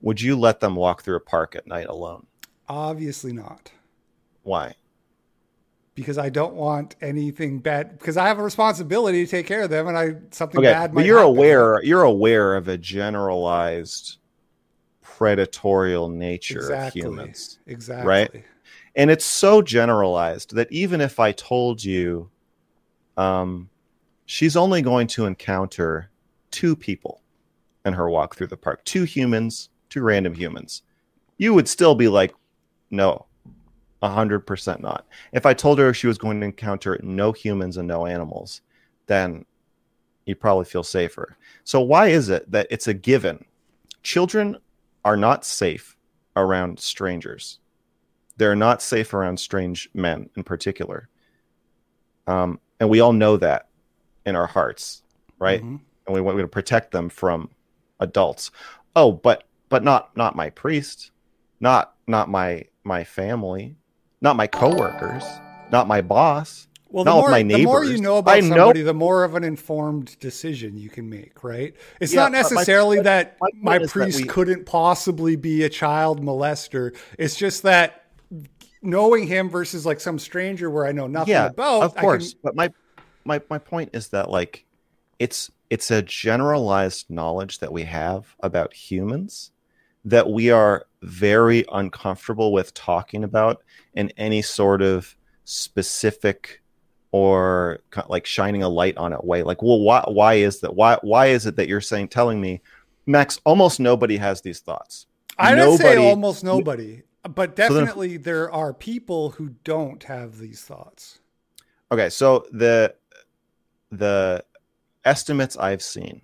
would 0.00 0.20
you 0.20 0.36
let 0.38 0.60
them 0.60 0.74
walk 0.76 1.02
through 1.02 1.16
a 1.16 1.20
park 1.20 1.54
at 1.54 1.66
night 1.66 1.86
alone? 1.86 2.26
Obviously 2.68 3.32
not, 3.32 3.72
Why? 4.42 4.74
Because 5.94 6.18
I 6.18 6.28
don't 6.30 6.54
want 6.54 6.96
anything 7.00 7.58
bad. 7.58 7.98
Because 7.98 8.16
I 8.16 8.28
have 8.28 8.38
a 8.38 8.42
responsibility 8.42 9.24
to 9.24 9.30
take 9.30 9.46
care 9.46 9.62
of 9.62 9.70
them, 9.70 9.88
and 9.88 9.96
I 9.96 10.16
something 10.30 10.60
Okay, 10.60 10.70
bad. 10.70 10.94
but 10.94 11.04
you're 11.04 11.18
happen. 11.18 11.36
aware 11.36 11.82
you're 11.82 12.02
aware 12.02 12.56
of 12.56 12.68
a 12.68 12.78
generalized 12.78 14.18
predatorial 15.04 16.10
nature 16.10 16.58
exactly, 16.58 17.02
of 17.02 17.06
humans. 17.06 17.58
exactly. 17.66 18.08
right? 18.08 18.44
And 18.96 19.10
it's 19.10 19.24
so 19.24 19.62
generalized 19.62 20.54
that 20.54 20.70
even 20.72 21.00
if 21.00 21.20
I 21.20 21.32
told 21.32 21.84
you 21.84 22.30
um 23.16 23.68
she's 24.26 24.56
only 24.56 24.80
going 24.82 25.06
to 25.08 25.26
encounter 25.26 26.10
two 26.50 26.74
people 26.76 27.20
in 27.84 27.92
her 27.92 28.08
walk 28.08 28.36
through 28.36 28.46
the 28.46 28.56
park, 28.56 28.84
two 28.84 29.04
humans, 29.04 29.68
two 29.88 30.02
random 30.02 30.34
humans. 30.34 30.82
You 31.36 31.54
would 31.54 31.68
still 31.68 31.94
be 31.94 32.08
like, 32.08 32.34
no, 32.90 33.26
hundred 34.02 34.40
percent 34.40 34.80
not. 34.80 35.06
If 35.32 35.44
I 35.46 35.54
told 35.54 35.78
her 35.78 35.92
she 35.92 36.06
was 36.06 36.18
going 36.18 36.40
to 36.40 36.46
encounter 36.46 36.98
no 37.02 37.32
humans 37.32 37.76
and 37.76 37.86
no 37.86 38.06
animals, 38.06 38.62
then 39.06 39.44
you'd 40.24 40.40
probably 40.40 40.64
feel 40.64 40.82
safer. 40.82 41.36
So 41.64 41.80
why 41.80 42.08
is 42.08 42.28
it 42.28 42.50
that 42.50 42.66
it's 42.70 42.88
a 42.88 42.94
given? 42.94 43.44
Children 44.02 44.56
are 45.04 45.16
not 45.16 45.44
safe 45.44 45.96
around 46.36 46.78
strangers. 46.78 47.58
They're 48.36 48.56
not 48.56 48.80
safe 48.80 49.12
around 49.12 49.38
strange 49.38 49.90
men 49.92 50.30
in 50.36 50.44
particular. 50.44 51.08
Um, 52.26 52.60
and 52.78 52.88
we 52.88 53.00
all 53.00 53.12
know 53.12 53.36
that 53.36 53.68
in 54.24 54.36
our 54.36 54.46
hearts, 54.46 55.02
right? 55.38 55.60
Mm-hmm. 55.60 55.76
And 56.06 56.14
we 56.14 56.20
want 56.20 56.38
to 56.38 56.46
protect 56.48 56.92
them 56.92 57.08
from 57.08 57.50
adults. 57.98 58.50
Oh, 58.96 59.12
but 59.12 59.44
but 59.68 59.84
not 59.84 60.16
not 60.16 60.36
my 60.36 60.50
priest, 60.50 61.10
not 61.60 61.94
not 62.06 62.28
my 62.28 62.64
my 62.84 63.04
family, 63.04 63.76
not 64.20 64.36
my 64.36 64.46
coworkers, 64.46 65.24
not 65.70 65.88
my 65.88 66.00
boss. 66.00 66.66
Well, 66.92 67.04
the 67.04 67.12
more, 67.12 67.30
the 67.30 67.64
more, 67.64 67.84
you 67.84 68.00
know 68.00 68.18
about 68.18 68.34
I 68.34 68.40
somebody, 68.40 68.80
know. 68.80 68.86
the 68.86 68.94
more 68.94 69.22
of 69.22 69.36
an 69.36 69.44
informed 69.44 70.18
decision 70.18 70.76
you 70.76 70.90
can 70.90 71.08
make, 71.08 71.44
right? 71.44 71.72
It's 72.00 72.12
yeah, 72.12 72.22
not 72.22 72.32
necessarily 72.32 72.96
my, 72.96 73.02
that 73.04 73.36
my, 73.40 73.78
my 73.78 73.86
priest 73.86 74.18
that 74.18 74.24
we, 74.24 74.28
couldn't 74.28 74.66
possibly 74.66 75.36
be 75.36 75.62
a 75.62 75.68
child 75.68 76.20
molester. 76.20 76.96
It's 77.16 77.36
just 77.36 77.62
that 77.62 78.06
knowing 78.82 79.28
him 79.28 79.48
versus 79.50 79.86
like 79.86 80.00
some 80.00 80.18
stranger 80.18 80.68
where 80.68 80.84
I 80.84 80.90
know 80.90 81.06
nothing 81.06 81.30
yeah, 81.30 81.46
about. 81.46 81.82
Of 81.82 81.94
course, 81.94 82.32
can... 82.32 82.40
but 82.42 82.56
my 82.56 82.72
my 83.24 83.40
my 83.48 83.58
point 83.58 83.90
is 83.92 84.08
that 84.08 84.28
like 84.28 84.64
it's 85.20 85.48
it's 85.70 85.92
a 85.92 86.02
generalized 86.02 87.08
knowledge 87.08 87.60
that 87.60 87.72
we 87.72 87.84
have 87.84 88.34
about 88.40 88.74
humans 88.74 89.52
that 90.04 90.30
we 90.30 90.50
are 90.50 90.86
very 91.02 91.64
uncomfortable 91.72 92.52
with 92.52 92.74
talking 92.74 93.24
about 93.24 93.62
in 93.94 94.10
any 94.16 94.42
sort 94.42 94.82
of 94.82 95.16
specific 95.44 96.62
or 97.12 97.80
like 98.08 98.24
shining 98.24 98.62
a 98.62 98.68
light 98.68 98.96
on 98.96 99.12
it 99.12 99.24
way. 99.24 99.42
Like 99.42 99.62
well 99.62 99.80
why 99.80 100.04
why 100.06 100.34
is 100.34 100.60
that? 100.60 100.74
Why 100.74 100.98
why 101.02 101.26
is 101.26 101.46
it 101.46 101.56
that 101.56 101.68
you're 101.68 101.80
saying 101.80 102.08
telling 102.08 102.40
me 102.40 102.60
max 103.06 103.40
almost 103.44 103.80
nobody 103.80 104.16
has 104.16 104.40
these 104.40 104.60
thoughts. 104.60 105.06
I 105.38 105.54
don't 105.54 105.78
say 105.78 105.96
almost 105.96 106.44
nobody 106.44 107.02
but 107.28 107.54
definitely 107.54 108.08
so 108.08 108.14
then, 108.14 108.22
there 108.22 108.52
are 108.52 108.72
people 108.72 109.30
who 109.30 109.50
don't 109.64 110.02
have 110.04 110.38
these 110.38 110.62
thoughts. 110.62 111.18
Okay 111.92 112.08
so 112.08 112.46
the 112.52 112.94
the 113.90 114.44
estimates 115.04 115.56
i've 115.56 115.82
seen 115.82 116.20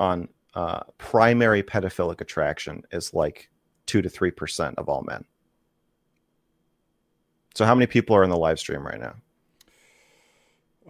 on 0.00 0.28
uh, 0.58 0.80
primary 0.98 1.62
pedophilic 1.62 2.20
attraction 2.20 2.82
is 2.90 3.14
like 3.14 3.48
two 3.86 4.02
to 4.02 4.08
three 4.08 4.30
percent 4.30 4.74
of 4.78 4.88
all 4.88 5.02
men 5.02 5.24
so 7.54 7.64
how 7.64 7.74
many 7.74 7.86
people 7.86 8.14
are 8.14 8.24
in 8.24 8.30
the 8.30 8.36
live 8.36 8.58
stream 8.58 8.86
right 8.86 9.00
now 9.00 9.14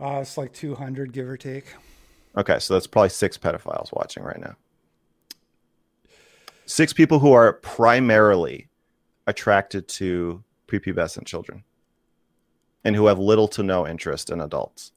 uh, 0.01 0.19
it's 0.21 0.39
like 0.39 0.53
200, 0.53 1.13
give 1.13 1.29
or 1.29 1.37
take. 1.37 1.75
Okay, 2.37 2.59
so 2.61 2.75
that's 2.75 2.87
probably 2.87 3.09
six 3.09 3.37
pedophiles 3.37 3.93
watching 3.93 4.23
right 4.23 4.41
now. 4.41 4.55
Six 6.67 6.93
people 6.93 7.19
who 7.19 7.33
are 7.33 7.55
primarily 7.55 8.69
attracted 9.27 9.89
to 9.89 10.45
prepubescent 10.69 11.27
children 11.27 11.65
and 12.85 12.95
who 12.95 13.07
have 13.07 13.19
little 13.19 13.49
to 13.49 13.63
no 13.63 13.87
interest 13.87 14.31
in 14.31 14.41
adults. 14.41 14.93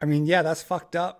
I 0.00 0.06
mean, 0.06 0.26
yeah, 0.26 0.42
that's 0.42 0.62
fucked 0.62 0.94
up. 0.94 1.19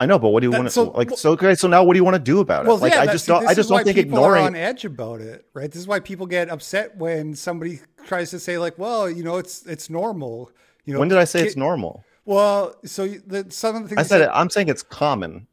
I 0.00 0.06
know, 0.06 0.18
but 0.18 0.30
what 0.30 0.40
do 0.40 0.46
you 0.46 0.50
want 0.50 0.64
to 0.64 0.70
so, 0.70 0.84
like? 0.90 1.10
So 1.10 1.32
okay, 1.32 1.54
so 1.54 1.68
now 1.68 1.84
what 1.84 1.92
do 1.92 1.98
you 1.98 2.04
want 2.04 2.14
to 2.14 2.22
do 2.22 2.40
about 2.40 2.64
it? 2.64 2.68
Well, 2.68 2.78
like, 2.78 2.94
yeah, 2.94 3.02
I 3.02 3.06
just 3.06 3.26
don't. 3.26 3.46
I 3.46 3.52
just 3.52 3.68
don't 3.68 3.84
think 3.84 3.98
ignoring. 3.98 4.42
Are 4.42 4.46
on 4.46 4.56
edge 4.56 4.86
about 4.86 5.20
it, 5.20 5.44
right? 5.52 5.70
This 5.70 5.80
is 5.80 5.86
why 5.86 6.00
people 6.00 6.26
get 6.26 6.48
upset 6.48 6.96
when 6.96 7.34
somebody 7.34 7.80
tries 8.06 8.30
to 8.30 8.40
say 8.40 8.56
like, 8.56 8.78
"Well, 8.78 9.10
you 9.10 9.22
know, 9.22 9.36
it's 9.36 9.66
it's 9.66 9.90
normal." 9.90 10.50
You 10.86 10.94
know, 10.94 11.00
when 11.00 11.08
did 11.08 11.18
I 11.18 11.24
say 11.24 11.42
it's 11.42 11.56
normal? 11.56 12.02
Well, 12.24 12.74
so 12.84 13.06
the, 13.06 13.46
some 13.50 13.76
of 13.76 13.82
the 13.82 13.88
things 13.90 13.98
I 13.98 14.02
said, 14.02 14.28
I'm 14.32 14.48
saying 14.48 14.68
it's 14.68 14.82
common. 14.82 15.46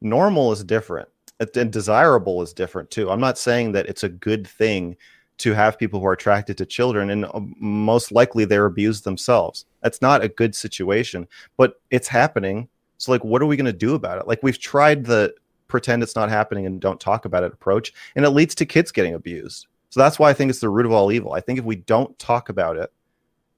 Normal 0.00 0.52
is 0.52 0.64
different, 0.64 1.08
and 1.38 1.70
desirable 1.70 2.40
is 2.40 2.54
different 2.54 2.90
too. 2.90 3.10
I'm 3.10 3.20
not 3.20 3.36
saying 3.36 3.72
that 3.72 3.86
it's 3.86 4.04
a 4.04 4.08
good 4.08 4.46
thing 4.46 4.96
to 5.38 5.52
have 5.52 5.78
people 5.78 6.00
who 6.00 6.06
are 6.06 6.12
attracted 6.12 6.56
to 6.58 6.66
children, 6.66 7.10
and 7.10 7.26
um, 7.34 7.54
most 7.58 8.12
likely 8.12 8.44
they're 8.44 8.66
abused 8.66 9.04
themselves. 9.04 9.66
That's 9.82 10.00
not 10.00 10.22
a 10.22 10.28
good 10.28 10.54
situation, 10.54 11.26
but 11.56 11.80
it's 11.90 12.08
happening. 12.08 12.68
So, 13.02 13.10
like, 13.10 13.24
what 13.24 13.42
are 13.42 13.46
we 13.46 13.56
going 13.56 13.66
to 13.66 13.72
do 13.72 13.96
about 13.96 14.18
it? 14.18 14.28
Like, 14.28 14.44
we've 14.44 14.60
tried 14.60 15.04
the 15.04 15.34
pretend 15.66 16.04
it's 16.04 16.14
not 16.14 16.28
happening 16.28 16.66
and 16.66 16.80
don't 16.80 17.00
talk 17.00 17.24
about 17.24 17.42
it 17.42 17.52
approach, 17.52 17.92
and 18.14 18.24
it 18.24 18.30
leads 18.30 18.54
to 18.54 18.64
kids 18.64 18.92
getting 18.92 19.14
abused. 19.14 19.66
So 19.90 19.98
that's 19.98 20.20
why 20.20 20.30
I 20.30 20.34
think 20.34 20.50
it's 20.50 20.60
the 20.60 20.68
root 20.68 20.86
of 20.86 20.92
all 20.92 21.10
evil. 21.10 21.32
I 21.32 21.40
think 21.40 21.58
if 21.58 21.64
we 21.64 21.74
don't 21.74 22.16
talk 22.20 22.48
about 22.48 22.76
it, 22.76 22.92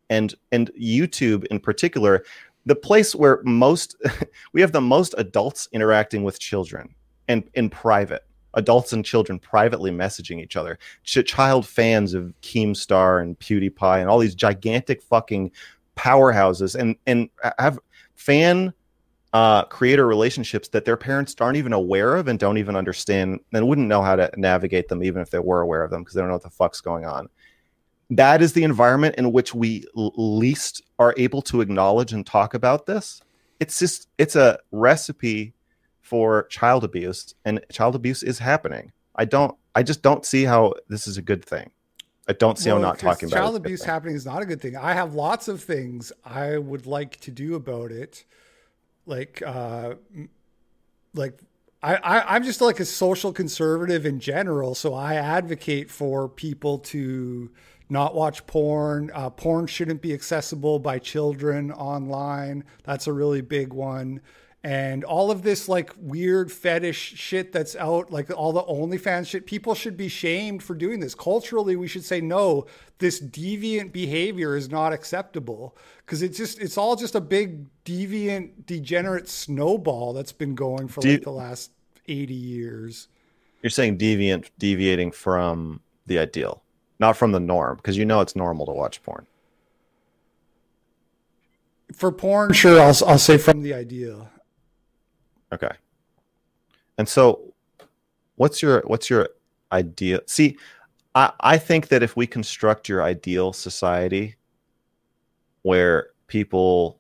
and 0.09 0.35
and 0.51 0.71
YouTube 0.81 1.45
in 1.47 1.61
particular, 1.61 2.25
the 2.65 2.75
place 2.75 3.15
where 3.15 3.43
most 3.45 3.97
we 4.55 4.63
have 4.63 4.73
the 4.73 4.81
most 4.81 5.15
adults 5.19 5.69
interacting 5.73 6.25
with 6.25 6.41
children 6.41 6.95
and 7.29 7.45
in 7.53 7.69
private 7.69 8.23
adults 8.55 8.95
and 8.95 9.05
children 9.05 9.39
privately 9.39 9.91
messaging 9.91 10.41
each 10.41 10.57
other. 10.57 10.79
Ch- 11.03 11.27
child 11.27 11.67
fans 11.67 12.15
of 12.15 12.33
Keemstar 12.41 13.21
and 13.21 13.39
PewDiePie 13.41 14.01
and 14.01 14.09
all 14.09 14.19
these 14.19 14.35
gigantic 14.35 15.03
fucking 15.03 15.51
powerhouses 15.97 16.75
and 16.75 16.97
and 17.07 17.29
have 17.59 17.79
fan 18.15 18.73
uh, 19.35 19.65
creator 19.65 20.07
relationships 20.07 20.69
that 20.69 20.85
their 20.85 20.97
parents 20.97 21.35
aren't 21.41 21.57
even 21.57 21.73
aware 21.73 22.15
of 22.15 22.29
and 22.29 22.39
don't 22.39 22.57
even 22.57 22.77
understand 22.77 23.41
and 23.53 23.67
wouldn't 23.67 23.89
know 23.89 24.01
how 24.01 24.15
to 24.15 24.31
navigate 24.37 24.87
them 24.87 25.03
even 25.03 25.21
if 25.21 25.31
they 25.31 25.41
were 25.41 25.61
aware 25.61 25.83
of 25.83 25.91
them 25.91 26.03
because 26.03 26.15
they 26.15 26.21
don't 26.21 26.29
know 26.29 26.37
what 26.37 26.45
the 26.45 26.51
fuck's 26.51 26.81
going 26.81 27.05
on. 27.05 27.29
That 28.11 28.43
is 28.43 28.53
the 28.53 28.63
environment 28.63 29.17
in 29.17 29.33
which 29.33 29.53
we 29.53 29.85
least 29.95 30.83
are 31.01 31.15
able 31.17 31.43
to 31.43 31.61
acknowledge 31.61 32.13
and 32.13 32.25
talk 32.25 32.55
about 32.55 32.87
this. 32.87 33.21
It's 33.59 33.77
just 33.81 34.09
it's 34.19 34.37
a 34.37 34.61
recipe 34.71 35.53
for 36.01 36.45
child 36.45 36.85
abuse 36.85 37.35
and 37.45 37.61
child 37.73 37.97
abuse 37.97 38.23
is 38.23 38.39
happening. 38.39 38.93
I 39.17 39.25
don't 39.25 39.57
i 39.75 39.83
just 39.83 40.03
don't 40.03 40.25
see 40.25 40.45
how 40.45 40.75
this 40.89 41.09
is 41.09 41.19
a 41.19 41.23
good 41.23 41.45
thing. 41.45 41.73
I 42.29 42.35
don't 42.35 42.57
see 42.57 42.71
well, 42.71 42.79
how 42.79 42.83
not 42.83 42.99
talking 43.01 43.29
about 43.29 43.37
child 43.37 43.57
abuse 43.57 43.83
happening 43.83 44.15
is 44.15 44.27
not 44.27 44.43
a 44.43 44.47
good 44.47 44.61
thing. 44.61 44.77
I 44.77 44.93
have 44.93 45.15
lots 45.15 45.49
of 45.49 45.61
things 45.61 46.13
i 46.25 46.57
would 46.57 46.87
like 46.87 47.19
to 47.23 47.33
do 47.33 47.57
about 47.57 47.91
it 47.91 48.25
like 49.07 49.43
uh 49.45 49.95
like 51.15 51.41
I, 51.83 51.97
I 51.97 52.35
i'm 52.35 52.45
just 52.45 52.61
like 52.61 52.81
a 52.81 52.85
social 52.85 53.33
conservative 53.33 54.07
in 54.07 54.21
general 54.21 54.75
so 54.75 54.95
i 54.95 55.15
advocate 55.15 55.91
for 55.91 56.29
people 56.29 56.79
to 56.79 57.51
not 57.89 58.15
watch 58.15 58.47
porn. 58.47 59.11
Uh, 59.15 59.31
porn 59.31 59.67
shouldn't 59.67 60.01
be 60.01 60.13
accessible 60.13 60.79
by 60.79 60.99
children 60.99 61.71
online. 61.73 62.65
That's 62.85 63.07
a 63.07 63.13
really 63.13 63.41
big 63.41 63.73
one. 63.73 64.21
And 64.65 65.05
all 65.05 65.31
of 65.31 65.43
this 65.43 65.69
like 65.69 65.93
weird 65.99 66.51
fetish 66.51 66.97
shit 66.97 67.53
that's 67.53 67.77
out, 67.77 68.11
like 68.11 68.31
all 68.35 68.53
the 68.53 68.63
OnlyFans 68.63 69.29
shit, 69.29 69.47
people 69.47 69.75
should 69.75 69.97
be 69.97 70.09
shamed 70.09 70.63
for 70.63 70.75
doing 70.75 71.01
this. 71.01 71.15
Culturally, 71.15 71.77
we 71.77 71.87
should 71.87 72.05
say 72.05 72.23
no. 72.23 72.67
This 72.99 73.21
deviant 73.21 73.93
behavior 73.93 74.57
is 74.57 74.71
not 74.71 74.95
acceptable 74.95 75.77
because 75.99 76.23
it's 76.23 76.39
just 76.39 76.59
it's 76.61 76.79
all 76.79 76.97
just 76.97 77.15
a 77.15 77.21
big 77.21 77.67
deviant, 77.85 78.65
degenerate 78.65 79.29
snowball 79.29 80.15
that's 80.15 80.33
been 80.33 80.55
going 80.55 80.89
for 80.89 81.03
like 81.03 81.23
the 81.23 81.31
last 81.31 81.71
eighty 82.09 82.33
years. 82.33 83.09
You're 83.63 83.71
saying 83.71 83.99
deviant, 83.99 84.49
deviating 84.59 85.11
from 85.13 85.81
the 86.07 86.19
ideal 86.19 86.65
not 86.99 87.17
from 87.17 87.33
the 87.33 87.41
norm 87.41 87.77
because 87.77 87.97
you 87.97 88.05
know 88.05 88.21
it's 88.21 88.37
normal 88.37 88.67
to 88.67 88.73
watch 88.73 89.03
porn. 89.03 89.27
For 91.93 92.11
porn, 92.11 92.53
sure, 92.53 92.81
I'll 92.81 92.97
I'll 93.07 93.19
say 93.19 93.39
from 93.39 93.63
the 93.63 93.75
ideal. 93.75 94.29
Okay. 95.55 95.71
And 96.99 97.09
so, 97.09 97.55
what's 98.37 98.61
your 98.61 98.83
what's 98.87 99.09
your 99.09 99.29
ideal? 99.73 100.21
See, 100.27 100.59
I 101.15 101.33
I 101.41 101.59
think 101.59 101.89
that 101.89 102.03
if 102.03 102.17
we 102.17 102.27
construct 102.27 102.89
your 102.89 103.03
ideal 103.03 103.53
society, 103.53 104.37
where 105.63 106.09
people 106.27 106.99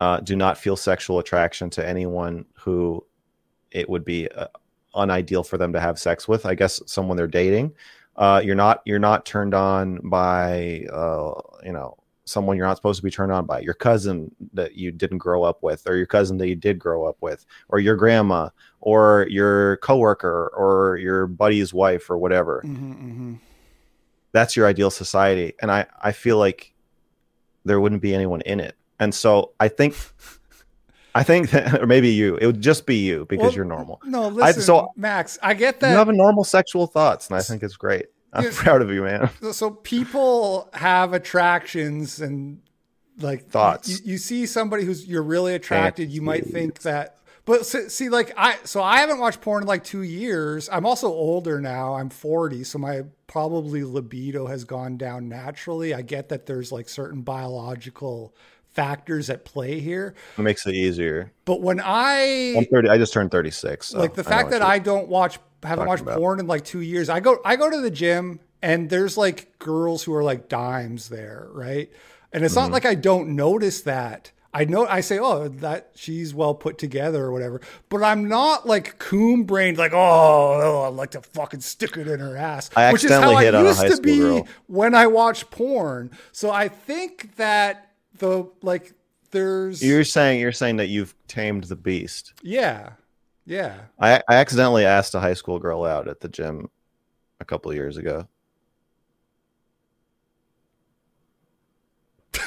uh, 0.00 0.18
do 0.20 0.36
not 0.36 0.58
feel 0.58 0.76
sexual 0.76 1.18
attraction 1.18 1.70
to 1.70 1.86
anyone 1.86 2.44
who 2.54 3.04
it 3.70 3.88
would 3.88 4.04
be 4.04 4.28
uh, 4.28 4.48
unideal 4.96 5.44
for 5.44 5.58
them 5.58 5.72
to 5.72 5.80
have 5.80 5.98
sex 5.98 6.26
with, 6.28 6.44
I 6.44 6.54
guess 6.54 6.82
someone 6.86 7.16
they're 7.16 7.26
dating, 7.26 7.72
uh, 8.16 8.42
you're 8.44 8.54
not 8.54 8.82
you're 8.84 8.98
not 8.98 9.24
turned 9.24 9.54
on 9.54 10.00
by 10.08 10.86
uh, 10.92 11.40
you 11.64 11.72
know 11.72 11.96
someone 12.24 12.56
you're 12.56 12.66
not 12.66 12.76
supposed 12.76 12.98
to 12.98 13.04
be 13.04 13.10
turned 13.10 13.32
on 13.32 13.46
by 13.46 13.60
your 13.60 13.74
cousin 13.74 14.34
that 14.52 14.74
you 14.74 14.92
didn't 14.92 15.18
grow 15.18 15.42
up 15.42 15.62
with 15.62 15.82
or 15.86 15.96
your 15.96 16.06
cousin 16.06 16.38
that 16.38 16.48
you 16.48 16.54
did 16.54 16.78
grow 16.78 17.04
up 17.04 17.16
with 17.20 17.44
or 17.68 17.80
your 17.80 17.96
grandma 17.96 18.48
or 18.80 19.26
your 19.28 19.78
coworker 19.78 20.52
or 20.56 20.96
your 20.98 21.26
buddy's 21.26 21.74
wife 21.74 22.08
or 22.10 22.18
whatever 22.18 22.62
mm-hmm, 22.64 22.92
mm-hmm. 22.92 23.34
that's 24.30 24.56
your 24.56 24.66
ideal 24.66 24.90
society 24.90 25.52
and 25.60 25.70
i 25.70 25.84
i 26.00 26.12
feel 26.12 26.38
like 26.38 26.72
there 27.64 27.80
wouldn't 27.80 28.02
be 28.02 28.14
anyone 28.14 28.40
in 28.42 28.60
it 28.60 28.76
and 29.00 29.14
so 29.14 29.52
i 29.58 29.66
think 29.66 29.94
I 31.14 31.24
think 31.24 31.50
that, 31.50 31.82
or 31.82 31.86
maybe 31.86 32.08
you. 32.08 32.36
It 32.36 32.46
would 32.46 32.62
just 32.62 32.86
be 32.86 32.96
you 32.96 33.26
because 33.28 33.48
well, 33.48 33.52
you're 33.52 33.64
normal. 33.66 34.00
No, 34.04 34.28
listen, 34.28 34.62
I, 34.62 34.64
so 34.64 34.88
Max, 34.96 35.38
I 35.42 35.52
get 35.52 35.80
that 35.80 35.90
you 35.90 35.96
have 35.96 36.08
a 36.08 36.14
normal 36.14 36.42
sexual 36.42 36.86
thoughts, 36.86 37.28
and 37.28 37.36
I 37.36 37.42
think 37.42 37.62
it's 37.62 37.76
great. 37.76 38.06
I'm 38.32 38.50
proud 38.52 38.82
of 38.82 38.90
you, 38.90 39.02
man. 39.02 39.30
So 39.52 39.70
people 39.70 40.70
have 40.72 41.12
attractions 41.12 42.20
and 42.20 42.60
like 43.18 43.48
thoughts. 43.48 43.88
You, 43.88 44.12
you 44.12 44.18
see 44.18 44.46
somebody 44.46 44.84
who's 44.84 45.06
you're 45.06 45.22
really 45.22 45.54
attracted, 45.54 46.10
you 46.10 46.22
might 46.22 46.46
think 46.46 46.80
that. 46.82 47.18
But 47.44 47.66
see, 47.66 48.08
like 48.08 48.32
I, 48.36 48.56
so 48.62 48.82
I 48.82 48.98
haven't 48.98 49.18
watched 49.18 49.40
porn 49.40 49.64
in 49.64 49.68
like 49.68 49.82
two 49.82 50.02
years. 50.02 50.68
I'm 50.70 50.86
also 50.86 51.08
older 51.08 51.60
now. 51.60 51.94
I'm 51.94 52.08
40, 52.08 52.62
so 52.62 52.78
my 52.78 53.02
probably 53.26 53.82
libido 53.82 54.46
has 54.46 54.62
gone 54.62 54.96
down 54.96 55.28
naturally. 55.28 55.92
I 55.92 56.02
get 56.02 56.28
that 56.28 56.46
there's 56.46 56.70
like 56.70 56.88
certain 56.88 57.22
biological 57.22 58.34
factors 58.72 59.30
at 59.30 59.44
play 59.44 59.80
here. 59.80 60.14
It 60.36 60.42
makes 60.42 60.66
it 60.66 60.74
easier. 60.74 61.32
But 61.44 61.60
when 61.60 61.80
I 61.80 62.54
I'm 62.56 62.64
30, 62.64 62.88
I 62.88 62.98
just 62.98 63.12
turned 63.12 63.30
36. 63.30 63.88
So 63.88 63.98
like 63.98 64.14
the 64.14 64.24
fact 64.24 64.50
that 64.50 64.62
I 64.62 64.78
don't 64.78 65.08
watch 65.08 65.38
haven't 65.62 65.86
watched 65.86 66.02
about. 66.02 66.18
porn 66.18 66.40
in 66.40 66.46
like 66.46 66.64
2 66.64 66.80
years. 66.80 67.08
I 67.08 67.20
go 67.20 67.38
I 67.44 67.56
go 67.56 67.70
to 67.70 67.80
the 67.80 67.90
gym 67.90 68.40
and 68.62 68.88
there's 68.88 69.16
like 69.16 69.58
girls 69.58 70.02
who 70.02 70.14
are 70.14 70.24
like 70.24 70.48
dimes 70.48 71.08
there, 71.08 71.48
right? 71.52 71.90
And 72.32 72.44
it's 72.44 72.54
mm-hmm. 72.54 72.64
not 72.64 72.72
like 72.72 72.86
I 72.86 72.94
don't 72.94 73.36
notice 73.36 73.82
that. 73.82 74.32
I 74.54 74.66
know 74.66 74.86
I 74.86 75.00
say, 75.00 75.18
oh, 75.18 75.48
that 75.48 75.92
she's 75.94 76.34
well 76.34 76.54
put 76.54 76.76
together 76.76 77.24
or 77.24 77.32
whatever, 77.32 77.62
but 77.88 78.02
I'm 78.02 78.28
not 78.28 78.66
like 78.66 78.98
coon 78.98 79.44
brained, 79.44 79.78
like, 79.78 79.94
oh, 79.94 79.96
oh, 79.98 80.82
I'd 80.82 80.94
like 80.94 81.12
to 81.12 81.22
fucking 81.22 81.60
stick 81.60 81.96
it 81.96 82.06
in 82.06 82.20
her 82.20 82.36
ass. 82.36 82.68
I 82.76 82.92
which 82.92 83.02
is 83.02 83.10
how 83.10 83.32
I 83.32 83.44
used 83.44 83.80
to 83.80 84.02
be 84.02 84.42
when 84.66 84.94
I 84.94 85.06
watch 85.06 85.48
porn. 85.50 86.10
So 86.32 86.50
I 86.50 86.68
think 86.68 87.36
that 87.36 87.91
the 88.18 88.48
like 88.62 88.94
there's 89.30 89.82
You're 89.82 90.04
saying 90.04 90.40
you're 90.40 90.52
saying 90.52 90.76
that 90.76 90.88
you've 90.88 91.14
tamed 91.26 91.64
the 91.64 91.76
beast. 91.76 92.34
Yeah. 92.42 92.90
Yeah. 93.44 93.74
I, 93.98 94.22
I 94.28 94.34
accidentally 94.36 94.84
asked 94.84 95.14
a 95.14 95.20
high 95.20 95.34
school 95.34 95.58
girl 95.58 95.84
out 95.84 96.06
at 96.06 96.20
the 96.20 96.28
gym 96.28 96.70
a 97.40 97.44
couple 97.44 97.70
of 97.70 97.76
years 97.76 97.96
ago. 97.96 98.28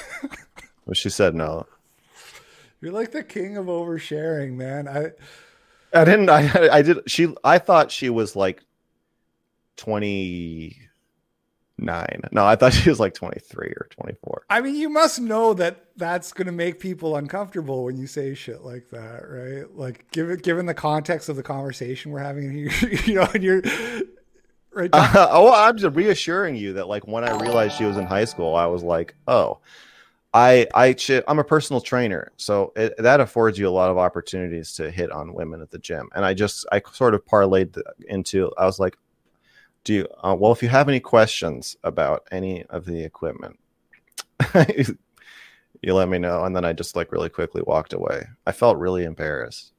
but 0.88 0.95
she 0.95 1.09
said 1.09 1.36
no. 1.36 1.66
You're 2.82 2.93
like 2.93 3.11
the 3.11 3.24
king 3.24 3.57
of 3.57 3.66
oversharing, 3.66 4.53
man. 4.53 4.88
I 4.88 5.11
I 5.93 6.05
didn't 6.05 6.30
I 6.30 6.70
I 6.70 6.82
did 6.82 7.09
she 7.09 7.34
I 7.43 7.57
thought 7.57 7.91
she 7.91 8.09
was 8.09 8.36
like 8.36 8.63
29. 11.78 12.21
No, 12.32 12.45
I 12.45 12.55
thought 12.55 12.73
she 12.73 12.89
was 12.89 12.99
like 12.99 13.13
23 13.13 13.67
or 13.67 13.88
24. 13.91 14.45
I 14.49 14.61
mean, 14.61 14.76
you 14.76 14.89
must 14.89 15.19
know 15.19 15.53
that 15.55 15.86
that's 15.97 16.34
going 16.34 16.47
to 16.47 16.51
make 16.51 16.80
people 16.80 17.15
uncomfortable 17.15 17.84
when 17.84 17.97
you 17.97 18.07
say 18.07 18.34
shit 18.34 18.61
like 18.61 18.89
that, 18.91 19.30
right? 19.30 19.76
Like 19.76 20.09
given 20.11 20.38
given 20.39 20.65
the 20.65 20.73
context 20.73 21.30
of 21.30 21.36
the 21.36 21.43
conversation 21.43 22.11
we're 22.11 22.19
having 22.19 22.51
here, 22.53 22.71
you 23.05 23.15
know, 23.15 23.28
and 23.34 23.43
you're 23.43 23.61
right. 24.73 24.89
Uh, 24.91 25.28
oh, 25.32 25.53
I'm 25.53 25.78
just 25.78 25.95
reassuring 25.95 26.55
you 26.55 26.73
that 26.73 26.88
like 26.88 27.07
when 27.07 27.23
I 27.23 27.38
realized 27.39 27.78
she 27.78 27.86
was 27.86 27.97
in 27.97 28.05
high 28.05 28.26
school, 28.26 28.55
I 28.55 28.65
was 28.65 28.84
like, 28.84 29.15
"Oh, 29.28 29.59
I 30.36 30.67
I 30.76 30.95
I'm 31.30 31.39
a 31.39 31.45
personal 31.45 31.80
trainer, 31.80 32.34
so 32.36 32.73
it, 32.76 32.93
that 32.97 33.21
affords 33.21 33.57
you 33.57 33.69
a 33.69 33.71
lot 33.71 33.89
of 33.89 33.97
opportunities 33.97 34.73
to 34.73 34.91
hit 34.91 35.09
on 35.09 35.34
women 35.34 35.61
at 35.61 35.71
the 35.71 35.80
gym. 35.80 36.09
And 36.13 36.26
I 36.26 36.34
just 36.34 36.65
I 36.73 36.82
sort 36.91 37.15
of 37.15 37.26
parlayed 37.26 37.71
the, 37.71 37.86
into 38.09 38.51
I 38.57 38.65
was 38.65 38.78
like, 38.78 38.97
do 39.86 39.93
you, 39.93 40.07
uh, 40.21 40.36
well 40.38 40.51
if 40.51 40.61
you 40.61 40.67
have 40.67 40.89
any 40.89 40.99
questions 40.99 41.77
about 41.83 42.27
any 42.31 42.63
of 42.65 42.86
the 42.86 43.01
equipment, 43.03 43.57
you 45.81 45.93
let 45.93 46.09
me 46.09 46.17
know. 46.17 46.43
And 46.43 46.55
then 46.55 46.65
I 46.65 46.73
just 46.73 46.95
like 46.95 47.11
really 47.11 47.29
quickly 47.29 47.61
walked 47.65 47.93
away. 47.93 48.27
I 48.45 48.51
felt 48.51 48.77
really 48.77 49.05
embarrassed. 49.05 49.71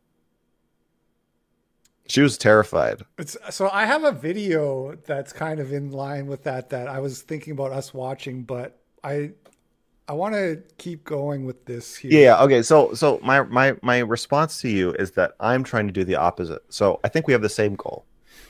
She 2.09 2.21
was 2.21 2.39
terrified. 2.39 3.03
It's, 3.19 3.37
so 3.51 3.69
I 3.71 3.85
have 3.85 4.05
a 4.05 4.13
video 4.13 4.95
that's 5.07 5.33
kind 5.33 5.59
of 5.59 5.73
in 5.73 5.91
line 5.91 6.29
with 6.29 6.45
that 6.45 6.71
that 6.71 6.87
I 6.87 7.01
was 7.01 7.23
thinking 7.23 7.53
about 7.53 7.73
us 7.73 7.93
watching, 7.93 8.45
but 8.45 8.79
I 9.03 9.33
I 10.09 10.13
want 10.13 10.37
to 10.37 10.63
keep 10.79 11.03
going 11.03 11.45
with 11.45 11.65
this 11.65 11.97
here. 11.97 12.13
Yeah, 12.13 12.41
okay. 12.45 12.63
So 12.63 12.95
so 12.95 13.19
my 13.25 13.43
my 13.43 13.75
my 13.83 13.99
response 13.99 14.61
to 14.61 14.69
you 14.69 14.93
is 14.93 15.11
that 15.13 15.33
I'm 15.41 15.65
trying 15.65 15.89
to 15.89 15.93
do 15.93 16.05
the 16.05 16.15
opposite. 16.15 16.63
So 16.69 17.01
I 17.03 17.09
think 17.09 17.27
we 17.27 17.33
have 17.33 17.43
the 17.43 17.49
same 17.49 17.75
goal. 17.75 18.05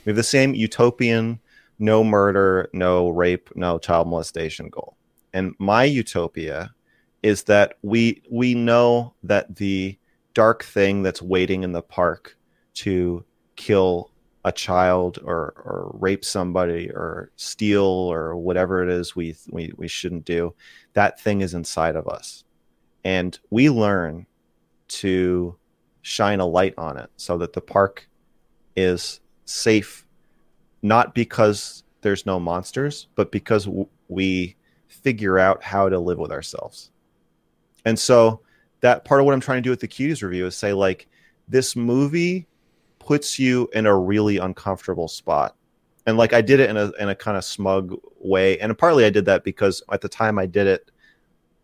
We 0.04 0.10
have 0.10 0.16
the 0.16 0.22
same 0.22 0.54
utopian 0.54 1.40
no 1.78 2.02
murder, 2.02 2.68
no 2.72 3.08
rape, 3.08 3.50
no 3.54 3.78
child 3.78 4.08
molestation 4.08 4.68
goal. 4.68 4.96
And 5.32 5.54
my 5.58 5.84
utopia 5.84 6.74
is 7.22 7.44
that 7.44 7.74
we 7.82 8.22
we 8.30 8.54
know 8.54 9.14
that 9.22 9.56
the 9.56 9.98
dark 10.34 10.64
thing 10.64 11.02
that's 11.02 11.22
waiting 11.22 11.62
in 11.62 11.72
the 11.72 11.82
park 11.82 12.36
to 12.74 13.24
kill 13.56 14.10
a 14.44 14.52
child 14.52 15.18
or 15.24 15.54
or 15.64 15.90
rape 15.98 16.24
somebody 16.24 16.88
or 16.90 17.32
steal 17.34 17.82
or 17.82 18.36
whatever 18.36 18.82
it 18.82 18.88
is 18.88 19.16
we 19.16 19.34
we 19.50 19.72
we 19.76 19.88
shouldn't 19.88 20.24
do 20.24 20.54
that 20.92 21.20
thing 21.20 21.40
is 21.40 21.52
inside 21.52 21.96
of 21.96 22.06
us 22.06 22.44
and 23.02 23.40
we 23.50 23.68
learn 23.68 24.24
to 24.86 25.56
shine 26.02 26.38
a 26.38 26.46
light 26.46 26.74
on 26.78 26.96
it 26.96 27.10
so 27.16 27.36
that 27.36 27.54
the 27.54 27.60
park 27.60 28.08
is 28.76 29.20
safe 29.46 30.05
not 30.82 31.14
because 31.14 31.82
there's 32.02 32.26
no 32.26 32.38
monsters 32.38 33.08
but 33.14 33.32
because 33.32 33.64
w- 33.64 33.88
we 34.08 34.56
figure 34.86 35.38
out 35.38 35.62
how 35.62 35.88
to 35.88 35.98
live 35.98 36.18
with 36.18 36.30
ourselves. 36.30 36.90
And 37.84 37.98
so 37.98 38.40
that 38.80 39.04
part 39.04 39.20
of 39.20 39.24
what 39.24 39.32
i'm 39.32 39.40
trying 39.40 39.58
to 39.58 39.62
do 39.62 39.70
with 39.70 39.80
the 39.80 39.88
cuties 39.88 40.22
review 40.22 40.46
is 40.46 40.56
say 40.56 40.72
like 40.72 41.08
this 41.48 41.74
movie 41.74 42.46
puts 43.06 43.38
you 43.38 43.68
in 43.72 43.86
a 43.86 43.96
really 43.96 44.38
uncomfortable 44.38 45.08
spot. 45.08 45.54
And 46.06 46.16
like 46.16 46.32
I 46.32 46.40
did 46.40 46.60
it 46.60 46.70
in 46.70 46.76
a 46.76 46.92
in 46.98 47.08
a 47.08 47.14
kind 47.14 47.36
of 47.36 47.44
smug 47.44 47.94
way, 48.20 48.58
and 48.58 48.76
partly 48.76 49.04
I 49.04 49.10
did 49.10 49.24
that 49.24 49.44
because 49.44 49.82
at 49.90 50.00
the 50.00 50.08
time 50.08 50.38
I 50.38 50.46
did 50.46 50.66
it, 50.66 50.90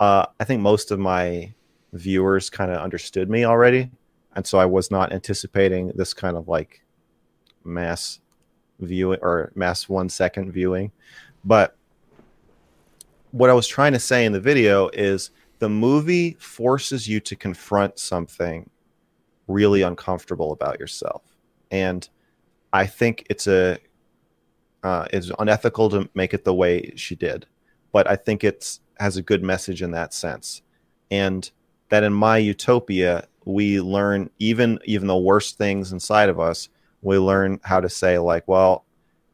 uh, 0.01 0.27
I 0.41 0.45
think 0.45 0.63
most 0.63 0.91
of 0.91 0.99
my 0.99 1.53
viewers 1.93 2.51
kind 2.51 2.71
of 2.71 2.79
understood 2.79 3.29
me 3.29 3.45
already, 3.45 3.91
and 4.35 4.47
so 4.47 4.59
I 4.59 4.67
was 4.67 4.91
not 4.91 5.13
anticipating 5.13 5.93
this 5.95 6.13
kind 6.13 6.37
of 6.37 6.49
like 6.49 6.83
mass 7.65 8.19
viewing 8.83 9.19
or 9.23 9.53
mass 9.55 9.89
one 9.89 10.09
second 10.09 10.53
viewing. 10.53 10.93
But 11.45 11.77
what 13.31 13.51
I 13.51 13.55
was 13.55 13.67
trying 13.67 13.93
to 13.93 13.99
say 13.99 14.25
in 14.25 14.33
the 14.33 14.41
video 14.41 14.89
is 14.89 15.31
the 15.59 15.69
movie 15.69 16.37
forces 16.39 17.09
you 17.09 17.21
to 17.21 17.37
confront 17.37 17.99
something 17.99 18.69
really 19.49 19.83
uncomfortable 19.83 20.53
about 20.53 20.79
yourself. 20.79 21.23
And 21.71 22.09
I 22.73 22.87
think 22.87 23.27
it's 23.31 23.47
a 23.47 23.79
uh, 24.83 25.07
it's 25.13 25.31
unethical 25.39 25.89
to 25.91 26.09
make 26.15 26.35
it 26.35 26.45
the 26.45 26.55
way 26.55 26.93
she 26.97 27.15
did, 27.15 27.47
but 27.93 28.11
I 28.11 28.17
think 28.17 28.43
it's 28.43 28.81
has 28.99 29.17
a 29.17 29.23
good 29.23 29.43
message 29.43 29.83
in 29.83 29.93
that 29.93 30.13
sense, 30.13 30.63
and 31.11 31.49
that 31.91 32.03
in 32.03 32.13
my 32.13 32.39
utopia 32.39 33.29
we 33.45 33.81
learn 33.81 34.31
even 34.39 34.79
even 34.85 35.07
the 35.07 35.17
worst 35.17 35.59
things 35.59 35.93
inside 35.93 36.29
of 36.29 36.41
us 36.41 36.69
we 37.03 37.19
learn 37.19 37.61
how 37.63 37.81
to 37.81 37.89
say 37.89 38.19
like 38.19 38.47
well 38.49 38.85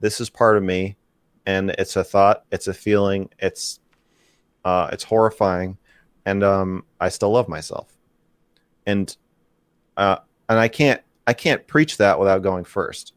this 0.00 0.20
is 0.20 0.28
part 0.30 0.56
of 0.56 0.62
me 0.62 0.96
and 1.46 1.70
it's 1.70 1.96
a 1.96 2.04
thought 2.04 2.44
it's 2.50 2.68
a 2.68 2.74
feeling 2.74 3.28
it's 3.38 3.80
uh, 4.64 4.88
it's 4.92 5.04
horrifying 5.04 5.78
and 6.26 6.42
um, 6.42 6.84
i 7.00 7.08
still 7.08 7.30
love 7.30 7.48
myself 7.48 7.96
and 8.86 9.16
uh, 9.96 10.16
and 10.48 10.58
i 10.58 10.68
can't 10.68 11.00
I 11.28 11.34
can't 11.34 11.66
preach 11.66 11.98
that 11.98 12.18
without 12.18 12.42
going 12.42 12.64
first. 12.64 13.12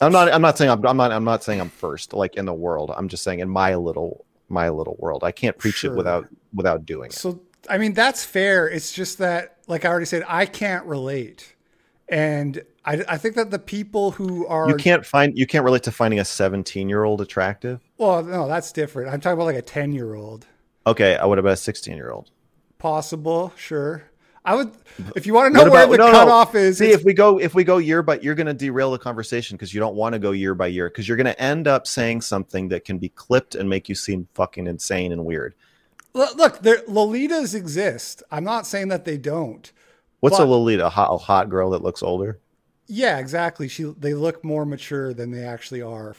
I'm 0.00 0.12
not. 0.12 0.32
I'm 0.32 0.40
not 0.40 0.56
saying 0.56 0.70
I'm, 0.70 0.86
I'm 0.86 0.96
not. 0.96 1.10
I'm 1.10 1.24
not 1.24 1.42
saying 1.42 1.60
I'm 1.60 1.68
first, 1.68 2.12
like 2.12 2.36
in 2.36 2.44
the 2.44 2.54
world. 2.54 2.92
I'm 2.96 3.08
just 3.08 3.24
saying 3.24 3.40
in 3.40 3.48
my 3.48 3.74
little 3.74 4.24
my 4.48 4.68
little 4.68 4.94
world. 5.00 5.24
I 5.24 5.32
can't 5.32 5.58
preach 5.58 5.78
sure. 5.78 5.92
it 5.92 5.96
without 5.96 6.28
without 6.54 6.86
doing 6.86 7.06
it. 7.10 7.14
So 7.14 7.42
I 7.68 7.76
mean 7.78 7.92
that's 7.92 8.24
fair. 8.24 8.68
It's 8.68 8.92
just 8.92 9.18
that, 9.18 9.56
like 9.66 9.84
I 9.84 9.88
already 9.88 10.06
said, 10.06 10.22
I 10.28 10.46
can't 10.46 10.86
relate, 10.86 11.56
and 12.08 12.62
I, 12.84 13.04
I 13.08 13.18
think 13.18 13.34
that 13.34 13.50
the 13.50 13.58
people 13.58 14.12
who 14.12 14.46
are 14.46 14.68
you 14.68 14.76
can't 14.76 15.04
find 15.04 15.36
you 15.36 15.46
can't 15.46 15.64
relate 15.64 15.82
to 15.84 15.92
finding 15.92 16.20
a 16.20 16.24
17 16.24 16.88
year 16.88 17.04
old 17.04 17.20
attractive. 17.20 17.80
Well, 17.98 18.22
no, 18.22 18.48
that's 18.48 18.72
different. 18.72 19.12
I'm 19.12 19.20
talking 19.20 19.34
about 19.34 19.44
like 19.44 19.56
a 19.56 19.62
10 19.62 19.92
year 19.92 20.14
old. 20.14 20.46
Okay, 20.86 21.16
I 21.16 21.26
what 21.26 21.38
about 21.38 21.52
a 21.52 21.56
16 21.56 21.96
year 21.96 22.10
old? 22.10 22.30
Possible, 22.78 23.52
sure. 23.56 24.04
I 24.44 24.54
would, 24.54 24.72
if 25.14 25.26
you 25.26 25.34
want 25.34 25.52
to 25.52 25.64
know 25.64 25.70
where 25.70 25.86
the 25.86 25.98
no, 25.98 26.10
cutoff 26.10 26.54
no. 26.54 26.60
is. 26.60 26.78
See, 26.78 26.90
if 26.90 27.04
we 27.04 27.12
go, 27.12 27.38
if 27.38 27.54
we 27.54 27.64
go 27.64 27.76
year 27.76 28.02
by, 28.02 28.18
you're 28.20 28.34
going 28.34 28.46
to 28.46 28.54
derail 28.54 28.92
the 28.92 28.98
conversation 28.98 29.58
because 29.58 29.74
you 29.74 29.80
don't 29.80 29.94
want 29.94 30.14
to 30.14 30.18
go 30.18 30.30
year 30.30 30.54
by 30.54 30.68
year 30.68 30.88
because 30.88 31.06
you're 31.06 31.18
going 31.18 31.26
to 31.26 31.38
end 31.38 31.68
up 31.68 31.86
saying 31.86 32.22
something 32.22 32.68
that 32.68 32.86
can 32.86 32.96
be 32.96 33.10
clipped 33.10 33.54
and 33.54 33.68
make 33.68 33.90
you 33.90 33.94
seem 33.94 34.26
fucking 34.32 34.66
insane 34.66 35.12
and 35.12 35.26
weird. 35.26 35.54
Look, 36.14 36.60
there, 36.60 36.78
Lolitas 36.88 37.54
exist. 37.54 38.22
I'm 38.30 38.44
not 38.44 38.66
saying 38.66 38.88
that 38.88 39.04
they 39.04 39.18
don't. 39.18 39.70
What's 40.20 40.38
but, 40.38 40.46
a 40.46 40.50
Lolita? 40.50 40.86
A 40.86 40.90
hot, 40.90 41.12
a 41.12 41.18
hot 41.18 41.48
girl 41.48 41.70
that 41.70 41.82
looks 41.82 42.02
older? 42.02 42.38
Yeah, 42.86 43.18
exactly. 43.18 43.68
She, 43.68 43.84
they 43.84 44.14
look 44.14 44.42
more 44.44 44.64
mature 44.64 45.12
than 45.12 45.30
they 45.30 45.44
actually 45.44 45.82
are. 45.82 46.16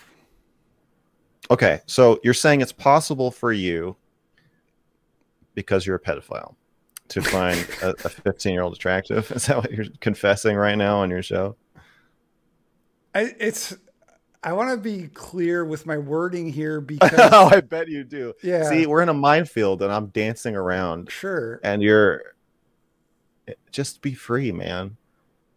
Okay, 1.51 1.81
so 1.87 2.19
you're 2.23 2.33
saying 2.33 2.61
it's 2.61 2.71
possible 2.71 3.31
for 3.31 3.51
you 3.51 3.95
because 5.55 5.85
you're 5.85 5.95
a 5.95 5.99
pedophile 5.99 6.55
to 7.09 7.21
find 7.23 7.59
a 7.81 8.09
15 8.09 8.53
year 8.53 8.61
old 8.61 8.73
attractive? 8.73 9.31
Is 9.31 9.47
that 9.47 9.57
what 9.57 9.71
you're 9.71 9.85
confessing 9.99 10.55
right 10.55 10.75
now 10.75 10.99
on 10.99 11.09
your 11.09 11.23
show? 11.23 11.55
I, 13.13 13.33
it's 13.39 13.75
I 14.43 14.53
want 14.53 14.69
to 14.71 14.77
be 14.77 15.07
clear 15.07 15.65
with 15.65 15.85
my 15.85 15.97
wording 15.97 16.51
here 16.51 16.79
because 16.81 17.11
oh, 17.31 17.49
I 17.51 17.61
bet 17.61 17.87
you 17.87 18.03
do. 18.03 18.33
Yeah. 18.43 18.69
See, 18.69 18.85
we're 18.85 19.01
in 19.01 19.09
a 19.09 19.13
minefield 19.13 19.81
and 19.81 19.91
I'm 19.91 20.07
dancing 20.07 20.55
around. 20.55 21.11
Sure. 21.11 21.59
And 21.63 21.81
you're 21.81 22.21
just 23.71 24.01
be 24.01 24.13
free, 24.13 24.51
man. 24.51 24.97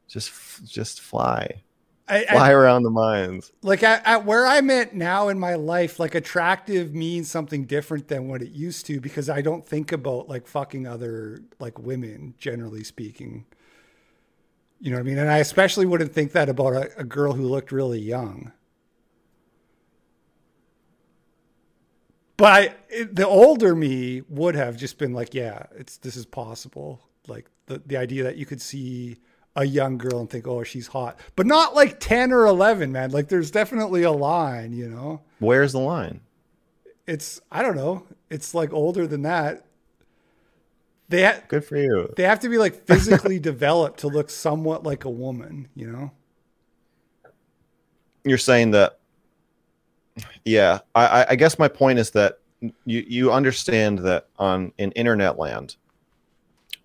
Just 0.09 0.65
just 0.65 1.01
fly. 1.01 1.63
I, 2.09 2.25
fly 2.25 2.49
I, 2.49 2.53
around 2.53 2.83
the 2.83 2.91
mines. 2.91 3.53
Like 3.63 3.83
at, 3.83 4.03
at, 4.05 4.25
where 4.25 4.47
I'm 4.47 4.69
at 4.71 4.95
now 4.95 5.29
in 5.29 5.39
my 5.39 5.55
life, 5.55 5.99
like 5.99 6.15
attractive 6.15 6.95
means 6.95 7.31
something 7.31 7.65
different 7.65 8.09
than 8.09 8.29
what 8.29 8.43
it 8.43 8.51
used 8.51 8.87
to 8.87 9.01
because 9.01 9.31
I 9.31 9.41
don't 9.41 9.67
think 9.67 9.93
about 9.93 10.29
like 10.29 10.47
fucking 10.47 10.87
other 10.87 11.43
like 11.59 11.79
women, 11.79 12.35
generally 12.39 12.85
speaking. 12.85 13.47
You 14.81 14.91
know 14.91 14.97
what 14.97 15.03
I 15.03 15.05
mean? 15.05 15.19
And 15.19 15.31
I 15.31 15.39
especially 15.39 15.87
wouldn't 15.87 16.13
think 16.13 16.33
that 16.33 16.49
about 16.49 16.75
a, 16.75 16.91
a 16.99 17.05
girl 17.05 17.33
who 17.33 17.47
looked 17.47 17.73
really 17.73 18.01
young. 18.01 18.53
But 22.37 22.53
I, 22.53 22.75
it, 22.89 23.15
the 23.15 23.27
older 23.27 23.75
me 23.77 24.23
would 24.29 24.57
have 24.57 24.77
just 24.77 24.99
been 24.99 25.13
like, 25.13 25.33
yeah, 25.33 25.67
it's 25.77 25.99
this 25.99 26.17
is 26.17 26.27
possible. 26.27 27.01
Like 27.29 27.49
the 27.67 27.83
the 27.85 27.97
idea 27.97 28.25
that 28.25 28.37
you 28.37 28.47
could 28.47 28.61
see 28.61 29.19
a 29.55 29.65
young 29.65 29.99
girl 29.99 30.21
and 30.21 30.31
think, 30.31 30.47
oh, 30.47 30.63
she's 30.63 30.89
hot, 30.89 31.19
but 31.37 31.47
not 31.47 31.75
like 31.75 32.01
ten 32.01 32.33
or 32.33 32.47
eleven, 32.47 32.93
man. 32.93 33.11
Like 33.11 33.29
there's 33.29 33.51
definitely 33.51 34.03
a 34.03 34.13
line, 34.13 34.73
you 34.73 34.89
know. 34.89 35.23
Where's 35.39 35.73
the 35.73 35.81
line? 35.81 36.21
It's 37.07 37.41
I 37.51 37.63
don't 37.63 37.77
know. 37.77 38.07
It's 38.31 38.55
like 38.55 38.73
older 38.73 39.07
than 39.07 39.23
that. 39.23 39.67
They 41.09 41.25
ha- 41.25 41.43
good 41.49 41.65
for 41.65 41.77
you. 41.77 42.13
They 42.17 42.23
have 42.23 42.41
to 42.41 42.49
be 42.49 42.57
like 42.57 42.87
physically 42.87 43.39
developed 43.41 44.01
to 44.01 44.09
look 44.09 44.31
somewhat 44.31 44.83
like 44.85 45.05
a 45.05 45.11
woman, 45.11 45.69
you 45.75 45.91
know. 45.91 46.13
You're 48.25 48.39
saying 48.39 48.71
that 48.71 48.99
yeah, 50.45 50.81
I, 50.95 51.27
I 51.31 51.35
guess 51.37 51.59
my 51.59 51.69
point 51.69 51.99
is 51.99 52.11
that 52.13 52.39
you 52.85 53.05
you 53.07 53.33
understand 53.33 54.01
that 54.01 54.29
on 54.39 54.73
in 54.79 54.93
internet 54.93 55.39
land, 55.39 55.77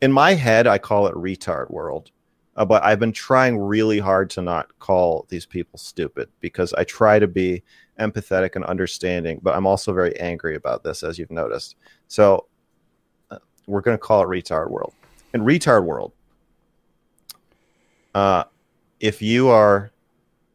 in 0.01 0.11
my 0.11 0.33
head, 0.33 0.67
I 0.67 0.77
call 0.77 1.07
it 1.07 1.15
retard 1.15 1.69
world, 1.71 2.11
uh, 2.55 2.65
but 2.65 2.83
I've 2.83 2.99
been 2.99 3.11
trying 3.11 3.57
really 3.57 3.99
hard 3.99 4.29
to 4.31 4.41
not 4.41 4.77
call 4.79 5.25
these 5.29 5.45
people 5.45 5.79
stupid 5.79 6.29
because 6.39 6.73
I 6.73 6.83
try 6.83 7.19
to 7.19 7.27
be 7.27 7.63
empathetic 7.99 8.55
and 8.55 8.63
understanding, 8.65 9.39
but 9.41 9.55
I'm 9.55 9.65
also 9.65 9.93
very 9.93 10.17
angry 10.19 10.55
about 10.55 10.83
this, 10.83 11.03
as 11.03 11.17
you've 11.17 11.31
noticed. 11.31 11.75
So 12.07 12.45
uh, 13.31 13.39
we're 13.65 13.81
going 13.81 13.97
to 13.97 14.01
call 14.01 14.21
it 14.21 14.27
retard 14.27 14.69
world. 14.69 14.93
In 15.33 15.41
retard 15.41 15.83
world, 15.83 16.13
uh, 18.13 18.45
if 18.99 19.21
you 19.21 19.49
are 19.49 19.91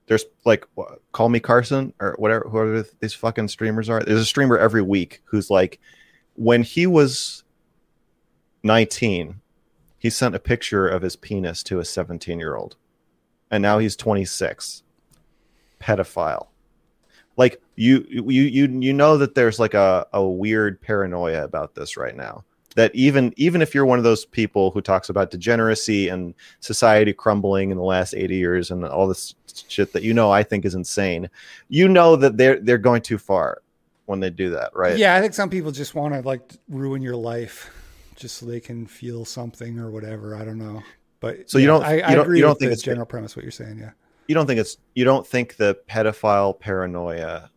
there's 0.07 0.25
like 0.45 0.67
call 1.13 1.29
me 1.29 1.41
Carson 1.41 1.95
or 2.01 2.15
whatever 2.19 2.47
whoever 2.49 2.85
these 3.01 3.15
fucking 3.15 3.49
streamers 3.49 3.89
are. 3.89 4.03
There's 4.03 4.21
a 4.21 4.25
streamer 4.27 4.59
every 4.59 4.83
week 4.83 5.23
who's 5.25 5.49
like 5.49 5.81
when 6.35 6.63
he 6.63 6.87
was 6.87 7.42
19, 8.63 9.41
he 9.99 10.11
sent 10.11 10.35
a 10.35 10.41
picture 10.41 10.89
of 10.89 11.03
his 11.03 11.17
penis 11.17 11.63
to 11.65 11.79
a 11.79 11.85
17 11.85 12.39
year 12.39 12.57
old, 12.57 12.77
and 13.51 13.63
now 13.63 13.79
he's 13.79 13.97
26. 13.97 14.83
Pedophile. 15.81 16.49
Like 17.37 17.61
you 17.77 18.07
you 18.09 18.29
you 18.29 18.69
you 18.69 18.93
know 18.93 19.17
that 19.17 19.35
there's 19.35 19.59
like 19.59 19.75
a, 19.75 20.07
a 20.13 20.23
weird 20.23 20.81
paranoia 20.81 21.45
about 21.45 21.75
this 21.75 21.97
right 21.97 22.15
now 22.15 22.45
that 22.75 22.95
even 22.95 23.33
even 23.37 23.63
if 23.63 23.75
you're 23.75 23.87
one 23.87 23.99
of 23.99 24.05
those 24.05 24.25
people 24.25 24.71
who 24.71 24.81
talks 24.81 25.09
about 25.09 25.31
degeneracy 25.31 26.09
and 26.09 26.35
society 26.61 27.13
crumbling 27.13 27.71
in 27.71 27.77
the 27.77 27.83
last 27.83 28.15
80 28.15 28.37
years 28.37 28.71
and 28.71 28.85
all 28.85 29.07
this 29.09 29.35
shit 29.69 29.93
that 29.93 30.03
you 30.03 30.15
know 30.15 30.31
I 30.31 30.43
think 30.43 30.65
is 30.65 30.75
insane, 30.75 31.31
you 31.69 31.89
know 31.89 32.17
that 32.17 32.37
they're 32.37 32.61
they're 32.61 32.79
going 32.79 33.03
too 33.03 33.19
far 33.19 33.63
when 34.07 34.21
they 34.21 34.31
do 34.31 34.51
that, 34.51 34.75
right? 34.75 34.97
Yeah, 34.99 35.15
I 35.15 35.21
think 35.21 35.35
some 35.35 35.51
people 35.51 35.71
just 35.71 35.95
want 35.95 36.15
to 36.15 36.21
like 36.21 36.43
ruin 36.69 37.03
your 37.03 37.17
life 37.17 37.71
just 38.17 38.39
so 38.39 38.47
they 38.47 38.61
can 38.61 38.87
feel 38.87 39.25
something 39.25 39.79
or 39.79 39.91
whatever. 39.91 40.35
I 40.37 40.45
don't 40.45 40.59
know, 40.59 40.83
but 41.21 41.51
so 41.51 41.59
yeah, 41.59 41.63
you 41.63 41.67
don't 41.69 41.85
I, 41.85 41.95
you 41.95 42.01
don't, 42.03 42.21
agree 42.21 42.39
you 42.39 42.43
don't 42.43 42.51
with 42.51 42.59
think 42.59 42.69
the 42.71 42.75
it's 42.75 42.83
general 42.83 43.07
premise 43.07 43.37
what 43.37 43.45
you're 43.45 43.53
saying. 43.53 43.79
Yeah, 43.79 43.91
you 44.29 44.35
don't 44.35 44.47
think 44.47 44.61
it's 44.61 44.77
you 44.95 45.05
don't 45.05 45.27
think 45.27 45.57
the 45.57 45.79
pedophile 45.89 46.59
paranoia 46.59 47.51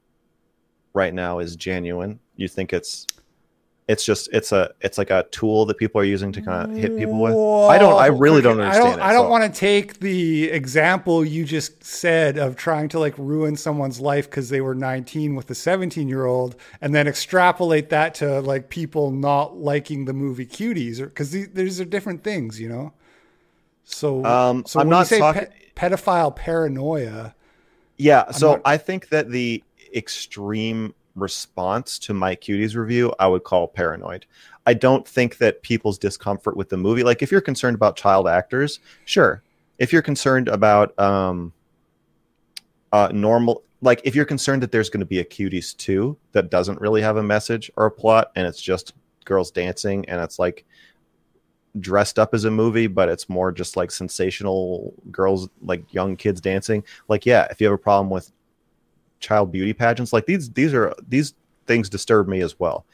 right 0.93 1.13
now 1.13 1.39
is 1.39 1.55
genuine. 1.55 2.19
You 2.35 2.47
think 2.47 2.73
it's 2.73 3.05
it's 3.87 4.03
just 4.03 4.29
it's 4.33 4.51
a 4.51 4.73
it's 4.81 4.97
like 4.97 5.11
a 5.11 5.25
tool 5.29 5.65
that 5.67 5.77
people 5.77 6.01
are 6.01 6.05
using 6.05 6.31
to 6.31 6.41
kind 6.41 6.71
of 6.71 6.77
hit 6.77 6.97
people 6.97 7.19
with. 7.19 7.33
Whoa. 7.33 7.67
I 7.67 7.77
don't. 7.77 7.99
I 7.99 8.07
really 8.07 8.41
don't 8.41 8.59
understand. 8.59 8.87
I 8.87 8.89
don't. 8.89 8.99
It, 8.99 9.03
I 9.03 9.13
don't 9.13 9.27
so. 9.27 9.29
want 9.29 9.53
to 9.53 9.59
take 9.59 9.99
the 9.99 10.49
example 10.49 11.23
you 11.23 11.45
just 11.45 11.83
said 11.83 12.39
of 12.39 12.55
trying 12.55 12.89
to 12.89 12.99
like 12.99 13.13
ruin 13.17 13.55
someone's 13.55 13.99
life 13.99 14.27
because 14.27 14.49
they 14.49 14.59
were 14.59 14.73
19 14.73 15.35
with 15.35 15.51
a 15.51 15.55
17 15.55 16.07
year 16.07 16.25
old, 16.25 16.55
and 16.81 16.95
then 16.95 17.07
extrapolate 17.07 17.89
that 17.89 18.15
to 18.15 18.41
like 18.41 18.69
people 18.69 19.11
not 19.11 19.57
liking 19.57 20.05
the 20.05 20.13
movie 20.13 20.47
Cuties, 20.47 20.99
or 20.99 21.05
because 21.05 21.31
these 21.31 21.79
are 21.79 21.85
different 21.85 22.23
things, 22.23 22.59
you 22.59 22.69
know. 22.69 22.91
So, 23.83 24.25
um, 24.25 24.65
so 24.65 24.79
I'm 24.79 24.89
not 24.89 25.05
talking 25.07 25.45
pe- 25.75 25.89
pedophile 25.89 26.35
paranoia. 26.35 27.35
Yeah. 27.97 28.31
So 28.31 28.53
not... 28.53 28.61
I 28.65 28.77
think 28.77 29.09
that 29.09 29.29
the 29.29 29.63
extreme 29.93 30.95
response 31.15 31.97
to 31.99 32.13
my 32.13 32.35
cuties 32.35 32.75
review 32.75 33.13
i 33.19 33.27
would 33.27 33.43
call 33.43 33.67
paranoid. 33.67 34.25
I 34.67 34.73
don't 34.73 35.07
think 35.07 35.37
that 35.37 35.61
people's 35.61 35.97
discomfort 35.97 36.57
with 36.57 36.69
the 36.69 36.77
movie 36.77 37.03
like 37.03 37.21
if 37.21 37.31
you're 37.31 37.41
concerned 37.41 37.75
about 37.75 37.95
child 37.95 38.27
actors 38.27 38.79
sure. 39.05 39.41
If 39.77 39.91
you're 39.91 40.01
concerned 40.01 40.47
about 40.47 40.97
um 40.99 41.53
uh 42.91 43.09
normal 43.13 43.63
like 43.81 44.01
if 44.03 44.15
you're 44.15 44.25
concerned 44.25 44.63
that 44.63 44.71
there's 44.71 44.89
going 44.89 45.01
to 45.01 45.05
be 45.05 45.19
a 45.19 45.25
cuties 45.25 45.75
2 45.77 46.17
that 46.31 46.49
doesn't 46.49 46.81
really 46.81 47.01
have 47.01 47.17
a 47.17 47.23
message 47.23 47.71
or 47.75 47.85
a 47.85 47.91
plot 47.91 48.31
and 48.35 48.47
it's 48.47 48.61
just 48.61 48.93
girls 49.25 49.51
dancing 49.51 50.07
and 50.09 50.21
it's 50.21 50.39
like 50.39 50.65
dressed 51.79 52.17
up 52.17 52.33
as 52.33 52.45
a 52.45 52.51
movie 52.51 52.87
but 52.87 53.09
it's 53.09 53.27
more 53.27 53.51
just 53.51 53.75
like 53.75 53.91
sensational 53.91 54.93
girls 55.11 55.49
like 55.61 55.93
young 55.93 56.15
kids 56.15 56.39
dancing 56.39 56.83
like 57.09 57.25
yeah 57.25 57.45
if 57.51 57.59
you 57.59 57.67
have 57.67 57.73
a 57.73 57.77
problem 57.77 58.09
with 58.09 58.31
child 59.19 59.51
beauty 59.51 59.73
pageants 59.73 60.13
like 60.13 60.25
these 60.25 60.49
these 60.51 60.73
are 60.73 60.93
these 61.07 61.33
things 61.65 61.89
disturb 61.89 62.27
me 62.27 62.41
as 62.41 62.59
well. 62.59 62.85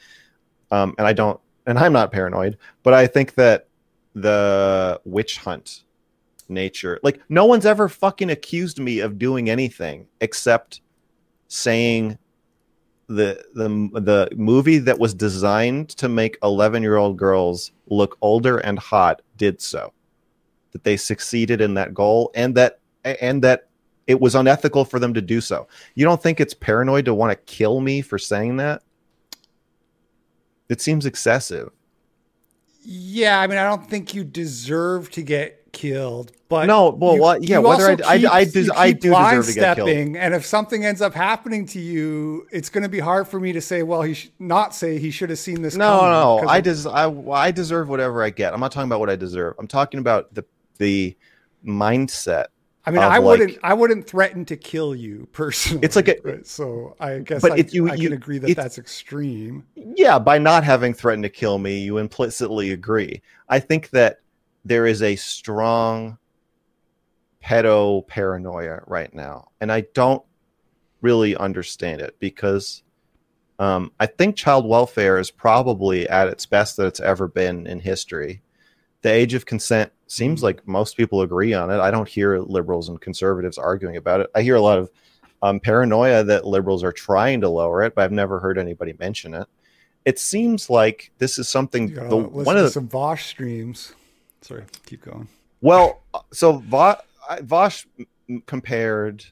Um, 0.70 0.94
and 0.96 1.06
i 1.06 1.12
don't 1.12 1.38
and 1.66 1.78
i'm 1.78 1.92
not 1.92 2.10
paranoid 2.10 2.56
but 2.82 2.94
i 2.94 3.06
think 3.06 3.34
that 3.34 3.68
the 4.14 5.00
witch 5.04 5.36
hunt 5.36 5.84
nature 6.48 6.98
like 7.02 7.20
no 7.28 7.44
one's 7.44 7.66
ever 7.66 7.88
fucking 7.88 8.30
accused 8.30 8.78
me 8.78 9.00
of 9.00 9.18
doing 9.18 9.50
anything 9.50 10.06
except 10.20 10.80
saying 11.48 12.18
the 13.08 13.44
the 13.54 13.68
the 14.00 14.28
movie 14.36 14.78
that 14.78 14.98
was 14.98 15.14
designed 15.14 15.90
to 15.90 16.08
make 16.08 16.38
11 16.42 16.82
year 16.82 16.96
old 16.96 17.16
girls 17.16 17.72
look 17.86 18.16
older 18.22 18.58
and 18.58 18.78
hot 18.78 19.22
did 19.36 19.60
so. 19.60 19.92
That 20.72 20.84
they 20.84 20.96
succeeded 20.96 21.60
in 21.60 21.74
that 21.74 21.92
goal 21.92 22.30
and 22.34 22.54
that 22.54 22.80
and 23.04 23.42
that 23.44 23.68
it 24.06 24.20
was 24.20 24.34
unethical 24.34 24.84
for 24.84 24.98
them 24.98 25.14
to 25.14 25.22
do 25.22 25.40
so. 25.40 25.68
You 25.94 26.04
don't 26.04 26.22
think 26.22 26.40
it's 26.40 26.54
paranoid 26.54 27.04
to 27.06 27.14
want 27.14 27.30
to 27.30 27.52
kill 27.52 27.80
me 27.80 28.02
for 28.02 28.18
saying 28.18 28.56
that? 28.58 28.82
It 30.68 30.80
seems 30.80 31.06
excessive. 31.06 31.70
Yeah, 32.84 33.38
I 33.38 33.46
mean, 33.46 33.58
I 33.58 33.64
don't 33.64 33.88
think 33.88 34.14
you 34.14 34.24
deserve 34.24 35.10
to 35.12 35.22
get 35.22 35.70
killed, 35.72 36.32
but 36.48 36.66
no, 36.66 36.90
well, 36.90 37.38
you, 37.40 37.48
yeah, 37.48 37.58
whether 37.58 37.90
I, 37.90 37.96
keep, 37.96 38.06
I, 38.06 38.38
I, 38.38 38.44
do, 38.44 38.70
I 38.74 38.92
do 38.92 39.10
deserve 39.10 39.46
to 39.46 39.52
get 39.54 39.76
killed. 39.76 39.88
And 39.88 40.34
if 40.34 40.44
something 40.44 40.84
ends 40.84 41.00
up 41.00 41.14
happening 41.14 41.64
to 41.66 41.80
you, 41.80 42.46
it's 42.50 42.68
going 42.68 42.82
to 42.82 42.88
be 42.88 42.98
hard 42.98 43.28
for 43.28 43.38
me 43.38 43.52
to 43.52 43.60
say, 43.60 43.82
well, 43.84 44.02
he 44.02 44.14
should 44.14 44.32
not 44.40 44.74
say 44.74 44.98
he 44.98 45.12
should 45.12 45.30
have 45.30 45.38
seen 45.38 45.62
this. 45.62 45.76
No, 45.76 46.40
no, 46.40 46.48
I 46.48 46.60
des- 46.60 46.88
I, 46.88 47.08
I 47.30 47.52
deserve 47.52 47.88
whatever 47.88 48.22
I 48.22 48.30
get. 48.30 48.52
I'm 48.52 48.60
not 48.60 48.72
talking 48.72 48.88
about 48.88 49.00
what 49.00 49.10
I 49.10 49.16
deserve. 49.16 49.54
I'm 49.58 49.68
talking 49.68 50.00
about 50.00 50.34
the 50.34 50.44
the 50.78 51.16
mindset 51.64 52.46
I 52.84 52.90
mean, 52.90 53.02
I 53.02 53.18
wouldn't. 53.20 53.58
I 53.62 53.74
wouldn't 53.74 54.06
threaten 54.06 54.44
to 54.46 54.56
kill 54.56 54.94
you 54.94 55.28
personally. 55.32 55.84
It's 55.84 55.96
like 55.96 56.08
a. 56.08 56.16
Right? 56.24 56.46
So 56.46 56.96
I 56.98 57.18
guess, 57.18 57.42
but 57.42 57.52
I, 57.52 57.58
if 57.58 57.72
you, 57.72 57.88
I 57.88 57.94
you, 57.94 58.08
can 58.08 58.16
agree 58.16 58.38
that 58.38 58.56
that's 58.56 58.78
extreme. 58.78 59.66
Yeah, 59.76 60.18
by 60.18 60.38
not 60.38 60.64
having 60.64 60.92
threatened 60.92 61.24
to 61.24 61.30
kill 61.30 61.58
me, 61.58 61.80
you 61.80 61.98
implicitly 61.98 62.72
agree. 62.72 63.22
I 63.48 63.60
think 63.60 63.90
that 63.90 64.20
there 64.64 64.86
is 64.86 65.02
a 65.02 65.16
strong 65.16 66.18
pedo 67.44 68.06
paranoia 68.06 68.80
right 68.86 69.12
now, 69.14 69.48
and 69.60 69.70
I 69.70 69.82
don't 69.94 70.22
really 71.02 71.36
understand 71.36 72.00
it 72.00 72.16
because 72.18 72.82
um, 73.58 73.92
I 74.00 74.06
think 74.06 74.34
child 74.34 74.66
welfare 74.66 75.18
is 75.18 75.30
probably 75.30 76.08
at 76.08 76.28
its 76.28 76.46
best 76.46 76.76
that 76.76 76.86
it's 76.86 77.00
ever 77.00 77.28
been 77.28 77.66
in 77.66 77.78
history. 77.78 78.42
The 79.02 79.10
age 79.10 79.34
of 79.34 79.46
consent 79.46 79.92
seems 80.06 80.38
mm-hmm. 80.38 80.46
like 80.46 80.68
most 80.68 80.96
people 80.96 81.22
agree 81.22 81.54
on 81.54 81.70
it. 81.70 81.80
I 81.80 81.90
don't 81.90 82.08
hear 82.08 82.38
liberals 82.38 82.88
and 82.88 83.00
conservatives 83.00 83.58
arguing 83.58 83.96
about 83.96 84.20
it. 84.20 84.30
I 84.34 84.42
hear 84.42 84.56
a 84.56 84.60
lot 84.60 84.78
of 84.78 84.90
um, 85.42 85.58
paranoia 85.58 86.22
that 86.24 86.46
liberals 86.46 86.84
are 86.84 86.92
trying 86.92 87.40
to 87.40 87.48
lower 87.48 87.82
it, 87.82 87.94
but 87.94 88.02
I've 88.04 88.12
never 88.12 88.38
heard 88.38 88.58
anybody 88.58 88.94
mention 88.98 89.34
it. 89.34 89.48
It 90.04 90.18
seems 90.18 90.70
like 90.70 91.12
this 91.18 91.38
is 91.38 91.48
something. 91.48 91.94
The, 91.94 92.16
one 92.16 92.56
of 92.56 92.64
the, 92.64 92.70
some 92.70 92.88
Vaush 92.88 93.26
streams. 93.26 93.94
Sorry, 94.40 94.64
keep 94.86 95.04
going. 95.04 95.28
Well, 95.60 96.02
so 96.32 96.60
Vaush, 96.60 97.00
Vaush 97.40 97.86
compared 98.46 99.24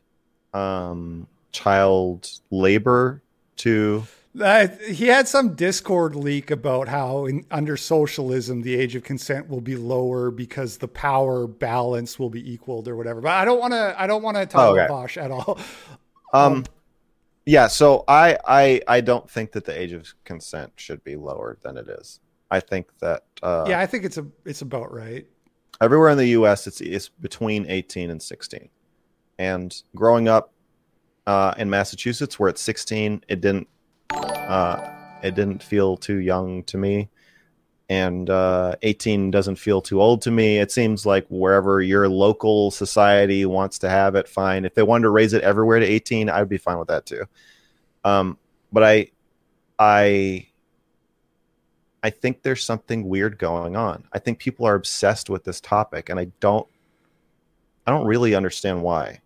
um, 0.54 1.26
child 1.52 2.28
labor 2.50 3.22
to 3.56 4.04
uh, 4.38 4.68
he 4.88 5.06
had 5.06 5.26
some 5.26 5.54
Discord 5.54 6.14
leak 6.14 6.50
about 6.50 6.88
how 6.88 7.26
in, 7.26 7.44
under 7.50 7.76
socialism 7.76 8.62
the 8.62 8.76
age 8.76 8.94
of 8.94 9.02
consent 9.02 9.48
will 9.48 9.60
be 9.60 9.76
lower 9.76 10.30
because 10.30 10.78
the 10.78 10.86
power 10.86 11.48
balance 11.48 12.18
will 12.18 12.30
be 12.30 12.52
equaled 12.52 12.86
or 12.86 12.96
whatever. 12.96 13.20
But 13.20 13.32
I 13.32 13.44
don't 13.44 13.58
want 13.58 13.72
to. 13.72 13.94
I 13.98 14.06
don't 14.06 14.22
want 14.22 14.36
to 14.36 14.46
talk 14.46 14.76
okay. 14.76 14.86
Vaush 14.86 15.16
at 15.20 15.30
all. 15.30 15.58
Um, 16.32 16.52
um, 16.52 16.64
yeah. 17.44 17.66
So 17.66 18.04
I 18.06 18.38
I 18.46 18.80
I 18.86 19.00
don't 19.00 19.28
think 19.28 19.50
that 19.52 19.64
the 19.64 19.76
age 19.76 19.90
of 19.90 20.14
consent 20.22 20.72
should 20.76 21.02
be 21.02 21.16
lower 21.16 21.58
than 21.62 21.76
it 21.76 21.88
is. 21.88 22.20
I 22.52 22.60
think 22.60 22.86
that. 23.00 23.24
Uh, 23.42 23.64
yeah, 23.68 23.80
I 23.80 23.86
think 23.86 24.04
it's 24.04 24.16
a 24.16 24.26
it's 24.44 24.62
about 24.62 24.92
right. 24.92 25.26
Everywhere 25.80 26.10
in 26.10 26.18
the 26.18 26.26
U.S., 26.26 26.68
it's 26.68 26.80
it's 26.80 27.08
between 27.08 27.66
eighteen 27.68 28.10
and 28.10 28.22
sixteen, 28.22 28.68
and 29.40 29.82
growing 29.96 30.28
up 30.28 30.52
uh, 31.26 31.54
in 31.58 31.68
Massachusetts, 31.68 32.38
where 32.38 32.48
it's 32.48 32.62
sixteen, 32.62 33.24
it 33.26 33.40
didn't 33.40 33.66
uh, 34.12 34.90
it 35.22 35.34
didn't 35.34 35.62
feel 35.62 35.96
too 35.96 36.16
young 36.16 36.64
to 36.64 36.78
me. 36.78 37.08
And 37.88 38.30
uh, 38.30 38.76
18 38.82 39.32
doesn't 39.32 39.56
feel 39.56 39.80
too 39.80 40.00
old 40.00 40.22
to 40.22 40.30
me. 40.30 40.58
It 40.58 40.70
seems 40.70 41.04
like 41.04 41.26
wherever 41.28 41.82
your 41.82 42.08
local 42.08 42.70
society 42.70 43.44
wants 43.46 43.80
to 43.80 43.90
have 43.90 44.14
it, 44.14 44.28
fine. 44.28 44.64
If 44.64 44.74
they 44.74 44.84
wanted 44.84 45.04
to 45.04 45.10
raise 45.10 45.32
it 45.32 45.42
everywhere 45.42 45.80
to 45.80 45.86
18, 45.86 46.28
I'd 46.28 46.48
be 46.48 46.56
fine 46.56 46.78
with 46.78 46.88
that 46.88 47.06
too. 47.06 47.24
Um, 48.04 48.38
but 48.72 48.84
I, 48.84 49.10
I, 49.78 50.46
I 52.02 52.10
think 52.10 52.42
there's 52.42 52.64
something 52.64 53.08
weird 53.08 53.38
going 53.38 53.76
on. 53.76 54.04
I 54.12 54.20
think 54.20 54.38
people 54.38 54.66
are 54.66 54.74
obsessed 54.74 55.28
with 55.28 55.44
this 55.44 55.60
topic, 55.60 56.08
and 56.08 56.18
I 56.18 56.26
don't, 56.38 56.66
I 57.86 57.90
don't 57.90 58.06
really 58.06 58.34
understand 58.34 58.82
why. 58.82 59.20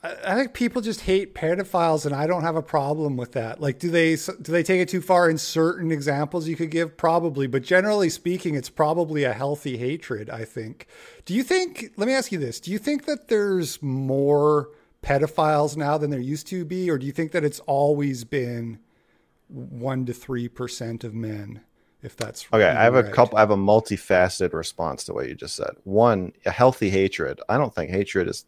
I 0.00 0.36
think 0.36 0.52
people 0.54 0.80
just 0.80 1.00
hate 1.00 1.34
pedophiles, 1.34 2.06
and 2.06 2.14
I 2.14 2.28
don't 2.28 2.42
have 2.42 2.54
a 2.54 2.62
problem 2.62 3.16
with 3.16 3.32
that. 3.32 3.60
Like, 3.60 3.80
do 3.80 3.90
they 3.90 4.14
do 4.14 4.52
they 4.52 4.62
take 4.62 4.80
it 4.80 4.88
too 4.88 5.00
far 5.00 5.28
in 5.28 5.38
certain 5.38 5.90
examples 5.90 6.46
you 6.46 6.54
could 6.54 6.70
give? 6.70 6.96
Probably, 6.96 7.48
but 7.48 7.64
generally 7.64 8.08
speaking, 8.08 8.54
it's 8.54 8.70
probably 8.70 9.24
a 9.24 9.32
healthy 9.32 9.76
hatred. 9.76 10.30
I 10.30 10.44
think. 10.44 10.86
Do 11.24 11.34
you 11.34 11.42
think? 11.42 11.92
Let 11.96 12.06
me 12.06 12.14
ask 12.14 12.30
you 12.30 12.38
this: 12.38 12.60
Do 12.60 12.70
you 12.70 12.78
think 12.78 13.06
that 13.06 13.26
there's 13.26 13.82
more 13.82 14.70
pedophiles 15.02 15.76
now 15.76 15.98
than 15.98 16.10
there 16.10 16.20
used 16.20 16.46
to 16.48 16.64
be, 16.64 16.88
or 16.88 16.96
do 16.96 17.04
you 17.04 17.12
think 17.12 17.32
that 17.32 17.42
it's 17.42 17.60
always 17.60 18.22
been 18.22 18.78
one 19.48 20.06
to 20.06 20.12
three 20.12 20.48
percent 20.48 21.02
of 21.02 21.12
men? 21.12 21.62
If 22.02 22.16
that's 22.16 22.46
okay, 22.52 22.68
I 22.68 22.84
have 22.84 22.94
a 22.94 23.02
couple. 23.02 23.36
I 23.36 23.40
have 23.40 23.50
a 23.50 23.56
multifaceted 23.56 24.52
response 24.52 25.02
to 25.04 25.12
what 25.12 25.26
you 25.26 25.34
just 25.34 25.56
said. 25.56 25.70
One, 25.82 26.32
a 26.46 26.52
healthy 26.52 26.90
hatred. 26.90 27.40
I 27.48 27.58
don't 27.58 27.74
think 27.74 27.90
hatred 27.90 28.28
is 28.28 28.46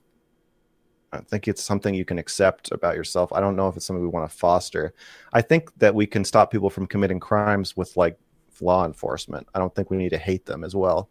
I 1.12 1.18
think 1.18 1.48
it's 1.48 1.62
something 1.62 1.94
you 1.94 2.04
can 2.04 2.18
accept 2.18 2.70
about 2.70 2.94
yourself. 2.94 3.32
I 3.32 3.40
don't 3.40 3.56
know 3.56 3.68
if 3.68 3.76
it's 3.76 3.84
something 3.84 4.02
we 4.02 4.08
want 4.08 4.30
to 4.30 4.36
foster. 4.36 4.94
I 5.32 5.42
think 5.42 5.76
that 5.78 5.94
we 5.94 6.06
can 6.06 6.24
stop 6.24 6.50
people 6.50 6.70
from 6.70 6.86
committing 6.86 7.18
crimes 7.18 7.76
with 7.76 7.96
like 7.96 8.18
law 8.60 8.84
enforcement. 8.84 9.48
I 9.54 9.58
don't 9.58 9.74
think 9.74 9.90
we 9.90 9.96
need 9.96 10.10
to 10.10 10.18
hate 10.18 10.46
them 10.46 10.62
as 10.62 10.76
well. 10.76 11.10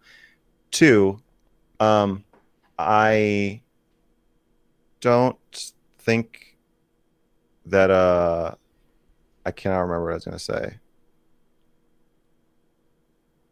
Two, 0.71 1.21
um, 1.79 2.23
I 2.77 3.61
don't 5.01 5.73
think 5.99 6.57
that 7.65 7.91
uh, 7.91 8.55
I 9.45 9.51
cannot 9.51 9.81
remember 9.81 10.05
what 10.05 10.11
I 10.11 10.15
was 10.15 10.25
going 10.25 10.37
to 10.37 10.43
say. 10.43 10.77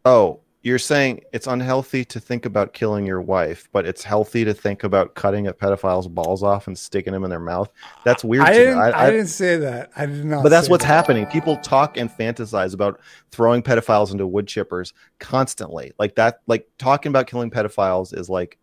Oh, 0.04 0.40
you're 0.68 0.78
saying 0.78 1.22
it's 1.32 1.46
unhealthy 1.46 2.04
to 2.04 2.20
think 2.20 2.44
about 2.44 2.74
killing 2.74 3.06
your 3.06 3.22
wife, 3.22 3.68
but 3.72 3.86
it's 3.86 4.04
healthy 4.04 4.44
to 4.44 4.52
think 4.52 4.84
about 4.84 5.14
cutting 5.14 5.46
a 5.46 5.52
pedophile's 5.52 6.06
balls 6.06 6.42
off 6.42 6.66
and 6.66 6.78
sticking 6.78 7.14
them 7.14 7.24
in 7.24 7.30
their 7.30 7.40
mouth. 7.40 7.70
That's 8.04 8.22
weird. 8.22 8.44
I 8.44 8.52
didn't. 8.52 8.78
I, 8.78 9.06
I, 9.06 9.10
didn't 9.10 9.28
say 9.28 9.56
that. 9.56 9.90
I 9.96 10.04
did 10.04 10.26
not. 10.26 10.42
But 10.42 10.50
that's 10.50 10.68
what's 10.68 10.84
that. 10.84 10.88
happening. 10.88 11.24
People 11.26 11.56
talk 11.56 11.96
and 11.96 12.10
fantasize 12.10 12.74
about 12.74 13.00
throwing 13.30 13.62
pedophiles 13.62 14.12
into 14.12 14.26
wood 14.26 14.46
chippers 14.46 14.92
constantly. 15.18 15.92
Like 15.98 16.14
that. 16.16 16.40
Like 16.46 16.68
talking 16.76 17.10
about 17.10 17.26
killing 17.26 17.50
pedophiles 17.50 18.16
is 18.16 18.28
like 18.28 18.58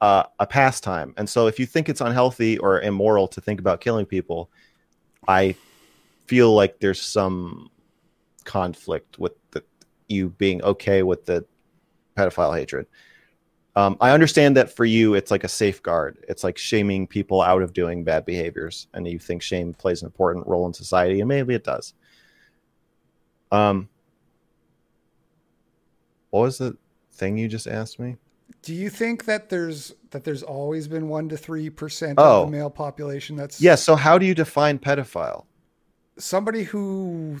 uh, 0.00 0.24
a 0.38 0.46
pastime. 0.46 1.12
And 1.18 1.28
so, 1.28 1.48
if 1.48 1.60
you 1.60 1.66
think 1.66 1.90
it's 1.90 2.00
unhealthy 2.00 2.56
or 2.56 2.80
immoral 2.80 3.28
to 3.28 3.42
think 3.42 3.60
about 3.60 3.82
killing 3.82 4.06
people, 4.06 4.50
I 5.28 5.54
feel 6.26 6.54
like 6.54 6.80
there's 6.80 7.02
some 7.02 7.70
conflict 8.44 9.18
with 9.18 9.32
you 10.08 10.30
being 10.30 10.62
okay 10.62 11.02
with 11.02 11.26
the 11.26 11.44
pedophile 12.16 12.56
hatred. 12.56 12.86
Um, 13.76 13.96
I 14.00 14.10
understand 14.10 14.56
that 14.56 14.74
for 14.74 14.84
you, 14.84 15.14
it's 15.14 15.30
like 15.30 15.44
a 15.44 15.48
safeguard. 15.48 16.24
It's 16.28 16.42
like 16.42 16.58
shaming 16.58 17.06
people 17.06 17.40
out 17.40 17.62
of 17.62 17.72
doing 17.72 18.02
bad 18.02 18.24
behaviors, 18.24 18.88
and 18.92 19.06
you 19.06 19.20
think 19.20 19.40
shame 19.40 19.72
plays 19.72 20.02
an 20.02 20.06
important 20.06 20.48
role 20.48 20.66
in 20.66 20.72
society, 20.72 21.20
and 21.20 21.28
maybe 21.28 21.54
it 21.54 21.62
does. 21.62 21.94
Um, 23.52 23.88
what 26.30 26.40
was 26.40 26.58
the 26.58 26.76
thing 27.12 27.38
you 27.38 27.46
just 27.46 27.68
asked 27.68 28.00
me? 28.00 28.16
Do 28.62 28.74
you 28.74 28.90
think 28.90 29.26
that 29.26 29.48
there's 29.48 29.94
that 30.10 30.24
there's 30.24 30.42
always 30.42 30.88
been 30.88 31.08
one 31.08 31.28
to 31.28 31.36
three 31.36 31.70
percent 31.70 32.18
oh. 32.18 32.42
of 32.42 32.50
the 32.50 32.56
male 32.56 32.70
population? 32.70 33.36
That's 33.36 33.60
yeah. 33.60 33.76
So 33.76 33.94
how 33.94 34.18
do 34.18 34.26
you 34.26 34.34
define 34.34 34.78
pedophile? 34.78 35.44
Somebody 36.18 36.64
who 36.64 37.40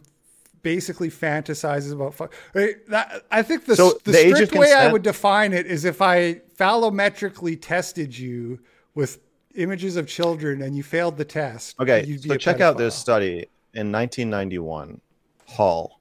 basically 0.62 1.10
fantasizes 1.10 1.92
about 1.92 2.14
fuck. 2.14 2.34
That, 2.54 3.24
I 3.30 3.42
think 3.42 3.66
the, 3.66 3.76
so 3.76 3.98
the, 4.04 4.12
the 4.12 4.34
strict 4.34 4.54
way 4.54 4.72
I 4.72 4.90
would 4.90 5.02
define 5.02 5.52
it 5.52 5.66
is 5.66 5.84
if 5.84 6.02
I 6.02 6.40
phallometrically 6.58 7.60
tested 7.60 8.16
you 8.16 8.60
with 8.94 9.20
images 9.54 9.96
of 9.96 10.06
children 10.06 10.62
and 10.62 10.76
you 10.76 10.82
failed 10.82 11.16
the 11.16 11.24
test. 11.24 11.78
Okay, 11.80 12.16
so 12.16 12.36
check 12.36 12.60
out 12.60 12.78
this 12.78 12.94
study 12.94 13.46
in 13.74 13.92
1991. 13.92 15.00
Hall 15.46 16.00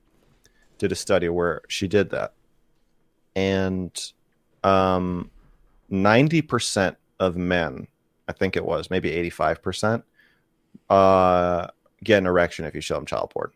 did 0.78 0.92
a 0.92 0.96
study 0.96 1.30
where 1.30 1.62
she 1.68 1.88
did 1.88 2.10
that, 2.12 2.34
and 3.36 4.12
um, 4.64 5.32
90% 5.92 6.96
of 7.20 7.38
men, 7.38 7.88
I 8.28 8.34
think 8.34 8.56
it 8.56 8.66
was 8.66 8.90
maybe 8.90 9.12
85%, 9.30 10.04
uh, 10.90 11.68
get 12.04 12.18
an 12.20 12.26
erection 12.26 12.66
if 12.66 12.76
you 12.76 12.82
show 12.82 12.96
them 12.96 13.06
child 13.06 13.32
porn. 13.32 13.52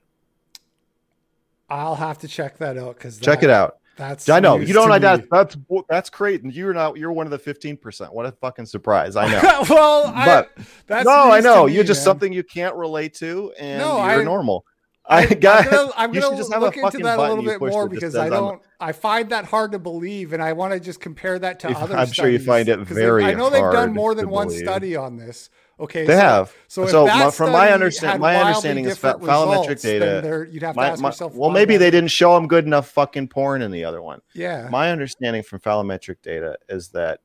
I'll 1.71 1.95
have 1.95 2.17
to 2.19 2.27
check 2.27 2.57
that 2.57 2.77
out 2.77 2.95
because 2.95 3.17
check 3.17 3.43
it 3.43 3.49
out. 3.49 3.77
That's 3.95 4.27
I 4.27 4.39
know 4.39 4.57
you 4.57 4.73
don't 4.73 4.91
identify. 4.91 5.43
That's 5.43 5.55
that's 5.87 6.09
great, 6.09 6.43
and 6.43 6.53
you're 6.53 6.73
not. 6.73 6.97
You're 6.97 7.13
one 7.13 7.27
of 7.27 7.31
the 7.31 7.39
fifteen 7.39 7.77
percent. 7.77 8.13
What 8.13 8.25
a 8.25 8.31
fucking 8.33 8.65
surprise! 8.65 9.15
I 9.15 9.29
know. 9.29 9.63
well, 9.69 10.11
but 10.11 10.51
I, 10.57 10.63
that's 10.87 11.05
no, 11.05 11.31
I 11.31 11.39
know 11.39 11.67
me, 11.67 11.73
you're 11.73 11.83
just 11.83 12.01
man. 12.01 12.05
something 12.05 12.33
you 12.33 12.43
can't 12.43 12.75
relate 12.75 13.13
to, 13.15 13.53
and 13.57 13.79
no, 13.79 13.97
you're 13.97 14.21
I, 14.21 14.23
normal. 14.23 14.65
I, 15.05 15.19
I 15.19 15.33
got. 15.33 15.65
I'm 15.65 15.71
gonna, 15.71 15.91
I'm 15.97 16.11
gonna 16.11 16.37
just 16.37 16.49
look 16.49 16.75
into 16.75 16.97
that 16.99 17.19
a 17.19 17.21
little 17.21 17.43
bit 17.43 17.61
more 17.61 17.87
because 17.87 18.15
I 18.15 18.29
don't. 18.29 18.55
I'm, 18.55 18.89
I 18.89 18.91
find 18.91 19.29
that 19.29 19.45
hard 19.45 19.71
to 19.71 19.79
believe, 19.79 20.33
and 20.33 20.41
I 20.43 20.53
want 20.53 20.73
to 20.73 20.79
just 20.79 20.99
compare 20.99 21.39
that 21.39 21.59
to 21.61 21.69
other. 21.69 21.95
I'm 21.95 22.11
sure 22.11 22.29
you 22.29 22.39
find 22.39 22.67
it 22.67 22.79
very. 22.79 23.23
I 23.23 23.33
know 23.33 23.49
they've 23.49 23.61
done 23.61 23.93
more 23.93 24.13
than 24.13 24.29
one 24.29 24.49
study 24.49 24.95
on 24.95 25.15
this. 25.15 25.49
Okay, 25.81 26.05
they 26.05 26.13
so, 26.13 26.19
have. 26.19 26.53
So, 26.67 26.85
so 26.85 27.07
my, 27.07 27.31
from 27.31 27.51
my 27.51 27.71
understanding, 27.71 28.21
my 28.21 28.35
understanding 28.35 28.85
is 28.85 28.99
phallometric 28.99 29.79
data. 29.81 30.47
You'd 30.51 30.61
have 30.61 30.75
to 30.75 30.79
my, 30.79 30.89
ask 30.89 31.01
yourself. 31.01 31.33
well, 31.33 31.49
maybe 31.49 31.75
they 31.75 31.89
didn't 31.89 32.11
show 32.11 32.35
them 32.35 32.47
good 32.47 32.65
enough 32.65 32.87
fucking 32.89 33.29
porn 33.29 33.63
in 33.63 33.71
the 33.71 33.83
other 33.83 33.99
one. 33.99 34.21
Yeah. 34.35 34.69
My 34.69 34.91
understanding 34.91 35.41
from 35.41 35.59
phallometric 35.59 36.21
data 36.21 36.57
is 36.69 36.89
that 36.89 37.21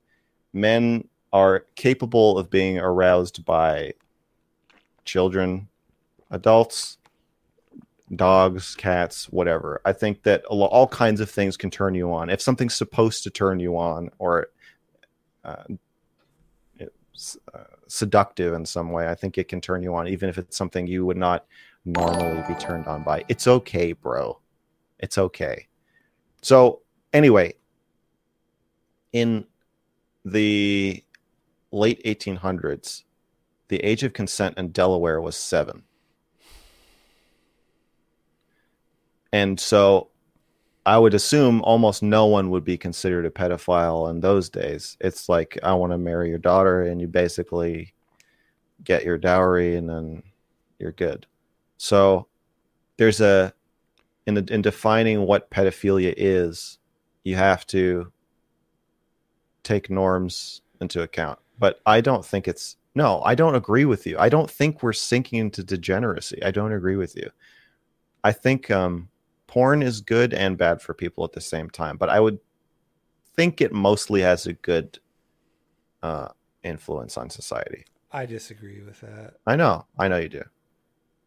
men 0.55 1.07
are 1.35 1.67
capable 1.75 2.39
of 2.39 2.49
being 2.49 2.79
aroused 2.79 3.45
by 3.45 3.93
children, 5.05 5.69
adults, 6.31 6.97
dogs, 8.15 8.75
cats, 8.75 9.29
whatever. 9.29 9.83
I 9.85 9.93
think 9.93 10.23
that 10.23 10.47
all 10.47 10.89
kinds 10.89 11.21
of 11.21 11.31
things 11.31 11.59
can 11.59 11.71
turn 11.71 11.95
you 11.95 12.11
on. 12.11 12.31
If 12.31 12.41
something's 12.41 12.75
supposed 12.75 13.23
to 13.25 13.31
turn 13.31 13.61
you 13.61 13.77
on, 13.77 14.11
or 14.19 14.47
uh, 15.45 15.65
uh, 16.81 17.65
seductive 17.89 18.55
in 18.55 18.67
some 18.67 18.91
way. 18.91 19.09
I 19.09 19.15
think 19.15 19.39
it 19.39 19.49
can 19.49 19.61
turn 19.61 19.83
you 19.83 19.95
on, 19.95 20.09
even 20.09 20.29
if 20.29 20.39
it's 20.39 20.57
something 20.57 20.87
you 20.87 21.07
would 21.07 21.17
not 21.17 21.47
normally 21.85 22.43
be 22.49 22.55
turned 22.55 22.87
on 22.87 23.03
by. 23.03 23.25
It's 23.29 23.47
okay, 23.47 23.93
bro. 23.93 24.41
It's 24.99 25.19
okay. 25.19 25.69
So, 26.43 26.83
anyway, 27.13 27.55
in 29.13 29.47
the 30.25 31.05
late 31.73 32.03
1800s, 32.05 33.05
the 33.69 33.79
age 33.79 34.03
of 34.03 34.13
consent 34.13 34.59
in 34.59 34.71
Delaware 34.71 35.21
was 35.21 35.37
seven. 35.37 35.85
And 39.33 39.59
so 39.59 40.09
I 40.87 40.99
would 40.99 41.15
assume 41.15 41.63
almost 41.63 42.01
no 42.01 42.27
one 42.27 42.49
would 42.51 42.65
be 42.65 42.79
considered 42.79 43.27
a 43.27 43.31
pedophile 43.31 44.09
in 44.09 44.21
those 44.21 44.49
days. 44.49 44.97
It's 45.01 45.29
like 45.29 45.59
I 45.65 45.75
want 45.75 45.93
to 45.93 45.99
marry 45.99 46.29
your 46.29 46.39
daughter, 46.39 46.83
and 46.83 47.01
you 47.01 47.09
basically 47.09 47.93
get 48.85 49.05
your 49.05 49.19
dowry, 49.19 49.77
and 49.77 49.91
then 49.91 50.23
you're 50.79 50.93
good. 50.93 51.27
So 51.77 52.29
there's 52.99 53.21
a 53.21 53.53
in 54.27 54.35
the, 54.35 54.47
in 54.49 54.63
defining 54.63 55.27
what 55.27 55.51
pedophilia 55.51 56.15
is, 56.17 56.79
you 57.25 57.35
have 57.35 57.67
to 57.69 58.13
take 59.65 59.91
norms 59.91 60.63
into 60.81 61.03
account. 61.03 61.41
But 61.59 61.81
I 61.85 62.01
don't 62.01 62.25
think 62.25 62.47
it's 62.47 62.77
no, 62.95 63.23
I 63.23 63.35
don't 63.35 63.57
agree 63.57 63.87
with 63.87 64.07
you. 64.07 64.17
I 64.21 64.29
don't 64.29 64.51
think 64.51 64.85
we're 64.85 64.93
sinking 64.93 65.41
into 65.41 65.65
degeneracy. 65.65 66.43
I 66.45 66.53
don't 66.53 66.73
agree 66.73 66.97
with 66.97 67.17
you. 67.17 67.29
I 68.23 68.31
think 68.31 68.71
um, 68.71 69.09
porn 69.47 69.83
is 69.83 70.01
good 70.01 70.35
and 70.35 70.59
bad 70.59 70.81
for 70.81 70.95
people 70.95 71.25
at 71.25 71.33
the 71.33 71.41
same 71.41 71.71
time, 71.71 71.97
but 71.97 72.09
I 72.09 72.21
would 72.21 72.39
think 73.35 73.61
it 73.61 73.73
mostly 73.73 74.21
has 74.23 74.47
a 74.47 74.55
good 74.55 74.99
uh, 76.03 76.29
influence 76.63 77.17
on 77.17 77.31
society. 77.31 77.85
I 78.13 78.27
disagree 78.27 78.83
with 78.83 79.01
that. 79.01 79.35
I 79.47 79.57
know, 79.57 79.87
I 79.99 80.09
know 80.09 80.17
you 80.17 80.29
do, 80.29 80.43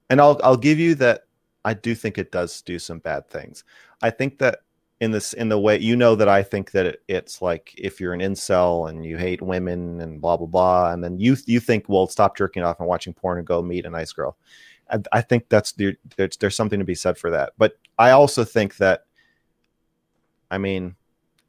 and 0.09 0.20
I'll 0.20 0.39
I'll 0.43 0.57
give 0.57 0.80
you 0.80 0.95
that. 0.95 1.26
I 1.65 1.74
do 1.74 1.93
think 1.93 2.17
it 2.17 2.32
does 2.32 2.61
do 2.61 2.80
some 2.80 2.99
bad 2.99 3.30
things. 3.30 3.63
I 4.01 4.09
think 4.09 4.39
that 4.39 4.59
in 5.01 5.11
this 5.11 5.34
in 5.34 5.49
the 5.49 5.59
way 5.59 5.78
you 5.78 5.95
know 5.95 6.15
that 6.15 6.28
I 6.28 6.43
think 6.43 6.72
that 6.72 6.86
it, 6.86 7.01
it's 7.07 7.41
like 7.41 7.74
if 7.78 7.99
you're 7.99 8.13
an 8.13 8.22
incel 8.22 8.89
and 8.89 9.05
you 9.05 9.17
hate 9.17 9.41
women 9.41 10.01
and 10.01 10.22
blah 10.22 10.38
blah 10.38 10.47
blah, 10.47 10.91
and 10.91 11.03
then 11.03 11.20
you 11.20 11.38
you 11.45 11.59
think 11.59 11.86
well 11.88 12.07
stop 12.07 12.36
jerking 12.36 12.63
off 12.63 12.80
and 12.80 12.88
watching 12.88 13.13
porn 13.13 13.38
and 13.38 13.47
go 13.47 13.61
meet 13.61 13.86
a 13.86 13.89
nice 13.89 14.11
girl. 14.11 14.38
I, 14.91 14.97
I 15.11 15.21
think 15.21 15.49
that's 15.49 15.73
there's 15.73 16.37
there's 16.37 16.55
something 16.55 16.79
to 16.79 16.85
be 16.85 16.95
said 16.95 17.17
for 17.17 17.29
that. 17.31 17.53
But 17.57 17.77
I 17.97 18.11
also 18.11 18.43
think 18.43 18.77
that, 18.77 19.05
I 20.51 20.57
mean, 20.57 20.95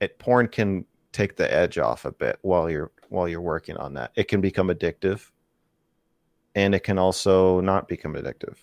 it 0.00 0.18
porn 0.18 0.48
can 0.48 0.84
take 1.12 1.36
the 1.36 1.52
edge 1.52 1.78
off 1.78 2.04
a 2.04 2.12
bit 2.12 2.38
while 2.42 2.70
you're 2.70 2.90
while 3.08 3.28
you're 3.28 3.40
working 3.40 3.76
on 3.76 3.94
that. 3.94 4.12
It 4.14 4.28
can 4.28 4.40
become 4.40 4.68
addictive, 4.68 5.30
and 6.54 6.74
it 6.74 6.80
can 6.80 6.98
also 6.98 7.60
not 7.60 7.88
become 7.88 8.14
addictive. 8.14 8.56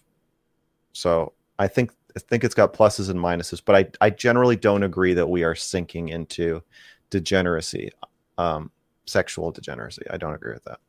So 0.93 1.33
I 1.59 1.67
think 1.67 1.91
I 2.15 2.19
think 2.19 2.43
it's 2.43 2.55
got 2.55 2.73
pluses 2.73 3.09
and 3.09 3.19
minuses, 3.19 3.61
but 3.63 3.75
I, 3.75 4.05
I 4.07 4.09
generally 4.09 4.55
don't 4.55 4.83
agree 4.83 5.13
that 5.13 5.29
we 5.29 5.43
are 5.43 5.53
sinking 5.55 6.09
into 6.09 6.63
degeneracy, 7.09 7.91
um, 8.37 8.71
sexual 9.05 9.51
degeneracy. 9.51 10.03
I 10.09 10.17
don't 10.17 10.33
agree 10.33 10.53
with 10.53 10.63
that. 10.63 10.79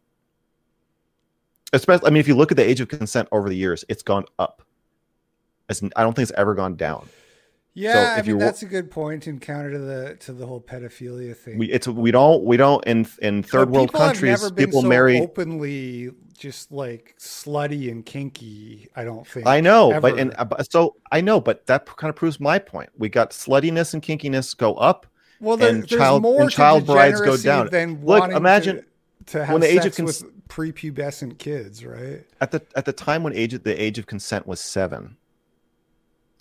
Especially, 1.73 2.07
I 2.07 2.11
mean, 2.11 2.21
if 2.21 2.29
you 2.29 2.35
look 2.35 2.51
at 2.51 2.57
the 2.57 2.69
age 2.69 2.81
of 2.81 2.89
consent 2.89 3.29
over 3.31 3.49
the 3.49 3.57
years, 3.57 3.85
it's 3.89 4.03
gone 4.03 4.25
up. 4.39 4.63
It's, 5.69 5.83
I 5.97 6.03
don't 6.03 6.15
think 6.15 6.29
it's 6.29 6.39
ever 6.39 6.55
gone 6.55 6.77
down. 6.77 7.09
Yeah, 7.75 8.17
so 8.17 8.21
I 8.21 8.23
mean 8.23 8.39
that's 8.39 8.63
a 8.63 8.67
good 8.67 8.91
point 8.91 9.29
in 9.29 9.39
counter 9.39 9.71
to 9.71 9.79
the 9.79 10.17
to 10.21 10.33
the 10.33 10.47
whole 10.47 10.61
pedophilia 10.61 11.37
thing. 11.37 11.59
We 11.59 11.71
it's 11.71 11.87
we 11.87 12.11
don't 12.11 12.43
we 12.43 12.57
don't 12.57 12.85
in 12.87 13.07
in 13.23 13.45
third 13.45 13.71
world 13.71 13.93
countries 13.93 14.51
people 14.51 14.83
so 14.83 14.89
marry 14.89 15.21
openly 15.21 16.11
just 16.37 16.73
like 16.73 17.15
slutty 17.21 17.91
and 17.91 18.05
kinky. 18.05 18.89
I 18.97 19.05
don't 19.05 19.25
think. 19.25 19.47
I 19.47 19.61
know, 19.61 19.93
ever. 19.93 20.01
but 20.01 20.19
and 20.19 20.35
uh, 20.37 20.63
so 20.69 20.97
I 21.13 21.21
know, 21.21 21.41
but 21.41 21.67
that 21.67 21.87
kind 21.97 22.09
of 22.09 22.17
proves 22.17 22.41
my 22.41 22.59
point. 22.59 22.91
We 22.97 23.09
got 23.09 23.31
sluttiness 23.31 23.95
and 23.95 24.03
kinkiness 24.03 24.57
go 24.57 24.75
up. 24.75 25.07
Well, 25.41 25.57
there, 25.57 25.69
and 25.69 25.83
there's 25.83 26.01
child, 26.01 26.23
more 26.23 26.43
and 26.43 26.51
child 26.51 26.85
brides 26.85 27.21
go 27.21 27.37
down. 27.37 27.69
Look, 28.03 28.33
imagine 28.33 28.79
to, 28.79 28.85
to 29.29 29.45
have 29.45 29.55
when 29.55 29.61
the 29.61 29.73
age 29.73 29.87
of 29.87 29.97
cons- 29.97 30.23
with 30.23 30.49
prepubescent 30.49 31.39
kids, 31.39 31.85
right? 31.85 32.25
At 32.41 32.51
the 32.51 32.63
at 32.75 32.85
the 32.85 32.93
time 32.93 33.23
when 33.23 33.35
age 33.35 33.63
the 33.63 33.83
age 33.83 33.99
of 33.99 34.07
consent 34.07 34.47
was 34.47 34.61
seven 34.61 35.17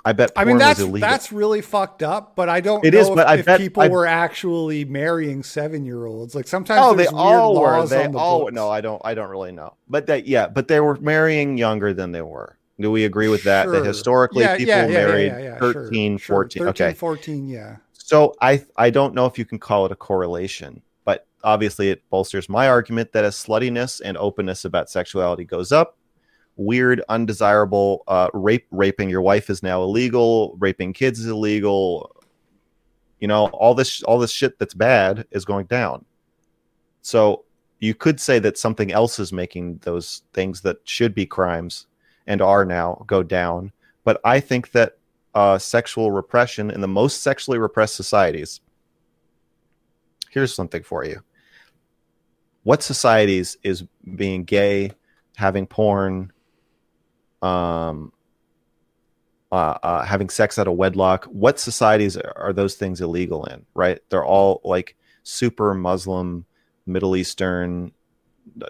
I 0.07 0.13
bet. 0.13 0.31
I 0.37 0.45
mean, 0.45 0.57
that's 0.57 0.81
that's 0.85 1.33
really 1.33 1.61
fucked 1.61 2.01
up. 2.01 2.33
But 2.33 2.47
I 2.47 2.61
don't. 2.61 2.85
It 2.85 2.93
is, 2.93 3.09
but 3.09 3.19
if, 3.19 3.27
I 3.27 3.35
if 3.35 3.45
bet 3.45 3.59
people 3.59 3.83
I, 3.83 3.89
were 3.89 4.05
actually 4.05 4.85
marrying 4.85 5.43
seven 5.43 5.83
year 5.83 6.05
olds. 6.05 6.33
Like 6.33 6.47
sometimes. 6.47 6.81
Oh, 6.81 6.95
they 6.95 7.07
all 7.07 7.59
were. 7.59 7.85
They 7.85 8.07
the 8.07 8.17
all. 8.17 8.45
Books. 8.45 8.53
No, 8.53 8.69
I 8.69 8.79
don't. 8.79 9.01
I 9.03 9.13
don't 9.15 9.29
really 9.29 9.51
know. 9.51 9.75
But 9.89 10.07
that, 10.07 10.25
yeah, 10.25 10.47
but 10.47 10.69
they 10.69 10.79
were 10.79 10.97
marrying 11.01 11.57
younger 11.57 11.93
than 11.93 12.13
they 12.13 12.21
were. 12.21 12.57
Do 12.79 12.89
we 12.89 13.03
agree 13.03 13.27
with 13.27 13.43
that? 13.43 13.65
Sure. 13.65 13.73
That 13.73 13.85
historically 13.85 14.43
yeah, 14.43 14.55
people 14.55 14.75
yeah, 14.75 14.87
yeah, 14.87 14.93
married 14.93 15.59
13, 15.59 16.17
sure, 16.19 16.35
14. 16.35 16.59
Sure. 16.61 16.67
13, 16.67 16.87
okay. 16.87 16.93
14, 16.93 17.49
yeah. 17.49 17.75
So 17.91 18.33
I 18.39 18.63
I 18.77 18.91
don't 18.91 19.13
know 19.13 19.25
if 19.25 19.37
you 19.37 19.43
can 19.43 19.59
call 19.59 19.85
it 19.85 19.91
a 19.91 19.95
correlation, 19.97 20.81
but 20.85 20.86
obviously 21.43 21.89
it 21.89 22.03
bolsters 22.09 22.49
my 22.49 22.67
argument 22.67 23.11
that 23.13 23.23
as 23.23 23.35
sluttiness 23.35 24.01
and 24.03 24.17
openness 24.17 24.65
about 24.65 24.89
sexuality 24.89 25.45
goes 25.45 25.71
up, 25.71 25.97
weird, 26.57 27.01
undesirable 27.09 28.03
uh, 28.07 28.29
rape. 28.33 28.67
Raping 28.71 29.09
your 29.09 29.21
wife 29.21 29.49
is 29.49 29.63
now 29.63 29.83
illegal. 29.83 30.55
Raping 30.59 30.93
kids 30.93 31.19
is 31.19 31.27
illegal. 31.27 32.15
You 33.19 33.27
know, 33.27 33.47
all 33.47 33.73
this 33.73 34.03
all 34.03 34.19
this 34.19 34.31
shit 34.31 34.59
that's 34.59 34.73
bad 34.73 35.25
is 35.31 35.45
going 35.45 35.67
down. 35.67 36.05
So 37.01 37.45
you 37.79 37.93
could 37.93 38.19
say 38.19 38.39
that 38.39 38.57
something 38.57 38.91
else 38.91 39.19
is 39.19 39.31
making 39.31 39.77
those 39.83 40.23
things 40.33 40.61
that 40.61 40.77
should 40.83 41.13
be 41.13 41.25
crimes 41.25 41.87
and 42.25 42.41
are 42.41 42.65
now 42.65 43.03
go 43.07 43.23
down. 43.23 43.71
But 44.03 44.19
I 44.23 44.39
think 44.39 44.71
that 44.71 44.97
uh, 45.35 45.57
sexual 45.57 46.11
repression 46.11 46.71
in 46.71 46.81
the 46.81 46.87
most 46.87 47.21
sexually 47.21 47.59
repressed 47.59 47.95
societies. 47.95 48.61
Here's 50.37 50.53
something 50.53 50.83
for 50.83 51.03
you. 51.03 51.23
What 52.61 52.83
societies 52.83 53.57
is 53.63 53.85
being 54.15 54.43
gay, 54.43 54.91
having 55.35 55.65
porn, 55.65 56.31
um, 57.41 58.13
uh, 59.51 59.79
uh, 59.81 60.05
having 60.05 60.29
sex 60.29 60.59
out 60.59 60.67
of 60.67 60.75
wedlock. 60.75 61.25
What 61.25 61.59
societies 61.59 62.17
are 62.17 62.53
those 62.53 62.75
things 62.75 63.01
illegal 63.01 63.45
in? 63.45 63.65
Right? 63.73 63.97
They're 64.09 64.23
all 64.23 64.61
like 64.63 64.95
super 65.23 65.73
Muslim, 65.73 66.45
Middle 66.85 67.15
Eastern 67.15 67.91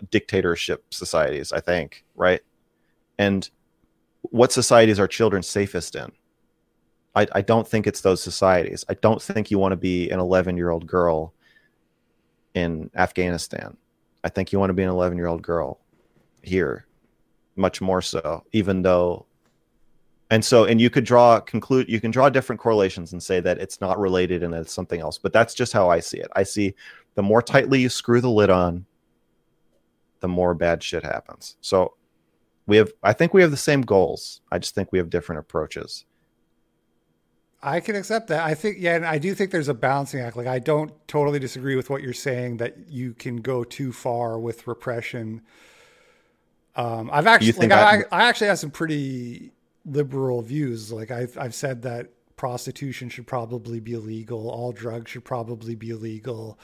dictatorship 0.10 0.86
societies, 0.94 1.52
I 1.52 1.60
think. 1.60 2.06
Right? 2.16 2.40
And 3.18 3.50
what 4.22 4.54
societies 4.54 5.02
are 5.02 5.08
children 5.10 5.44
safest 5.44 5.98
in? 5.98 6.14
I, 7.14 7.28
I 7.34 7.42
don't 7.42 7.68
think 7.68 7.88
it's 7.88 8.00
those 8.00 8.24
societies. 8.24 8.86
I 8.88 8.94
don't 8.94 9.22
think 9.22 9.52
you 9.52 9.60
want 9.60 9.74
to 9.74 9.76
be 9.76 10.10
an 10.12 10.22
11 10.22 10.56
year 10.56 10.70
old 10.70 10.88
girl 10.88 11.34
in 12.58 12.90
Afghanistan. 12.96 13.78
I 14.24 14.30
think 14.30 14.52
you 14.52 14.60
want 14.60 14.72
to 14.72 14.74
be 14.74 14.84
an 14.84 14.90
11 14.90 15.18
year 15.18 15.28
old 15.28 15.42
girl 15.42 15.80
here 16.42 16.86
much 17.56 17.82
more 17.82 18.02
so, 18.02 18.44
even 18.52 18.82
though 18.82 19.26
and 20.30 20.44
so 20.44 20.66
and 20.66 20.82
you 20.82 20.90
could 20.90 21.06
draw 21.06 21.40
conclude 21.40 21.88
you 21.88 22.02
can 22.02 22.12
draw 22.12 22.30
different 22.30 22.60
correlations 22.60 23.14
and 23.14 23.24
say 23.24 23.40
that 23.40 23.60
it's 23.60 23.80
not 23.80 23.98
related 23.98 24.44
and 24.44 24.54
it's 24.54 24.74
something 24.74 25.00
else 25.00 25.18
but 25.18 25.32
that's 25.32 25.54
just 25.54 25.72
how 25.72 25.90
i 25.90 26.02
see 26.02 26.18
it. 26.18 26.28
I 26.36 26.44
see 26.44 26.76
the 27.16 27.24
more 27.24 27.42
tightly 27.42 27.80
you 27.80 27.88
screw 27.88 28.20
the 28.20 28.30
lid 28.30 28.50
on 28.50 28.86
the 30.20 30.28
more 30.28 30.54
bad 30.54 30.84
shit 30.84 31.04
happens. 31.04 31.56
So 31.62 31.94
we 32.66 32.76
have 32.78 32.92
i 33.04 33.14
think 33.14 33.34
we 33.34 33.42
have 33.42 33.52
the 33.52 33.58
same 33.58 33.82
goals. 33.82 34.42
I 34.52 34.60
just 34.60 34.76
think 34.76 34.92
we 34.92 34.98
have 34.98 35.10
different 35.10 35.40
approaches 35.40 36.06
i 37.62 37.80
can 37.80 37.96
accept 37.96 38.28
that 38.28 38.44
i 38.44 38.54
think 38.54 38.78
yeah 38.80 38.96
and 38.96 39.06
i 39.06 39.18
do 39.18 39.34
think 39.34 39.52
there's 39.52 39.68
a 39.68 39.74
balancing 39.74 40.20
act 40.20 40.36
like 40.38 40.48
i 40.48 40.60
don't 40.60 40.92
totally 41.08 41.40
disagree 41.40 41.76
with 41.76 41.90
what 41.90 42.02
you're 42.02 42.14
saying 42.14 42.58
that 42.58 42.76
you 42.90 43.14
can 43.14 43.38
go 43.38 43.64
too 43.64 43.92
far 43.92 44.40
with 44.40 44.68
repression 44.68 45.42
um, 46.78 47.10
I've 47.12 47.26
actually, 47.26 47.68
like, 47.68 47.72
I, 47.72 48.04
I 48.12 48.30
actually 48.30 48.48
have 48.48 48.60
some 48.60 48.70
pretty 48.70 49.52
liberal 49.84 50.44
views. 50.44 50.92
Like 50.92 51.10
I've, 51.10 51.36
I've 51.38 51.56
said 51.56 51.82
that 51.82 52.12
prostitution 52.36 53.10
should 53.10 53.26
probably 53.26 53.80
be 53.80 53.94
illegal. 53.94 54.50
All 54.50 54.72
drugs 54.72 55.10
should 55.10 55.26
probably 55.26 55.74
be 55.74 55.90
illegal. 55.90 56.60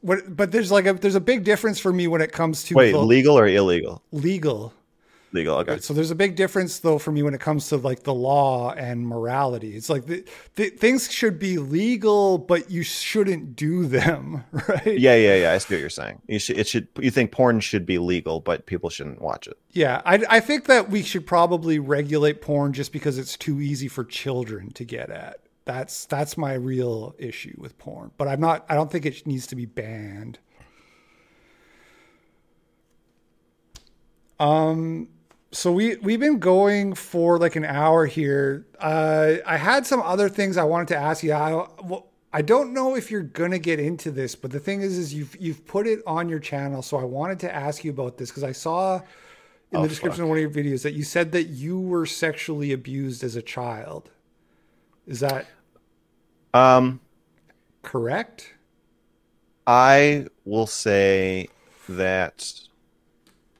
What, 0.00 0.36
but 0.36 0.50
there's 0.50 0.72
like 0.72 0.86
a 0.86 0.94
there's 0.94 1.14
a 1.14 1.20
big 1.20 1.44
difference 1.44 1.78
for 1.78 1.92
me 1.92 2.08
when 2.08 2.20
it 2.20 2.32
comes 2.32 2.64
to 2.64 2.74
wait 2.74 2.96
legal 2.96 3.38
or 3.38 3.46
illegal 3.46 4.02
legal 4.10 4.72
legal. 5.32 5.56
Okay. 5.56 5.78
So 5.78 5.94
there's 5.94 6.10
a 6.10 6.14
big 6.14 6.36
difference 6.36 6.80
though 6.80 6.98
for 6.98 7.12
me 7.12 7.22
when 7.22 7.34
it 7.34 7.40
comes 7.40 7.68
to 7.68 7.76
like 7.76 8.02
the 8.02 8.14
law 8.14 8.72
and 8.72 9.06
morality. 9.06 9.76
It's 9.76 9.90
like 9.90 10.06
the, 10.06 10.24
the 10.56 10.70
things 10.70 11.10
should 11.10 11.38
be 11.38 11.58
legal, 11.58 12.38
but 12.38 12.70
you 12.70 12.82
shouldn't 12.82 13.56
do 13.56 13.86
them, 13.86 14.44
right? 14.68 14.98
Yeah, 14.98 15.14
yeah, 15.14 15.36
yeah. 15.36 15.52
I 15.52 15.58
see 15.58 15.74
what 15.74 15.80
you're 15.80 15.90
saying. 15.90 16.20
You 16.26 16.38
should, 16.38 16.58
it 16.58 16.68
should. 16.68 16.88
You 16.98 17.10
think 17.10 17.32
porn 17.32 17.60
should 17.60 17.86
be 17.86 17.98
legal, 17.98 18.40
but 18.40 18.66
people 18.66 18.90
shouldn't 18.90 19.20
watch 19.20 19.46
it. 19.46 19.58
Yeah, 19.70 20.02
I, 20.04 20.22
I 20.28 20.40
think 20.40 20.66
that 20.66 20.90
we 20.90 21.02
should 21.02 21.26
probably 21.26 21.78
regulate 21.78 22.40
porn 22.40 22.72
just 22.72 22.92
because 22.92 23.18
it's 23.18 23.36
too 23.36 23.60
easy 23.60 23.88
for 23.88 24.04
children 24.04 24.72
to 24.72 24.84
get 24.84 25.10
at. 25.10 25.38
That's 25.64 26.06
that's 26.06 26.36
my 26.36 26.54
real 26.54 27.14
issue 27.18 27.54
with 27.58 27.78
porn. 27.78 28.10
But 28.16 28.28
I'm 28.28 28.40
not. 28.40 28.64
I 28.68 28.74
don't 28.74 28.90
think 28.90 29.06
it 29.06 29.26
needs 29.26 29.46
to 29.48 29.56
be 29.56 29.66
banned. 29.66 30.38
Um, 34.40 35.08
so 35.52 35.72
we 35.72 35.96
we've 35.96 36.20
been 36.20 36.38
going 36.38 36.94
for 36.94 37.38
like 37.38 37.56
an 37.56 37.64
hour 37.64 38.06
here. 38.06 38.66
Uh, 38.78 39.36
I 39.44 39.56
had 39.56 39.86
some 39.86 40.00
other 40.00 40.28
things 40.28 40.56
I 40.56 40.64
wanted 40.64 40.88
to 40.88 40.96
ask 40.96 41.22
you. 41.24 41.32
I, 41.32 41.66
well, 41.84 42.06
I 42.32 42.42
don't 42.42 42.72
know 42.72 42.94
if 42.94 43.10
you're 43.10 43.22
gonna 43.22 43.58
get 43.58 43.80
into 43.80 44.12
this, 44.12 44.36
but 44.36 44.52
the 44.52 44.60
thing 44.60 44.82
is, 44.82 44.96
is 44.96 45.12
you've 45.12 45.36
you've 45.40 45.66
put 45.66 45.86
it 45.88 46.00
on 46.06 46.28
your 46.28 46.38
channel, 46.38 46.82
so 46.82 46.98
I 46.98 47.04
wanted 47.04 47.40
to 47.40 47.54
ask 47.54 47.84
you 47.84 47.90
about 47.90 48.16
this 48.16 48.30
because 48.30 48.44
I 48.44 48.52
saw 48.52 49.00
in 49.72 49.78
oh, 49.78 49.82
the 49.82 49.88
description 49.88 50.18
fuck. 50.18 50.24
of 50.24 50.28
one 50.28 50.38
of 50.38 50.42
your 50.42 50.64
videos 50.64 50.82
that 50.82 50.94
you 50.94 51.02
said 51.02 51.32
that 51.32 51.44
you 51.44 51.80
were 51.80 52.06
sexually 52.06 52.72
abused 52.72 53.24
as 53.24 53.34
a 53.34 53.42
child. 53.42 54.10
Is 55.08 55.18
that 55.18 55.46
um 56.54 57.00
correct? 57.82 58.54
I 59.66 60.26
will 60.44 60.68
say 60.68 61.48
that 61.88 62.52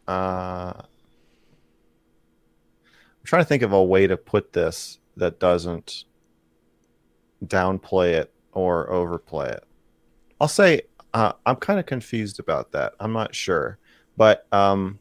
uh 0.06 0.82
trying 3.30 3.42
to 3.42 3.48
think 3.48 3.62
of 3.62 3.72
a 3.72 3.84
way 3.84 4.08
to 4.08 4.16
put 4.16 4.52
this 4.52 4.98
that 5.16 5.38
doesn't 5.38 6.02
downplay 7.46 8.14
it 8.14 8.34
or 8.50 8.90
overplay 8.90 9.48
it. 9.50 9.62
I'll 10.40 10.48
say 10.48 10.82
uh, 11.14 11.34
I'm 11.46 11.54
kind 11.54 11.78
of 11.78 11.86
confused 11.86 12.40
about 12.40 12.72
that. 12.72 12.94
I'm 12.98 13.12
not 13.12 13.32
sure, 13.32 13.78
But 14.16 14.48
um, 14.50 14.98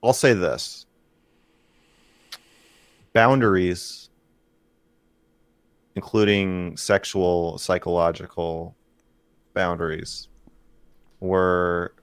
I'll 0.00 0.12
say 0.12 0.32
this 0.32 0.86
boundaries, 3.12 4.10
including 5.96 6.76
sexual, 6.76 7.58
psychological 7.58 8.76
boundaries, 9.54 10.28
were 11.18 11.94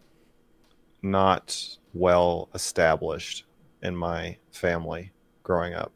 not 1.01 1.77
well 1.95 2.49
established 2.53 3.45
in 3.81 3.95
my 3.95 4.37
family 4.51 5.11
growing 5.41 5.73
up 5.73 5.91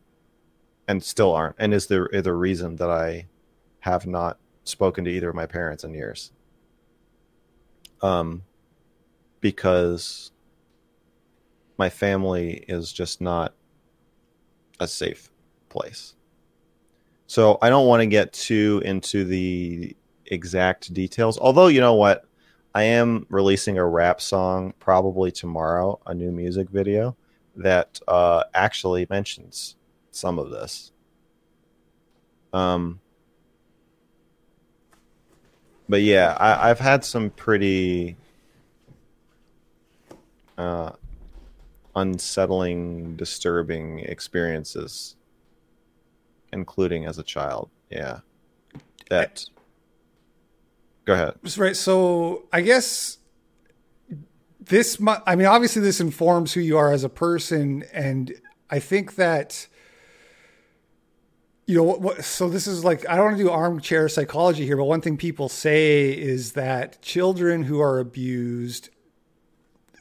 and 0.87 1.03
still 1.03 1.33
aren't 1.33 1.55
and 1.59 1.73
is 1.73 1.85
the, 1.85 2.07
the 2.23 2.33
reason 2.33 2.75
that 2.77 2.89
i 2.89 3.27
have 3.79 4.07
not 4.07 4.37
spoken 4.63 5.05
to 5.05 5.11
either 5.11 5.29
of 5.29 5.35
my 5.35 5.45
parents 5.45 5.83
in 5.83 5.93
years. 5.93 6.31
Um 8.01 8.43
because 9.41 10.31
my 11.77 11.89
family 11.89 12.65
is 12.67 12.91
just 12.91 13.21
not 13.21 13.53
a 14.81 14.87
safe 14.87 15.29
place. 15.69 16.15
So 17.27 17.57
i 17.61 17.69
don't 17.69 17.87
want 17.87 18.01
to 18.01 18.07
get 18.07 18.33
too 18.33 18.81
into 18.85 19.25
the 19.25 19.95
exact 20.31 20.93
details 20.93 21.39
although 21.39 21.67
you 21.67 21.81
know 21.81 21.95
what 21.95 22.25
I 22.73 22.83
am 22.83 23.25
releasing 23.29 23.77
a 23.77 23.85
rap 23.85 24.21
song 24.21 24.73
probably 24.79 25.31
tomorrow, 25.31 25.99
a 26.05 26.13
new 26.13 26.31
music 26.31 26.69
video 26.69 27.15
that 27.55 27.99
uh, 28.07 28.43
actually 28.53 29.07
mentions 29.09 29.75
some 30.11 30.37
of 30.37 30.51
this. 30.51 30.91
Um, 32.53 32.99
but 35.87 36.01
yeah, 36.01 36.37
I, 36.39 36.67
have 36.67 36.79
had 36.79 37.03
some 37.03 37.31
pretty 37.31 38.15
uh, 40.57 40.91
unsettling, 41.95 43.15
disturbing 43.15 43.99
experiences, 43.99 45.15
including 46.53 47.05
as 47.05 47.17
a 47.17 47.23
child. 47.23 47.69
Yeah, 47.89 48.19
that 49.09 49.45
Go 51.09 51.15
ahead. 51.15 51.57
Right. 51.57 51.75
So 51.75 52.43
I 52.53 52.61
guess 52.61 53.17
this, 54.59 55.01
I 55.25 55.35
mean, 55.35 55.47
obviously, 55.47 55.81
this 55.81 55.99
informs 55.99 56.53
who 56.53 56.61
you 56.61 56.77
are 56.77 56.91
as 56.91 57.03
a 57.03 57.09
person. 57.09 57.83
And 57.91 58.31
I 58.69 58.77
think 58.77 59.15
that, 59.15 59.67
you 61.65 61.75
know, 61.75 61.81
what, 61.81 62.01
what, 62.01 62.23
so 62.23 62.47
this 62.47 62.67
is 62.67 62.85
like, 62.85 63.09
I 63.09 63.15
don't 63.15 63.25
want 63.25 63.37
to 63.37 63.43
do 63.43 63.49
armchair 63.49 64.07
psychology 64.07 64.67
here, 64.67 64.77
but 64.77 64.83
one 64.83 65.01
thing 65.01 65.17
people 65.17 65.49
say 65.49 66.11
is 66.11 66.51
that 66.51 67.01
children 67.01 67.63
who 67.63 67.81
are 67.81 67.97
abused, 67.97 68.89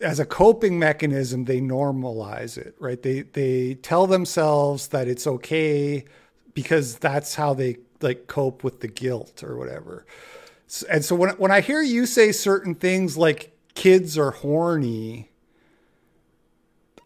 as 0.03 0.21
a 0.21 0.27
coping 0.27 0.79
mechanism, 0.79 1.47
they 1.47 1.59
normalize 1.59 2.59
it, 2.59 2.75
right? 2.79 3.03
They, 3.03 3.23
they 3.23 3.77
tell 3.77 4.07
themselves 4.07 4.89
that 4.89 5.09
it's 5.09 5.27
okay 5.27 6.05
because 6.53 6.99
that's 6.99 7.37
how 7.37 7.55
they 7.55 7.79
like 8.03 8.27
cope 8.27 8.63
with 8.63 8.81
the 8.81 8.89
guilt 8.89 9.43
or 9.43 9.57
whatever. 9.57 10.05
And 10.89 11.05
so 11.05 11.15
when 11.17 11.31
when 11.31 11.51
I 11.51 11.61
hear 11.61 11.81
you 11.81 12.07
say 12.07 12.33
certain 12.33 12.75
things 12.75 13.17
like 13.17 13.57
kids 13.75 14.19
are 14.19 14.31
horny, 14.31 15.31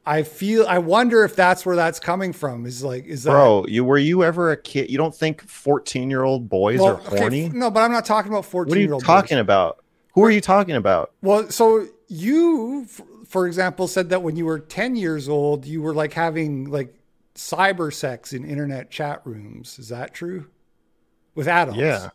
I 0.05 0.25
feel 0.25 0.67
I 0.67 0.79
wonder 0.79 1.25
if 1.25 1.37
that's 1.37 1.65
where 1.65 1.77
that's 1.77 2.01
coming 2.01 2.33
from. 2.33 2.67
Is 2.67 2.83
like 2.83 3.05
is 3.05 3.23
that 3.23 3.31
Bro, 3.31 3.67
you 3.69 3.85
were 3.85 3.99
you 3.99 4.25
ever 4.25 4.51
a 4.51 4.57
kid? 4.57 4.91
You 4.91 4.99
don't 4.99 5.15
think 5.15 5.47
14-year-old 5.47 6.49
boys 6.49 6.81
well, 6.81 6.97
are 6.97 7.19
horny? 7.19 7.47
Okay, 7.47 7.57
no, 7.57 7.71
but 7.71 7.83
I'm 7.83 7.93
not 7.93 8.05
talking 8.05 8.33
about 8.33 8.45
14 8.45 8.69
What 8.69 8.79
are 8.79 8.81
you 8.81 9.01
talking 9.01 9.37
boys. 9.37 9.43
about? 9.43 9.85
Who 10.15 10.25
are 10.25 10.31
you 10.31 10.41
talking 10.41 10.75
about? 10.75 11.13
Well, 11.23 11.49
so 11.51 11.87
you 12.09 12.87
for 13.27 13.47
example 13.47 13.87
said 13.87 14.09
that 14.11 14.23
when 14.23 14.35
you 14.35 14.45
were 14.45 14.59
10 14.59 14.97
years 14.97 15.29
old, 15.29 15.67
you 15.67 15.83
were 15.83 15.95
like 15.95 16.13
having 16.13 16.69
like 16.69 16.95
cyber 17.37 17.95
sex 17.95 18.33
in 18.33 18.45
internet 18.45 18.91
chat 18.91 19.23
rooms. 19.25 19.79
Is 19.79 19.89
that 19.89 20.13
true? 20.13 20.49
With 21.37 21.47
adults? 21.47 21.79
Yeah. 21.79 22.11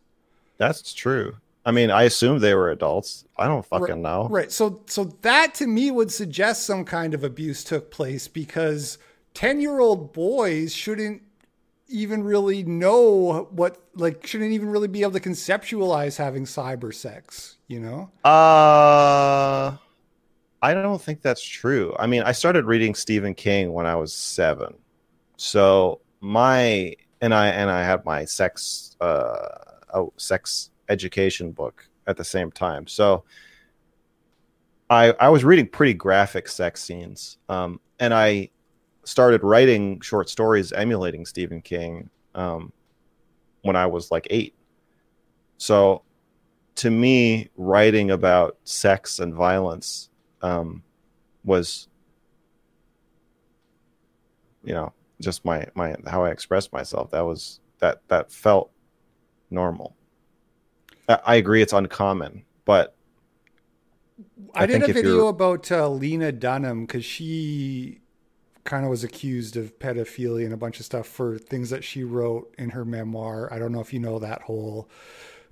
That's 0.57 0.93
true. 0.93 1.35
I 1.65 1.71
mean, 1.71 1.91
I 1.91 2.03
assume 2.03 2.39
they 2.39 2.55
were 2.55 2.71
adults. 2.71 3.25
I 3.37 3.45
don't 3.47 3.65
fucking 3.65 3.95
right, 3.95 3.97
know. 3.97 4.27
Right. 4.29 4.51
So 4.51 4.81
so 4.87 5.05
that 5.21 5.53
to 5.55 5.67
me 5.67 5.91
would 5.91 6.11
suggest 6.11 6.65
some 6.65 6.85
kind 6.85 7.13
of 7.13 7.25
abuse 7.25 7.63
took 7.63 7.91
place 7.91 8.27
because 8.29 8.97
10-year-old 9.35 10.13
boys 10.13 10.73
shouldn't 10.73 11.21
even 11.89 12.23
really 12.23 12.63
know 12.63 13.47
what 13.51 13.81
like 13.95 14.25
shouldn't 14.25 14.51
even 14.51 14.69
really 14.69 14.87
be 14.87 15.01
able 15.01 15.11
to 15.11 15.19
conceptualize 15.19 16.17
having 16.17 16.45
cyber 16.45 16.93
sex, 16.93 17.57
you 17.67 17.79
know? 17.79 18.11
Uh 18.23 19.75
I 20.61 20.73
don't 20.73 21.01
think 21.01 21.21
that's 21.21 21.43
true. 21.43 21.95
I 21.99 22.07
mean, 22.07 22.23
I 22.23 22.31
started 22.31 22.65
reading 22.65 22.95
Stephen 22.95 23.35
King 23.35 23.73
when 23.73 23.85
I 23.85 23.95
was 23.95 24.13
7. 24.13 24.73
So 25.35 25.99
my 26.21 26.95
and 27.21 27.33
I 27.33 27.47
and 27.49 27.69
I 27.69 27.83
had 27.83 28.05
my 28.05 28.23
sex 28.23 28.95
uh 29.01 29.66
sex 30.17 30.71
education 30.89 31.51
book 31.51 31.87
at 32.07 32.17
the 32.17 32.23
same 32.23 32.51
time. 32.51 32.87
So 32.87 33.23
I 34.89 35.13
I 35.19 35.29
was 35.29 35.43
reading 35.43 35.67
pretty 35.67 35.93
graphic 35.93 36.47
sex 36.47 36.83
scenes, 36.83 37.37
um, 37.49 37.79
and 37.99 38.13
I 38.13 38.49
started 39.03 39.43
writing 39.43 39.99
short 40.01 40.29
stories 40.29 40.71
emulating 40.71 41.25
Stephen 41.25 41.61
King 41.61 42.09
um, 42.35 42.71
when 43.61 43.75
I 43.75 43.85
was 43.85 44.11
like 44.11 44.27
eight. 44.29 44.53
So 45.57 46.03
to 46.75 46.91
me, 46.91 47.49
writing 47.57 48.11
about 48.11 48.57
sex 48.63 49.19
and 49.19 49.33
violence 49.33 50.09
um, 50.41 50.83
was, 51.43 51.87
you 54.63 54.73
know, 54.73 54.93
just 55.19 55.43
my 55.43 55.65
my 55.73 55.95
how 56.05 56.23
I 56.23 56.31
expressed 56.31 56.71
myself. 56.71 57.11
That 57.11 57.25
was 57.25 57.59
that 57.79 58.01
that 58.07 58.31
felt 58.31 58.71
normal. 59.49 59.95
I 61.07 61.35
agree, 61.35 61.61
it's 61.61 61.73
uncommon, 61.73 62.43
but 62.65 62.95
I, 64.53 64.63
I 64.63 64.65
did 64.65 64.83
a 64.83 64.91
video 64.91 65.27
about 65.27 65.71
uh, 65.71 65.89
Lena 65.89 66.31
Dunham 66.31 66.85
because 66.85 67.05
she 67.05 68.01
kind 68.65 68.83
of 68.83 68.89
was 68.89 69.03
accused 69.03 69.55
of 69.55 69.79
pedophilia 69.79 70.43
and 70.43 70.53
a 70.53 70.57
bunch 70.57 70.79
of 70.79 70.85
stuff 70.85 71.07
for 71.07 71.37
things 71.37 71.69
that 71.69 71.83
she 71.83 72.03
wrote 72.03 72.53
in 72.57 72.71
her 72.71 72.83
memoir. 72.83 73.51
I 73.51 73.59
don't 73.59 73.71
know 73.71 73.79
if 73.79 73.93
you 73.93 73.99
know 73.99 74.19
that 74.19 74.41
whole 74.41 74.89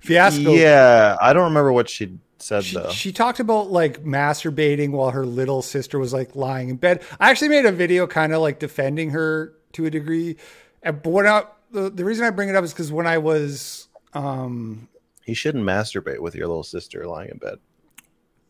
fiasco. 0.00 0.52
Yeah, 0.52 1.16
I 1.20 1.32
don't 1.32 1.44
remember 1.44 1.72
what 1.72 1.88
she 1.88 2.18
said 2.38 2.64
she, 2.64 2.76
though. 2.76 2.90
She 2.90 3.12
talked 3.12 3.40
about 3.40 3.70
like 3.70 4.04
masturbating 4.04 4.90
while 4.90 5.10
her 5.10 5.24
little 5.24 5.62
sister 5.62 5.98
was 5.98 6.12
like 6.12 6.36
lying 6.36 6.68
in 6.68 6.76
bed. 6.76 7.02
I 7.18 7.30
actually 7.30 7.48
made 7.48 7.64
a 7.64 7.72
video 7.72 8.06
kind 8.06 8.34
of 8.34 8.42
like 8.42 8.58
defending 8.58 9.10
her 9.10 9.54
to 9.72 9.86
a 9.86 9.90
degree. 9.90 10.36
And 10.82 11.02
but 11.02 11.10
when 11.10 11.26
I, 11.26 11.44
the, 11.70 11.90
the 11.90 12.04
reason 12.04 12.26
I 12.26 12.30
bring 12.30 12.48
it 12.48 12.54
up 12.54 12.64
is 12.64 12.72
because 12.72 12.92
when 12.92 13.06
I 13.06 13.18
was 13.18 13.85
um, 14.16 14.88
you 15.26 15.34
shouldn't 15.34 15.64
masturbate 15.64 16.20
with 16.20 16.34
your 16.34 16.46
little 16.46 16.62
sister 16.62 17.06
lying 17.06 17.30
in 17.30 17.38
bed. 17.38 17.58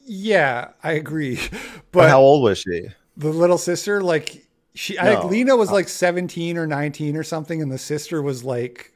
Yeah, 0.05 0.69
I 0.83 0.93
agree. 0.93 1.41
But, 1.93 2.03
but 2.03 2.11
how 2.11 2.21
old 2.21 2.43
was 2.43 2.59
she? 2.59 2.89
The 3.17 3.31
little 3.31 3.57
sister, 3.57 4.03
like 4.03 4.47
she, 4.75 4.97
no. 4.97 5.01
I 5.01 5.07
think 5.07 5.31
Lena 5.31 5.57
was 5.57 5.71
uh, 5.71 5.75
like 5.75 5.89
seventeen 5.89 6.59
or 6.59 6.67
nineteen 6.67 7.17
or 7.17 7.23
something, 7.23 7.63
and 7.63 7.73
the 7.73 7.79
sister 7.79 8.21
was 8.21 8.45
like 8.45 8.93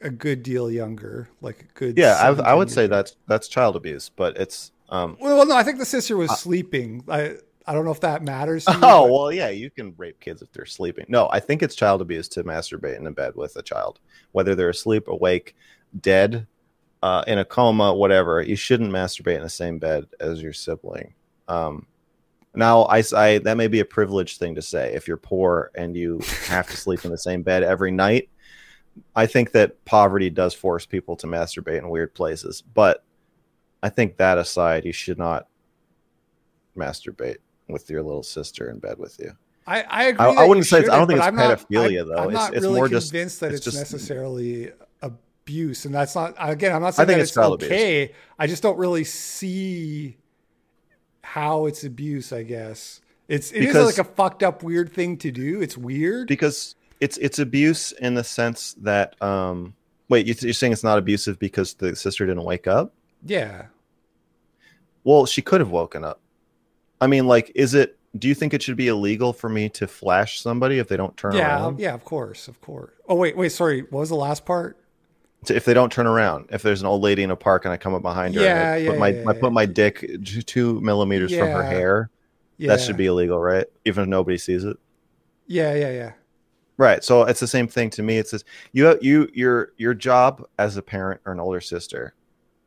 a 0.00 0.10
good 0.10 0.44
deal 0.44 0.70
younger, 0.70 1.28
like 1.40 1.62
a 1.62 1.78
good. 1.78 1.98
Yeah, 1.98 2.12
I, 2.20 2.28
I 2.50 2.54
would 2.54 2.70
say 2.70 2.86
that's 2.86 3.16
that's 3.26 3.48
child 3.48 3.74
abuse, 3.74 4.08
but 4.08 4.36
it's 4.36 4.70
um. 4.88 5.16
Well, 5.20 5.44
no, 5.46 5.56
I 5.56 5.64
think 5.64 5.78
the 5.78 5.84
sister 5.84 6.16
was 6.16 6.30
uh, 6.30 6.34
sleeping. 6.36 7.02
I 7.08 7.38
I 7.66 7.72
don't 7.72 7.84
know 7.84 7.90
if 7.90 8.00
that 8.00 8.22
matters. 8.22 8.66
You, 8.74 8.78
oh 8.82 9.12
well, 9.12 9.32
yeah, 9.32 9.48
you 9.48 9.70
can 9.70 9.94
rape 9.96 10.20
kids 10.20 10.42
if 10.42 10.52
they're 10.52 10.66
sleeping. 10.66 11.06
No, 11.08 11.28
I 11.32 11.40
think 11.40 11.62
it's 11.62 11.74
child 11.74 12.02
abuse 12.02 12.28
to 12.28 12.44
masturbate 12.44 12.98
in 12.98 13.06
a 13.08 13.10
bed 13.10 13.34
with 13.34 13.56
a 13.56 13.62
child, 13.62 13.98
whether 14.32 14.54
they're 14.54 14.68
asleep, 14.68 15.08
awake, 15.08 15.56
dead, 16.00 16.46
uh, 17.02 17.22
in 17.26 17.38
a 17.38 17.44
coma, 17.44 17.94
whatever, 17.94 18.40
you 18.40 18.56
shouldn't 18.56 18.90
masturbate 18.90 19.36
in 19.36 19.42
the 19.42 19.50
same 19.50 19.78
bed 19.78 20.06
as 20.20 20.42
your 20.42 20.52
sibling. 20.52 21.14
Um, 21.48 21.86
now, 22.54 22.82
I, 22.84 23.02
I 23.14 23.38
that 23.38 23.56
may 23.56 23.66
be 23.66 23.80
a 23.80 23.84
privileged 23.84 24.38
thing 24.38 24.54
to 24.54 24.62
say. 24.62 24.94
If 24.94 25.08
you're 25.08 25.16
poor 25.16 25.70
and 25.74 25.96
you 25.96 26.20
have 26.46 26.68
to 26.70 26.76
sleep 26.76 27.04
in 27.04 27.10
the 27.10 27.18
same 27.18 27.42
bed 27.42 27.62
every 27.62 27.90
night, 27.90 28.30
I 29.14 29.26
think 29.26 29.52
that 29.52 29.84
poverty 29.84 30.30
does 30.30 30.54
force 30.54 30.86
people 30.86 31.16
to 31.16 31.26
masturbate 31.26 31.78
in 31.78 31.88
weird 31.90 32.14
places. 32.14 32.62
But 32.62 33.04
I 33.82 33.88
think 33.88 34.16
that 34.18 34.38
aside, 34.38 34.84
you 34.84 34.92
should 34.92 35.18
not 35.18 35.48
masturbate 36.76 37.38
with 37.68 37.90
your 37.90 38.02
little 38.02 38.22
sister 38.22 38.70
in 38.70 38.78
bed 38.78 38.98
with 38.98 39.18
you. 39.18 39.32
I, 39.66 39.82
I 39.82 40.04
agree. 40.04 40.26
I, 40.26 40.30
I 40.30 40.46
wouldn't 40.46 40.66
say. 40.66 40.78
I 40.78 40.96
don't 40.96 41.06
think 41.06 41.18
it's 41.18 41.26
I'm 41.26 41.36
pedophilia 41.36 42.06
not, 42.06 42.08
though. 42.08 42.22
I'm 42.22 42.28
it's, 42.28 42.34
not 42.34 42.54
it's 42.54 42.62
really 42.62 42.74
more 42.76 42.88
convinced 42.88 43.12
just, 43.12 43.40
that 43.40 43.52
it's, 43.52 43.66
it's 43.66 43.76
just, 43.76 43.78
necessarily 43.78 44.72
abuse, 45.44 45.84
and 45.84 45.94
that's 45.94 46.14
not 46.14 46.34
again. 46.38 46.74
I'm 46.74 46.82
not 46.82 46.94
saying 46.94 47.08
that 47.08 47.18
it's, 47.18 47.30
it's 47.30 47.38
okay. 47.38 48.04
Abuse. 48.04 48.16
I 48.38 48.46
just 48.46 48.62
don't 48.62 48.78
really 48.78 49.04
see 49.04 50.16
how 51.22 51.66
it's 51.66 51.84
abuse. 51.84 52.32
I 52.32 52.42
guess 52.42 53.00
it's 53.28 53.52
it 53.52 53.60
because, 53.60 53.88
is 53.88 53.98
like 53.98 54.06
a 54.06 54.10
fucked 54.10 54.42
up 54.42 54.62
weird 54.62 54.92
thing 54.92 55.16
to 55.18 55.30
do. 55.30 55.60
It's 55.60 55.76
weird 55.76 56.28
because 56.28 56.74
it's 57.00 57.16
it's 57.18 57.38
abuse 57.38 57.92
in 57.92 58.14
the 58.14 58.24
sense 58.24 58.74
that 58.82 59.20
um 59.22 59.74
wait 60.08 60.26
you're 60.26 60.52
saying 60.52 60.72
it's 60.72 60.84
not 60.84 60.98
abusive 60.98 61.38
because 61.38 61.74
the 61.74 61.94
sister 61.96 62.26
didn't 62.26 62.44
wake 62.44 62.66
up 62.66 62.94
yeah 63.24 63.66
Well, 65.04 65.26
she 65.26 65.42
could 65.42 65.60
have 65.60 65.70
woken 65.70 66.02
up. 66.02 66.20
I 67.00 67.06
mean, 67.06 67.26
like, 67.26 67.52
is 67.54 67.74
it? 67.74 67.98
Do 68.16 68.28
you 68.28 68.34
think 68.34 68.54
it 68.54 68.62
should 68.62 68.76
be 68.76 68.88
illegal 68.88 69.32
for 69.32 69.48
me 69.48 69.68
to 69.70 69.86
flash 69.86 70.40
somebody 70.40 70.78
if 70.78 70.88
they 70.88 70.96
don't 70.96 71.16
turn 71.16 71.34
yeah, 71.34 71.56
around? 71.56 71.80
Yeah, 71.80 71.94
of 71.94 72.04
course, 72.04 72.48
of 72.48 72.60
course. 72.60 72.92
Oh 73.08 73.16
wait, 73.16 73.36
wait, 73.36 73.50
sorry. 73.50 73.82
What 73.82 74.00
was 74.00 74.08
the 74.08 74.14
last 74.16 74.46
part? 74.46 74.78
If 75.50 75.64
they 75.64 75.74
don't 75.74 75.90
turn 75.90 76.06
around, 76.06 76.48
if 76.50 76.62
there's 76.62 76.80
an 76.80 76.86
old 76.86 77.02
lady 77.02 77.22
in 77.22 77.30
a 77.30 77.36
park 77.36 77.64
and 77.64 77.72
I 77.72 77.76
come 77.76 77.94
up 77.94 78.02
behind 78.02 78.34
her, 78.34 78.42
yeah, 78.42 78.72
I 78.72 78.76
yeah, 78.76 78.90
put 78.90 78.98
my 78.98 79.08
yeah, 79.08 79.28
I 79.28 79.32
put 79.32 79.52
my 79.52 79.66
dick 79.66 80.04
two 80.46 80.80
millimeters 80.80 81.34
from 81.34 81.48
her 81.48 81.62
hair. 81.62 82.10
Yeah. 82.56 82.68
That 82.68 82.80
should 82.80 82.96
be 82.96 83.06
illegal, 83.06 83.40
right? 83.40 83.66
Even 83.84 84.04
if 84.04 84.08
nobody 84.08 84.38
sees 84.38 84.64
it. 84.64 84.76
Yeah, 85.46 85.74
yeah, 85.74 85.90
yeah. 85.90 86.12
Right. 86.76 87.04
So 87.04 87.22
it's 87.22 87.40
the 87.40 87.46
same 87.46 87.68
thing 87.68 87.90
to 87.90 88.02
me. 88.02 88.18
It's 88.18 88.32
this 88.32 88.44
you 88.72 88.98
you 89.00 89.28
your 89.32 89.72
your 89.76 89.94
job 89.94 90.44
as 90.58 90.76
a 90.76 90.82
parent 90.82 91.20
or 91.24 91.32
an 91.32 91.40
older 91.40 91.60
sister 91.60 92.14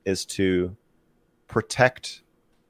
is 0.06 0.26
to 0.26 0.76
protect 1.48 2.22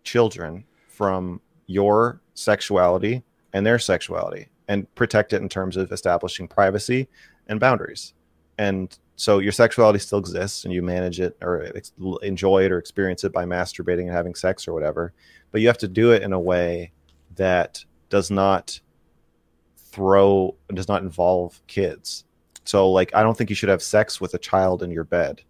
children 0.03 0.63
from 0.87 1.41
your 1.67 2.21
sexuality 2.33 3.23
and 3.53 3.65
their 3.65 3.77
sexuality 3.77 4.47
and 4.67 4.93
protect 4.95 5.33
it 5.33 5.41
in 5.41 5.49
terms 5.49 5.77
of 5.77 5.91
establishing 5.91 6.47
privacy 6.47 7.07
and 7.47 7.59
boundaries. 7.59 8.13
And 8.57 8.97
so 9.19 9.39
your 9.39 9.51
sexuality 9.51 9.97
still 9.97 10.19
exists 10.19 10.63
and 10.63 10.71
you 10.71 10.83
manage 10.83 11.19
it 11.19 11.35
or 11.41 11.73
enjoy 12.21 12.63
it 12.63 12.71
or 12.71 12.77
experience 12.77 13.23
it 13.23 13.33
by 13.33 13.45
masturbating 13.45 14.01
and 14.01 14.11
having 14.11 14.35
sex 14.35 14.67
or 14.67 14.73
whatever, 14.73 15.11
but 15.51 15.59
you 15.59 15.65
have 15.65 15.79
to 15.79 15.87
do 15.87 16.11
it 16.11 16.21
in 16.21 16.33
a 16.33 16.39
way 16.39 16.91
that 17.35 17.83
does 18.09 18.29
not 18.29 18.79
throw 19.75 20.55
does 20.71 20.87
not 20.87 21.01
involve 21.01 21.59
kids. 21.65 22.25
So 22.63 22.91
like 22.91 23.13
I 23.15 23.23
don't 23.23 23.35
think 23.35 23.49
you 23.49 23.55
should 23.55 23.69
have 23.69 23.81
sex 23.81 24.21
with 24.21 24.35
a 24.35 24.37
child 24.37 24.83
in 24.83 24.91
your 24.91 25.03
bed. 25.03 25.41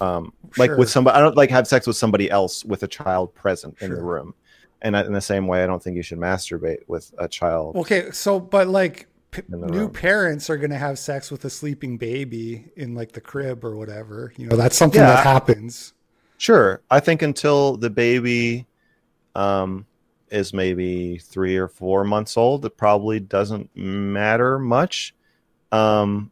Um 0.00 0.32
like 0.56 0.68
Sure. 0.68 0.78
with 0.78 0.88
somebody 0.88 1.16
I 1.16 1.20
don't 1.20 1.36
like 1.36 1.50
have 1.50 1.66
sex 1.66 1.88
with 1.88 1.96
somebody 1.96 2.30
else 2.30 2.64
with 2.64 2.84
a 2.84 2.88
child 2.88 3.34
present 3.34 3.76
in 3.80 3.92
the 3.92 4.02
room. 4.02 4.34
And 4.82 4.94
in 4.94 5.12
the 5.12 5.20
same 5.20 5.48
way 5.48 5.64
I 5.64 5.66
don't 5.66 5.82
think 5.82 5.96
you 5.96 6.02
should 6.02 6.18
masturbate 6.18 6.86
with 6.86 7.12
a 7.18 7.26
child. 7.26 7.74
Okay, 7.74 8.12
so 8.12 8.38
but 8.38 8.68
like 8.68 9.08
p- 9.34 9.42
new 9.48 9.58
room. 9.66 9.90
parents 9.90 10.48
are 10.50 10.56
going 10.56 10.70
to 10.70 10.78
have 10.78 10.98
sex 10.98 11.30
with 11.30 11.44
a 11.44 11.50
sleeping 11.50 11.96
baby 11.98 12.66
in 12.76 12.94
like 12.94 13.12
the 13.12 13.20
crib 13.20 13.64
or 13.64 13.76
whatever. 13.76 14.32
You 14.36 14.46
know, 14.48 14.56
that's 14.56 14.76
something 14.76 15.00
Yeah. 15.00 15.08
that 15.14 15.24
happens. 15.24 15.92
Sure. 16.38 16.80
I 16.90 17.00
think 17.00 17.22
until 17.22 17.76
the 17.76 17.90
baby 17.90 18.66
um, 19.34 19.86
is 20.30 20.52
maybe 20.52 21.18
three 21.18 21.56
or 21.56 21.68
four 21.68 22.04
months 22.04 22.36
old, 22.36 22.64
it 22.64 22.76
probably 22.76 23.20
doesn't 23.20 23.74
matter 23.76 24.58
much. 24.58 25.14
Um, 25.72 26.30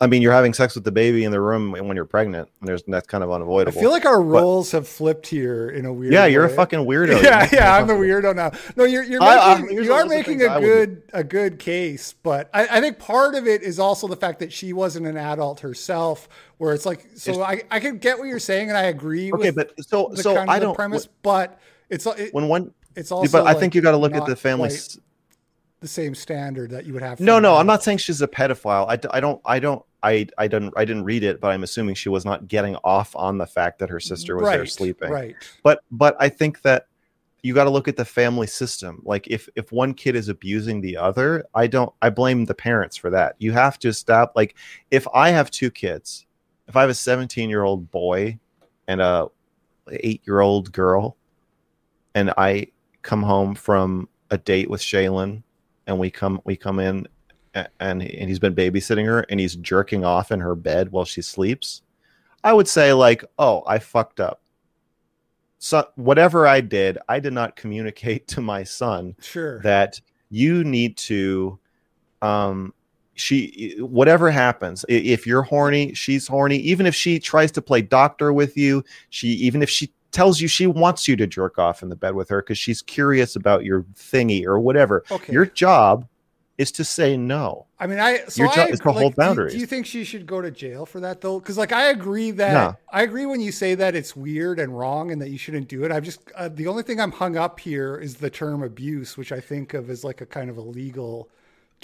I 0.00 0.06
mean, 0.08 0.22
you're 0.22 0.32
having 0.32 0.52
sex 0.52 0.74
with 0.74 0.82
the 0.84 0.90
baby 0.92 1.24
in 1.24 1.30
the 1.30 1.40
room 1.40 1.70
when 1.72 1.94
you're 1.96 2.04
pregnant, 2.04 2.48
and 2.60 2.68
there's 2.68 2.82
that's 2.88 3.06
kind 3.06 3.22
of 3.22 3.30
unavoidable. 3.30 3.78
I 3.78 3.80
feel 3.80 3.90
like 3.90 4.04
our 4.04 4.20
roles 4.20 4.72
have 4.72 4.88
flipped 4.88 5.26
here 5.28 5.70
in 5.70 5.86
a 5.86 5.92
weird. 5.92 6.10
Way. 6.12 6.16
Yeah, 6.18 6.26
you're 6.26 6.44
a 6.44 6.50
fucking 6.50 6.80
weirdo. 6.80 7.22
Yeah, 7.22 7.48
yeah, 7.52 7.76
I'm 7.76 7.86
the 7.86 7.94
weirdo 7.94 8.34
now. 8.34 8.50
No, 8.76 8.84
you're 8.84 9.04
you're 9.04 9.22
I- 9.22 9.60
making, 9.60 9.78
I- 9.78 9.82
you 9.82 9.92
a 9.92 9.96
are 9.96 10.04
making 10.06 10.42
a 10.42 10.48
I 10.48 10.60
good 10.60 11.02
a 11.12 11.22
good 11.24 11.58
case, 11.58 12.12
but 12.22 12.50
I, 12.52 12.66
I 12.66 12.80
think 12.80 12.98
part 12.98 13.34
of 13.36 13.46
it 13.46 13.62
is 13.62 13.78
also 13.78 14.08
the 14.08 14.16
fact 14.16 14.40
that 14.40 14.52
she 14.52 14.72
wasn't 14.72 15.06
an 15.06 15.16
adult 15.16 15.60
herself. 15.60 16.28
Where 16.58 16.74
it's 16.74 16.84
like, 16.86 17.06
so 17.14 17.42
I 17.42 17.62
I 17.70 17.78
can 17.80 17.98
get 17.98 18.18
what 18.18 18.26
you're 18.26 18.38
saying, 18.40 18.68
and 18.70 18.76
I 18.76 18.84
agree. 18.84 19.32
Okay, 19.32 19.52
with 19.52 19.54
but 19.56 19.84
so 19.86 20.10
the 20.12 20.22
so 20.22 20.34
kind 20.34 20.50
I 20.50 20.58
don't. 20.58 20.74
premise, 20.74 21.06
but 21.22 21.58
it's 21.88 22.04
it, 22.06 22.34
When 22.34 22.48
one, 22.48 22.72
it's 22.96 23.12
also. 23.12 23.30
but 23.30 23.42
I 23.46 23.52
like, 23.52 23.58
think 23.60 23.74
you 23.74 23.80
got 23.80 23.92
to 23.92 23.96
look 23.96 24.14
at 24.14 24.26
the 24.26 24.36
family. 24.36 24.68
quite 24.70 24.96
the 25.84 25.88
same 25.88 26.14
standard 26.14 26.70
that 26.70 26.86
you 26.86 26.94
would 26.94 27.02
have. 27.02 27.20
No, 27.20 27.38
no, 27.38 27.56
I'm 27.56 27.66
not 27.66 27.82
saying 27.82 27.98
she's 27.98 28.22
a 28.22 28.28
pedophile. 28.28 28.86
I 28.88 29.20
don't, 29.20 29.40
I 29.44 29.58
don't, 29.58 29.84
I, 30.02 30.26
I 30.38 30.48
didn't, 30.48 30.72
I 30.76 30.84
didn't 30.84 31.04
read 31.04 31.22
it, 31.22 31.40
but 31.40 31.48
I'm 31.48 31.62
assuming 31.62 31.94
she 31.94 32.08
was 32.08 32.24
not 32.24 32.48
getting 32.48 32.76
off 32.76 33.14
on 33.14 33.38
the 33.38 33.46
fact 33.46 33.78
that 33.78 33.90
her 33.90 34.00
sister 34.00 34.36
was 34.36 34.48
there 34.48 34.66
sleeping. 34.66 35.10
Right. 35.10 35.36
but 35.62 35.80
but 35.90 36.16
i 36.20 36.28
think 36.28 36.62
that 36.62 36.86
you 37.42 37.52
got 37.52 37.64
to 37.64 37.70
look 37.70 37.88
at 37.88 37.96
the 37.96 38.04
family 38.04 38.46
system 38.46 39.02
like 39.04 39.26
if 39.28 39.48
if 39.54 39.70
one 39.70 39.94
kid 39.94 40.16
is 40.16 40.28
abusing 40.28 40.80
the 40.80 40.96
other 40.96 41.44
i 41.54 41.66
don't 41.66 41.92
i 42.02 42.10
blame 42.10 42.44
the 42.46 42.54
parents 42.54 42.96
for 42.96 43.10
that 43.10 43.36
you 43.38 43.52
have 43.52 43.78
to 43.78 43.92
stop 43.92 44.32
like 44.34 44.56
if 44.90 45.06
i 45.14 45.30
have 45.30 45.50
two 45.50 45.70
kids 45.70 46.26
if 46.68 46.76
i 46.76 46.80
have 46.80 46.90
a 46.90 46.94
17 46.94 47.50
year 47.50 47.62
old 47.62 47.90
boy 47.90 48.38
and 48.88 49.00
a 49.00 49.26
8 49.90 50.22
year 50.26 50.40
old 50.40 50.72
girl 50.72 51.16
and 52.14 52.32
i 52.36 52.66
come 53.02 53.22
home 53.22 53.54
from 53.54 54.08
a 54.30 54.38
date 54.38 54.70
with 54.70 54.80
shaylin 54.80 55.42
and 55.86 55.98
we 55.98 56.10
come 56.10 56.40
we 56.44 56.56
come 56.56 56.78
in 56.78 57.06
and, 57.54 57.68
and 57.80 58.02
he's 58.02 58.38
been 58.38 58.54
babysitting 58.54 59.06
her 59.06 59.20
and 59.28 59.38
he's 59.38 59.56
jerking 59.56 60.04
off 60.04 60.32
in 60.32 60.40
her 60.40 60.54
bed 60.54 60.90
while 60.90 61.04
she 61.04 61.22
sleeps 61.22 61.82
i 62.42 62.52
would 62.52 62.68
say 62.68 62.92
like 62.92 63.24
oh 63.38 63.62
i 63.66 63.78
fucked 63.78 64.20
up 64.20 64.40
so 65.58 65.88
whatever 65.94 66.46
I 66.46 66.60
did, 66.60 66.98
I 67.08 67.20
did 67.20 67.32
not 67.32 67.56
communicate 67.56 68.28
to 68.28 68.42
my 68.42 68.64
son 68.64 69.16
Sure. 69.22 69.60
that 69.60 69.98
you 70.28 70.62
need 70.62 70.98
to 70.98 71.58
um 72.20 72.74
she 73.14 73.76
whatever 73.78 74.30
happens 74.30 74.84
if 74.88 75.26
you're 75.26 75.42
horny 75.42 75.94
she's 75.94 76.26
horny 76.26 76.56
even 76.56 76.84
if 76.84 76.94
she 76.94 77.18
tries 77.18 77.50
to 77.52 77.62
play 77.62 77.80
doctor 77.80 78.32
with 78.32 78.56
you 78.58 78.84
she 79.08 79.28
even 79.28 79.62
if 79.62 79.70
she 79.70 79.90
tells 80.14 80.40
you 80.40 80.48
she 80.48 80.66
wants 80.66 81.06
you 81.06 81.16
to 81.16 81.26
jerk 81.26 81.58
off 81.58 81.82
in 81.82 81.88
the 81.90 81.96
bed 81.96 82.14
with 82.14 82.28
her 82.30 82.40
because 82.40 82.56
she's 82.56 82.80
curious 82.80 83.36
about 83.36 83.64
your 83.64 83.82
thingy 83.94 84.44
or 84.46 84.58
whatever 84.58 85.04
okay. 85.10 85.32
your 85.32 85.44
job 85.44 86.06
is 86.56 86.70
to 86.72 86.84
say 86.84 87.16
no 87.16 87.66
I 87.84 87.86
mean, 87.86 87.98
I 87.98 88.24
so 88.28 88.44
Your 88.44 88.50
I 88.50 88.54
job 88.54 88.70
is 88.70 88.80
to 88.80 88.88
like, 88.88 88.96
hold 88.96 89.14
do 89.14 89.20
you- 89.20 89.26
boundaries. 89.26 89.52
Do 89.52 89.58
you, 89.58 89.66
think 89.66 89.84
she 89.84 90.04
should 90.04 90.24
go 90.26 90.40
to 90.40 90.50
jail 90.50 90.86
for 90.86 91.00
that 91.00 91.20
though? 91.20 91.38
Because 91.38 91.58
like 91.58 91.70
I 91.70 91.90
agree 91.90 92.30
that 92.30 92.52
No. 92.54 92.76
I 92.90 93.02
agree 93.02 93.26
when 93.26 93.40
you 93.40 93.52
say 93.52 93.74
that 93.74 93.94
it's 93.94 94.16
weird 94.16 94.58
and 94.58 94.76
wrong 94.78 95.10
and 95.10 95.20
that 95.20 95.28
you 95.28 95.36
shouldn't 95.36 95.68
do 95.68 95.84
it. 95.84 95.92
I've 95.92 96.02
just 96.02 96.20
uh, 96.34 96.48
the 96.48 96.66
only 96.66 96.82
thing 96.82 96.98
I'm 96.98 97.12
hung 97.12 97.36
up 97.36 97.60
here 97.60 97.98
is 97.98 98.14
the 98.14 98.30
term 98.30 98.62
abuse, 98.62 99.18
which 99.18 99.32
I 99.32 99.40
think 99.40 99.74
of 99.74 99.90
as 99.90 100.02
like 100.02 100.22
a 100.22 100.26
kind 100.26 100.48
of 100.48 100.56
a 100.56 100.62
legal. 100.62 101.28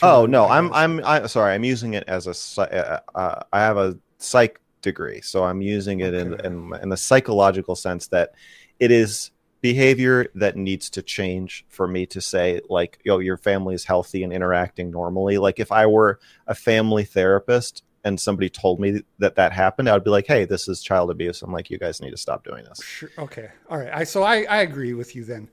Oh 0.00 0.24
no, 0.24 0.48
I'm. 0.48 0.72
I'm 0.72 1.04
I, 1.04 1.26
sorry. 1.26 1.52
I'm 1.52 1.64
using 1.64 1.92
it 1.92 2.04
as 2.06 2.26
a 2.26 2.62
uh, 2.62 3.00
uh, 3.14 3.42
I 3.52 3.60
have 3.60 3.76
a 3.76 3.98
psych 4.16 4.58
degree, 4.80 5.20
so 5.20 5.44
I'm 5.44 5.60
using 5.60 6.00
it 6.00 6.14
in, 6.14 6.34
in 6.44 6.72
in 6.82 6.88
the 6.88 6.96
psychological 6.96 7.76
sense 7.76 8.08
that 8.08 8.34
it 8.78 8.90
is 8.90 9.30
behavior 9.60 10.26
that 10.34 10.56
needs 10.56 10.88
to 10.90 11.02
change 11.02 11.64
for 11.68 11.86
me 11.86 12.06
to 12.06 12.20
say 12.20 12.60
like, 12.68 12.98
yo, 13.04 13.18
your 13.18 13.36
family 13.36 13.74
is 13.74 13.84
healthy 13.84 14.22
and 14.22 14.32
interacting 14.32 14.90
normally. 14.90 15.38
Like 15.38 15.60
if 15.60 15.70
I 15.70 15.86
were 15.86 16.18
a 16.46 16.54
family 16.54 17.04
therapist 17.04 17.82
and 18.04 18.18
somebody 18.18 18.48
told 18.48 18.80
me 18.80 19.02
that 19.18 19.34
that 19.36 19.52
happened, 19.52 19.88
I 19.88 19.92
would 19.92 20.04
be 20.04 20.10
like, 20.10 20.26
hey, 20.26 20.46
this 20.46 20.66
is 20.68 20.82
child 20.82 21.10
abuse. 21.10 21.42
I'm 21.42 21.52
like, 21.52 21.70
you 21.70 21.78
guys 21.78 22.00
need 22.00 22.12
to 22.12 22.16
stop 22.16 22.44
doing 22.44 22.64
this. 22.64 22.82
Sure. 22.82 23.10
Okay. 23.18 23.50
All 23.68 23.78
right. 23.78 23.90
I 23.92 24.04
so 24.04 24.22
I, 24.22 24.44
I 24.44 24.62
agree 24.62 24.94
with 24.94 25.14
you 25.14 25.24
then. 25.24 25.48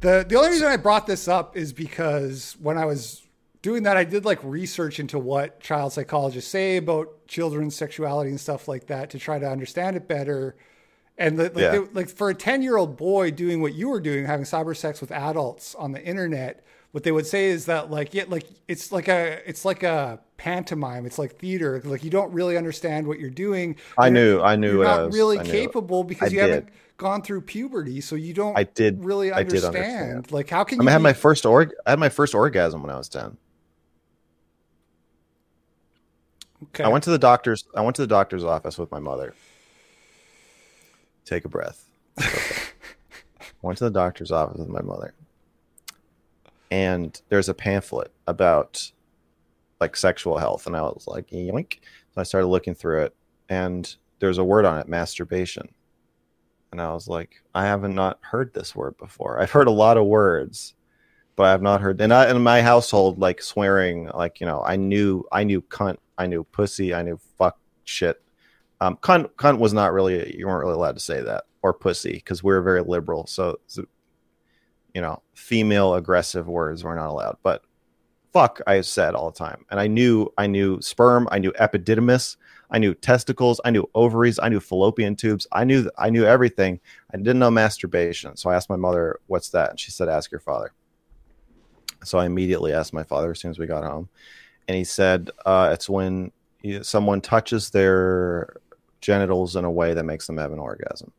The 0.00 0.24
the 0.28 0.36
only 0.36 0.50
reason 0.50 0.68
I 0.68 0.76
brought 0.76 1.08
this 1.08 1.26
up 1.26 1.56
is 1.56 1.72
because 1.72 2.56
when 2.60 2.78
I 2.78 2.84
was 2.84 3.27
doing 3.68 3.82
that, 3.84 3.96
I 3.96 4.04
did 4.04 4.24
like 4.24 4.38
research 4.42 4.98
into 4.98 5.18
what 5.18 5.60
child 5.60 5.92
psychologists 5.92 6.50
say 6.50 6.76
about 6.78 7.26
children's 7.28 7.74
sexuality 7.76 8.30
and 8.30 8.40
stuff 8.40 8.66
like 8.68 8.86
that 8.86 9.10
to 9.10 9.18
try 9.18 9.38
to 9.38 9.46
understand 9.48 9.96
it 9.96 10.08
better. 10.08 10.56
And 11.18 11.38
the, 11.38 11.44
like, 11.44 11.56
Yeah. 11.58 11.70
they- 11.72 11.78
like 12.00 12.08
for 12.08 12.30
a 12.30 12.34
ten 12.34 12.62
year 12.62 12.76
old 12.76 12.96
boy 12.96 13.30
doing 13.30 13.60
what 13.60 13.74
you 13.74 13.88
were 13.90 14.00
doing, 14.00 14.24
having 14.24 14.46
cyber 14.46 14.74
sex 14.76 15.00
with 15.00 15.10
adults 15.12 15.74
on 15.74 15.92
the 15.92 16.02
internet, 16.02 16.64
what 16.92 17.02
they 17.04 17.12
would 17.12 17.26
say 17.26 17.46
is 17.50 17.66
that 17.66 17.90
like 17.90 18.14
yeah, 18.14 18.24
like 18.28 18.46
it's 18.68 18.90
like 18.92 19.08
a 19.08 19.22
it's 19.46 19.64
like 19.64 19.82
a 19.82 20.20
pantomime. 20.38 21.04
It's 21.04 21.18
like 21.18 21.36
theater. 21.38 21.82
Like 21.84 22.02
you 22.04 22.10
don't 22.10 22.32
really 22.32 22.56
understand 22.56 23.06
what 23.06 23.18
you're 23.20 23.28
doing. 23.46 23.76
I 23.98 24.06
You're- 24.08 24.14
knew, 24.20 24.40
I 24.40 24.56
knew 24.56 24.68
you're 24.70 24.78
what 24.78 24.86
I 24.86 24.96
not 24.96 25.06
was- 25.08 25.14
really 25.16 25.38
capable 25.40 26.02
because 26.04 26.30
I 26.30 26.34
you 26.34 26.40
haven't 26.40 26.68
gone 26.96 27.20
through 27.22 27.42
puberty, 27.42 28.00
so 28.00 28.16
you 28.16 28.32
don't 28.32 28.56
I 28.56 28.64
did- 28.64 29.04
really 29.04 29.30
I 29.32 29.42
did 29.42 29.62
understand. 29.64 29.76
understand. 29.76 30.32
Like 30.32 30.48
how 30.48 30.64
can 30.64 30.78
I 30.78 30.82
you 30.82 30.86
mean, 30.86 30.88
I 30.88 30.92
had 30.92 31.02
my 31.02 31.12
first 31.12 31.44
org, 31.44 31.72
I 31.86 31.90
had 31.90 31.98
my 31.98 32.08
first 32.08 32.34
orgasm 32.34 32.80
when 32.82 32.90
I 32.90 32.96
was 32.96 33.08
ten. 33.08 33.36
Okay. 36.64 36.84
I 36.84 36.88
went 36.88 37.04
to 37.04 37.10
the 37.10 37.18
doctor's. 37.18 37.64
I 37.74 37.80
went 37.80 37.96
to 37.96 38.02
the 38.02 38.08
doctor's 38.08 38.44
office 38.44 38.78
with 38.78 38.90
my 38.90 38.98
mother. 38.98 39.34
Take 41.24 41.44
a 41.44 41.48
breath. 41.48 41.84
Okay. 42.20 42.54
I 43.40 43.44
went 43.62 43.78
to 43.78 43.84
the 43.84 43.90
doctor's 43.90 44.30
office 44.30 44.58
with 44.58 44.68
my 44.68 44.82
mother, 44.82 45.14
and 46.70 47.20
there's 47.28 47.48
a 47.48 47.54
pamphlet 47.54 48.12
about 48.26 48.92
like 49.80 49.96
sexual 49.96 50.38
health, 50.38 50.66
and 50.66 50.76
I 50.76 50.82
was 50.82 51.06
like, 51.06 51.28
yoink. 51.28 51.78
So 52.14 52.20
I 52.20 52.24
started 52.24 52.48
looking 52.48 52.74
through 52.74 53.02
it, 53.02 53.16
and 53.48 53.94
there's 54.18 54.38
a 54.38 54.44
word 54.44 54.64
on 54.64 54.78
it, 54.78 54.88
masturbation, 54.88 55.68
and 56.72 56.80
I 56.80 56.92
was 56.92 57.08
like, 57.08 57.42
I 57.54 57.64
haven't 57.66 57.94
not 57.94 58.18
heard 58.22 58.52
this 58.52 58.74
word 58.74 58.96
before. 58.98 59.40
I've 59.40 59.50
heard 59.50 59.68
a 59.68 59.72
lot 59.72 59.96
of 59.96 60.06
words, 60.06 60.74
but 61.36 61.44
I 61.44 61.50
have 61.52 61.62
not 61.62 61.80
heard. 61.80 62.00
And 62.00 62.12
I, 62.12 62.30
in 62.30 62.42
my 62.42 62.62
household, 62.62 63.18
like 63.18 63.40
swearing, 63.40 64.10
like 64.14 64.40
you 64.40 64.46
know, 64.46 64.62
I 64.64 64.76
knew, 64.76 65.24
I 65.32 65.44
knew 65.44 65.62
cunt, 65.62 65.98
I 66.18 66.26
knew 66.26 66.44
pussy, 66.44 66.92
I 66.92 67.02
knew 67.02 67.18
fuck 67.38 67.58
shit. 67.84 68.20
Um, 68.80 68.96
cunt, 68.96 69.30
cunt 69.32 69.58
was 69.58 69.72
not 69.72 69.92
really. 69.92 70.36
You 70.36 70.46
weren't 70.46 70.60
really 70.60 70.74
allowed 70.74 70.94
to 70.96 71.00
say 71.00 71.20
that 71.22 71.44
or 71.62 71.72
pussy 71.72 72.12
because 72.12 72.42
we 72.42 72.52
were 72.52 72.62
very 72.62 72.82
liberal. 72.82 73.26
So, 73.26 73.58
so, 73.66 73.84
you 74.94 75.00
know, 75.00 75.22
female 75.34 75.94
aggressive 75.94 76.48
words 76.48 76.84
were 76.84 76.94
not 76.94 77.10
allowed. 77.10 77.38
But 77.42 77.62
fuck 78.32 78.60
I 78.66 78.80
said 78.82 79.14
all 79.14 79.30
the 79.30 79.38
time. 79.38 79.64
And 79.70 79.80
I 79.80 79.86
knew 79.86 80.32
I 80.38 80.46
knew 80.46 80.80
sperm, 80.80 81.28
I 81.30 81.38
knew 81.38 81.52
epididymis, 81.52 82.36
I 82.70 82.78
knew 82.78 82.94
testicles, 82.94 83.60
I 83.64 83.70
knew 83.70 83.88
ovaries, 83.94 84.38
I 84.38 84.48
knew 84.48 84.60
fallopian 84.60 85.16
tubes. 85.16 85.46
I 85.52 85.64
knew 85.64 85.90
I 85.98 86.10
knew 86.10 86.24
everything. 86.24 86.80
I 87.12 87.16
didn't 87.16 87.38
know 87.38 87.50
masturbation. 87.50 88.36
So 88.36 88.50
I 88.50 88.54
asked 88.54 88.70
my 88.70 88.76
mother, 88.76 89.18
"What's 89.26 89.50
that?" 89.50 89.70
And 89.70 89.80
she 89.80 89.90
said, 89.90 90.08
"Ask 90.08 90.30
your 90.30 90.40
father." 90.40 90.72
So 92.04 92.18
I 92.18 92.26
immediately 92.26 92.72
asked 92.72 92.92
my 92.92 93.02
father 93.02 93.32
as 93.32 93.40
soon 93.40 93.50
as 93.50 93.58
we 93.58 93.66
got 93.66 93.84
home, 93.84 94.08
and 94.68 94.76
he 94.76 94.84
said, 94.84 95.30
uh, 95.44 95.70
"It's 95.72 95.88
when 95.88 96.30
someone 96.82 97.20
touches 97.20 97.70
their 97.70 98.56
genitals 99.00 99.56
in 99.56 99.64
a 99.64 99.70
way 99.70 99.94
that 99.94 100.04
makes 100.04 100.26
them 100.26 100.36
have 100.36 100.52
an 100.52 100.60
orgasm." 100.60 101.12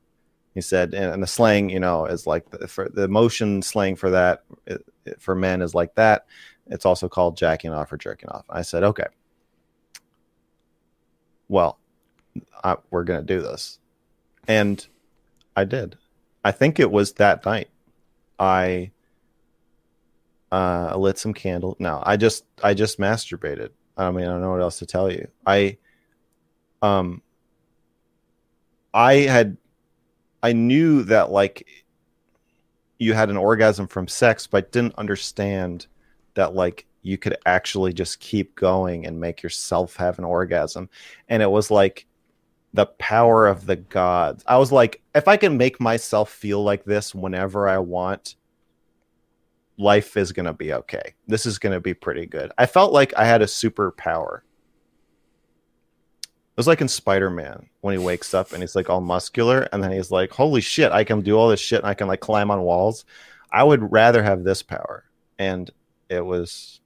He 0.56 0.62
said, 0.62 0.94
and, 0.94 1.22
the 1.22 1.28
slang, 1.28 1.70
you 1.70 1.80
know, 1.80 2.06
is 2.06 2.26
like 2.26 2.50
the, 2.50 2.68
for 2.68 2.90
the 2.90 3.08
motion 3.08 3.62
slang 3.62 3.96
for 3.96 4.10
that 4.10 4.44
it, 4.66 4.84
it, 5.06 5.22
for 5.22 5.36
men 5.36 5.62
is 5.62 5.76
like 5.76 5.96
that. 5.96 6.26
It's 6.68 6.86
also 6.86 7.08
called 7.08 7.38
jacking 7.38 7.72
off 7.72 7.92
or 7.92 7.98
jerking 7.98 8.30
off. 8.30 8.46
I 8.50 8.64
said, 8.64 8.84
okay, 8.84 9.06
well, 11.48 11.80
I, 12.64 12.78
we're 12.90 13.04
to 13.06 13.26
do 13.26 13.42
this. 13.42 13.80
And 14.48 14.86
I 15.56 15.66
did. 15.66 15.98
I 16.44 16.52
think 16.52 16.80
it 16.80 16.92
was 16.92 17.14
that 17.14 17.46
night. 17.46 17.70
I 18.40 18.92
uh, 20.52 20.96
lit 20.98 21.18
some 21.18 21.34
candle. 21.34 21.76
No, 21.80 22.02
I 22.06 22.18
just 22.18 22.46
I 22.64 22.74
just 22.74 23.00
masturbated. 23.00 23.70
I 23.98 24.12
mean, 24.12 24.26
I 24.26 24.30
don't 24.30 24.42
know 24.42 24.52
what 24.52 24.62
else 24.62 24.80
to 24.80 24.86
tell 24.86 25.12
you. 25.12 25.28
I 25.46 25.78
um 26.82 27.22
I 28.94 29.16
had 29.16 29.58
I 30.42 30.54
knew 30.54 31.04
that 31.04 31.32
like 31.32 31.68
you 32.98 33.14
had 33.14 33.30
an 33.30 33.38
orgasm 33.38 33.88
from 33.88 34.08
sex, 34.08 34.48
but 34.48 34.66
I 34.66 34.68
didn't 34.72 34.96
understand 34.96 35.88
that 36.34 36.54
like 36.54 36.86
you 37.02 37.18
could 37.18 37.38
actually 37.46 37.94
just 37.94 38.20
keep 38.20 38.56
going 38.56 39.06
and 39.06 39.20
make 39.20 39.42
yourself 39.42 39.96
have 39.98 40.20
an 40.20 40.26
orgasm. 40.26 40.90
And 41.28 41.42
it 41.42 41.50
was 41.50 41.72
like 41.72 42.06
the 42.74 42.86
power 42.86 43.48
of 43.48 43.66
the 43.66 43.78
gods. 43.78 44.44
I 44.46 44.58
was 44.58 44.72
like, 44.72 45.02
if 45.16 45.28
I 45.28 45.38
can 45.38 45.58
make 45.58 45.80
myself 45.80 46.30
feel 46.30 46.64
like 46.64 46.84
this 46.84 47.16
whenever 47.16 47.68
I 47.68 47.80
want, 47.80 48.36
life 49.80 50.18
is 50.18 50.32
going 50.32 50.46
to 50.46 50.54
be 50.54 50.74
okay. 50.74 51.16
This 51.28 51.46
is 51.46 51.58
going 51.58 51.74
to 51.74 51.80
be 51.80 51.94
pretty 51.94 52.26
good. 52.26 52.52
I 52.58 52.66
felt 52.66 52.92
like 52.92 53.14
I 53.16 53.26
had 53.26 53.42
a 53.42 53.46
superpower. 53.46 54.42
It 56.22 56.58
was 56.58 56.68
like 56.68 56.82
in 56.82 56.90
Spider 56.90 57.30
Man 57.30 57.70
when 57.80 57.98
he 57.98 58.04
wakes 58.04 58.34
up 58.34 58.52
and 58.52 58.62
he's 58.62 58.76
like 58.76 58.90
all 58.90 59.00
muscular, 59.00 59.70
and 59.72 59.82
then 59.82 59.94
he's 59.94 60.12
like, 60.12 60.32
"Holy 60.32 60.60
shit! 60.60 60.92
I 60.92 61.06
can 61.06 61.22
do 61.22 61.38
all 61.38 61.48
this 61.48 61.62
shit, 61.62 61.80
and 61.80 61.88
I 61.88 61.94
can 61.94 62.10
like 62.10 62.20
climb 62.20 62.52
on 62.52 62.62
walls." 62.62 63.06
I 63.52 63.64
would 63.64 63.92
rather 63.92 64.22
have 64.22 64.44
this 64.44 64.62
power, 64.62 65.06
and 65.40 65.72
it 66.10 66.20
was 66.20 66.82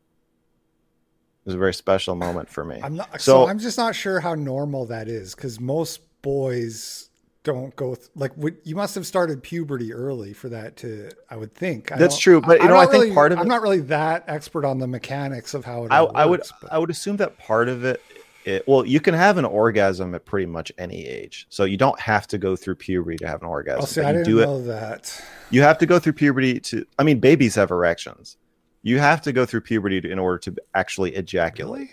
it 1.44 1.50
was 1.50 1.56
a 1.56 1.58
very 1.58 1.74
special 1.74 2.14
moment 2.14 2.50
for 2.50 2.64
me. 2.64 2.80
I'm 2.84 2.96
not 2.96 3.14
so, 3.14 3.46
so 3.46 3.48
I'm 3.48 3.58
just 3.58 3.80
not 3.80 3.96
sure 3.96 4.20
how 4.20 4.36
normal 4.36 4.86
that 4.86 5.08
is 5.08 5.34
because 5.34 5.60
most 5.60 6.02
boys 6.22 7.10
don't 7.44 7.76
go 7.76 7.96
th- 7.96 8.10
like 8.16 8.32
you 8.64 8.76
must 8.76 8.96
have 8.96 9.06
started 9.06 9.44
puberty 9.44 9.94
early 9.94 10.34
for 10.34 10.50
that 10.50 10.78
to 10.78 11.10
I 11.30 11.36
would 11.36 11.54
think. 11.54 11.92
I 11.92 11.98
That's 11.98 12.18
true, 12.18 12.42
but 12.42 12.62
you 12.62 12.68
know 12.68 12.78
I 12.78 12.86
think 12.86 13.04
really, 13.04 13.14
part 13.14 13.32
of 13.32 13.40
I'm 13.40 13.46
it, 13.46 13.50
not 13.50 13.62
really 13.62 13.82
that 13.82 14.24
expert 14.28 14.66
on 14.66 14.80
the 14.80 14.88
mechanics 14.88 15.54
of 15.54 15.66
how 15.66 15.86
it. 15.86 15.92
I, 15.92 16.02
works, 16.02 16.14
I 16.16 16.26
would 16.26 16.42
but. 16.62 16.74
I 16.74 16.78
would 16.78 16.90
assume 16.90 17.18
that 17.18 17.38
part 17.38 17.68
of 17.68 17.84
it 17.84 18.02
it, 18.46 18.68
well, 18.68 18.86
you 18.86 19.00
can 19.00 19.14
have 19.14 19.38
an 19.38 19.46
orgasm 19.46 20.14
at 20.16 20.26
pretty 20.26 20.46
much 20.46 20.72
any 20.78 21.06
age, 21.06 21.48
so 21.50 21.64
you 21.64 21.78
don't 21.78 22.00
have 22.00 22.28
to 22.28 22.38
go 22.38 22.56
through 22.56 22.76
puberty 22.76 23.18
to 23.18 23.28
have 23.28 23.42
an 23.42 23.48
orgasm. 23.48 23.84
Oh, 23.84 23.86
see, 23.86 24.02
I 24.02 24.12
didn't 24.12 24.36
know 24.36 24.58
it, 24.58 24.64
that. 24.64 25.24
You 25.50 25.62
have 25.62 25.78
to 25.78 25.86
go 25.86 26.00
through 26.00 26.14
puberty 26.14 26.60
to. 26.60 26.86
I 27.00 27.04
mean, 27.04 27.20
babies 27.20 27.56
have 27.56 27.72
erections. 27.72 28.38
You 28.82 29.00
have 29.00 29.22
to 29.22 29.32
go 29.32 29.46
through 29.46 29.62
puberty 29.62 30.02
to, 30.02 30.10
in 30.10 30.20
order 30.20 30.40
to 30.40 30.56
actually 30.76 31.16
ejaculate. 31.16 31.80
Really? 31.80 31.92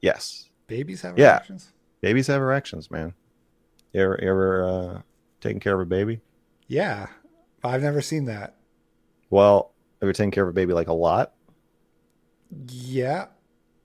Yes. 0.00 0.48
Babies 0.68 1.02
have 1.02 1.18
yeah. 1.18 1.36
erections. 1.36 1.72
Babies 2.00 2.28
have 2.28 2.40
erections, 2.40 2.90
man. 2.90 3.14
You 3.92 4.00
ever, 4.00 4.20
ever 4.20 4.64
uh, 4.64 5.02
taking 5.40 5.60
care 5.60 5.74
of 5.74 5.80
a 5.80 5.86
baby? 5.86 6.20
Yeah, 6.66 7.08
I've 7.62 7.82
never 7.82 8.00
seen 8.00 8.24
that. 8.26 8.54
Well, 9.30 9.72
ever 10.00 10.12
taken 10.12 10.30
care 10.30 10.44
of 10.44 10.50
a 10.50 10.52
baby 10.52 10.72
like 10.72 10.88
a 10.88 10.92
lot? 10.92 11.34
Yeah, 12.68 13.26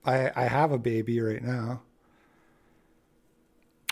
I 0.04 0.30
I 0.34 0.44
have 0.44 0.72
a 0.72 0.78
baby 0.78 1.20
right 1.20 1.42
now. 1.42 1.82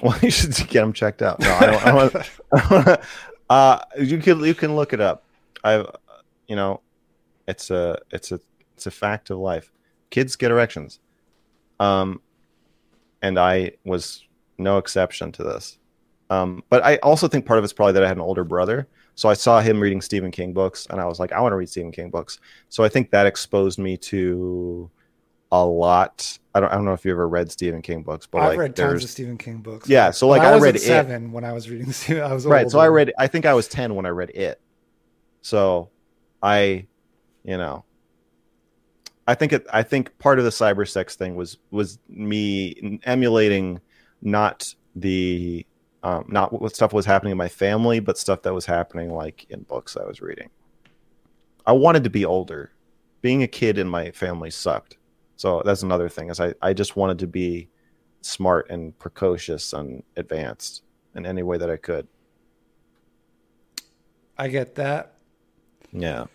Well, 0.03 0.19
you 0.21 0.31
should 0.31 0.55
get 0.69 0.83
them 0.83 0.93
checked 0.93 1.23
out. 1.23 1.41
No, 1.41 1.51
I 1.55 1.67
don't. 1.67 1.87
I 1.87 1.91
don't, 1.93 2.17
I 2.53 2.85
don't 2.85 3.01
uh, 3.49 3.79
you 3.99 4.19
can 4.19 4.45
you 4.45 4.55
can 4.55 4.77
look 4.77 4.93
it 4.93 5.01
up. 5.01 5.25
I've, 5.65 5.87
you 6.47 6.57
know, 6.57 6.81
it's 7.49 7.71
a 7.71 7.99
it's 8.11 8.33
a 8.33 8.41
it's 8.75 8.87
a 8.87 8.91
fact 8.91 9.31
of 9.31 9.39
life. 9.39 9.73
Kids 10.11 10.37
get 10.37 10.51
erections, 10.51 11.01
um, 11.81 12.21
and 13.23 13.39
I 13.39 13.73
was 13.85 14.25
no 14.59 14.79
exception 14.79 15.33
to 15.33 15.43
this. 15.43 15.79
Um, 16.29 16.65
but 16.69 16.85
I 16.85 16.97
also 16.97 17.29
think 17.29 17.47
part 17.47 17.59
of 17.59 17.65
it's 17.65 17.73
probably 17.73 17.93
that 17.95 18.05
I 18.05 18.09
had 18.09 18.17
an 18.17 18.23
older 18.23 18.45
brother, 18.45 18.89
so 19.15 19.29
I 19.29 19.35
saw 19.35 19.61
him 19.61 19.81
reading 19.81 20.01
Stephen 20.01 20.31
King 20.31 20.53
books, 20.53 20.87
and 20.91 21.01
I 21.01 21.07
was 21.07 21.19
like, 21.19 21.33
I 21.33 21.41
want 21.41 21.53
to 21.53 21.57
read 21.57 21.69
Stephen 21.69 21.93
King 21.93 22.11
books. 22.11 22.39
So 22.69 22.85
I 22.85 22.89
think 22.89 23.11
that 23.11 23.27
exposed 23.27 23.79
me 23.79 23.97
to 23.99 24.91
a 25.53 25.65
lot. 25.65 26.39
I 26.55 26.61
don't, 26.61 26.71
I 26.71 26.75
don't 26.75 26.85
know 26.85 26.93
if 26.93 27.05
you 27.05 27.13
ever 27.13 27.29
read 27.29 27.51
Stephen 27.51 27.81
King 27.81 28.03
books, 28.03 28.27
but 28.27 28.43
I've 28.43 28.49
like, 28.51 28.59
read 28.59 28.77
tons 28.77 29.05
of 29.05 29.11
Stephen 29.11 29.39
King 29.39 29.59
books. 29.59 29.89
Yeah, 29.89 30.11
so 30.11 30.29
like 30.29 30.43
I, 30.43 30.53
I, 30.53 30.59
read 30.59 30.79
seven 30.81 31.27
it. 31.27 31.31
when 31.31 31.45
I 31.45 31.53
was 31.53 31.71
reading. 31.71 31.93
Stephen, 31.93 32.23
I 32.25 32.33
was 32.33 32.45
right. 32.45 32.65
older. 32.65 32.71
So 32.71 32.79
I 32.79 32.89
read. 32.89 33.13
I 33.19 33.27
think 33.27 33.47
I 33.47 33.55
was 33.55 33.69
ten 33.69 33.95
when 33.95 34.05
I 34.05 34.11
read 34.11 34.31
it. 34.31 34.61
So, 35.41 35.91
I, 36.43 36.87
you 37.45 37.57
know, 37.57 37.85
I 39.27 39.35
think 39.35 39.53
it. 39.53 39.67
I 39.73 39.83
think 39.83 40.19
part 40.19 40.39
of 40.39 40.45
the 40.45 40.51
cyber 40.51 40.87
sex 40.89 41.17
thing 41.17 41.37
was 41.37 41.57
was 41.71 41.99
me 42.09 43.01
emulating 43.05 43.81
not 44.21 44.75
the 44.95 45.65
um, 46.07 46.25
not 46.29 46.53
what 46.53 46.73
stuff 46.73 46.93
was 46.93 47.05
happening 47.05 47.33
in 47.33 47.37
my 47.37 47.49
family, 47.49 47.99
but 47.99 48.17
stuff 48.17 48.43
that 48.43 48.55
was 48.55 48.65
happening 48.65 49.11
like 49.11 49.45
in 49.51 49.63
books 49.63 49.97
I 49.97 50.05
was 50.05 50.21
reading. 50.21 50.51
I 51.67 51.73
wanted 51.73 52.05
to 52.05 52.11
be 52.11 52.25
older. 52.25 52.71
Being 53.23 53.43
a 53.43 53.49
kid 53.49 53.77
in 53.77 53.89
my 53.89 54.13
family 54.13 54.53
sucked. 54.53 54.99
So 55.35 55.63
that's 55.65 55.83
another 55.83 56.09
thing 56.09 56.31
is 56.31 56.39
I, 56.39 56.55
I 56.63 56.75
just 56.75 56.95
wanted 56.95 57.19
to 57.19 57.27
be 57.27 57.69
smart 58.21 58.71
and 58.71 58.97
precocious 59.01 59.73
and 59.73 60.05
advanced 60.17 60.85
in 61.17 61.27
any 61.27 61.43
way 61.43 61.59
that 61.59 61.69
I 61.69 61.77
could. 61.77 62.07
I 64.39 64.47
get 64.47 64.77
that. 64.77 65.15
Yeah. 65.93 66.27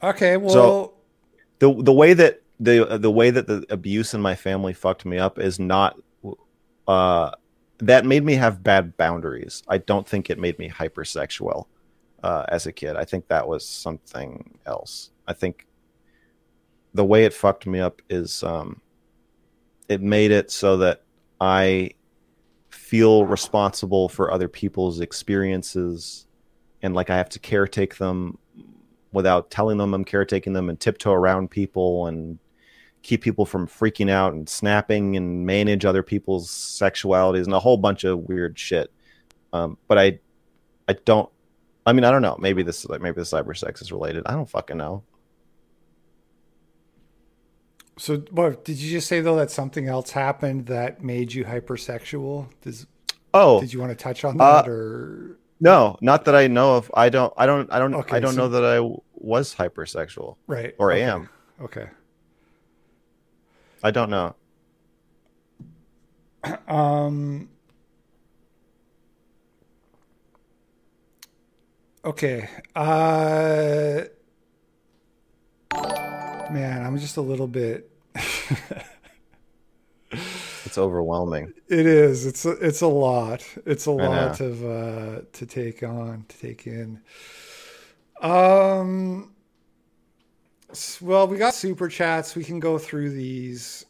Okay, 0.00 0.36
well 0.36 0.52
so 0.52 0.94
the 1.58 1.82
the 1.82 1.92
way 1.92 2.14
that 2.14 2.40
the 2.60 2.98
the 3.00 3.10
way 3.10 3.30
that 3.30 3.48
the 3.48 3.66
abuse 3.68 4.14
in 4.14 4.20
my 4.20 4.36
family 4.36 4.74
fucked 4.74 5.04
me 5.04 5.18
up 5.18 5.40
is 5.40 5.58
not 5.58 5.98
uh 6.86 7.32
that 7.78 8.06
made 8.06 8.24
me 8.24 8.34
have 8.34 8.62
bad 8.62 8.96
boundaries. 8.96 9.62
I 9.68 9.78
don't 9.78 10.08
think 10.08 10.30
it 10.30 10.38
made 10.38 10.58
me 10.58 10.68
hypersexual 10.68 11.66
uh, 12.22 12.44
as 12.48 12.66
a 12.66 12.72
kid. 12.72 12.96
I 12.96 13.04
think 13.04 13.28
that 13.28 13.48
was 13.48 13.66
something 13.66 14.58
else. 14.66 15.10
I 15.26 15.32
think 15.32 15.66
the 16.92 17.04
way 17.04 17.24
it 17.24 17.34
fucked 17.34 17.66
me 17.66 17.80
up 17.80 18.00
is 18.08 18.42
um, 18.42 18.80
it 19.88 20.00
made 20.00 20.30
it 20.30 20.50
so 20.50 20.78
that 20.78 21.02
I 21.40 21.90
feel 22.70 23.26
responsible 23.26 24.08
for 24.08 24.30
other 24.30 24.48
people's 24.48 25.00
experiences 25.00 26.26
and 26.82 26.94
like 26.94 27.10
I 27.10 27.16
have 27.16 27.30
to 27.30 27.38
caretake 27.38 27.96
them 27.96 28.38
without 29.12 29.50
telling 29.50 29.78
them 29.78 29.94
I'm 29.94 30.04
caretaking 30.04 30.52
them 30.52 30.68
and 30.68 30.78
tiptoe 30.78 31.12
around 31.12 31.50
people 31.50 32.06
and 32.06 32.38
keep 33.04 33.20
people 33.20 33.44
from 33.44 33.68
freaking 33.68 34.10
out 34.10 34.32
and 34.32 34.48
snapping 34.48 35.14
and 35.16 35.46
manage 35.46 35.84
other 35.84 36.02
people's 36.02 36.48
sexualities 36.50 37.44
and 37.44 37.52
a 37.52 37.60
whole 37.60 37.76
bunch 37.76 38.02
of 38.02 38.18
weird 38.18 38.58
shit. 38.58 38.90
Um, 39.52 39.78
but 39.86 39.98
I, 39.98 40.18
I 40.88 40.94
don't. 41.04 41.30
I 41.86 41.92
mean, 41.92 42.04
I 42.04 42.10
don't 42.10 42.22
know. 42.22 42.36
Maybe 42.40 42.62
this, 42.62 42.86
like, 42.86 43.02
maybe 43.02 43.16
the 43.16 43.22
cyber 43.22 43.54
sex 43.56 43.82
is 43.82 43.92
related. 43.92 44.22
I 44.24 44.32
don't 44.32 44.48
fucking 44.48 44.78
know. 44.78 45.04
So, 47.98 48.18
what 48.30 48.64
did 48.64 48.78
you 48.78 48.90
just 48.90 49.06
say 49.06 49.20
though 49.20 49.36
that 49.36 49.50
something 49.50 49.86
else 49.86 50.10
happened 50.10 50.66
that 50.66 51.04
made 51.04 51.32
you 51.32 51.44
hypersexual? 51.44 52.48
Does 52.62 52.86
oh, 53.34 53.60
did 53.60 53.72
you 53.72 53.80
want 53.80 53.96
to 53.96 54.02
touch 54.02 54.24
on 54.24 54.38
that 54.38 54.66
uh, 54.66 54.70
or 54.70 55.36
no? 55.60 55.96
Not 56.00 56.24
that 56.24 56.34
I 56.34 56.48
know 56.48 56.76
of. 56.76 56.90
I 56.94 57.10
don't. 57.10 57.32
I 57.36 57.46
don't. 57.46 57.72
I 57.72 57.78
don't. 57.78 57.94
Okay, 57.94 58.16
I 58.16 58.20
don't 58.20 58.32
so, 58.32 58.38
know 58.38 58.48
that 58.48 58.64
I 58.64 58.80
was 59.14 59.54
hypersexual. 59.54 60.36
Right. 60.48 60.74
Or 60.78 60.90
okay. 60.90 61.02
am. 61.02 61.28
Okay. 61.60 61.86
I 63.84 63.90
don't 63.90 64.08
know. 64.08 64.34
Um. 66.66 67.50
Okay. 72.02 72.48
Uh. 72.74 74.04
Man, 76.50 76.86
I'm 76.86 76.96
just 76.96 77.18
a 77.18 77.20
little 77.20 77.46
bit. 77.46 77.90
it's 80.10 80.78
overwhelming. 80.78 81.52
It 81.68 81.84
is. 81.84 82.24
It's 82.24 82.46
a, 82.46 82.52
it's 82.52 82.80
a 82.80 82.86
lot. 82.86 83.46
It's 83.66 83.84
a 83.84 83.90
lot 83.90 84.40
of 84.40 84.64
uh, 84.64 85.20
to 85.30 85.46
take 85.46 85.82
on, 85.82 86.24
to 86.30 86.38
take 86.38 86.66
in. 86.66 87.02
Um. 88.22 89.33
Well, 91.00 91.26
we 91.26 91.36
got 91.36 91.54
super 91.54 91.88
chats. 91.88 92.34
We 92.34 92.44
can 92.44 92.60
go 92.60 92.78
through 92.78 93.10
these. 93.10 93.86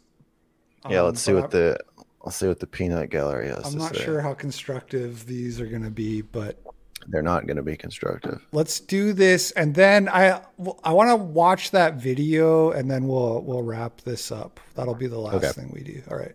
Yeah, 0.88 1.00
um, 1.00 1.06
let's 1.06 1.20
see 1.20 1.32
what 1.32 1.50
the 1.50 1.78
let's 2.24 2.36
see 2.36 2.46
what 2.46 2.60
the 2.60 2.66
peanut 2.66 3.10
gallery 3.10 3.48
has. 3.48 3.72
I'm 3.72 3.78
not 3.78 3.94
say. 3.96 4.04
sure 4.04 4.20
how 4.20 4.34
constructive 4.34 5.26
these 5.26 5.60
are 5.60 5.66
going 5.66 5.84
to 5.84 5.90
be, 5.90 6.22
but 6.22 6.60
they're 7.08 7.22
not 7.22 7.46
going 7.46 7.56
to 7.56 7.62
be 7.62 7.76
constructive. 7.76 8.46
Let's 8.52 8.80
do 8.80 9.12
this, 9.12 9.50
and 9.52 9.74
then 9.74 10.08
I 10.08 10.40
I 10.82 10.92
want 10.92 11.10
to 11.10 11.16
watch 11.16 11.70
that 11.72 11.94
video, 11.94 12.70
and 12.70 12.90
then 12.90 13.06
we'll 13.06 13.42
we'll 13.42 13.62
wrap 13.62 14.00
this 14.02 14.30
up. 14.32 14.60
That'll 14.74 14.94
be 14.94 15.06
the 15.06 15.18
last 15.18 15.36
okay. 15.36 15.52
thing 15.52 15.70
we 15.72 15.82
do. 15.82 16.02
All 16.10 16.16
right. 16.16 16.34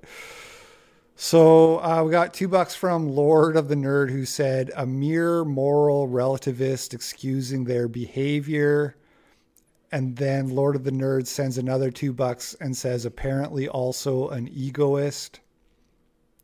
So 1.21 1.79
uh, 1.83 2.01
we 2.05 2.11
got 2.11 2.33
two 2.33 2.47
bucks 2.47 2.75
from 2.75 3.09
Lord 3.09 3.57
of 3.57 3.67
the 3.67 3.75
Nerd 3.75 4.09
who 4.09 4.23
said 4.23 4.71
a 4.77 4.85
mere 4.85 5.43
moral 5.43 6.07
relativist 6.07 6.93
excusing 6.93 7.65
their 7.65 7.89
behavior. 7.89 8.95
And 9.91 10.15
then 10.15 10.49
Lord 10.49 10.75
of 10.75 10.83
the 10.83 10.91
Nerds 10.91 11.27
sends 11.27 11.57
another 11.57 11.89
two 11.89 12.13
bucks 12.13 12.55
and 12.61 12.75
says 12.75 13.05
apparently 13.05 13.67
also 13.67 14.29
an 14.29 14.47
egoist. 14.47 15.39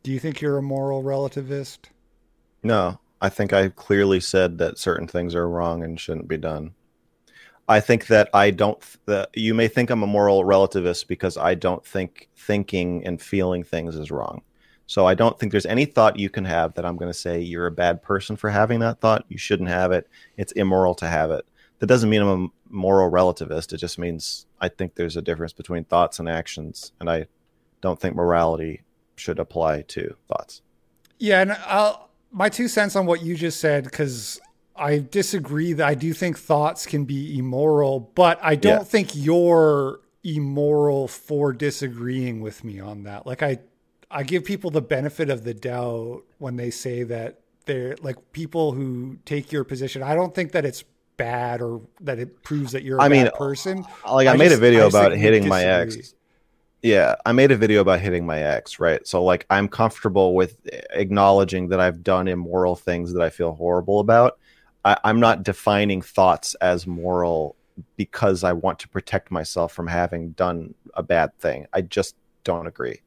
Do 0.02 0.10
you 0.10 0.18
think 0.18 0.40
you're 0.40 0.58
a 0.58 0.62
moral 0.62 1.02
relativist? 1.02 1.78
No, 2.62 2.98
I 3.20 3.28
think 3.28 3.52
I 3.52 3.68
clearly 3.68 4.20
said 4.20 4.58
that 4.58 4.78
certain 4.78 5.06
things 5.06 5.34
are 5.34 5.48
wrong 5.48 5.82
and 5.84 5.98
shouldn't 5.98 6.28
be 6.28 6.36
done. 6.36 6.74
I 7.68 7.80
think 7.80 8.06
that 8.06 8.28
I 8.32 8.50
don't. 8.50 8.78
That 9.06 9.30
you 9.34 9.54
may 9.54 9.68
think 9.68 9.90
I'm 9.90 10.02
a 10.02 10.06
moral 10.06 10.44
relativist 10.44 11.08
because 11.08 11.36
I 11.36 11.54
don't 11.54 11.84
think 11.84 12.28
thinking 12.36 13.04
and 13.04 13.20
feeling 13.20 13.64
things 13.64 13.96
is 13.96 14.10
wrong. 14.10 14.42
So 14.86 15.06
I 15.06 15.14
don't 15.14 15.36
think 15.38 15.50
there's 15.50 15.66
any 15.66 15.84
thought 15.84 16.18
you 16.18 16.30
can 16.30 16.44
have 16.44 16.74
that 16.74 16.86
I'm 16.86 16.96
going 16.96 17.10
to 17.10 17.18
say 17.18 17.40
you're 17.40 17.66
a 17.66 17.72
bad 17.72 18.02
person 18.02 18.36
for 18.36 18.50
having 18.50 18.78
that 18.80 19.00
thought. 19.00 19.24
You 19.28 19.38
shouldn't 19.38 19.68
have 19.68 19.90
it. 19.90 20.08
It's 20.36 20.52
immoral 20.52 20.94
to 20.96 21.08
have 21.08 21.32
it. 21.32 21.44
That 21.78 21.86
doesn't 21.86 22.08
mean 22.08 22.22
I'm 22.22 22.44
a 22.44 22.48
moral 22.70 23.10
relativist. 23.10 23.72
It 23.72 23.78
just 23.78 23.98
means 23.98 24.46
I 24.60 24.68
think 24.68 24.94
there's 24.94 25.16
a 25.16 25.22
difference 25.22 25.52
between 25.52 25.84
thoughts 25.84 26.18
and 26.18 26.28
actions, 26.28 26.92
and 27.00 27.10
I 27.10 27.26
don't 27.80 28.00
think 28.00 28.16
morality 28.16 28.82
should 29.16 29.38
apply 29.38 29.82
to 29.82 30.16
thoughts. 30.28 30.62
Yeah, 31.18 31.40
and 31.42 31.52
I'll, 31.52 32.10
my 32.30 32.48
two 32.48 32.68
cents 32.68 32.96
on 32.96 33.06
what 33.06 33.22
you 33.22 33.34
just 33.34 33.60
said 33.60 33.84
because 33.84 34.40
I 34.74 34.98
disagree 34.98 35.72
that 35.74 35.86
I 35.86 35.94
do 35.94 36.12
think 36.12 36.38
thoughts 36.38 36.86
can 36.86 37.04
be 37.04 37.38
immoral, 37.38 38.00
but 38.14 38.38
I 38.42 38.56
don't 38.56 38.80
yeah. 38.80 38.84
think 38.84 39.10
you're 39.14 40.00
immoral 40.22 41.08
for 41.08 41.52
disagreeing 41.52 42.40
with 42.40 42.64
me 42.64 42.80
on 42.80 43.04
that. 43.04 43.26
Like 43.26 43.42
I 43.42 43.60
I 44.10 44.22
give 44.22 44.44
people 44.44 44.70
the 44.70 44.82
benefit 44.82 45.30
of 45.30 45.44
the 45.44 45.54
doubt 45.54 46.22
when 46.38 46.56
they 46.56 46.70
say 46.70 47.02
that 47.04 47.40
they're 47.64 47.96
like 48.02 48.32
people 48.32 48.72
who 48.72 49.18
take 49.24 49.50
your 49.50 49.64
position. 49.64 50.02
I 50.02 50.14
don't 50.14 50.34
think 50.34 50.52
that 50.52 50.64
it's 50.64 50.84
bad 51.16 51.60
or 51.60 51.80
that 52.00 52.18
it 52.18 52.42
proves 52.42 52.72
that 52.72 52.82
you're 52.82 52.98
a 52.98 53.02
I 53.02 53.08
mean, 53.08 53.28
person. 53.36 53.84
Like 54.10 54.28
I, 54.28 54.32
I 54.32 54.36
made 54.36 54.46
just, 54.46 54.58
a 54.58 54.60
video 54.60 54.86
about 54.86 55.12
hitting 55.12 55.48
my 55.48 55.64
ex. 55.64 56.14
Yeah, 56.82 57.16
I 57.24 57.32
made 57.32 57.50
a 57.50 57.56
video 57.56 57.80
about 57.80 58.00
hitting 58.00 58.26
my 58.26 58.42
ex, 58.42 58.78
right? 58.78 59.06
So 59.06 59.24
like 59.24 59.46
I'm 59.50 59.68
comfortable 59.68 60.34
with 60.34 60.58
acknowledging 60.90 61.68
that 61.68 61.80
I've 61.80 62.02
done 62.02 62.28
immoral 62.28 62.76
things 62.76 63.12
that 63.12 63.22
I 63.22 63.30
feel 63.30 63.52
horrible 63.52 64.00
about. 64.00 64.38
I, 64.84 64.96
I'm 65.04 65.18
not 65.18 65.42
defining 65.42 66.02
thoughts 66.02 66.54
as 66.56 66.86
moral 66.86 67.56
because 67.96 68.44
I 68.44 68.52
want 68.52 68.78
to 68.80 68.88
protect 68.88 69.30
myself 69.30 69.72
from 69.72 69.86
having 69.86 70.30
done 70.32 70.74
a 70.94 71.02
bad 71.02 71.36
thing. 71.38 71.66
I 71.72 71.82
just 71.82 72.14
don't 72.44 72.66
agree. 72.66 73.00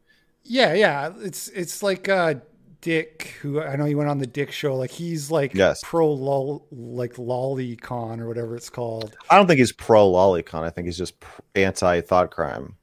Yeah, 0.43 0.73
yeah. 0.73 1.13
It's 1.19 1.47
it's 1.49 1.83
like 1.83 2.09
uh 2.09 2.35
Dick, 2.81 3.35
who 3.41 3.61
I 3.61 3.75
know 3.75 3.85
he 3.85 3.95
went 3.95 4.09
on 4.09 4.19
the 4.19 4.27
Dick 4.27 4.51
show. 4.51 4.75
Like 4.75 4.91
he's 4.91 5.29
like 5.29 5.53
yes. 5.53 5.81
pro 5.83 6.11
lol, 6.11 6.65
like 6.71 7.15
lolicon 7.15 8.19
or 8.19 8.27
whatever 8.27 8.55
it's 8.55 8.69
called. 8.69 9.15
I 9.29 9.35
don't 9.35 9.47
think 9.47 9.59
he's 9.59 9.73
pro 9.73 10.09
lolicon. 10.09 10.63
I 10.63 10.69
think 10.69 10.85
he's 10.85 10.97
just 10.97 11.15
anti 11.55 12.01
thought 12.01 12.31
crime. 12.31 12.75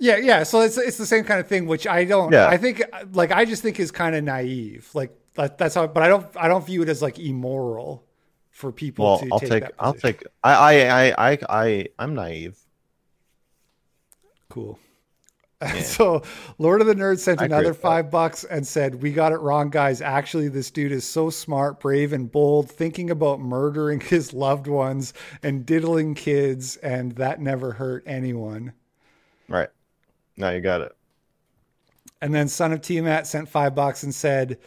Yeah, 0.00 0.16
yeah. 0.16 0.42
So 0.42 0.60
it's 0.60 0.76
it's 0.76 0.98
the 0.98 1.06
same 1.06 1.24
kind 1.24 1.40
of 1.40 1.46
thing, 1.46 1.66
which 1.66 1.86
I 1.86 2.04
don't. 2.04 2.32
Yeah. 2.32 2.48
I 2.48 2.56
think 2.56 2.82
like 3.12 3.32
I 3.32 3.44
just 3.44 3.62
think 3.62 3.80
is 3.80 3.90
kind 3.90 4.14
of 4.14 4.24
naive. 4.24 4.90
Like 4.94 5.16
that, 5.34 5.58
that's 5.58 5.74
how. 5.74 5.86
But 5.86 6.02
I 6.02 6.08
don't 6.08 6.26
I 6.36 6.48
don't 6.48 6.66
view 6.66 6.82
it 6.82 6.88
as 6.88 7.00
like 7.00 7.18
immoral 7.18 8.04
for 8.50 8.70
people 8.70 9.04
well, 9.04 9.18
to 9.18 9.28
I'll 9.32 9.40
take. 9.40 9.64
take 9.64 9.64
I'll 9.78 9.94
take. 9.94 10.24
I 10.44 10.52
I 10.52 10.72
I 10.72 11.30
I 11.30 11.38
I 11.48 11.86
I'm 11.98 12.14
naive. 12.14 12.58
Cool. 14.48 14.78
Yeah. 15.62 15.82
so 15.82 16.22
Lord 16.58 16.80
of 16.80 16.86
the 16.86 16.94
Nerds 16.94 17.20
sent 17.20 17.40
I 17.40 17.46
another 17.46 17.74
five 17.74 18.10
bucks 18.10 18.44
and 18.44 18.66
said, 18.66 19.02
"We 19.02 19.12
got 19.12 19.32
it 19.32 19.38
wrong, 19.38 19.70
guys. 19.70 20.00
Actually, 20.00 20.48
this 20.48 20.70
dude 20.70 20.92
is 20.92 21.06
so 21.06 21.30
smart, 21.30 21.80
brave, 21.80 22.12
and 22.12 22.30
bold, 22.30 22.70
thinking 22.70 23.10
about 23.10 23.40
murdering 23.40 24.00
his 24.12 24.32
loved 24.32 24.66
ones 24.66 25.14
and 25.42 25.64
diddling 25.64 26.14
kids, 26.14 26.76
and 26.78 27.12
that 27.12 27.40
never 27.40 27.72
hurt 27.72 28.04
anyone." 28.06 28.72
Right. 29.48 29.68
Now 30.36 30.50
you 30.50 30.60
got 30.60 30.80
it. 30.80 30.96
And 32.20 32.34
then 32.34 32.48
Son 32.48 32.72
of 32.72 32.80
Tiamat 32.80 33.26
sent 33.26 33.48
five 33.48 33.74
bucks 33.74 34.02
and 34.02 34.14
said, 34.14 34.58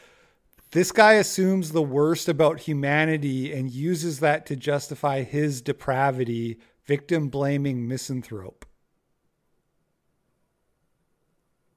"This 0.72 0.92
guy 0.92 1.14
assumes 1.14 1.72
the 1.72 1.82
worst 1.82 2.30
about 2.30 2.62
humanity 2.62 3.54
and 3.54 3.72
uses 3.72 4.20
that 4.20 4.46
to 4.48 4.56
justify 4.56 5.24
his 5.24 5.62
depravity, 5.62 6.60
victim 6.86 7.30
blaming 7.30 7.88
misanthrope." 7.88 8.66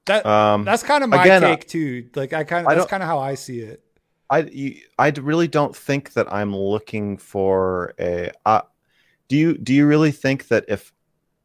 That 0.09 0.25
um, 0.25 0.65
that's 0.65 0.81
kind 0.81 1.03
of 1.03 1.11
my 1.11 1.21
again, 1.21 1.43
take 1.43 1.67
too. 1.67 2.09
Like 2.15 2.33
I 2.33 2.43
kind 2.43 2.65
of 2.65 2.75
that's 2.75 2.89
kind 2.89 3.03
of 3.03 3.07
how 3.07 3.19
I 3.19 3.35
see 3.35 3.59
it. 3.59 3.83
I 4.27 4.81
I 4.97 5.09
really 5.11 5.47
don't 5.47 5.75
think 5.75 6.13
that 6.13 6.33
I'm 6.33 6.55
looking 6.55 7.17
for 7.17 7.93
a. 7.99 8.31
Uh, 8.43 8.61
do 9.27 9.37
you 9.37 9.55
do 9.55 9.71
you 9.71 9.85
really 9.85 10.09
think 10.09 10.47
that 10.47 10.65
if 10.67 10.91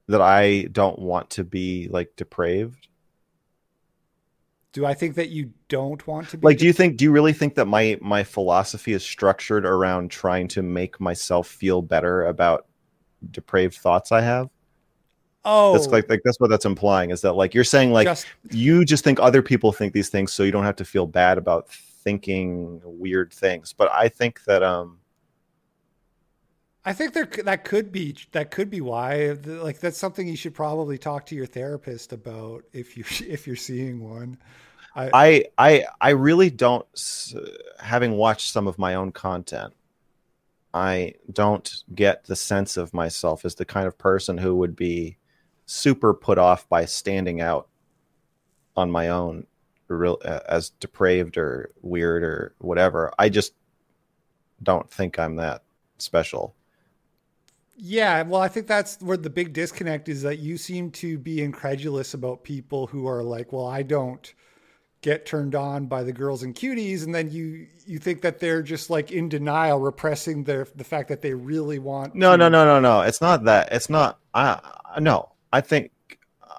that 0.09 0.23
I 0.23 0.63
don't 0.73 0.99
want 0.99 1.29
to 1.31 1.45
be 1.45 1.89
like 1.91 2.17
depraved? 2.17 2.89
Do 4.73 4.87
I 4.87 4.95
think 4.95 5.17
that 5.17 5.29
you 5.29 5.53
don't 5.69 6.05
want 6.07 6.31
to 6.31 6.39
be 6.39 6.47
like? 6.47 6.57
Do 6.57 6.65
you 6.65 6.73
think? 6.73 6.97
Do 6.97 7.05
you 7.05 7.13
really 7.13 7.35
think 7.35 7.57
that 7.57 7.67
my 7.67 7.99
my 8.01 8.25
philosophy 8.25 8.95
is 8.95 9.05
structured 9.05 9.67
around 9.67 10.11
trying 10.11 10.49
to 10.49 10.63
make 10.63 10.99
myself 10.99 11.49
feel 11.49 11.83
better 11.83 12.25
about 12.25 12.67
depraved 13.31 13.75
thoughts 13.75 14.11
I 14.11 14.23
have? 14.23 14.49
Oh, 15.45 15.73
that's 15.73 15.89
like, 15.89 16.09
like 16.09 16.21
that's 16.25 16.41
what 16.41 16.49
that's 16.49 16.65
implying 16.65 17.11
is 17.11 17.21
that 17.21 17.35
like 17.35 17.55
you're 17.55 17.65
saying 17.65 17.93
like 17.93 18.07
just, 18.07 18.27
you 18.51 18.85
just 18.85 19.05
think 19.05 19.21
other 19.21 19.43
people 19.43 19.73
think 19.73 19.93
these 19.93 20.09
things, 20.09 20.33
so 20.33 20.43
you 20.43 20.51
don't 20.51 20.65
have 20.65 20.77
to 20.77 20.85
feel 20.85 21.07
bad 21.07 21.37
about 21.37 21.69
thinking 21.69 22.81
weird 22.85 23.33
things. 23.33 23.73
But 23.73 23.91
I 23.93 24.09
think 24.09 24.45
that 24.45 24.63
um, 24.63 25.01
I 26.85 26.93
think 26.93 27.15
there 27.15 27.29
that 27.45 27.65
could 27.65 27.91
be 27.91 28.17
that 28.33 28.51
could 28.51 28.71
be 28.71 28.81
why 28.81 29.37
like 29.45 29.81
that's 29.81 29.99
something 29.99 30.29
you 30.29 30.37
should 30.37 30.55
probably 30.55 30.99
talk 30.99 31.27
to 31.27 31.35
your 31.35 31.47
therapist 31.47 32.13
about 32.13 32.65
if 32.73 32.97
you 32.97 33.05
if 33.27 33.47
you're 33.47 33.57
seeing 33.57 34.03
one. 34.03 34.39
I 34.95 35.11
I 35.13 35.45
I, 35.59 35.85
I 36.01 36.11
really 36.11 36.51
don't 36.51 36.87
having 37.81 38.13
watched 38.13 38.51
some 38.51 38.67
of 38.67 38.79
my 38.79 38.95
own 38.95 39.13
content. 39.13 39.73
I 40.73 41.15
don't 41.33 41.73
get 41.95 42.25
the 42.25 42.37
sense 42.37 42.77
of 42.77 42.93
myself 42.93 43.45
as 43.45 43.55
the 43.55 43.65
kind 43.65 43.87
of 43.87 43.97
person 43.97 44.39
who 44.39 44.57
would 44.57 44.75
be 44.75 45.19
super 45.67 46.15
put 46.15 46.39
off 46.39 46.69
by 46.69 46.85
standing 46.85 47.41
out 47.41 47.69
on 48.77 48.91
my 48.91 49.09
own 49.09 49.47
real 49.89 50.21
as 50.25 50.71
depraved 50.71 51.37
or 51.37 51.71
weird 51.83 52.23
or 52.23 52.55
whatever. 52.59 53.13
I 53.19 53.29
just 53.29 53.55
don't 54.63 54.91
think 54.91 55.19
I'm 55.19 55.37
that 55.37 55.63
special. 55.99 56.55
Yeah, 57.77 58.23
well, 58.23 58.41
I 58.41 58.49
think 58.49 58.67
that's 58.67 59.01
where 59.01 59.17
the 59.17 59.31
big 59.31 59.53
disconnect 59.53 60.09
is 60.09 60.23
that 60.23 60.39
you 60.39 60.57
seem 60.57 60.91
to 60.93 61.19
be 61.19 61.43
incredulous 61.43 62.15
about 62.15 62.45
people 62.45 62.87
who 62.87 63.09
are 63.09 63.23
like, 63.23 63.53
"Well, 63.53 63.67
I 63.67 63.83
don't 63.83 64.33
get 65.01 65.27
turned 65.27 65.55
on 65.55 65.87
by 65.87 66.05
the 66.05 66.13
girls 66.13 66.45
and 66.45 66.55
cuties," 66.55 67.05
and 67.05 67.13
then 67.13 67.31
you 67.31 67.67
you 67.85 67.99
think 67.99 68.23
that 68.23 68.39
they're 68.39 68.63
just 68.63 68.91
like 68.91 69.11
in 69.11 69.29
denial, 69.29 69.81
repressing 69.81 70.45
their 70.45 70.69
the 70.77 70.85
fact 70.85 71.09
that 71.09 71.21
they 71.21 71.35
really 71.35 71.81
want. 71.81 72.15
No, 72.15 72.33
to... 72.33 72.37
no, 72.37 72.49
no, 72.49 72.65
no, 72.65 72.79
no. 72.79 73.01
It's 73.01 73.21
not 73.21 73.45
that. 73.45 73.73
It's 73.73 73.91
not. 73.91 74.21
I 74.33 74.61
no. 75.01 75.34
I 75.55 75.61
think 75.61 75.93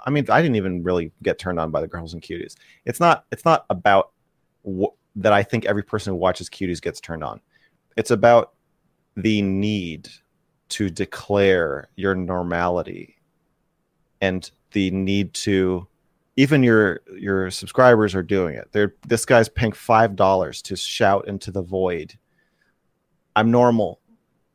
I 0.06 0.10
mean 0.10 0.26
I 0.30 0.42
didn't 0.42 0.56
even 0.56 0.84
really 0.84 1.12
get 1.22 1.38
turned 1.38 1.60
on 1.60 1.70
by 1.70 1.82
the 1.82 1.88
girls 1.88 2.14
and 2.14 2.22
cuties. 2.22 2.56
It's 2.86 3.02
not 3.02 3.26
it's 3.30 3.44
not 3.44 3.66
about 3.70 4.12
wh- 4.66 4.96
that 5.18 5.34
I 5.34 5.44
think 5.44 5.66
every 5.66 5.84
person 5.84 6.14
who 6.14 6.18
watches 6.18 6.50
cuties 6.50 6.82
gets 6.82 7.02
turned 7.02 7.24
on. 7.24 7.42
It's 7.98 8.12
about 8.12 8.54
the 9.18 9.42
need 9.42 10.08
to 10.70 10.90
declare 10.90 11.90
your 11.98 12.16
normality 12.16 13.18
and 14.22 14.50
the 14.72 14.92
need 14.92 15.34
to 15.34 15.88
even 16.38 16.64
your 16.64 17.02
your 17.18 17.52
subscribers 17.52 18.16
are 18.16 18.24
doing 18.24 18.56
it. 18.56 18.70
They're 18.72 18.96
this 19.06 19.26
guy's 19.26 19.50
paying 19.50 19.74
five 19.74 20.16
dollars 20.16 20.62
to 20.64 20.78
shout 20.78 21.28
into 21.28 21.52
the 21.52 21.62
void. 21.62 22.18
I'm 23.36 23.52
normal. 23.52 24.00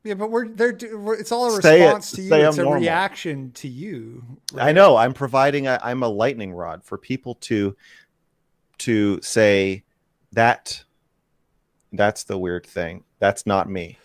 Yeah, 0.02 0.14
but 0.14 0.31
we're 0.31 0.48
they're 0.48 0.77
we're, 0.94 1.14
it's 1.14 1.31
all 1.31 1.52
a 1.52 1.56
response 1.56 2.12
it, 2.14 2.16
to 2.16 2.22
you. 2.22 2.35
It's 2.35 2.59
I'm 2.59 2.60
a 2.60 2.64
normal. 2.64 2.81
reaction 2.81 3.52
to 3.52 3.68
you. 3.68 4.24
Right? 4.52 4.68
I 4.68 4.72
know. 4.72 4.97
I'm 4.97 5.12
providing. 5.12 5.66
A, 5.66 5.78
I'm 5.82 6.02
a 6.02 6.09
lightning 6.09 6.52
rod 6.52 6.82
for 6.85 6.97
people 6.97 7.35
to 7.36 7.77
to 8.78 9.20
say 9.20 9.85
that 10.32 10.82
that's 11.93 12.24
the 12.24 12.39
weird 12.39 12.66
thing. 12.66 13.05
That's 13.18 13.47
not 13.47 13.68
me. 13.68 13.98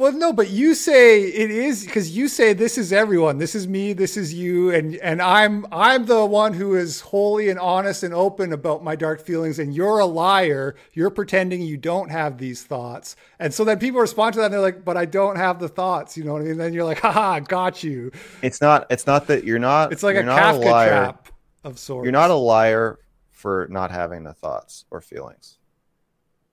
Well, 0.00 0.12
no, 0.12 0.32
but 0.32 0.48
you 0.48 0.74
say 0.74 1.24
it 1.24 1.50
is 1.50 1.84
because 1.84 2.16
you 2.16 2.26
say 2.28 2.54
this 2.54 2.78
is 2.78 2.90
everyone. 2.90 3.36
This 3.36 3.54
is 3.54 3.68
me. 3.68 3.92
This 3.92 4.16
is 4.16 4.32
you, 4.32 4.70
and 4.70 4.96
and 4.96 5.20
I'm 5.20 5.66
I'm 5.70 6.06
the 6.06 6.24
one 6.24 6.54
who 6.54 6.74
is 6.74 7.02
wholly 7.02 7.50
and 7.50 7.60
honest 7.60 8.02
and 8.02 8.14
open 8.14 8.54
about 8.54 8.82
my 8.82 8.96
dark 8.96 9.20
feelings. 9.20 9.58
And 9.58 9.74
you're 9.74 9.98
a 9.98 10.06
liar. 10.06 10.74
You're 10.94 11.10
pretending 11.10 11.60
you 11.60 11.76
don't 11.76 12.10
have 12.10 12.38
these 12.38 12.64
thoughts. 12.64 13.14
And 13.38 13.52
so 13.52 13.62
then 13.62 13.78
people 13.78 14.00
respond 14.00 14.32
to 14.32 14.38
that, 14.38 14.46
and 14.46 14.54
they're 14.54 14.62
like, 14.62 14.86
"But 14.86 14.96
I 14.96 15.04
don't 15.04 15.36
have 15.36 15.60
the 15.60 15.68
thoughts." 15.68 16.16
You 16.16 16.24
know 16.24 16.32
what 16.32 16.40
I 16.40 16.44
mean? 16.44 16.52
And 16.52 16.60
then 16.60 16.72
you're 16.72 16.84
like, 16.84 17.00
"Haha, 17.00 17.40
got 17.40 17.84
you." 17.84 18.10
It's 18.40 18.62
not. 18.62 18.86
It's 18.88 19.06
not 19.06 19.26
that 19.26 19.44
you're 19.44 19.58
not. 19.58 19.92
It's 19.92 20.02
like 20.02 20.16
a 20.16 20.22
Kafka 20.22 20.60
a 20.60 20.88
trap 20.88 21.28
of 21.62 21.78
sorts. 21.78 22.06
You're 22.06 22.12
not 22.12 22.30
a 22.30 22.34
liar 22.34 23.00
for 23.32 23.68
not 23.70 23.90
having 23.90 24.24
the 24.24 24.32
thoughts 24.32 24.86
or 24.90 25.02
feelings. 25.02 25.58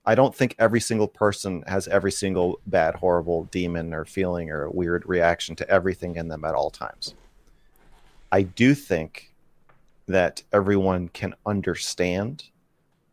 I 0.08 0.16
don't 0.16 0.34
think 0.34 0.56
every 0.58 0.80
single 0.80 1.10
person 1.10 1.66
has 1.68 1.90
every 1.90 2.14
single 2.14 2.62
bad, 2.66 2.96
horrible 2.96 3.44
demon 3.52 3.94
or 3.94 4.06
feeling 4.06 4.50
or 4.50 4.70
weird 4.70 5.04
reaction 5.06 5.54
to 5.58 5.70
everything 5.70 6.16
in 6.16 6.30
them 6.30 6.46
at 6.46 6.56
all 6.56 6.70
times. 6.70 7.14
I 8.32 8.44
do 8.44 8.74
think 8.74 9.34
that 10.08 10.44
everyone 10.54 11.10
can 11.10 11.36
understand 11.46 12.46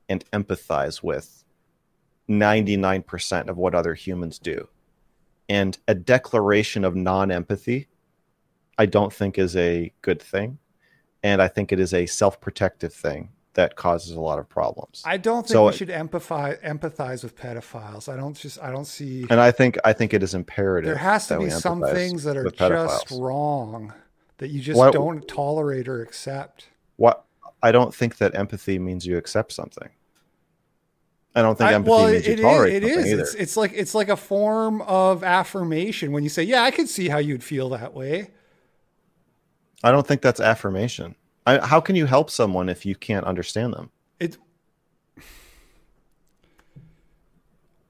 and 0.09 0.25
empathize 0.31 1.03
with 1.03 1.43
99% 2.29 3.49
of 3.49 3.57
what 3.57 3.75
other 3.75 3.95
humans 3.95 4.39
do. 4.39 4.69
And 5.49 5.77
a 5.89 5.97
declaration 5.97 6.85
of 6.85 6.95
non 6.95 7.33
empathy, 7.33 7.89
I 8.79 8.87
don't 8.87 9.13
think 9.13 9.37
is 9.37 9.57
a 9.57 9.93
good 10.01 10.23
thing. 10.23 10.59
And 11.25 11.43
I 11.43 11.49
think 11.49 11.73
it 11.73 11.81
is 11.81 11.93
a 11.93 12.07
self 12.07 12.41
protective 12.41 12.95
thing 12.95 13.31
that 13.55 13.77
causes 13.77 14.13
a 14.13 14.21
lot 14.21 14.39
of 14.39 14.49
problems. 14.49 15.03
I 15.05 15.17
don't 15.17 15.43
think 15.43 15.53
so, 15.53 15.67
we 15.67 15.73
should 15.73 15.89
empathize 15.89 16.61
empathize 16.63 17.23
with 17.23 17.37
pedophiles. 17.37 18.13
I 18.13 18.17
don't 18.17 18.37
just 18.37 18.61
I 18.61 18.71
don't 18.71 18.85
see 18.85 19.27
And 19.31 19.41
I 19.41 19.51
think 19.51 19.79
I 19.85 19.93
think 19.93 20.13
it 20.13 20.23
is 20.23 20.35
imperative. 20.35 20.89
There 20.89 20.97
has 20.97 21.29
to 21.29 21.39
be 21.39 21.51
some 21.51 21.83
things 21.83 22.25
that 22.25 22.37
are 22.37 22.51
just 22.51 23.11
wrong 23.11 23.93
that 24.39 24.49
you 24.49 24.61
just 24.61 24.81
don't 24.93 25.27
tolerate 25.27 25.89
or 25.89 26.03
accept. 26.03 26.69
What 26.97 27.25
I 27.63 27.73
don't 27.73 27.95
think 27.95 28.19
that 28.19 28.35
empathy 28.35 28.79
means 28.79 29.07
you 29.07 29.17
accept 29.17 29.53
something. 29.53 29.89
I 31.37 31.43
don't 31.43 31.57
think 31.59 31.73
empathy 31.73 31.93
I, 31.93 31.97
well, 31.97 32.11
means 32.13 32.27
you 32.27 32.37
tolerate 32.37 32.75
it 32.75 32.85
is. 32.85 33.13
It's, 33.13 33.35
it's 33.35 33.57
like 33.57 33.73
it's 33.75 33.95
like 33.95 34.09
a 34.09 34.17
form 34.17 34.83
of 34.83 35.25
affirmation 35.25 36.13
when 36.13 36.23
you 36.23 36.29
say, 36.29 36.43
"Yeah, 36.43 36.63
I 36.63 36.71
can 36.71 36.87
see 36.87 37.09
how 37.09 37.19
you'd 37.19 37.43
feel 37.43 37.71
that 37.71 37.95
way." 37.95 38.31
I 39.83 39.91
don't 39.91 40.07
think 40.07 40.23
that's 40.23 40.41
affirmation. 40.41 41.17
I, 41.47 41.65
how 41.65 41.81
can 41.81 41.97
you 41.97 42.07
help 42.07 42.31
someone 42.31 42.69
if 42.69 42.87
you 42.87 42.95
can't 42.95 43.25
understand 43.27 43.75
them? 43.75 43.91
It. 44.19 44.39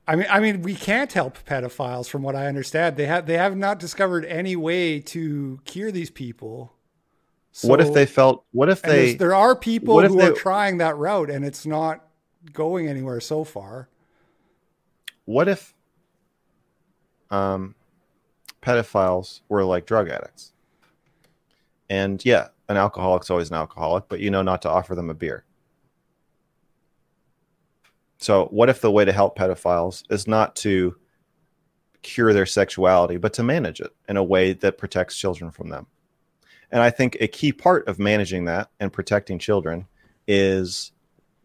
I 0.06 0.16
mean, 0.16 0.26
I 0.28 0.40
mean, 0.40 0.62
we 0.62 0.74
can't 0.74 1.12
help 1.12 1.38
pedophiles, 1.44 2.08
from 2.08 2.22
what 2.22 2.34
I 2.34 2.46
understand. 2.46 2.96
They 2.96 3.06
have 3.06 3.26
they 3.26 3.38
have 3.38 3.56
not 3.56 3.78
discovered 3.78 4.24
any 4.26 4.56
way 4.56 5.00
to 5.00 5.60
cure 5.64 5.90
these 5.90 6.10
people. 6.10 6.72
So, 7.52 7.68
what 7.68 7.80
if 7.80 7.94
they 7.94 8.04
felt? 8.04 8.44
What 8.52 8.68
if 8.68 8.82
they? 8.82 9.14
There 9.14 9.34
are 9.34 9.54
people 9.54 10.02
who 10.02 10.18
they, 10.18 10.26
are 10.26 10.32
trying 10.32 10.78
that 10.78 10.96
route, 10.96 11.30
and 11.30 11.44
it's 11.44 11.64
not 11.64 12.04
going 12.52 12.88
anywhere 12.88 13.20
so 13.20 13.44
far. 13.44 13.88
What 15.24 15.48
if 15.48 15.72
um, 17.30 17.74
pedophiles 18.60 19.40
were 19.48 19.64
like 19.64 19.86
drug 19.86 20.10
addicts? 20.10 20.52
And 21.88 22.22
yeah, 22.24 22.48
an 22.68 22.76
alcoholic's 22.76 23.30
always 23.30 23.50
an 23.50 23.56
alcoholic, 23.56 24.04
but 24.08 24.20
you 24.20 24.30
know 24.30 24.42
not 24.42 24.62
to 24.62 24.70
offer 24.70 24.94
them 24.94 25.10
a 25.10 25.14
beer. 25.14 25.44
So, 28.18 28.46
what 28.46 28.70
if 28.70 28.80
the 28.80 28.90
way 28.90 29.04
to 29.04 29.12
help 29.12 29.36
pedophiles 29.36 30.04
is 30.10 30.26
not 30.26 30.56
to 30.56 30.96
cure 32.02 32.32
their 32.32 32.46
sexuality, 32.46 33.16
but 33.16 33.32
to 33.34 33.42
manage 33.42 33.80
it 33.80 33.90
in 34.08 34.16
a 34.16 34.24
way 34.24 34.52
that 34.52 34.78
protects 34.78 35.16
children 35.16 35.50
from 35.50 35.68
them? 35.68 35.86
And 36.70 36.82
I 36.82 36.90
think 36.90 37.16
a 37.20 37.26
key 37.26 37.52
part 37.52 37.86
of 37.86 37.98
managing 37.98 38.46
that 38.46 38.70
and 38.80 38.92
protecting 38.92 39.38
children 39.38 39.86
is 40.26 40.92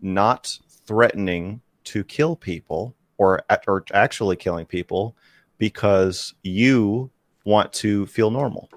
not 0.01 0.57
threatening 0.85 1.61
to 1.83 2.03
kill 2.03 2.35
people 2.35 2.95
or, 3.17 3.43
or 3.67 3.83
actually 3.93 4.37
killing 4.37 4.65
people 4.65 5.15
because 5.57 6.33
you 6.41 7.11
want 7.43 7.73
to 7.73 8.05
feel 8.07 8.31
normal. 8.31 8.69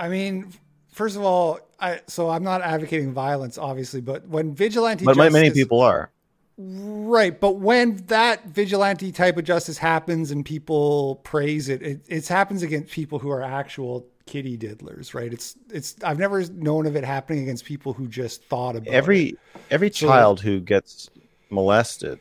I 0.00 0.08
mean, 0.08 0.50
first 0.88 1.14
of 1.14 1.22
all, 1.22 1.60
I 1.78 2.00
so 2.06 2.30
I'm 2.30 2.42
not 2.42 2.62
advocating 2.62 3.12
violence, 3.12 3.58
obviously, 3.58 4.00
but 4.00 4.26
when 4.26 4.54
vigilante, 4.54 5.04
but 5.04 5.14
justice, 5.14 5.32
many 5.32 5.50
people 5.50 5.82
are, 5.82 6.10
right? 6.56 7.38
But 7.38 7.56
when 7.56 7.96
that 8.06 8.46
vigilante 8.46 9.12
type 9.12 9.36
of 9.36 9.44
justice 9.44 9.76
happens 9.76 10.30
and 10.30 10.42
people 10.42 11.16
praise 11.16 11.68
it, 11.68 11.82
it, 11.82 12.00
it 12.08 12.26
happens 12.26 12.62
against 12.62 12.90
people 12.90 13.18
who 13.18 13.28
are 13.30 13.42
actual 13.42 14.06
kitty 14.24 14.56
diddlers, 14.56 15.12
right? 15.12 15.30
It's 15.30 15.54
it's 15.68 15.96
I've 16.02 16.18
never 16.18 16.42
known 16.46 16.86
of 16.86 16.96
it 16.96 17.04
happening 17.04 17.42
against 17.42 17.66
people 17.66 17.92
who 17.92 18.08
just 18.08 18.42
thought 18.44 18.76
about 18.76 18.88
every 18.88 19.28
it. 19.28 19.38
every 19.70 19.90
so, 19.90 20.06
child 20.06 20.40
who 20.40 20.60
gets 20.60 21.10
molested 21.50 22.18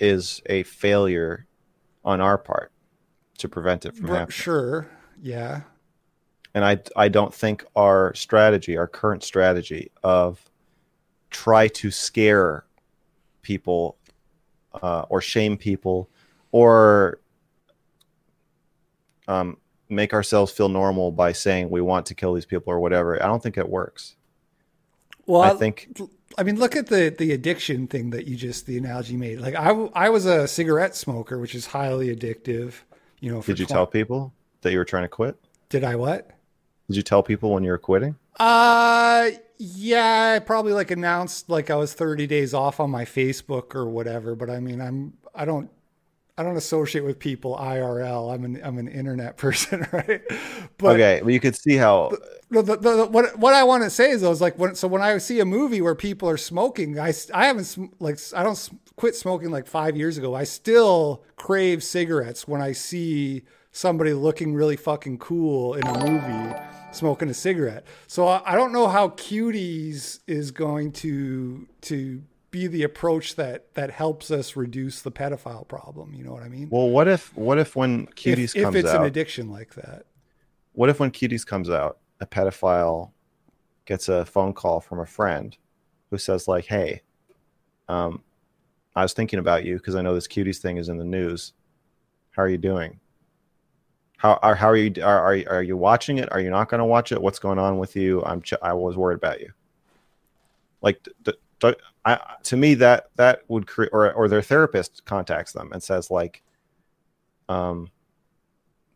is 0.00 0.42
a 0.46 0.64
failure 0.64 1.46
on 2.04 2.20
our 2.20 2.38
part 2.38 2.72
to 3.38 3.48
prevent 3.48 3.86
it 3.86 3.94
from 3.94 4.08
happening. 4.08 4.30
Sure, 4.30 4.88
yeah. 5.22 5.60
And 6.54 6.64
I, 6.64 6.78
I 6.96 7.08
don't 7.08 7.32
think 7.32 7.64
our 7.76 8.12
strategy, 8.14 8.76
our 8.76 8.88
current 8.88 9.22
strategy 9.22 9.90
of 10.02 10.44
try 11.30 11.68
to 11.68 11.90
scare 11.90 12.64
people 13.42 13.96
uh, 14.82 15.02
or 15.08 15.20
shame 15.20 15.56
people 15.56 16.08
or 16.52 17.20
um, 19.28 19.56
make 19.88 20.12
ourselves 20.12 20.52
feel 20.52 20.68
normal 20.68 21.12
by 21.12 21.32
saying 21.32 21.70
we 21.70 21.80
want 21.80 22.06
to 22.06 22.14
kill 22.14 22.34
these 22.34 22.46
people 22.46 22.72
or 22.72 22.80
whatever, 22.80 23.22
I 23.22 23.26
don't 23.26 23.42
think 23.42 23.56
it 23.56 23.68
works. 23.68 24.16
Well, 25.26 25.42
I 25.42 25.50
think. 25.50 25.88
I 26.38 26.42
mean, 26.42 26.58
look 26.58 26.74
at 26.74 26.86
the 26.86 27.14
the 27.16 27.32
addiction 27.32 27.86
thing 27.86 28.10
that 28.10 28.26
you 28.26 28.36
just 28.36 28.66
the 28.66 28.78
analogy 28.78 29.16
made. 29.16 29.40
Like 29.40 29.54
I, 29.54 29.70
I 29.94 30.08
was 30.08 30.26
a 30.26 30.48
cigarette 30.48 30.96
smoker, 30.96 31.38
which 31.38 31.54
is 31.54 31.66
highly 31.66 32.14
addictive. 32.14 32.74
You 33.20 33.32
know, 33.32 33.42
did 33.42 33.58
you 33.58 33.66
20- 33.66 33.68
tell 33.68 33.86
people 33.86 34.32
that 34.62 34.72
you 34.72 34.78
were 34.78 34.84
trying 34.84 35.04
to 35.04 35.08
quit? 35.08 35.36
Did 35.68 35.84
I 35.84 35.94
what? 35.94 36.30
Did 36.90 36.96
you 36.96 37.02
tell 37.04 37.22
people 37.22 37.52
when 37.52 37.62
you 37.62 37.70
were 37.70 37.78
quitting? 37.78 38.16
Uh, 38.40 39.30
yeah, 39.58 40.34
I 40.34 40.40
probably 40.40 40.72
like 40.72 40.90
announced 40.90 41.48
like 41.48 41.70
I 41.70 41.76
was 41.76 41.94
30 41.94 42.26
days 42.26 42.52
off 42.52 42.80
on 42.80 42.90
my 42.90 43.04
Facebook 43.04 43.76
or 43.76 43.88
whatever. 43.88 44.34
But 44.34 44.50
I 44.50 44.58
mean, 44.58 44.80
I'm 44.80 45.12
I 45.32 45.44
don't 45.44 45.70
I 46.36 46.42
don't 46.42 46.56
associate 46.56 47.04
with 47.04 47.20
people 47.20 47.56
IRL. 47.56 48.34
I'm 48.34 48.44
an 48.44 48.60
I'm 48.64 48.76
an 48.78 48.88
internet 48.88 49.36
person, 49.36 49.86
right? 49.92 50.20
But 50.78 50.96
okay, 50.96 51.22
well, 51.22 51.30
you 51.30 51.38
could 51.38 51.54
see 51.54 51.76
how. 51.76 52.10
The, 52.50 52.60
the, 52.60 52.76
the, 52.76 53.06
what 53.06 53.38
what 53.38 53.54
I 53.54 53.62
want 53.62 53.84
to 53.84 53.90
say 53.90 54.10
is 54.10 54.22
though 54.22 54.32
is 54.32 54.40
like 54.40 54.58
when 54.58 54.74
so 54.74 54.88
when 54.88 55.00
I 55.00 55.16
see 55.18 55.38
a 55.38 55.44
movie 55.44 55.80
where 55.80 55.94
people 55.94 56.28
are 56.28 56.36
smoking, 56.36 56.98
I 56.98 57.14
I 57.32 57.46
haven't 57.46 58.00
like 58.00 58.18
I 58.34 58.42
don't 58.42 58.68
quit 58.96 59.14
smoking 59.14 59.52
like 59.52 59.68
five 59.68 59.96
years 59.96 60.18
ago. 60.18 60.34
I 60.34 60.42
still 60.42 61.22
crave 61.36 61.84
cigarettes 61.84 62.48
when 62.48 62.60
I 62.60 62.72
see 62.72 63.42
somebody 63.70 64.12
looking 64.12 64.54
really 64.54 64.74
fucking 64.74 65.18
cool 65.18 65.74
in 65.74 65.86
a 65.86 66.04
movie 66.04 66.79
smoking 66.92 67.28
a 67.28 67.34
cigarette. 67.34 67.84
So 68.06 68.28
I, 68.28 68.54
don't 68.54 68.72
know 68.72 68.88
how 68.88 69.10
cuties 69.10 70.20
is 70.26 70.50
going 70.50 70.92
to 70.92 71.66
to 71.82 72.22
be 72.50 72.66
the 72.66 72.82
approach 72.82 73.36
that 73.36 73.72
that 73.74 73.90
helps 73.90 74.30
us 74.30 74.56
reduce 74.56 75.02
the 75.02 75.12
pedophile 75.12 75.66
problem. 75.66 76.14
You 76.14 76.24
know 76.24 76.32
what 76.32 76.42
I 76.42 76.48
mean? 76.48 76.68
Well, 76.70 76.88
what 76.90 77.08
if 77.08 77.36
what 77.36 77.58
if 77.58 77.76
when 77.76 78.06
cuties 78.08 78.54
if, 78.56 78.62
comes 78.62 78.76
if 78.76 78.84
it's 78.84 78.94
out, 78.94 79.00
an 79.00 79.06
addiction 79.06 79.50
like 79.50 79.74
that? 79.74 80.06
What 80.72 80.88
if 80.88 81.00
when 81.00 81.10
cuties 81.10 81.46
comes 81.46 81.70
out, 81.70 81.98
a 82.20 82.26
pedophile 82.26 83.12
gets 83.86 84.08
a 84.08 84.24
phone 84.24 84.52
call 84.52 84.80
from 84.80 85.00
a 85.00 85.06
friend 85.06 85.56
who 86.10 86.18
says 86.18 86.48
like, 86.48 86.66
"Hey, 86.66 87.02
um, 87.88 88.22
I 88.94 89.02
was 89.02 89.12
thinking 89.12 89.38
about 89.38 89.64
you 89.64 89.76
because 89.76 89.94
I 89.94 90.02
know 90.02 90.14
this 90.14 90.28
cuties 90.28 90.58
thing 90.58 90.76
is 90.76 90.88
in 90.88 90.98
the 90.98 91.04
news. 91.04 91.52
How 92.32 92.42
are 92.42 92.48
you 92.48 92.58
doing?" 92.58 93.00
How 94.20 94.38
are 94.42 94.54
how 94.54 94.68
are 94.68 94.76
you 94.76 94.92
are 95.02 95.32
are, 95.32 95.42
are 95.48 95.62
you 95.62 95.78
watching 95.78 96.18
it? 96.18 96.30
Are 96.30 96.40
you 96.40 96.50
not 96.50 96.68
going 96.68 96.80
to 96.80 96.84
watch 96.84 97.10
it? 97.10 97.22
What's 97.22 97.38
going 97.38 97.58
on 97.58 97.78
with 97.78 97.96
you? 97.96 98.22
I'm 98.22 98.42
ch- 98.42 98.52
I 98.60 98.74
was 98.74 98.94
worried 98.94 99.16
about 99.16 99.40
you. 99.40 99.50
Like 100.82 101.02
the, 101.24 101.38
the, 101.60 101.78
I, 102.04 102.18
to 102.42 102.56
me 102.58 102.74
that 102.74 103.08
that 103.16 103.44
would 103.48 103.66
create 103.66 103.88
or 103.94 104.12
or 104.12 104.28
their 104.28 104.42
therapist 104.42 105.06
contacts 105.06 105.52
them 105.52 105.72
and 105.72 105.82
says 105.82 106.10
like, 106.10 106.42
um, 107.48 107.88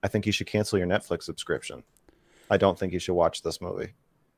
I 0.02 0.08
think 0.08 0.26
you 0.26 0.32
should 0.32 0.46
cancel 0.46 0.78
your 0.78 0.86
Netflix 0.86 1.22
subscription. 1.22 1.84
I 2.50 2.58
don't 2.58 2.78
think 2.78 2.92
you 2.92 2.98
should 2.98 3.14
watch 3.14 3.40
this 3.40 3.62
movie. 3.62 3.94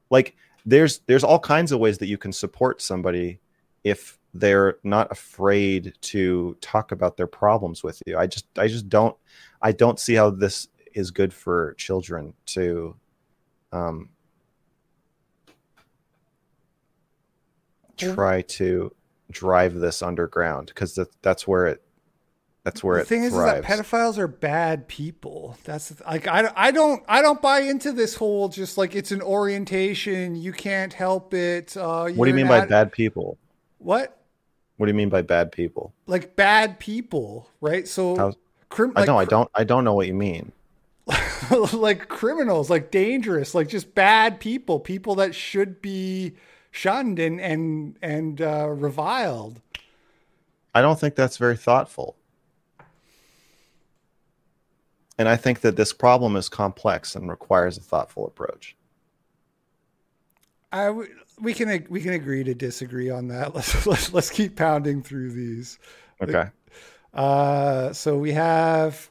Like 0.08 0.36
there's 0.64 1.00
there's 1.08 1.24
all 1.24 1.40
kinds 1.40 1.72
of 1.72 1.80
ways 1.80 1.98
that 1.98 2.06
you 2.06 2.16
can 2.16 2.32
support 2.32 2.80
somebody 2.80 3.40
if 3.82 4.20
they're 4.34 4.76
not 4.84 5.10
afraid 5.10 5.94
to 6.02 6.56
talk 6.60 6.92
about 6.92 7.16
their 7.16 7.26
problems 7.26 7.82
with 7.82 8.00
you. 8.06 8.16
I 8.16 8.28
just 8.28 8.46
I 8.56 8.68
just 8.68 8.88
don't 8.88 9.16
I 9.60 9.72
don't 9.72 9.98
see 9.98 10.14
how 10.14 10.30
this 10.30 10.68
is 10.96 11.10
good 11.12 11.32
for 11.32 11.74
children 11.74 12.32
to 12.46 12.96
um, 13.72 14.08
try 17.96 18.42
to 18.42 18.92
drive 19.30 19.74
this 19.74 20.02
underground 20.02 20.68
because 20.68 20.94
that, 20.94 21.08
that's 21.22 21.46
where 21.46 21.66
it 21.66 21.82
That's 22.64 22.82
where 22.82 22.96
the 22.96 23.02
it 23.02 23.08
thing 23.08 23.22
is, 23.24 23.32
is 23.32 23.38
thrives. 23.38 23.66
that 23.66 23.78
pedophiles 23.78 24.18
are 24.18 24.28
bad 24.28 24.88
people. 24.88 25.56
That's 25.64 25.88
the 25.90 25.94
th- 25.96 26.06
like 26.06 26.26
I, 26.26 26.50
I 26.56 26.70
don't 26.70 27.02
I 27.08 27.22
don't 27.22 27.40
buy 27.42 27.60
into 27.60 27.92
this 27.92 28.14
whole 28.14 28.48
just 28.48 28.78
like 28.78 28.94
it's 28.94 29.12
an 29.12 29.22
orientation. 29.22 30.34
You 30.36 30.52
can't 30.52 30.92
help 30.92 31.34
it. 31.34 31.76
Uh, 31.76 32.08
what 32.10 32.24
do 32.26 32.30
you 32.30 32.34
mean 32.36 32.48
by 32.48 32.64
bad 32.66 32.92
people? 32.92 33.38
What? 33.78 34.18
What 34.76 34.86
do 34.86 34.92
you 34.92 34.96
mean 34.96 35.08
by 35.08 35.22
bad 35.22 35.52
people? 35.52 35.92
Like 36.06 36.36
bad 36.36 36.78
people, 36.78 37.48
right? 37.60 37.86
So 37.88 38.16
How- 38.16 38.32
crim- 38.68 38.92
I 38.94 39.00
like, 39.00 39.06
know 39.08 39.18
I 39.18 39.24
don't 39.24 39.50
I 39.54 39.64
don't 39.64 39.84
know 39.84 39.94
what 39.94 40.06
you 40.06 40.14
mean. 40.14 40.52
like 41.72 42.08
criminals, 42.08 42.70
like 42.70 42.90
dangerous, 42.90 43.54
like 43.54 43.68
just 43.68 43.94
bad 43.94 44.40
people, 44.40 44.80
people 44.80 45.14
that 45.16 45.34
should 45.34 45.80
be 45.82 46.34
shunned 46.70 47.18
and 47.18 47.40
and 47.40 47.98
and 48.02 48.40
uh, 48.40 48.68
reviled. 48.68 49.60
I 50.74 50.82
don't 50.82 51.00
think 51.00 51.14
that's 51.14 51.36
very 51.36 51.56
thoughtful. 51.56 52.16
And 55.18 55.28
I 55.28 55.36
think 55.36 55.60
that 55.60 55.76
this 55.76 55.92
problem 55.92 56.36
is 56.36 56.48
complex 56.48 57.16
and 57.16 57.30
requires 57.30 57.78
a 57.78 57.80
thoughtful 57.80 58.26
approach. 58.26 58.76
I 60.72 60.86
w- 60.86 61.14
we 61.40 61.54
can 61.54 61.86
we 61.88 62.02
can 62.02 62.12
agree 62.12 62.44
to 62.44 62.54
disagree 62.54 63.08
on 63.08 63.28
that. 63.28 63.54
Let's 63.54 63.86
let's, 63.86 64.12
let's 64.12 64.30
keep 64.30 64.56
pounding 64.56 65.02
through 65.02 65.32
these. 65.32 65.78
Okay. 66.20 66.50
Uh, 67.14 67.92
so 67.94 68.18
we 68.18 68.32
have 68.32 69.10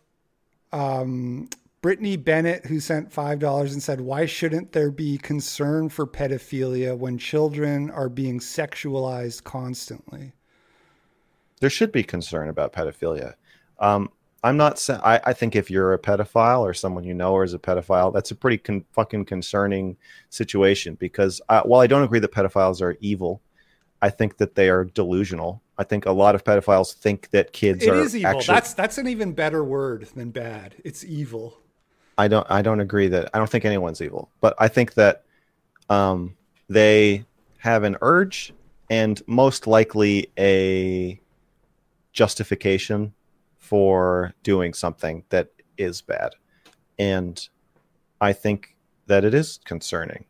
um, 0.72 1.50
Brittany 1.86 2.18
Bennett 2.18 2.66
who 2.66 2.80
sent 2.80 3.14
five 3.14 3.38
dollars 3.38 3.74
and 3.74 3.84
said, 3.84 4.02
"Why 4.02 4.26
shouldn't 4.26 4.72
there 4.72 4.90
be 4.90 5.20
concern 5.20 5.88
for 5.90 6.08
pedophilia 6.08 6.98
when 6.98 7.20
children 7.20 7.92
are 7.92 8.10
being 8.10 8.40
sexualized 8.40 9.44
constantly?" 9.44 10.34
There 11.60 11.70
should 11.70 11.92
be 11.92 12.02
concern 12.02 12.50
about 12.50 12.74
pedophilia. 12.74 13.36
Um, 13.78 14.10
I'm 14.44 14.58
not 14.58 14.80
saying, 14.80 15.00
I, 15.04 15.22
I 15.26 15.34
think 15.34 15.56
if 15.56 15.70
you're 15.70 15.94
a 15.94 16.00
pedophile 16.00 16.62
or 16.62 16.74
someone 16.74 17.04
you 17.04 17.14
know 17.14 17.40
is 17.44 17.54
a 17.54 17.60
pedophile, 17.60 18.12
that's 18.12 18.32
a 18.32 18.36
pretty 18.36 18.58
con- 18.58 18.86
fucking 18.92 19.26
concerning 19.26 19.96
situation 20.32 20.96
because 20.96 21.40
uh, 21.50 21.62
while 21.66 21.82
I 21.82 21.86
don't 21.86 22.02
agree 22.02 22.18
that 22.18 22.32
pedophiles 22.32 22.82
are 22.82 22.98
evil, 23.00 23.44
I 24.02 24.10
think 24.10 24.38
that 24.38 24.56
they 24.56 24.70
are 24.70 24.86
delusional. 24.86 25.62
I 25.78 25.84
think 25.84 26.08
a 26.08 26.12
lot 26.12 26.34
of 26.34 26.44
pedophiles 26.44 26.96
think 26.96 27.30
that 27.30 27.54
kids 27.54 27.84
It 27.84 27.90
are 27.90 28.02
is 28.02 28.16
evil. 28.16 28.32
actually. 28.32 28.56
That's 28.56 28.74
that's 28.74 28.98
an 28.98 29.08
even 29.08 29.34
better 29.34 29.64
word 29.64 30.08
than 30.16 30.32
bad. 30.32 30.74
It's 30.84 31.04
evil. 31.06 31.60
I 32.18 32.28
don't 32.28 32.48
I 32.50 32.62
don't 32.62 32.80
agree 32.80 33.08
that 33.10 33.30
I 33.34 33.38
don't 33.38 33.50
think 33.50 33.66
anyone's 33.66 34.02
evil, 34.02 34.30
but 34.42 34.56
I 34.58 34.68
think 34.68 34.94
that 34.94 35.24
um, 35.90 36.36
they 36.70 37.26
have 37.58 37.84
an 37.84 37.98
urge 38.02 38.54
and 38.90 39.22
most 39.28 39.68
likely 39.68 40.32
a 40.38 41.20
justification 42.14 43.14
for 43.58 44.34
doing 44.44 44.74
something 44.74 45.24
that 45.30 45.50
is 45.78 46.02
bad. 46.02 46.36
And 46.98 47.48
I 48.22 48.34
think 48.34 48.76
that 49.08 49.26
it 49.26 49.34
is 49.34 49.60
concerning. 49.66 50.26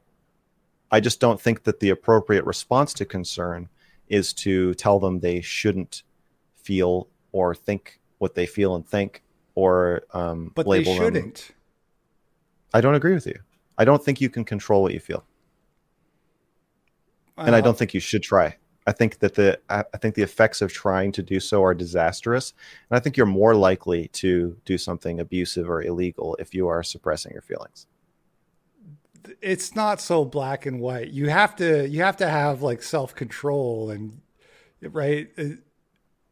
I 0.92 1.00
just 1.00 1.20
don't 1.20 1.40
think 1.40 1.64
that 1.64 1.80
the 1.80 1.90
appropriate 1.90 2.46
response 2.46 2.94
to 2.96 3.06
concern 3.06 3.70
is 4.08 4.34
to 4.34 4.74
tell 4.76 5.00
them 5.00 5.20
they 5.20 5.42
shouldn't 5.42 6.04
feel 6.56 7.08
or 7.32 7.54
think 7.54 8.00
what 8.18 8.36
they 8.36 8.46
feel 8.46 8.76
and 8.76 8.88
think 8.88 9.22
or 9.56 10.04
um, 10.14 10.52
But 10.56 10.68
label 10.68 10.94
they 10.94 11.00
shouldn't. 11.00 11.52
I 12.76 12.82
don't 12.82 12.94
agree 12.96 13.14
with 13.14 13.26
you. 13.26 13.40
I 13.78 13.86
don't 13.86 14.04
think 14.04 14.20
you 14.20 14.30
can 14.30 14.44
control 14.44 14.82
what 14.84 14.94
you 14.94 15.00
feel, 15.00 15.24
and 17.38 17.56
I 17.56 17.62
don't 17.62 17.78
think 17.78 17.94
you 17.94 18.02
should 18.02 18.22
try. 18.22 18.58
I 18.86 18.92
think 18.92 19.20
that 19.20 19.36
the 19.36 19.58
I 19.70 19.84
think 19.98 20.16
the 20.16 20.24
effects 20.24 20.62
of 20.62 20.74
trying 20.74 21.14
to 21.14 21.24
do 21.24 21.40
so 21.40 21.64
are 21.64 21.74
disastrous, 21.74 22.54
and 22.90 22.98
I 22.98 23.00
think 23.00 23.16
you're 23.16 23.26
more 23.26 23.56
likely 23.56 24.10
to 24.10 24.58
do 24.66 24.78
something 24.78 25.22
abusive 25.22 25.70
or 25.70 25.82
illegal 25.84 26.36
if 26.38 26.54
you 26.54 26.68
are 26.68 26.84
suppressing 26.84 27.32
your 27.32 27.42
feelings. 27.42 27.88
it's 29.42 29.74
not 29.74 30.02
so 30.02 30.26
black 30.26 30.66
and 30.66 30.82
white. 30.82 31.12
You 31.12 31.30
have 31.30 31.56
to 31.56 31.88
you 31.88 32.02
have 32.02 32.18
to 32.18 32.28
have 32.28 32.62
like 32.62 32.84
self 32.84 33.16
control 33.16 33.90
and 33.90 34.20
right. 34.82 35.30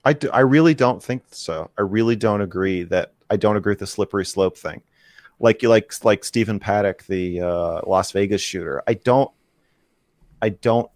I 0.06 0.11
do, 0.11 0.30
I 0.32 0.41
really 0.41 0.74
don't 0.74 1.02
think 1.02 1.24
so. 1.32 1.72
I 1.78 1.84
really 1.84 2.18
don't 2.18 2.41
agree 2.41 2.84
that 2.84 3.14
I 3.30 3.38
don't 3.38 3.56
agree 3.56 3.72
with 3.72 3.80
the 3.80 3.88
slippery 3.88 4.26
slope 4.26 4.57
thing. 4.57 4.82
Like 5.39 5.61
you 5.61 5.69
like 5.69 5.93
like 6.03 6.23
Stephen 6.23 6.60
Paddock, 6.60 7.03
the 7.03 7.41
uh, 7.41 7.81
Las 7.85 8.11
Vegas 8.11 8.41
shooter. 8.41 8.84
I 8.88 8.93
don't 8.93 9.31
I 10.41 10.49
don't 10.49 10.89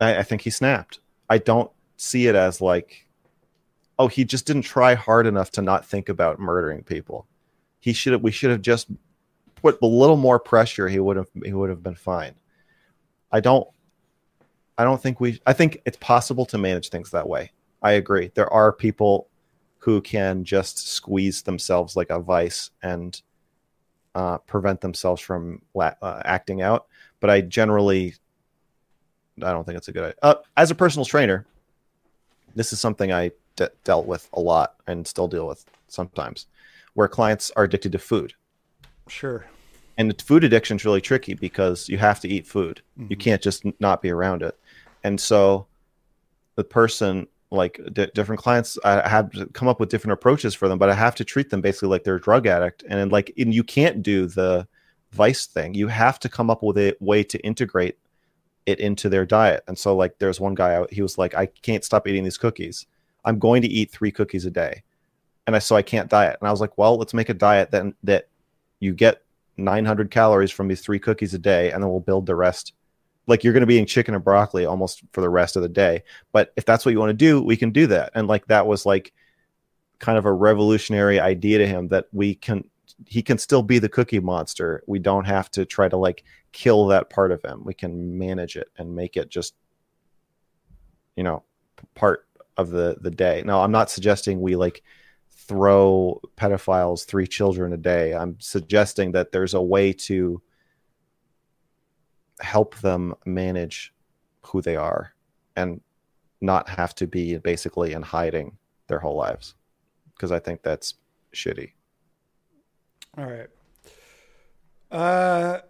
I, 0.00 0.18
I 0.18 0.22
think 0.22 0.42
he 0.42 0.50
snapped. 0.50 1.00
I 1.28 1.38
don't 1.38 1.70
see 1.96 2.26
it 2.26 2.34
as 2.34 2.60
like 2.60 3.06
oh 3.98 4.08
he 4.08 4.24
just 4.24 4.46
didn't 4.46 4.62
try 4.62 4.94
hard 4.94 5.26
enough 5.26 5.50
to 5.52 5.62
not 5.62 5.86
think 5.86 6.08
about 6.08 6.38
murdering 6.38 6.82
people. 6.82 7.26
He 7.80 7.92
should 7.92 8.12
have 8.12 8.22
we 8.22 8.30
should 8.30 8.50
have 8.50 8.62
just 8.62 8.88
put 9.56 9.78
a 9.80 9.86
little 9.86 10.16
more 10.16 10.38
pressure 10.38 10.88
he 10.88 10.98
would 10.98 11.16
have 11.16 11.28
he 11.44 11.52
would 11.52 11.70
have 11.70 11.82
been 11.82 11.94
fine. 11.94 12.34
I 13.30 13.40
don't 13.40 13.68
I 14.78 14.84
don't 14.84 15.00
think 15.00 15.20
we 15.20 15.40
I 15.46 15.52
think 15.52 15.80
it's 15.84 15.98
possible 15.98 16.46
to 16.46 16.58
manage 16.58 16.88
things 16.88 17.10
that 17.10 17.28
way. 17.28 17.52
I 17.82 17.92
agree. 17.92 18.30
There 18.34 18.52
are 18.52 18.72
people 18.72 19.28
who 19.78 20.00
can 20.00 20.44
just 20.44 20.88
squeeze 20.88 21.42
themselves 21.42 21.96
like 21.96 22.10
a 22.10 22.20
vice 22.20 22.70
and 22.82 23.20
uh, 24.14 24.38
prevent 24.38 24.80
themselves 24.80 25.20
from 25.20 25.62
la- 25.74 25.94
uh, 26.02 26.22
acting 26.24 26.62
out. 26.62 26.86
But 27.20 27.30
I 27.30 27.40
generally, 27.40 28.14
I 29.42 29.52
don't 29.52 29.64
think 29.64 29.78
it's 29.78 29.88
a 29.88 29.92
good 29.92 30.04
idea. 30.04 30.16
Uh, 30.22 30.34
as 30.56 30.70
a 30.70 30.74
personal 30.74 31.04
trainer, 31.04 31.46
this 32.54 32.72
is 32.72 32.80
something 32.80 33.12
I 33.12 33.30
de- 33.56 33.70
dealt 33.84 34.06
with 34.06 34.28
a 34.32 34.40
lot 34.40 34.74
and 34.86 35.06
still 35.06 35.28
deal 35.28 35.46
with 35.46 35.64
sometimes, 35.88 36.46
where 36.94 37.08
clients 37.08 37.50
are 37.56 37.64
addicted 37.64 37.92
to 37.92 37.98
food. 37.98 38.34
sure. 39.08 39.46
And 39.98 40.10
the 40.10 40.24
food 40.24 40.42
addiction 40.42 40.76
is 40.76 40.86
really 40.86 41.02
tricky 41.02 41.34
because 41.34 41.86
you 41.88 41.98
have 41.98 42.18
to 42.20 42.28
eat 42.28 42.46
food. 42.46 42.80
You 42.96 43.14
Mhm. 43.16 43.20
can't 43.20 43.42
just 43.42 43.64
not 43.78 44.00
be 44.00 44.10
around 44.10 44.42
it. 44.42 44.58
And 45.04 45.20
so 45.20 45.66
the 46.54 46.64
person, 46.64 47.26
like 47.52 47.80
d- 47.92 48.10
different 48.14 48.40
clients, 48.40 48.78
I 48.84 49.08
have 49.08 49.30
to 49.32 49.46
come 49.46 49.68
up 49.68 49.78
with 49.78 49.90
different 49.90 50.12
approaches 50.12 50.54
for 50.54 50.68
them, 50.68 50.78
but 50.78 50.88
I 50.88 50.94
have 50.94 51.14
to 51.16 51.24
treat 51.24 51.50
them 51.50 51.60
basically 51.60 51.88
like 51.88 52.04
they're 52.04 52.16
a 52.16 52.20
drug 52.20 52.46
addict. 52.46 52.82
And 52.88 53.12
like, 53.12 53.32
and 53.38 53.54
you 53.54 53.62
can't 53.62 54.02
do 54.02 54.26
the 54.26 54.66
vice 55.12 55.46
thing. 55.46 55.74
You 55.74 55.88
have 55.88 56.18
to 56.20 56.28
come 56.28 56.50
up 56.50 56.62
with 56.62 56.78
a 56.78 56.96
way 57.00 57.22
to 57.24 57.38
integrate 57.40 57.98
it 58.66 58.80
into 58.80 59.08
their 59.08 59.26
diet. 59.26 59.62
And 59.68 59.78
so, 59.78 59.94
like, 59.94 60.18
there's 60.18 60.40
one 60.40 60.54
guy, 60.54 60.84
he 60.90 61.02
was 61.02 61.18
like, 61.18 61.34
I 61.34 61.46
can't 61.46 61.84
stop 61.84 62.08
eating 62.08 62.24
these 62.24 62.38
cookies. 62.38 62.86
I'm 63.24 63.38
going 63.38 63.62
to 63.62 63.68
eat 63.68 63.90
three 63.90 64.10
cookies 64.10 64.46
a 64.46 64.50
day. 64.50 64.82
And 65.46 65.56
I, 65.56 65.58
so 65.58 65.76
I 65.76 65.82
can't 65.82 66.10
diet. 66.10 66.38
And 66.40 66.48
I 66.48 66.50
was 66.50 66.60
like, 66.60 66.78
well, 66.78 66.96
let's 66.96 67.14
make 67.14 67.28
a 67.28 67.34
diet 67.34 67.70
that, 67.72 67.92
that 68.04 68.28
you 68.80 68.94
get 68.94 69.22
900 69.56 70.10
calories 70.10 70.50
from 70.50 70.68
these 70.68 70.80
three 70.80 70.98
cookies 70.98 71.34
a 71.34 71.38
day, 71.38 71.70
and 71.70 71.82
then 71.82 71.90
we'll 71.90 72.00
build 72.00 72.26
the 72.26 72.34
rest. 72.34 72.72
Like 73.26 73.44
you're 73.44 73.52
going 73.52 73.62
to 73.62 73.66
be 73.66 73.74
eating 73.74 73.86
chicken 73.86 74.14
and 74.14 74.24
broccoli 74.24 74.66
almost 74.66 75.02
for 75.12 75.20
the 75.20 75.30
rest 75.30 75.56
of 75.56 75.62
the 75.62 75.68
day. 75.68 76.02
But 76.32 76.52
if 76.56 76.64
that's 76.64 76.84
what 76.84 76.92
you 76.92 76.98
want 76.98 77.10
to 77.10 77.14
do, 77.14 77.42
we 77.42 77.56
can 77.56 77.70
do 77.70 77.86
that. 77.88 78.12
And 78.14 78.26
like 78.28 78.46
that 78.46 78.66
was 78.66 78.84
like 78.84 79.12
kind 79.98 80.18
of 80.18 80.24
a 80.24 80.32
revolutionary 80.32 81.20
idea 81.20 81.58
to 81.58 81.66
him 81.66 81.88
that 81.88 82.06
we 82.12 82.34
can 82.34 82.64
he 83.06 83.22
can 83.22 83.38
still 83.38 83.62
be 83.62 83.78
the 83.78 83.88
cookie 83.88 84.20
monster. 84.20 84.82
We 84.86 84.98
don't 84.98 85.24
have 85.24 85.50
to 85.52 85.64
try 85.64 85.88
to 85.88 85.96
like 85.96 86.24
kill 86.52 86.86
that 86.88 87.10
part 87.10 87.32
of 87.32 87.42
him. 87.42 87.64
We 87.64 87.74
can 87.74 88.18
manage 88.18 88.56
it 88.56 88.68
and 88.76 88.94
make 88.94 89.16
it 89.16 89.30
just 89.30 89.54
you 91.16 91.22
know 91.22 91.42
part 91.94 92.26
of 92.56 92.70
the 92.70 92.96
the 93.00 93.10
day. 93.10 93.42
Now, 93.44 93.62
I'm 93.62 93.72
not 93.72 93.90
suggesting 93.90 94.40
we 94.40 94.56
like 94.56 94.82
throw 95.30 96.20
pedophiles 96.36 97.04
three 97.04 97.26
children 97.26 97.72
a 97.72 97.76
day. 97.76 98.14
I'm 98.14 98.36
suggesting 98.38 99.12
that 99.12 99.32
there's 99.32 99.54
a 99.54 99.62
way 99.62 99.92
to 99.92 100.40
help 102.42 102.76
them 102.76 103.14
manage 103.24 103.92
who 104.42 104.60
they 104.60 104.76
are 104.76 105.14
and 105.56 105.80
not 106.40 106.68
have 106.68 106.94
to 106.96 107.06
be 107.06 107.38
basically 107.38 107.92
in 107.92 108.02
hiding 108.02 108.56
their 108.88 108.98
whole 108.98 109.16
lives 109.16 109.54
because 110.14 110.32
I 110.32 110.38
think 110.38 110.62
that's 110.62 110.94
shitty. 111.34 111.72
All 113.16 113.26
right. 113.26 113.48
Uh, 114.90 115.60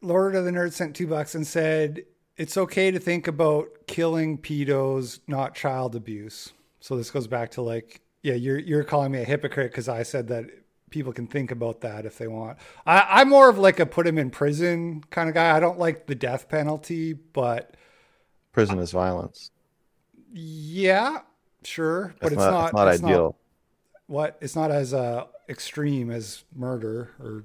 Lord 0.00 0.34
of 0.34 0.44
the 0.44 0.50
Nerds 0.50 0.72
sent 0.74 0.94
two 0.94 1.06
bucks 1.06 1.34
and 1.34 1.46
said 1.46 2.04
it's 2.36 2.56
okay 2.56 2.90
to 2.90 2.98
think 2.98 3.26
about 3.26 3.68
killing 3.86 4.38
pedos, 4.38 5.20
not 5.26 5.54
child 5.54 5.94
abuse. 5.94 6.52
So 6.80 6.96
this 6.96 7.10
goes 7.10 7.26
back 7.26 7.50
to 7.52 7.62
like, 7.62 8.00
yeah, 8.22 8.34
you're 8.34 8.58
you're 8.58 8.84
calling 8.84 9.12
me 9.12 9.22
a 9.22 9.24
hypocrite 9.24 9.70
because 9.70 9.88
I 9.88 10.02
said 10.02 10.28
that 10.28 10.46
people 10.94 11.12
can 11.12 11.26
think 11.26 11.50
about 11.50 11.80
that 11.80 12.06
if 12.06 12.16
they 12.18 12.28
want. 12.28 12.56
I, 12.86 13.04
I'm 13.20 13.28
more 13.28 13.48
of 13.48 13.58
like 13.58 13.80
a 13.80 13.84
put 13.86 14.06
him 14.06 14.16
in 14.16 14.30
prison 14.30 15.02
kind 15.10 15.28
of 15.28 15.34
guy. 15.34 15.54
I 15.56 15.58
don't 15.58 15.76
like 15.78 16.06
the 16.06 16.14
death 16.14 16.48
penalty, 16.48 17.12
but 17.12 17.76
Prison 18.52 18.78
is 18.78 18.92
violence. 18.92 19.50
yeah, 20.32 21.18
sure, 21.64 22.14
but 22.20 22.26
It's 22.32 22.34
it's, 22.34 22.40
not, 22.44 22.50
not 22.52 22.64
it's 22.66 22.74
not 22.74 22.88
it's 22.88 23.02
not- 23.02 23.08
ideal. 23.10 23.36
what 24.06 24.38
it's 24.40 24.54
not 24.54 24.70
as 24.70 24.94
uh, 24.94 25.24
extreme 25.48 26.12
as 26.12 26.44
murder 26.54 27.10
or 27.18 27.42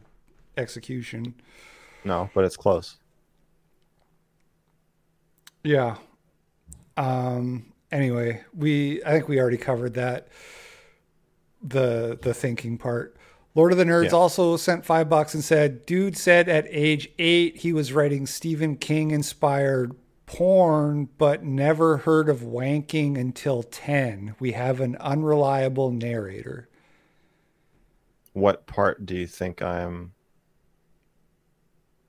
execution. 0.55 1.33
No, 2.05 2.29
but 2.35 2.45
it's 2.45 2.55
close. 2.55 2.97
Yeah. 5.63 5.95
Um, 6.97 7.73
anyway, 7.91 8.43
we 8.55 9.03
I 9.03 9.09
think 9.11 9.27
we 9.27 9.39
already 9.39 9.57
covered 9.57 9.95
that 9.95 10.27
the 11.63 12.17
the 12.21 12.33
thinking 12.35 12.77
part. 12.77 13.15
Lord 13.55 13.71
of 13.71 13.77
the 13.77 13.83
Nerds 13.83 14.11
yeah. 14.11 14.17
also 14.17 14.57
sent 14.57 14.85
five 14.85 15.09
bucks 15.09 15.33
and 15.33 15.43
said, 15.43 15.85
"Dude 15.85 16.17
said 16.17 16.47
at 16.47 16.67
age 16.69 17.09
eight 17.17 17.57
he 17.57 17.73
was 17.73 17.93
writing 17.93 18.25
Stephen 18.25 18.75
King 18.75 19.11
inspired 19.11 19.95
porn, 20.25 21.09
but 21.17 21.43
never 21.43 21.97
heard 21.97 22.29
of 22.29 22.41
wanking 22.41 23.17
until 23.17 23.63
ten. 23.63 24.35
We 24.39 24.51
have 24.51 24.79
an 24.79 24.95
unreliable 24.97 25.91
narrator." 25.91 26.69
What 28.33 28.67
part 28.67 29.05
do 29.05 29.15
you 29.15 29.25
think 29.25 29.61
I'm 29.61 30.13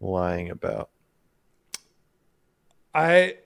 lying 0.01 0.51
about? 0.51 0.91
I 2.95 3.37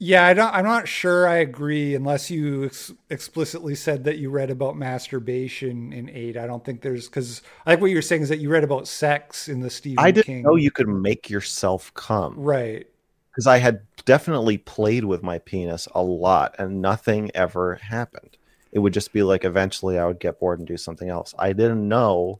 yeah, 0.00 0.26
I 0.26 0.32
don't. 0.32 0.54
I'm 0.54 0.64
not 0.64 0.86
sure. 0.86 1.26
I 1.26 1.36
agree, 1.36 1.96
unless 1.96 2.30
you 2.30 2.66
ex- 2.66 2.92
explicitly 3.10 3.74
said 3.74 4.04
that 4.04 4.18
you 4.18 4.30
read 4.30 4.48
about 4.48 4.76
masturbation 4.76 5.92
in 5.92 6.08
eight. 6.10 6.36
I 6.36 6.46
don't 6.46 6.64
think 6.64 6.82
there's 6.82 7.08
because 7.08 7.42
I 7.66 7.72
think 7.72 7.80
what 7.80 7.90
you're 7.90 8.00
saying 8.02 8.22
is 8.22 8.28
that 8.28 8.38
you 8.38 8.48
read 8.48 8.62
about 8.62 8.86
sex 8.86 9.48
in 9.48 9.60
the 9.60 9.70
Stephen. 9.70 10.04
I 10.04 10.12
didn't 10.12 10.26
King. 10.26 10.42
know 10.42 10.54
you 10.54 10.70
could 10.70 10.86
make 10.88 11.28
yourself 11.28 11.92
come. 11.94 12.36
Right. 12.38 12.86
Because 13.32 13.48
I 13.48 13.58
had 13.58 13.80
definitely 14.04 14.58
played 14.58 15.04
with 15.04 15.24
my 15.24 15.38
penis 15.38 15.88
a 15.92 16.02
lot, 16.02 16.54
and 16.60 16.80
nothing 16.80 17.32
ever 17.34 17.74
happened. 17.76 18.36
It 18.70 18.78
would 18.78 18.94
just 18.94 19.12
be 19.12 19.24
like 19.24 19.44
eventually 19.44 19.98
I 19.98 20.06
would 20.06 20.20
get 20.20 20.38
bored 20.38 20.60
and 20.60 20.68
do 20.68 20.76
something 20.76 21.08
else. 21.08 21.34
I 21.38 21.52
didn't 21.52 21.88
know 21.88 22.38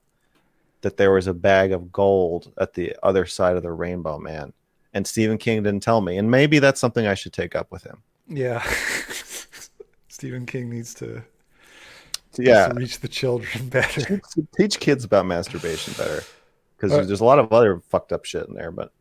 that 0.82 0.97
there 0.97 1.10
was 1.10 1.26
a 1.26 1.35
bag 1.35 1.72
of 1.72 1.90
gold 1.90 2.52
at 2.56 2.74
the 2.74 2.94
other 3.02 3.26
side 3.26 3.56
of 3.56 3.64
the 3.64 3.72
rainbow, 3.72 4.16
man 4.18 4.52
and 4.94 5.06
Stephen 5.06 5.39
King 5.39 5.62
didn't 5.62 5.82
tell 5.82 6.01
me. 6.01 6.16
And 6.16 6.31
maybe 6.31 6.59
that's 6.59 6.81
something 6.81 7.06
I 7.06 7.15
should 7.15 7.32
take 7.32 7.55
up 7.55 7.70
with 7.70 7.85
him. 7.85 8.02
Yeah. 8.28 8.62
Stephen 10.09 10.47
King 10.47 10.70
needs 10.70 10.94
to 10.94 11.23
yeah 12.36 12.69
to 12.69 12.74
reach 12.74 13.01
the 13.01 13.09
children 13.09 13.69
better. 13.70 14.20
Teach, 14.56 14.81
kids 14.81 15.05
about 15.05 15.27
masturbation 15.27 15.94
better. 15.94 16.23
Because 16.77 16.93
uh, 16.93 17.02
there's 17.02 17.20
a 17.20 17.24
lot 17.24 17.39
of 17.39 17.52
other 17.52 17.81
fucked 17.81 18.12
up 18.12 18.24
shit 18.24 18.47
in 18.48 18.55
there, 18.55 18.70
but 18.70 18.93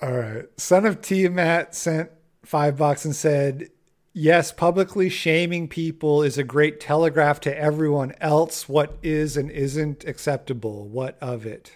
all 0.00 0.12
right. 0.12 0.44
Son 0.56 0.86
of 0.86 1.00
Tiamat 1.00 1.74
sent 1.74 2.10
five 2.44 2.76
bucks 2.76 3.04
and 3.04 3.14
said, 3.14 3.70
Yes, 4.12 4.50
publicly 4.50 5.08
shaming 5.08 5.68
people 5.68 6.22
is 6.22 6.38
a 6.38 6.44
great 6.44 6.80
telegraph 6.80 7.40
to 7.40 7.56
everyone 7.56 8.14
else 8.20 8.68
what 8.68 8.98
is 9.02 9.36
and 9.36 9.50
isn't 9.50 10.04
acceptable. 10.04 10.88
What 10.88 11.18
of 11.20 11.46
it? 11.46 11.72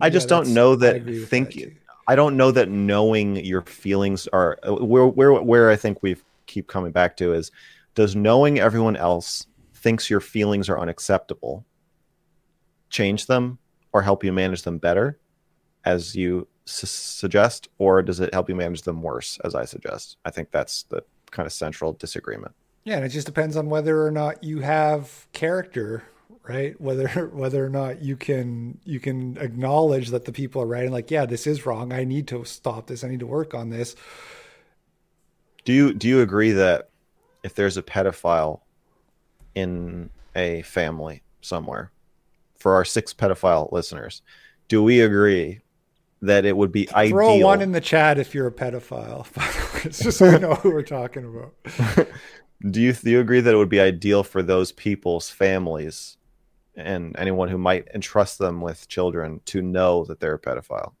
I 0.00 0.08
just 0.08 0.28
don't 0.28 0.48
know 0.48 0.76
that 0.76 1.04
thinking 1.28 1.78
I 2.08 2.16
don't 2.16 2.36
know 2.36 2.50
that 2.50 2.68
knowing 2.68 3.36
your 3.36 3.62
feelings 3.62 4.26
are 4.28 4.58
uh, 4.62 4.74
where 4.74 5.06
where 5.06 5.32
where 5.34 5.70
I 5.70 5.76
think 5.76 6.02
we 6.02 6.16
keep 6.46 6.66
coming 6.66 6.92
back 6.92 7.16
to 7.18 7.32
is 7.32 7.50
does 7.94 8.16
knowing 8.16 8.58
everyone 8.58 8.96
else 8.96 9.46
thinks 9.74 10.10
your 10.10 10.20
feelings 10.20 10.68
are 10.68 10.78
unacceptable 10.78 11.64
change 12.90 13.26
them 13.26 13.58
or 13.92 14.02
help 14.02 14.24
you 14.24 14.32
manage 14.32 14.62
them 14.62 14.78
better 14.78 15.18
as 15.84 16.14
you 16.14 16.46
su- 16.64 16.86
suggest 16.86 17.68
or 17.78 18.02
does 18.02 18.20
it 18.20 18.32
help 18.32 18.48
you 18.48 18.54
manage 18.54 18.82
them 18.82 19.02
worse 19.02 19.38
as 19.44 19.54
I 19.54 19.64
suggest? 19.64 20.18
I 20.24 20.30
think 20.30 20.50
that's 20.50 20.84
the 20.84 21.02
kind 21.30 21.46
of 21.46 21.52
central 21.52 21.92
disagreement. 21.94 22.54
Yeah 22.84 22.96
and 22.96 23.04
it 23.04 23.10
just 23.10 23.26
depends 23.26 23.56
on 23.56 23.70
whether 23.70 24.04
or 24.04 24.10
not 24.10 24.42
you 24.42 24.60
have 24.60 25.26
character 25.32 26.02
right? 26.46 26.78
Whether 26.80 27.08
whether 27.32 27.64
or 27.64 27.68
not 27.68 28.02
you 28.02 28.16
can 28.16 28.78
you 28.84 29.00
can 29.00 29.36
acknowledge 29.38 30.10
that 30.10 30.24
the 30.24 30.32
people 30.32 30.62
are 30.62 30.66
right 30.66 30.84
and 30.84 30.92
like 30.92 31.10
yeah 31.10 31.26
this 31.26 31.46
is 31.46 31.66
wrong. 31.66 31.92
I 31.92 32.04
need 32.04 32.28
to 32.28 32.44
stop 32.44 32.86
this. 32.86 33.04
I 33.04 33.08
need 33.08 33.20
to 33.20 33.26
work 33.26 33.54
on 33.54 33.70
this. 33.70 33.96
Do 35.64 35.72
you 35.72 35.94
do 35.94 36.08
you 36.08 36.20
agree 36.20 36.52
that 36.52 36.88
if 37.42 37.54
there's 37.54 37.76
a 37.76 37.82
pedophile 37.82 38.60
in 39.54 40.10
a 40.34 40.62
family 40.62 41.22
somewhere 41.40 41.90
for 42.56 42.74
our 42.74 42.84
six 42.84 43.12
pedophile 43.12 43.70
listeners 43.72 44.22
do 44.68 44.82
we 44.82 45.00
agree 45.00 45.60
that 46.22 46.46
it 46.46 46.56
would 46.56 46.72
be 46.72 46.86
Throw 46.86 46.98
ideal 46.98 47.16
Throw 47.16 47.36
one 47.38 47.60
in 47.60 47.72
the 47.72 47.80
chat 47.80 48.18
if 48.18 48.34
you're 48.34 48.46
a 48.46 48.52
pedophile. 48.52 49.26
It's 49.84 49.98
just 49.98 50.18
so 50.18 50.30
we 50.30 50.38
know 50.38 50.54
who 50.54 50.70
we're 50.70 50.82
talking 50.82 51.24
about. 51.24 52.08
Do 52.70 52.80
you 52.80 52.92
do 52.92 53.10
you 53.10 53.18
agree 53.18 53.40
that 53.40 53.52
it 53.52 53.56
would 53.56 53.68
be 53.68 53.80
ideal 53.80 54.22
for 54.22 54.40
those 54.40 54.70
people's 54.70 55.28
families 55.28 56.16
and 56.76 57.14
anyone 57.18 57.48
who 57.48 57.58
might 57.58 57.88
entrust 57.94 58.38
them 58.38 58.60
with 58.60 58.88
children 58.88 59.40
to 59.46 59.62
know 59.62 60.04
that 60.04 60.20
they're 60.20 60.34
a 60.34 60.38
pedophile. 60.38 60.92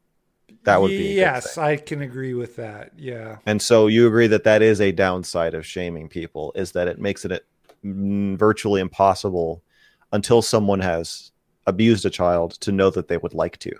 That 0.64 0.80
would 0.80 0.88
be 0.88 1.14
yes, 1.14 1.58
I 1.58 1.76
can 1.76 2.02
agree 2.02 2.34
with 2.34 2.56
that. 2.56 2.92
Yeah. 2.96 3.38
And 3.46 3.60
so 3.60 3.88
you 3.88 4.06
agree 4.06 4.28
that 4.28 4.44
that 4.44 4.62
is 4.62 4.80
a 4.80 4.92
downside 4.92 5.54
of 5.54 5.66
shaming 5.66 6.08
people 6.08 6.52
is 6.54 6.72
that 6.72 6.86
it 6.86 7.00
makes 7.00 7.24
it 7.24 7.44
mm, 7.84 8.36
virtually 8.36 8.80
impossible 8.80 9.62
until 10.12 10.40
someone 10.40 10.80
has 10.80 11.32
abused 11.66 12.04
a 12.04 12.10
child 12.10 12.52
to 12.60 12.70
know 12.70 12.90
that 12.90 13.08
they 13.08 13.16
would 13.16 13.34
like 13.34 13.58
to. 13.58 13.72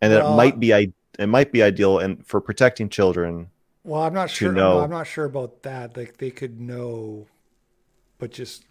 And 0.00 0.12
well, 0.12 0.32
it 0.32 0.36
might 0.36 0.60
be 0.60 0.70
it 1.18 1.26
might 1.26 1.50
be 1.50 1.62
ideal 1.62 1.98
and 1.98 2.24
for 2.24 2.40
protecting 2.40 2.88
children. 2.88 3.50
Well, 3.82 4.02
I'm 4.02 4.14
not 4.14 4.30
sure. 4.30 4.52
No, 4.52 4.80
I'm 4.80 4.90
not 4.90 5.06
sure 5.06 5.24
about 5.24 5.62
that. 5.62 5.96
Like 5.96 6.18
they 6.18 6.30
could 6.30 6.60
know, 6.60 7.26
but 8.18 8.30
just 8.30 8.64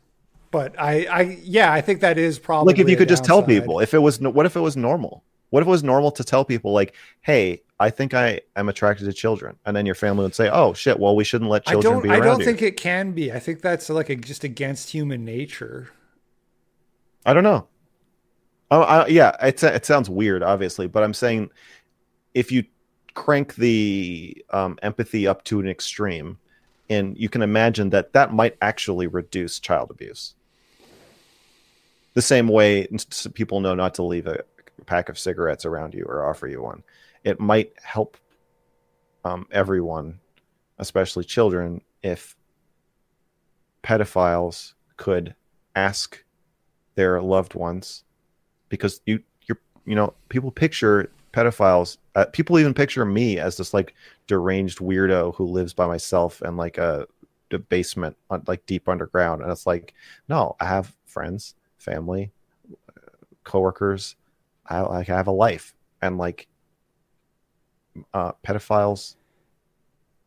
but 0.51 0.79
I, 0.79 1.05
I, 1.05 1.21
yeah, 1.43 1.71
I 1.71 1.81
think 1.81 2.01
that 2.01 2.17
is 2.17 2.39
probably 2.39 2.73
like 2.73 2.79
if 2.79 2.89
you 2.89 2.97
could 2.97 3.09
just 3.09 3.25
tell 3.25 3.43
people 3.43 3.79
if 3.79 3.93
it 3.93 3.99
was, 3.99 4.19
what 4.19 4.45
if 4.45 4.55
it 4.55 4.61
was 4.61 4.77
normal? 4.77 5.23
What 5.49 5.61
if 5.61 5.67
it 5.67 5.71
was 5.71 5.83
normal 5.83 6.11
to 6.11 6.23
tell 6.23 6.43
people 6.43 6.73
like, 6.73 6.93
hey, 7.21 7.61
I 7.79 7.89
think 7.89 8.13
I 8.13 8.41
am 8.55 8.69
attracted 8.69 9.05
to 9.05 9.13
children, 9.13 9.55
and 9.65 9.75
then 9.75 9.85
your 9.85 9.95
family 9.95 10.23
would 10.23 10.35
say, 10.35 10.49
oh 10.49 10.73
shit, 10.73 10.99
well 10.99 11.15
we 11.15 11.23
shouldn't 11.23 11.49
let 11.49 11.65
children 11.65 11.93
I 11.93 11.95
don't, 11.95 12.03
be 12.03 12.09
around 12.09 12.21
I 12.21 12.25
don't 12.25 12.39
you. 12.39 12.45
think 12.45 12.61
it 12.61 12.77
can 12.77 13.11
be. 13.11 13.31
I 13.31 13.39
think 13.39 13.61
that's 13.61 13.89
like 13.89 14.09
a, 14.09 14.15
just 14.15 14.43
against 14.43 14.89
human 14.89 15.23
nature. 15.23 15.91
I 17.25 17.33
don't 17.33 17.43
know. 17.43 17.67
Oh, 18.71 18.81
I, 18.81 19.07
yeah, 19.07 19.35
it 19.45 19.63
it 19.63 19.85
sounds 19.85 20.09
weird, 20.09 20.43
obviously, 20.43 20.87
but 20.87 21.03
I'm 21.03 21.13
saying 21.13 21.49
if 22.33 22.51
you 22.51 22.63
crank 23.13 23.55
the 23.55 24.43
um, 24.51 24.77
empathy 24.81 25.27
up 25.27 25.43
to 25.45 25.59
an 25.59 25.67
extreme, 25.67 26.37
and 26.89 27.17
you 27.17 27.29
can 27.29 27.41
imagine 27.41 27.89
that 27.91 28.13
that 28.13 28.33
might 28.33 28.57
actually 28.61 29.07
reduce 29.07 29.59
child 29.59 29.91
abuse 29.91 30.35
the 32.17 32.21
same 32.23 32.47
way 32.47 32.87
people 33.35 33.59
know 33.59 33.75
not 33.75 33.93
to 33.93 34.01
leave 34.01 34.25
a 34.25 34.43
pack 34.87 35.07
of 35.07 35.19
cigarettes 35.19 35.65
around 35.65 35.93
you 35.93 36.03
or 36.05 36.27
offer 36.27 36.47
you 36.47 36.63
one. 36.63 36.81
It 37.23 37.39
might 37.39 37.73
help 37.79 38.17
um, 39.23 39.45
everyone, 39.51 40.19
especially 40.79 41.25
children, 41.25 41.79
if 42.01 42.35
pedophiles 43.83 44.73
could 44.95 45.35
ask 45.75 46.23
their 46.95 47.21
loved 47.21 47.53
ones, 47.53 48.03
because 48.69 48.99
you 49.05 49.21
you're 49.45 49.59
you 49.85 49.93
know 49.93 50.15
people 50.29 50.49
picture 50.49 51.11
pedophiles. 51.33 51.99
Uh, 52.15 52.25
people 52.33 52.57
even 52.57 52.73
picture 52.73 53.05
me 53.05 53.37
as 53.37 53.57
this 53.57 53.75
like 53.75 53.93
deranged 54.25 54.79
weirdo 54.79 55.35
who 55.35 55.45
lives 55.45 55.71
by 55.71 55.85
myself 55.85 56.41
and 56.41 56.57
like 56.57 56.79
a, 56.79 57.05
a 57.51 57.59
basement, 57.59 58.17
like 58.47 58.65
deep 58.65 58.89
underground. 58.89 59.43
And 59.43 59.51
it's 59.51 59.67
like, 59.67 59.93
no, 60.27 60.55
I 60.59 60.65
have 60.65 60.95
friends 61.05 61.53
family, 61.77 62.31
coworkers. 63.43 64.15
I 64.65 64.81
like 64.81 65.09
I 65.09 65.15
have 65.15 65.27
a 65.27 65.31
life, 65.31 65.73
and 66.01 66.17
like 66.17 66.47
uh, 68.13 68.33
pedophiles. 68.45 69.15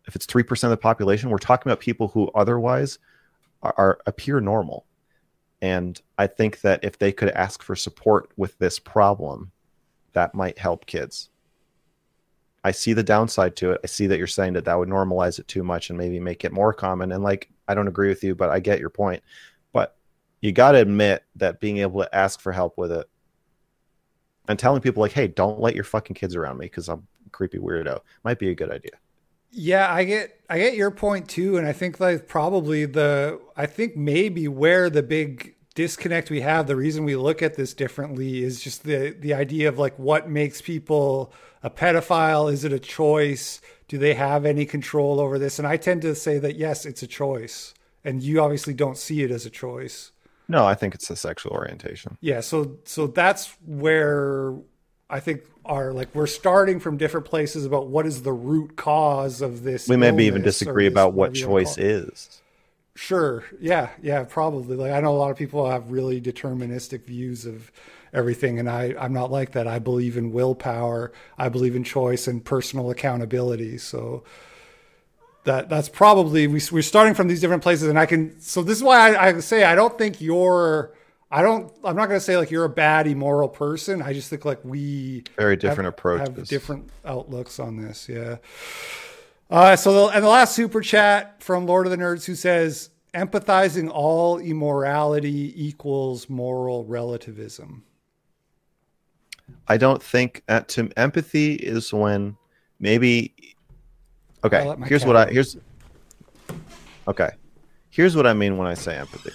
If 0.06 0.16
it's 0.16 0.26
three 0.26 0.42
percent 0.42 0.72
of 0.72 0.78
the 0.78 0.82
population, 0.82 1.30
we're 1.30 1.38
talking 1.38 1.70
about 1.70 1.80
people 1.80 2.08
who 2.08 2.28
otherwise 2.34 2.98
are, 3.62 3.74
are 3.76 3.98
appear 4.06 4.40
normal, 4.40 4.86
and 5.60 6.00
I 6.18 6.26
think 6.26 6.62
that 6.62 6.82
if 6.82 6.98
they 6.98 7.12
could 7.12 7.30
ask 7.30 7.62
for 7.62 7.76
support 7.76 8.30
with 8.36 8.58
this 8.58 8.78
problem, 8.78 9.52
that 10.12 10.34
might 10.34 10.58
help 10.58 10.86
kids. 10.86 11.28
I 12.62 12.72
see 12.72 12.92
the 12.92 13.02
downside 13.02 13.56
to 13.56 13.72
it. 13.72 13.80
I 13.82 13.86
see 13.86 14.06
that 14.06 14.18
you're 14.18 14.26
saying 14.26 14.52
that 14.54 14.66
that 14.66 14.78
would 14.78 14.88
normalize 14.88 15.38
it 15.38 15.48
too 15.48 15.62
much 15.62 15.88
and 15.88 15.98
maybe 15.98 16.20
make 16.20 16.44
it 16.44 16.52
more 16.52 16.74
common. 16.74 17.12
And 17.12 17.22
like, 17.22 17.48
I 17.68 17.74
don't 17.74 17.88
agree 17.88 18.08
with 18.08 18.22
you, 18.22 18.34
but 18.34 18.50
I 18.50 18.60
get 18.60 18.80
your 18.80 18.90
point 18.90 19.22
you 20.40 20.52
got 20.52 20.72
to 20.72 20.78
admit 20.78 21.24
that 21.36 21.60
being 21.60 21.78
able 21.78 22.02
to 22.02 22.14
ask 22.14 22.40
for 22.40 22.52
help 22.52 22.78
with 22.78 22.92
it 22.92 23.08
and 24.48 24.58
telling 24.58 24.80
people 24.80 25.02
like, 25.02 25.12
"Hey, 25.12 25.28
don't 25.28 25.60
let 25.60 25.74
your 25.74 25.84
fucking 25.84 26.14
kids 26.14 26.36
around 26.36 26.58
me 26.58 26.66
because 26.66 26.88
I'm 26.88 27.06
a 27.26 27.30
creepy 27.30 27.58
weirdo," 27.58 28.00
might 28.24 28.38
be 28.38 28.50
a 28.50 28.54
good 28.54 28.70
idea. 28.70 28.92
Yeah, 29.52 29.92
I 29.92 30.04
get 30.04 30.40
I 30.48 30.58
get 30.58 30.74
your 30.74 30.90
point 30.90 31.28
too, 31.28 31.56
and 31.56 31.66
I 31.66 31.72
think 31.72 31.98
like 32.00 32.28
probably 32.28 32.84
the 32.84 33.40
I 33.56 33.66
think 33.66 33.96
maybe 33.96 34.46
where 34.48 34.88
the 34.90 35.02
big 35.02 35.56
disconnect 35.74 36.30
we 36.30 36.40
have, 36.42 36.66
the 36.66 36.76
reason 36.76 37.04
we 37.04 37.16
look 37.16 37.42
at 37.42 37.54
this 37.54 37.74
differently 37.74 38.42
is 38.44 38.60
just 38.62 38.84
the 38.84 39.10
the 39.18 39.34
idea 39.34 39.68
of 39.68 39.78
like 39.78 39.98
what 39.98 40.28
makes 40.28 40.60
people 40.62 41.32
a 41.62 41.70
pedophile. 41.70 42.52
Is 42.52 42.64
it 42.64 42.72
a 42.72 42.78
choice? 42.78 43.60
Do 43.88 43.98
they 43.98 44.14
have 44.14 44.44
any 44.44 44.66
control 44.66 45.18
over 45.20 45.38
this? 45.38 45.58
And 45.58 45.66
I 45.66 45.76
tend 45.76 46.02
to 46.02 46.14
say 46.14 46.38
that 46.38 46.56
yes, 46.56 46.86
it's 46.86 47.02
a 47.02 47.06
choice, 47.08 47.74
and 48.04 48.22
you 48.22 48.40
obviously 48.40 48.74
don't 48.74 48.96
see 48.96 49.22
it 49.22 49.32
as 49.32 49.46
a 49.46 49.50
choice. 49.50 50.12
No, 50.50 50.66
I 50.66 50.74
think 50.74 50.94
it's 50.94 51.08
a 51.10 51.16
sexual 51.16 51.52
orientation. 51.52 52.18
Yeah, 52.20 52.40
so 52.40 52.78
so 52.84 53.06
that's 53.06 53.56
where 53.64 54.54
I 55.08 55.20
think 55.20 55.42
are 55.64 55.92
like 55.92 56.14
we're 56.14 56.26
starting 56.26 56.80
from 56.80 56.96
different 56.96 57.26
places 57.26 57.64
about 57.64 57.88
what 57.88 58.06
is 58.06 58.22
the 58.22 58.32
root 58.32 58.76
cause 58.76 59.40
of 59.40 59.62
this. 59.62 59.88
We 59.88 59.96
maybe 59.96 60.24
even 60.24 60.42
disagree 60.42 60.86
about 60.86 61.12
what 61.12 61.34
choice 61.34 61.78
is. 61.78 62.42
Sure. 62.94 63.44
Yeah. 63.60 63.90
Yeah. 64.02 64.24
Probably. 64.24 64.76
Like 64.76 64.92
I 64.92 65.00
know 65.00 65.12
a 65.12 65.18
lot 65.18 65.30
of 65.30 65.36
people 65.36 65.70
have 65.70 65.90
really 65.90 66.20
deterministic 66.20 67.04
views 67.04 67.46
of 67.46 67.70
everything, 68.12 68.58
and 68.58 68.68
I 68.68 68.94
I'm 68.98 69.12
not 69.12 69.30
like 69.30 69.52
that. 69.52 69.66
I 69.66 69.78
believe 69.78 70.16
in 70.16 70.32
willpower. 70.32 71.12
I 71.38 71.48
believe 71.48 71.76
in 71.76 71.84
choice 71.84 72.26
and 72.26 72.44
personal 72.44 72.90
accountability. 72.90 73.78
So 73.78 74.24
that 75.44 75.68
that's 75.68 75.88
probably 75.88 76.46
we, 76.46 76.60
we're 76.70 76.82
starting 76.82 77.14
from 77.14 77.28
these 77.28 77.40
different 77.40 77.62
places, 77.62 77.88
and 77.88 77.98
I 77.98 78.06
can. 78.06 78.40
So 78.40 78.62
this 78.62 78.76
is 78.76 78.82
why 78.82 79.14
I, 79.14 79.28
I 79.28 79.40
say 79.40 79.64
I 79.64 79.74
don't 79.74 79.96
think 79.96 80.20
you're 80.20 80.94
I 81.32 81.42
don't. 81.42 81.72
I'm 81.84 81.94
not 81.94 82.08
going 82.08 82.18
to 82.18 82.24
say 82.24 82.36
like 82.36 82.50
you're 82.50 82.64
a 82.64 82.68
bad 82.68 83.06
immoral 83.06 83.48
person. 83.48 84.02
I 84.02 84.12
just 84.12 84.28
think 84.28 84.44
like 84.44 84.64
we 84.64 85.22
very 85.36 85.56
different 85.56 85.84
have, 85.84 85.94
approaches, 85.94 86.36
have 86.36 86.48
different 86.48 86.90
outlooks 87.04 87.60
on 87.60 87.76
this. 87.76 88.08
Yeah. 88.08 88.38
Uh, 89.48 89.76
so 89.76 90.06
the, 90.06 90.14
and 90.14 90.24
the 90.24 90.28
last 90.28 90.54
super 90.54 90.80
chat 90.80 91.42
from 91.42 91.66
Lord 91.66 91.86
of 91.86 91.90
the 91.92 91.98
Nerds 91.98 92.24
who 92.24 92.34
says 92.34 92.90
empathizing 93.14 93.90
all 93.92 94.38
immorality 94.38 95.52
equals 95.56 96.28
moral 96.28 96.84
relativism. 96.84 97.84
I 99.68 99.76
don't 99.76 100.02
think 100.02 100.42
that 100.46 100.68
to 100.70 100.90
empathy 100.96 101.54
is 101.54 101.92
when 101.92 102.36
maybe. 102.80 103.34
Okay, 104.44 104.74
here's 104.86 105.04
what 105.04 105.16
I 105.16 105.26
here's. 105.26 105.56
Okay, 107.06 107.30
here's 107.90 108.16
what 108.16 108.26
I 108.26 108.32
mean 108.32 108.56
when 108.56 108.66
I 108.66 108.74
say 108.74 108.96
empathy. 108.96 109.32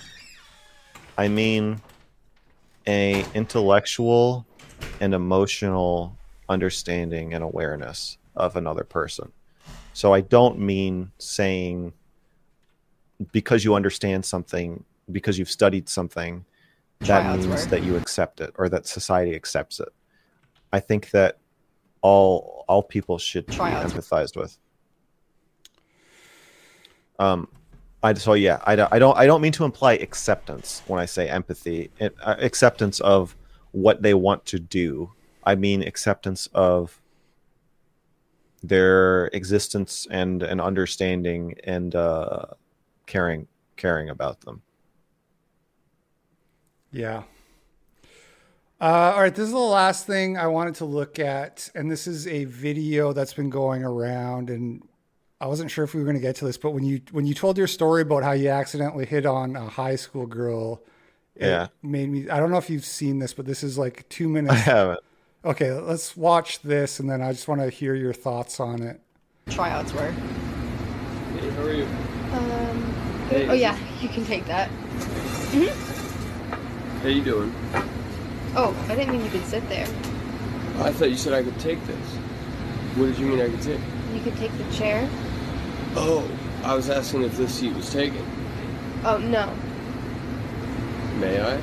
I 1.18 1.28
mean 1.28 1.82
a 2.88 3.26
intellectual 3.34 4.46
and 5.00 5.14
emotional 5.14 6.16
understanding 6.50 7.34
and 7.34 7.44
awareness 7.44 8.18
of 8.36 8.56
another 8.56 8.84
person. 8.84 9.32
So 9.94 10.14
I 10.14 10.22
don't 10.22 10.60
mean 10.60 11.12
saying 11.18 11.94
because 13.32 13.64
you 13.64 13.76
understand 13.76 14.26
something, 14.26 14.84
because 15.12 15.40
you've 15.40 15.50
studied 15.50 15.88
something, 15.88 16.46
that 17.02 17.40
means 17.40 17.68
that 17.68 17.84
you 17.84 17.96
accept 17.96 18.42
it 18.42 18.54
or 18.58 18.70
that 18.70 18.88
society 18.88 19.36
accepts 19.36 19.80
it. 19.80 19.90
I 20.74 20.80
think 20.80 21.12
that 21.12 21.38
all 22.02 22.66
all 22.68 22.84
people 22.84 23.18
should 23.18 23.46
be 23.48 23.54
empathized 23.56 24.36
with. 24.36 24.58
Um, 27.20 27.48
I 28.04 28.14
so 28.14 28.34
yeah, 28.34 28.60
I, 28.66 28.74
I 28.92 29.00
don't 29.00 29.18
I 29.18 29.26
don't 29.26 29.42
mean 29.42 29.52
to 29.54 29.66
imply 29.66 29.94
acceptance 29.94 30.84
when 30.88 31.00
I 31.00 31.06
say 31.06 31.28
empathy. 31.28 31.90
It, 32.00 32.16
uh, 32.22 32.36
acceptance 32.40 33.00
of 33.00 33.36
what 33.72 34.02
they 34.02 34.14
want 34.14 34.46
to 34.46 34.60
do. 34.60 35.12
I 35.44 35.56
mean 35.56 35.82
acceptance 35.82 36.48
of 36.54 37.02
their 38.64 39.28
existence 39.28 40.08
and 40.10 40.44
an 40.44 40.60
understanding 40.60 41.56
and 41.64 41.96
uh, 41.96 42.46
caring 43.06 43.48
caring 43.76 44.10
about 44.10 44.42
them. 44.42 44.62
Yeah. 46.92 47.24
Uh, 48.80 49.14
all 49.16 49.22
right, 49.22 49.34
this 49.34 49.46
is 49.46 49.52
the 49.52 49.58
last 49.58 50.06
thing 50.06 50.38
I 50.38 50.48
wanted 50.48 50.76
to 50.76 50.86
look 50.86 51.18
at, 51.18 51.70
and 51.76 51.90
this 51.90 52.08
is 52.08 52.28
a 52.28 52.44
video 52.46 53.14
that's 53.14 53.34
been 53.34 53.50
going 53.50 53.84
around, 53.84 54.50
and 54.50 54.86
I 55.42 55.48
wasn't 55.48 55.70
sure 55.70 55.84
if 55.84 55.94
we 55.94 56.00
were 56.00 56.06
going 56.06 56.16
to 56.16 56.22
get 56.22 56.38
to 56.38 56.46
this, 56.46 56.58
but 56.58 56.72
when 56.72 56.84
you 56.86 57.02
when 57.12 57.26
you 57.26 57.34
told 57.34 57.58
your 57.58 57.68
story 57.68 58.04
about 58.04 58.24
how 58.24 58.32
you 58.32 58.50
accidentally 58.50 59.06
hit 59.06 59.26
on 59.26 59.56
a 59.56 59.68
high 59.68 59.98
school 59.98 60.26
girl, 60.26 60.82
yeah, 61.40 61.68
made 61.84 62.10
me. 62.10 62.30
I 62.30 62.40
don't 62.40 62.52
know 62.52 62.58
if 62.58 62.70
you've 62.70 62.86
seen 62.86 63.20
this, 63.20 63.34
but 63.34 63.46
this 63.46 63.62
is 63.62 63.78
like 63.78 64.08
two 64.08 64.30
minutes. 64.30 64.54
I 64.54 64.58
haven't. 64.58 65.00
Okay, 65.44 65.74
let's 65.74 66.16
watch 66.16 66.62
this, 66.62 67.00
and 67.00 67.10
then 67.10 67.22
I 67.22 67.34
just 67.34 67.48
want 67.50 67.62
to 67.62 67.70
hear 67.70 67.96
your 67.96 68.14
thoughts 68.14 68.60
on 68.62 68.82
it. 68.82 69.02
Tryouts 69.50 69.94
were. 69.94 70.12
Hey, 70.12 71.50
how 71.50 71.64
are 71.64 71.74
you? 71.74 71.86
Um. 72.32 72.94
Hey, 73.30 73.48
oh 73.50 73.54
yeah, 73.54 73.78
you 74.02 74.08
can 74.08 74.26
take 74.26 74.46
that. 74.46 74.70
Mhm. 75.52 75.70
How 77.02 77.10
you 77.10 77.24
doing? 77.24 77.54
Oh, 78.56 78.74
I 78.88 78.96
didn't 78.96 79.12
mean 79.12 79.26
you 79.26 79.30
could 79.30 79.46
sit 79.46 79.68
there. 79.68 79.86
I 80.80 80.92
thought 80.92 81.10
you 81.10 81.18
said 81.18 81.34
I 81.34 81.44
could 81.44 81.60
take 81.60 81.86
this. 81.86 82.08
What 82.96 83.08
did 83.08 83.18
you 83.18 83.28
mean 83.28 83.42
I 83.42 83.50
could 83.50 83.62
take? 83.62 83.82
You 84.14 84.22
could 84.22 84.38
take 84.38 84.58
the 84.58 84.74
chair. 84.74 85.10
Oh, 85.98 86.30
I 86.64 86.76
was 86.76 86.90
asking 86.90 87.24
if 87.24 87.38
this 87.38 87.56
seat 87.56 87.74
was 87.74 87.92
taken. 87.92 88.26
Oh, 89.06 89.18
no. 89.18 89.54
May 91.20 91.40
I? 91.40 91.56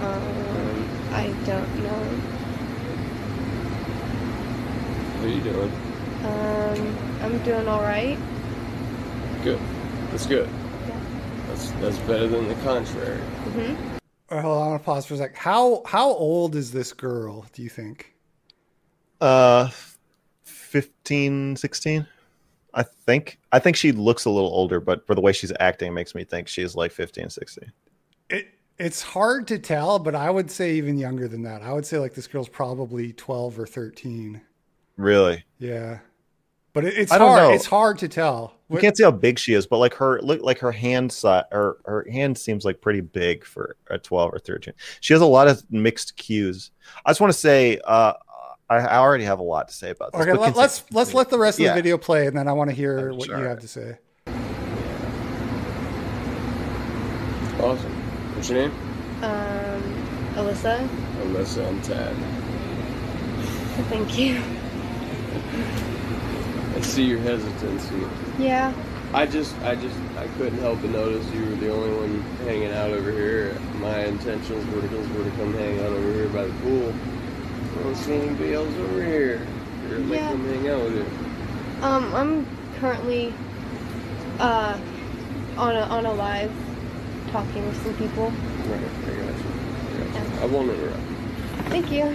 Um, 0.00 0.88
I 1.12 1.26
don't 1.44 1.82
know. 1.82 2.30
What 5.18 5.28
are 5.28 5.28
you 5.28 5.42
doing? 5.42 5.72
Um, 6.24 6.98
I'm 7.22 7.38
doing 7.44 7.68
all 7.68 7.82
right. 7.82 8.18
Good. 9.42 9.60
That's 10.10 10.26
good. 10.26 10.48
Yeah. 10.88 11.00
That's 11.48 11.70
that's 11.72 11.98
better 11.98 12.26
than 12.26 12.48
the 12.48 12.54
contrary. 12.56 13.18
Mm-hmm. 13.18 13.98
All 14.30 14.36
right, 14.36 14.42
hold 14.42 14.56
on. 14.56 14.66
I 14.66 14.70
want 14.70 14.80
to 14.80 14.84
pause 14.84 15.06
for 15.06 15.14
a 15.14 15.16
sec. 15.18 15.36
How 15.36 15.82
how 15.84 16.08
old 16.08 16.56
is 16.56 16.72
this 16.72 16.92
girl? 16.94 17.44
Do 17.52 17.62
you 17.62 17.68
think? 17.68 18.14
Uh, 19.20 19.68
15, 20.44 21.56
16. 21.56 22.06
I 22.74 22.82
think 22.82 23.38
I 23.52 23.58
think 23.58 23.76
she 23.76 23.92
looks 23.92 24.24
a 24.24 24.30
little 24.30 24.50
older, 24.50 24.80
but 24.80 25.06
for 25.06 25.14
the 25.14 25.20
way 25.20 25.32
she's 25.32 25.52
acting, 25.60 25.92
makes 25.94 26.14
me 26.14 26.24
think 26.24 26.48
she's 26.48 26.74
like 26.74 26.92
15, 26.92 27.30
16. 27.30 27.72
It 28.30 28.48
it's 28.78 29.02
hard 29.02 29.46
to 29.48 29.58
tell, 29.58 29.98
but 29.98 30.14
I 30.14 30.30
would 30.30 30.50
say 30.50 30.72
even 30.72 30.96
younger 30.96 31.28
than 31.28 31.42
that. 31.42 31.62
I 31.62 31.72
would 31.72 31.84
say 31.84 31.98
like 31.98 32.14
this 32.14 32.26
girl's 32.26 32.48
probably 32.48 33.12
12 33.12 33.58
or 33.58 33.66
13. 33.66 34.40
Really? 34.96 35.44
Yeah. 35.58 35.98
But 36.72 36.84
it, 36.84 36.96
it's 36.96 37.12
hard. 37.12 37.42
Know. 37.42 37.52
It's 37.52 37.66
hard 37.66 37.98
to 37.98 38.08
tell. 38.08 38.54
You 38.70 38.78
can't 38.78 38.96
see 38.96 39.02
how 39.02 39.10
big 39.10 39.38
she 39.38 39.54
is, 39.54 39.66
but 39.66 39.78
like 39.78 39.92
her 39.94 40.20
look 40.22 40.42
like 40.42 40.58
her 40.60 40.70
hand 40.70 41.12
size 41.12 41.42
her 41.50 41.78
her 41.84 42.06
hand 42.10 42.38
seems 42.38 42.64
like 42.64 42.80
pretty 42.80 43.00
big 43.00 43.44
for 43.44 43.76
a 43.88 43.98
12 43.98 44.32
or 44.32 44.38
13. 44.38 44.72
She 45.00 45.12
has 45.12 45.20
a 45.20 45.26
lot 45.26 45.48
of 45.48 45.68
mixed 45.70 46.16
cues. 46.16 46.70
I 47.04 47.10
just 47.10 47.20
want 47.20 47.32
to 47.32 47.38
say 47.38 47.80
uh 47.84 48.12
I, 48.70 48.98
already 48.98 49.24
have 49.24 49.40
a 49.40 49.42
lot 49.42 49.66
to 49.68 49.74
say 49.74 49.90
about 49.90 50.12
this. 50.12 50.20
Okay, 50.20 50.32
let, 50.32 50.56
us 50.56 50.84
let's 50.92 51.12
let 51.12 51.28
the 51.28 51.38
rest 51.38 51.58
of 51.58 51.64
yeah. 51.64 51.70
the 51.70 51.74
video 51.74 51.98
play, 51.98 52.28
and 52.28 52.36
then 52.36 52.46
I 52.46 52.52
want 52.52 52.70
to 52.70 52.76
hear 52.76 53.12
what 53.12 53.26
you 53.26 53.34
have 53.34 53.58
to 53.60 53.68
say. 53.68 53.98
Awesome. 57.60 57.92
What's 58.34 58.48
your 58.48 58.68
name? 58.68 58.70
Um, 59.22 59.82
Alyssa. 60.34 60.88
Alyssa, 61.22 61.66
I'm 61.66 61.82
Tad. 61.82 62.16
Thank 63.88 64.16
you. 64.16 64.40
I 66.76 66.80
see 66.82 67.04
your 67.04 67.18
hesitancy. 67.18 68.06
Yeah. 68.38 68.72
I 69.12 69.26
just, 69.26 69.58
I 69.62 69.74
just, 69.74 69.96
I 70.16 70.28
couldn't 70.38 70.60
help 70.60 70.80
but 70.80 70.90
notice 70.90 71.28
you 71.32 71.44
were 71.44 71.56
the 71.56 71.72
only 71.72 71.90
one 71.96 72.22
hanging 72.46 72.70
out 72.70 72.90
over 72.90 73.10
here. 73.10 73.58
My 73.80 74.04
intentions 74.04 74.64
were 74.72 74.80
to, 74.80 74.96
were 75.18 75.24
to 75.24 75.30
come 75.36 75.52
hang 75.54 75.80
out 75.80 75.86
over 75.86 76.12
here 76.12 76.28
by 76.28 76.44
the 76.44 76.52
pool. 76.60 76.94
I 77.80 77.82
don't 77.82 77.96
see 77.96 78.12
anybody 78.12 78.52
else 78.52 78.76
over 78.76 79.02
here. 79.02 79.40
You're 79.88 80.00
yeah. 80.00 80.28
come 80.28 80.44
hang 80.44 80.68
out 80.68 80.82
with 80.82 80.96
you. 80.96 81.06
Um, 81.82 82.14
I'm 82.14 82.46
currently 82.78 83.32
uh 84.38 84.78
on 85.56 85.76
a 85.76 85.80
on 85.80 86.04
a 86.04 86.12
live 86.12 86.52
talking 87.30 87.64
with 87.64 87.82
some 87.82 87.94
people. 87.94 88.24
Right, 88.24 88.68
I 88.68 88.76
got 88.76 89.08
you. 89.08 89.12
I, 89.12 89.14
got 89.96 89.96
you. 89.96 90.04
Yeah. 90.12 90.42
I 90.42 90.44
won't 90.44 90.68
interrupt. 90.68 91.00
Thank 91.70 91.90
you. 91.90 92.04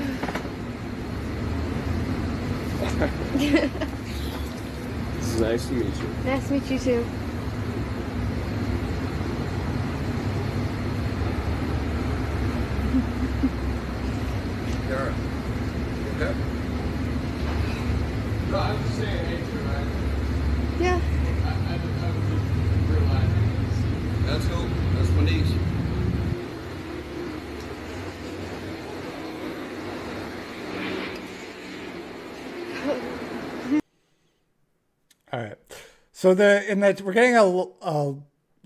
this 5.17 5.33
is 5.33 5.41
nice 5.41 5.65
to 5.65 5.73
meet 5.73 5.85
you. 5.85 6.07
Nice 6.25 6.47
to 6.47 6.53
meet 6.53 6.69
you 6.69 6.77
too. 6.77 7.03
Yeah. 20.79 21.01
That's 24.25 24.47
cool. 24.47 24.65
That's 24.95 25.09
my 25.09 25.25
niece. 25.25 25.51
All 35.33 35.41
right. 35.41 35.57
So 36.13 36.33
the 36.33 36.71
in 36.71 36.79
that 36.79 37.01
we're 37.01 37.11
getting 37.11 37.35
a, 37.35 37.43
a 37.81 38.15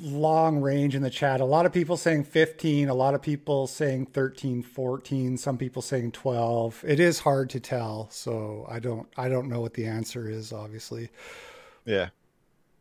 long 0.01 0.61
range 0.61 0.95
in 0.95 1.01
the 1.01 1.09
chat. 1.09 1.41
A 1.41 1.45
lot 1.45 1.65
of 1.65 1.73
people 1.73 1.97
saying 1.97 2.23
15, 2.25 2.89
a 2.89 2.93
lot 2.93 3.13
of 3.13 3.21
people 3.21 3.67
saying 3.67 4.07
13, 4.07 4.63
14, 4.63 5.37
some 5.37 5.57
people 5.57 5.81
saying 5.81 6.11
12. 6.11 6.83
It 6.87 6.99
is 6.99 7.19
hard 7.19 7.49
to 7.51 7.59
tell, 7.59 8.09
so 8.11 8.65
I 8.69 8.79
don't 8.79 9.07
I 9.17 9.29
don't 9.29 9.49
know 9.49 9.61
what 9.61 9.73
the 9.73 9.85
answer 9.85 10.29
is 10.29 10.53
obviously. 10.53 11.09
Yeah. 11.85 12.09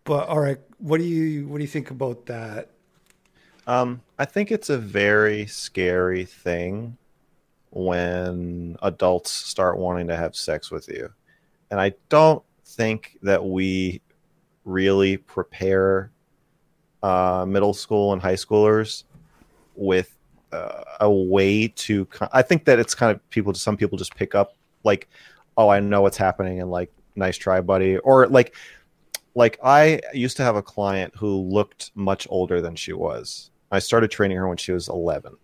But 0.05 0.29
all 0.29 0.41
right, 0.41 0.59
what 0.79 0.99
do 0.99 1.05
you 1.05 1.49
what 1.49 1.59
do 1.59 1.65
you 1.65 1.69
think 1.69 1.91
about 1.91 2.27
that? 2.27 2.71
Um 3.67 4.03
I 4.19 4.25
think 4.25 4.51
it's 4.51 4.71
a 4.71 4.79
very 4.79 5.47
scary 5.47 6.25
thing 6.25 6.97
when 7.71 8.77
adults 8.83 9.31
start 9.31 9.79
wanting 9.79 10.09
to 10.09 10.17
have 10.17 10.35
sex 10.35 10.71
with 10.71 10.89
you. 10.89 11.13
And 11.71 11.81
I 11.81 11.95
don't 12.09 12.43
think 12.65 13.19
that 13.23 13.45
we 13.45 14.01
really 14.65 15.17
prepare 15.17 16.11
uh, 17.03 17.45
middle 17.47 17.75
school 17.75 18.13
and 18.13 18.21
high 18.21 18.35
schoolers 18.35 19.05
with 19.75 20.17
uh, 20.53 20.83
a 21.01 21.11
way 21.11 21.69
to. 21.69 22.07
I 22.33 22.43
think 22.43 22.65
that 22.65 22.79
it's 22.79 22.95
kind 22.95 23.13
of 23.15 23.31
people. 23.31 23.55
Some 23.55 23.77
people 23.77 23.99
just 23.99 24.15
pick 24.15 24.35
up 24.35 24.57
like, 24.85 25.09
oh, 25.57 25.69
I 25.69 25.81
know 25.81 26.03
what's 26.03 26.17
happening, 26.17 26.61
and 26.61 26.71
like, 26.71 26.91
nice 27.17 27.37
try, 27.37 27.61
buddy, 27.61 27.99
or 27.99 28.27
like, 28.27 28.55
like 29.35 29.59
I 29.63 30.01
used 30.13 30.37
to 30.39 30.43
have 30.43 30.57
a 30.57 30.63
client 30.63 31.15
who 31.17 31.43
looked 31.43 31.93
much 31.95 32.27
older 32.31 32.61
than 32.61 32.77
she 32.77 32.93
was. 32.93 33.51
I 33.71 33.79
started 33.79 34.11
training 34.11 34.37
her 34.39 34.49
when 34.49 34.57
she 34.57 34.73
was 34.73 34.89
eleven. 34.89 35.37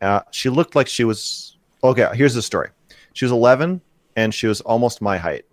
Uh, 0.00 0.20
she 0.30 0.48
looked 0.48 0.76
like 0.76 0.86
she 0.86 1.04
was 1.04 1.56
okay. 1.82 2.08
Here's 2.14 2.34
the 2.34 2.42
story. 2.42 2.70
She 3.14 3.24
was 3.24 3.32
eleven, 3.32 3.80
and 4.16 4.32
she 4.32 4.46
was 4.46 4.60
almost 4.60 5.00
my 5.00 5.18
height, 5.18 5.46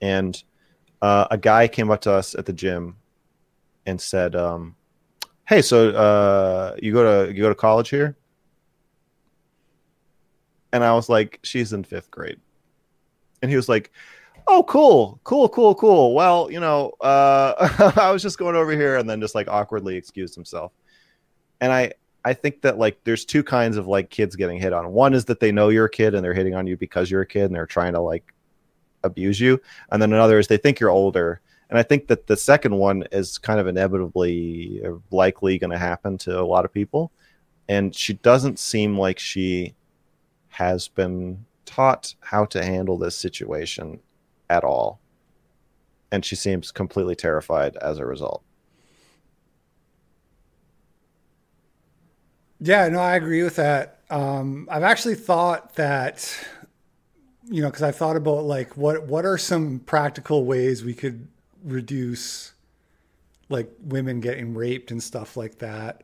and 0.00 0.42
uh, 1.02 1.26
a 1.30 1.38
guy 1.38 1.68
came 1.68 1.90
up 1.90 2.00
to 2.02 2.12
us 2.12 2.34
at 2.34 2.46
the 2.46 2.52
gym 2.52 2.96
and 3.86 4.00
said, 4.00 4.34
um, 4.36 4.76
"Hey, 5.46 5.62
so 5.62 5.90
uh, 5.90 6.76
you 6.82 6.92
go 6.92 7.26
to 7.26 7.32
you 7.32 7.42
go 7.42 7.48
to 7.48 7.54
college 7.54 7.88
here?" 7.88 8.16
And 10.72 10.82
I 10.84 10.94
was 10.94 11.08
like, 11.08 11.38
"She's 11.42 11.72
in 11.72 11.84
fifth 11.84 12.10
grade," 12.10 12.40
and 13.42 13.50
he 13.50 13.56
was 13.56 13.68
like, 13.68 13.92
"Oh, 14.46 14.62
cool, 14.64 15.20
cool, 15.24 15.48
cool, 15.48 15.74
cool. 15.74 16.14
Well, 16.14 16.50
you 16.50 16.60
know, 16.60 16.92
uh, 17.00 17.92
I 18.00 18.10
was 18.10 18.22
just 18.22 18.38
going 18.38 18.56
over 18.56 18.72
here," 18.72 18.96
and 18.96 19.08
then 19.08 19.20
just 19.20 19.34
like 19.34 19.48
awkwardly 19.48 19.96
excused 19.96 20.34
himself. 20.34 20.72
And 21.60 21.72
I 21.72 21.92
I 22.24 22.34
think 22.34 22.62
that 22.62 22.78
like 22.78 23.02
there's 23.04 23.24
two 23.24 23.42
kinds 23.42 23.76
of 23.76 23.86
like 23.86 24.10
kids 24.10 24.36
getting 24.36 24.58
hit 24.58 24.72
on. 24.72 24.92
One 24.92 25.14
is 25.14 25.24
that 25.26 25.40
they 25.40 25.52
know 25.52 25.68
you're 25.68 25.86
a 25.86 25.90
kid 25.90 26.14
and 26.14 26.24
they're 26.24 26.34
hitting 26.34 26.54
on 26.54 26.66
you 26.66 26.76
because 26.76 27.10
you're 27.10 27.22
a 27.22 27.26
kid 27.26 27.44
and 27.46 27.54
they're 27.54 27.66
trying 27.66 27.94
to 27.94 28.00
like 28.00 28.32
abuse 29.04 29.40
you, 29.40 29.60
and 29.90 30.00
then 30.00 30.12
another 30.12 30.38
is 30.38 30.46
they 30.46 30.56
think 30.56 30.78
you're 30.78 30.90
older. 30.90 31.40
And 31.72 31.78
I 31.78 31.82
think 31.84 32.08
that 32.08 32.26
the 32.26 32.36
second 32.36 32.76
one 32.76 33.04
is 33.12 33.38
kind 33.38 33.58
of 33.58 33.66
inevitably 33.66 34.82
uh, 34.84 34.90
likely 35.10 35.56
going 35.56 35.70
to 35.70 35.78
happen 35.78 36.18
to 36.18 36.38
a 36.38 36.44
lot 36.44 36.66
of 36.66 36.72
people. 36.74 37.10
And 37.66 37.94
she 37.94 38.12
doesn't 38.12 38.58
seem 38.58 38.98
like 38.98 39.18
she 39.18 39.74
has 40.48 40.88
been 40.88 41.46
taught 41.64 42.14
how 42.20 42.44
to 42.44 42.62
handle 42.62 42.98
this 42.98 43.16
situation 43.16 44.00
at 44.50 44.64
all. 44.64 45.00
And 46.10 46.26
she 46.26 46.36
seems 46.36 46.72
completely 46.72 47.16
terrified 47.16 47.74
as 47.76 47.96
a 47.96 48.04
result. 48.04 48.42
Yeah, 52.60 52.86
no, 52.88 52.98
I 52.98 53.16
agree 53.16 53.42
with 53.42 53.56
that. 53.56 54.00
Um, 54.10 54.68
I've 54.70 54.82
actually 54.82 55.14
thought 55.14 55.76
that 55.76 56.38
you 57.48 57.62
know, 57.62 57.68
because 57.68 57.82
I 57.82 57.92
thought 57.92 58.16
about 58.16 58.44
like 58.44 58.76
what 58.76 59.06
what 59.06 59.24
are 59.24 59.38
some 59.38 59.80
practical 59.80 60.44
ways 60.44 60.84
we 60.84 60.92
could 60.92 61.28
reduce 61.64 62.52
like 63.48 63.70
women 63.82 64.20
getting 64.20 64.54
raped 64.54 64.90
and 64.90 65.02
stuff 65.02 65.36
like 65.36 65.58
that. 65.58 66.02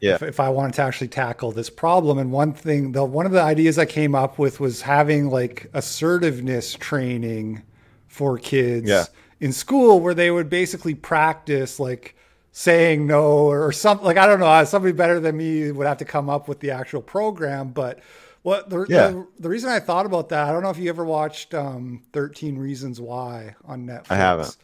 Yeah. 0.00 0.14
If, 0.14 0.22
if 0.22 0.40
I 0.40 0.48
wanted 0.50 0.74
to 0.74 0.82
actually 0.82 1.08
tackle 1.08 1.52
this 1.52 1.70
problem, 1.70 2.18
and 2.18 2.30
one 2.30 2.52
thing, 2.52 2.92
the 2.92 3.04
one 3.04 3.26
of 3.26 3.32
the 3.32 3.42
ideas 3.42 3.78
I 3.78 3.86
came 3.86 4.14
up 4.14 4.38
with 4.38 4.60
was 4.60 4.82
having 4.82 5.28
like 5.28 5.70
assertiveness 5.74 6.74
training 6.74 7.62
for 8.06 8.38
kids 8.38 8.88
yeah. 8.88 9.04
in 9.40 9.52
school, 9.52 10.00
where 10.00 10.14
they 10.14 10.30
would 10.30 10.48
basically 10.48 10.94
practice 10.94 11.80
like 11.80 12.16
saying 12.52 13.06
no 13.06 13.24
or 13.24 13.72
something. 13.72 14.06
Like 14.06 14.18
I 14.18 14.26
don't 14.26 14.40
know, 14.40 14.64
somebody 14.64 14.92
better 14.92 15.18
than 15.18 15.36
me 15.36 15.72
would 15.72 15.86
have 15.86 15.98
to 15.98 16.04
come 16.04 16.30
up 16.30 16.46
with 16.46 16.60
the 16.60 16.70
actual 16.70 17.02
program, 17.02 17.70
but 17.70 17.98
what 18.42 18.70
the, 18.70 18.86
yeah. 18.88 19.08
the, 19.08 19.26
the 19.40 19.48
reason 19.48 19.68
I 19.68 19.80
thought 19.80 20.06
about 20.06 20.28
that, 20.28 20.48
I 20.48 20.52
don't 20.52 20.62
know 20.62 20.70
if 20.70 20.78
you 20.78 20.88
ever 20.88 21.04
watched 21.04 21.54
um, 21.54 22.02
13 22.12 22.56
Reasons 22.56 23.00
Why 23.00 23.56
on 23.64 23.84
Netflix. 23.84 24.06
I 24.10 24.16
haven't. 24.16 24.56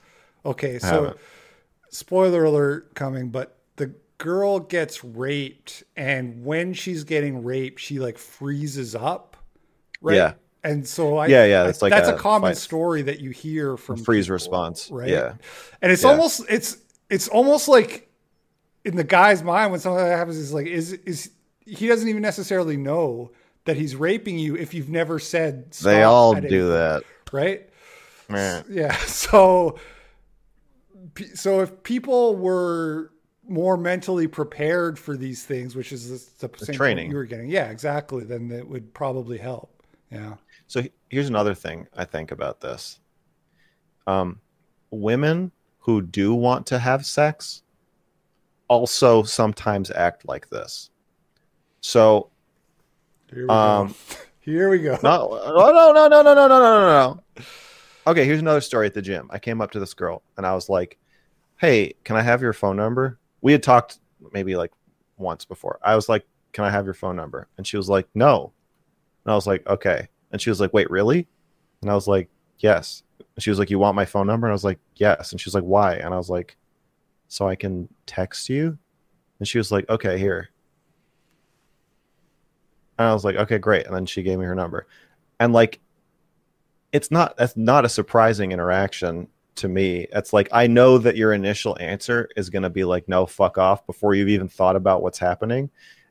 Okay, 0.44 0.78
so 0.78 1.16
spoiler 1.90 2.44
alert 2.44 2.94
coming, 2.94 3.30
but 3.30 3.58
the 3.76 3.94
girl 4.18 4.60
gets 4.60 5.02
raped, 5.04 5.84
and 5.96 6.44
when 6.44 6.74
she's 6.74 7.04
getting 7.04 7.42
raped, 7.44 7.80
she 7.80 7.98
like 7.98 8.18
freezes 8.18 8.94
up, 8.94 9.36
right? 10.00 10.16
Yeah. 10.16 10.34
And 10.62 10.86
so 10.88 11.18
I 11.18 11.26
yeah 11.26 11.44
yeah 11.44 11.68
it's 11.68 11.82
like 11.82 11.90
that's 11.90 12.08
a, 12.08 12.14
a 12.14 12.18
common 12.18 12.50
fight. 12.52 12.56
story 12.56 13.02
that 13.02 13.20
you 13.20 13.30
hear 13.30 13.76
from 13.76 14.02
freeze 14.02 14.26
people, 14.26 14.34
response 14.34 14.90
right? 14.90 15.08
yeah 15.10 15.34
and 15.82 15.92
it's 15.92 16.04
Yeah. 16.04 16.08
almost 16.10 16.40
it's 16.48 16.78
it's 17.10 17.28
almost 17.28 17.68
like 17.68 18.08
in 18.82 18.96
the 18.96 19.04
guy's 19.04 19.42
mind 19.42 19.72
when 19.72 19.80
something 19.80 19.98
like 20.00 20.08
that 20.08 20.16
happens 20.16 20.38
is 20.38 20.54
like 20.54 20.66
is 20.66 20.92
is 20.92 21.30
he 21.66 21.86
doesn't 21.86 22.08
even 22.08 22.22
necessarily 22.22 22.78
know 22.78 23.30
that 23.66 23.76
he's 23.76 23.94
raping 23.94 24.38
you 24.38 24.56
if 24.56 24.72
you've 24.72 24.88
never 24.88 25.18
said 25.18 25.70
they 25.72 26.02
all 26.02 26.34
do 26.34 26.68
that 26.70 27.02
right 27.30 27.68
Man. 28.30 28.64
yeah 28.70 28.96
so 29.06 29.78
so 31.34 31.60
if 31.60 31.82
people 31.82 32.36
were 32.36 33.10
more 33.46 33.76
mentally 33.76 34.26
prepared 34.26 34.98
for 34.98 35.16
these 35.16 35.44
things 35.44 35.76
which 35.76 35.92
is 35.92 36.26
the, 36.38 36.48
the 36.48 36.72
training. 36.72 37.10
you 37.10 37.16
were 37.16 37.24
getting 37.26 37.48
yeah 37.48 37.70
exactly 37.70 38.24
then 38.24 38.50
it 38.50 38.66
would 38.66 38.92
probably 38.94 39.38
help 39.38 39.82
yeah 40.10 40.34
So 40.66 40.82
here's 41.10 41.28
another 41.28 41.54
thing 41.54 41.86
I 41.94 42.04
think 42.04 42.30
about 42.32 42.60
this. 42.60 43.00
Um, 44.06 44.40
women 44.90 45.52
who 45.80 46.00
do 46.02 46.34
want 46.34 46.66
to 46.68 46.78
have 46.78 47.04
sex 47.04 47.62
also 48.68 49.22
sometimes 49.22 49.90
act 49.90 50.26
like 50.26 50.48
this. 50.48 50.90
So 51.80 52.30
here 53.30 53.42
we 53.44 53.48
Um, 53.50 53.88
go 53.88 53.94
here 54.40 54.70
we 54.70 54.78
go 54.78 54.98
no, 55.02 55.40
no, 55.46 55.70
no, 55.70 55.92
no, 55.92 56.08
no, 56.08 56.22
no, 56.22 56.34
no, 56.34 56.48
no, 56.48 56.58
no, 56.58 57.22
no. 57.36 57.44
Okay, 58.06 58.24
here's 58.24 58.40
another 58.40 58.60
story 58.60 58.86
at 58.86 58.94
the 58.94 59.02
gym. 59.02 59.28
I 59.30 59.38
came 59.38 59.60
up 59.60 59.70
to 59.72 59.80
this 59.80 59.94
girl 59.94 60.22
and 60.36 60.46
I 60.46 60.54
was 60.54 60.68
like, 60.68 60.98
"Hey, 61.58 61.94
can 62.04 62.16
I 62.16 62.22
have 62.22 62.42
your 62.42 62.52
phone 62.52 62.76
number?" 62.76 63.18
We 63.40 63.52
had 63.52 63.62
talked 63.62 63.98
maybe 64.32 64.56
like 64.56 64.72
once 65.16 65.44
before. 65.44 65.78
I 65.82 65.94
was 65.94 66.08
like, 66.08 66.26
"Can 66.52 66.64
I 66.64 66.70
have 66.70 66.84
your 66.84 66.94
phone 66.94 67.16
number?" 67.16 67.48
And 67.56 67.66
she 67.66 67.76
was 67.76 67.88
like, 67.88 68.08
"No." 68.14 68.52
And 69.24 69.32
I 69.32 69.34
was 69.34 69.46
like, 69.46 69.66
"Okay." 69.66 70.08
And 70.32 70.40
she 70.40 70.50
was 70.50 70.60
like, 70.60 70.72
"Wait, 70.72 70.90
really?" 70.90 71.28
And 71.82 71.90
I 71.90 71.94
was 71.94 72.08
like, 72.08 72.28
"Yes." 72.58 73.02
And 73.18 73.42
she 73.42 73.50
was 73.50 73.58
like, 73.58 73.70
"You 73.70 73.78
want 73.78 73.96
my 73.96 74.04
phone 74.04 74.26
number?" 74.26 74.46
And 74.46 74.52
I 74.52 74.54
was 74.54 74.64
like, 74.64 74.80
"Yes." 74.96 75.32
And 75.32 75.40
she 75.40 75.48
was 75.48 75.54
like, 75.54 75.64
"Why?" 75.64 75.94
And 75.94 76.12
I 76.14 76.16
was 76.16 76.30
like, 76.30 76.56
"So 77.28 77.48
I 77.48 77.54
can 77.56 77.88
text 78.06 78.48
you." 78.48 78.78
And 79.38 79.48
she 79.48 79.58
was 79.58 79.70
like, 79.72 79.88
"Okay, 79.88 80.18
here." 80.18 80.50
And 82.98 83.08
I 83.08 83.12
was 83.12 83.24
like, 83.24 83.36
"Okay, 83.36 83.58
great." 83.58 83.86
And 83.86 83.94
then 83.94 84.06
she 84.06 84.22
gave 84.22 84.38
me 84.38 84.44
her 84.44 84.54
number. 84.54 84.86
And 85.40 85.52
like 85.52 85.80
it's 86.92 87.10
not 87.10 87.36
that's 87.36 87.56
not 87.56 87.84
a 87.84 87.88
surprising 87.88 88.52
interaction 88.52 89.28
to 89.56 89.68
me. 89.68 90.06
It's 90.12 90.32
like 90.32 90.48
I 90.52 90.66
know 90.66 90.98
that 90.98 91.16
your 91.16 91.32
initial 91.32 91.76
answer 91.80 92.28
is 92.36 92.50
going 92.50 92.62
to 92.62 92.70
be 92.70 92.84
like 92.84 93.08
no 93.08 93.26
fuck 93.26 93.58
off 93.58 93.86
before 93.86 94.14
you've 94.14 94.28
even 94.28 94.48
thought 94.48 94.76
about 94.76 95.02
what's 95.02 95.18
happening 95.18 95.70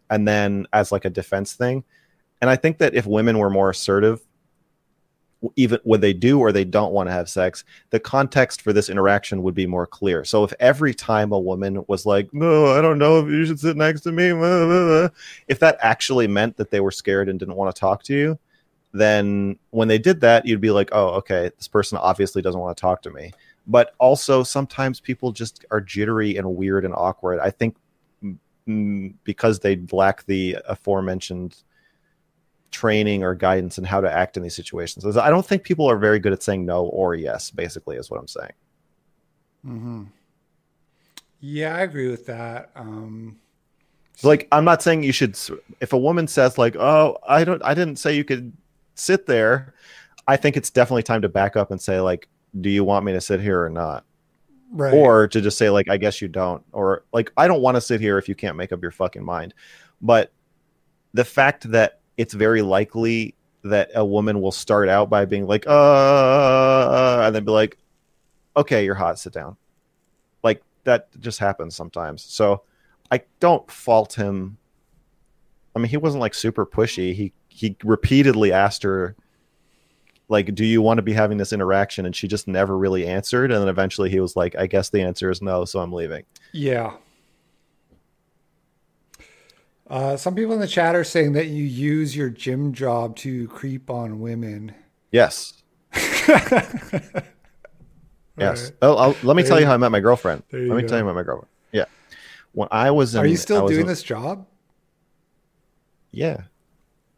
and 0.10 0.28
then 0.28 0.68
as 0.74 0.92
like 0.92 1.06
a 1.06 1.10
defense 1.10 1.54
thing. 1.54 1.84
And 2.42 2.50
I 2.50 2.56
think 2.56 2.78
that 2.80 2.94
if 2.94 3.06
women 3.06 3.38
were 3.38 3.50
more 3.50 3.70
assertive 3.70 4.22
even 5.56 5.80
when 5.84 6.00
they 6.00 6.14
do 6.14 6.40
or 6.40 6.52
they 6.52 6.64
don't 6.64 6.94
want 6.94 7.08
to 7.08 7.14
have 7.14 7.30
sex, 7.30 7.64
the 7.90 8.00
context 8.00 8.62
for 8.62 8.72
this 8.72 8.90
interaction 8.90 9.44
would 9.44 9.56
be 9.56 9.68
more 9.68 9.86
clear. 9.86 10.24
So 10.24 10.44
if 10.44 10.54
every 10.60 10.94
time 10.94 11.32
a 11.32 11.40
woman 11.40 11.84
was 11.88 12.06
like, 12.06 12.34
"No, 12.34 12.68
I 12.68 12.82
don't 12.82 12.98
know 12.98 13.20
if 13.20 13.28
you 13.28 13.46
should 13.46 13.60
sit 13.60 13.76
next 13.76 14.02
to 14.02 14.12
me," 14.12 14.32
blah, 14.32 14.66
blah, 14.66 14.86
blah," 14.86 15.10
if 15.48 15.60
that 15.60 15.78
actually 15.82 16.28
meant 16.28 16.58
that 16.58 16.72
they 16.72 16.80
were 16.80 16.92
scared 16.92 17.30
and 17.30 17.40
didn't 17.40 17.56
want 17.56 17.76
to 17.76 17.80
talk 17.80 18.04
to 18.04 18.14
you, 18.14 18.40
then 18.94 19.58
when 19.72 19.88
they 19.88 19.98
did 19.98 20.22
that, 20.22 20.46
you'd 20.46 20.62
be 20.62 20.72
like, 20.72 20.90
oh, 20.92 21.10
okay, 21.16 21.52
this 21.58 21.68
person 21.68 21.98
obviously 21.98 22.42
doesn't 22.42 22.62
want 22.62 22.78
to 22.78 22.82
talk 22.82 23.02
to 23.02 23.12
me. 23.12 23.34
But 23.66 23.96
also, 23.98 24.44
sometimes 24.44 25.00
people 25.00 25.32
just 25.32 25.66
are 25.72 25.82
jittery 25.82 26.38
and 26.38 26.56
weird 26.56 26.86
and 26.86 26.94
awkward. 26.94 27.40
I 27.40 27.50
think 27.50 27.76
mm, 28.68 29.14
because 29.24 29.60
they 29.60 29.82
lack 29.92 30.26
the 30.26 30.58
aforementioned 30.68 31.56
training 32.72 33.24
or 33.24 33.34
guidance 33.36 33.78
in 33.78 33.84
how 33.84 34.02
to 34.02 34.12
act 34.12 34.38
in 34.38 34.44
these 34.44 34.56
situations. 34.56 35.18
I 35.18 35.30
don't 35.30 35.46
think 35.46 35.64
people 35.64 35.90
are 35.90 35.98
very 35.98 36.20
good 36.20 36.34
at 36.34 36.44
saying 36.44 36.66
no 36.66 36.86
or 36.86 37.16
yes, 37.16 37.50
basically, 37.50 37.98
is 37.98 38.12
what 38.12 38.20
I'm 38.20 38.28
saying. 38.28 38.54
hmm 39.64 40.04
yeah 41.46 41.76
i 41.76 41.82
agree 41.82 42.10
with 42.10 42.26
that 42.26 42.70
um 42.76 43.38
like, 44.22 44.48
I'm 44.52 44.64
not 44.64 44.82
saying 44.84 45.04
you 45.04 45.12
should. 45.12 45.38
If 45.82 45.92
a 45.92 45.98
woman 45.98 46.28
says 46.28 46.58
like, 46.58 46.76
"Oh, 46.76 47.18
I 47.28 47.44
don't, 47.44 47.62
I 47.64 47.74
didn't 47.74 47.98
say 47.98 48.16
you 48.16 48.24
could 48.24 48.54
sit 48.96 49.26
there," 49.26 49.74
I 50.28 50.38
think 50.38 50.58
it's 50.58 50.70
definitely 50.70 51.04
time 51.04 51.22
to 51.22 51.30
back 51.30 51.56
up 51.56 51.72
and 51.72 51.82
say 51.82 52.00
like, 52.00 52.28
"Do 52.60 52.70
you 52.70 52.84
want 52.84 53.06
me 53.06 53.14
to 53.14 53.22
sit 53.22 53.42
here 53.42 53.64
or 53.64 53.70
not?" 53.70 54.06
right 54.72 54.94
Or 54.94 55.28
to 55.28 55.42
just 55.42 55.58
say 55.58 55.70
like, 55.70 55.90
"I 55.90 55.98
guess 55.98 56.22
you 56.22 56.28
don't," 56.28 56.64
or 56.72 57.04
like, 57.14 57.32
"I 57.38 57.48
don't 57.48 57.62
want 57.62 57.76
to 57.76 57.82
sit 57.82 58.02
here 58.02 58.18
if 58.18 58.28
you 58.30 58.36
can't 58.36 58.58
make 58.58 58.72
up 58.72 58.82
your 58.82 58.92
fucking 58.92 59.24
mind." 59.24 59.54
But 60.02 60.32
the 61.14 61.26
fact 61.26 61.72
that 61.72 62.00
it's 62.18 62.34
very 62.34 62.62
likely 62.62 63.36
that 63.64 63.90
a 63.96 64.06
woman 64.06 64.42
will 64.42 64.52
start 64.52 64.90
out 64.90 65.10
by 65.10 65.26
being 65.26 65.48
like, 65.48 65.66
"Uh," 65.68 67.22
and 67.26 67.36
then 67.36 67.46
be 67.46 67.52
like, 67.52 67.78
"Okay, 68.58 68.86
you're 68.86 68.96
hot. 68.96 69.20
Sit 69.20 69.34
down." 69.34 69.58
Like 70.44 70.64
that 70.84 71.08
just 71.20 71.40
happens 71.40 71.76
sometimes. 71.76 72.24
So 72.24 72.64
I 73.12 73.22
don't 73.40 73.70
fault 73.72 74.14
him 74.14 74.58
I 75.76 75.80
mean, 75.80 75.90
he 75.90 75.98
wasn't 75.98 76.22
like 76.22 76.34
super 76.34 76.66
pushy. 76.66 77.14
He 77.14 77.34
he 77.54 77.78
repeatedly 77.84 78.52
asked 78.52 78.84
her, 78.84 79.16
like, 80.28 80.56
"Do 80.56 80.66
you 80.66 80.82
want 80.82 80.98
to 80.98 81.02
be 81.02 81.14
having 81.14 81.38
this 81.38 81.54
interaction?" 81.54 82.06
And 82.06 82.16
she 82.16 82.28
just 82.28 82.48
never 82.48 82.78
really 82.78 83.06
answered. 83.06 83.52
And 83.52 83.62
then 83.62 83.68
eventually, 83.70 84.10
he 84.10 84.20
was 84.20 84.36
like, 84.36 84.56
"I 84.58 84.68
guess 84.68 84.90
the 84.90 85.02
answer 85.02 85.30
is 85.30 85.42
no, 85.42 85.66
so 85.66 85.80
I'm 85.80 85.94
leaving." 85.94 86.24
Yeah. 86.52 86.96
Uh, 89.88 90.18
some 90.18 90.34
people 90.34 90.54
in 90.54 90.60
the 90.60 90.68
chat 90.68 90.96
are 90.96 91.04
saying 91.04 91.34
that 91.34 91.48
you 91.48 91.64
use 91.64 92.16
your 92.16 92.30
gym 92.30 92.74
job 92.74 93.16
to 93.18 93.48
creep 93.50 93.90
on 93.90 94.20
women. 94.20 94.74
Yes. 95.12 95.62
yes. 98.38 98.72
Oh, 98.82 98.96
I'll, 98.96 99.16
let 99.22 99.36
me 99.36 99.44
there 99.44 99.50
tell 99.50 99.60
you 99.60 99.68
how 99.68 99.74
I 99.74 99.78
met 99.78 99.92
my 99.92 100.00
girlfriend. 100.00 100.42
Let 100.52 100.62
me 100.62 100.82
go. 100.82 100.88
tell 100.88 100.98
you 100.98 101.04
about 101.04 101.14
my 101.16 101.22
girlfriend. 101.22 101.50
Yeah. 101.72 101.86
When 102.54 102.70
I 102.72 102.90
was 102.90 103.14
in, 103.14 103.22
Are 103.22 103.26
you 103.28 103.38
still 103.38 103.68
doing 103.68 103.82
in, 103.82 103.88
this 103.88 104.02
job? 104.02 104.48
Yeah. 106.12 106.44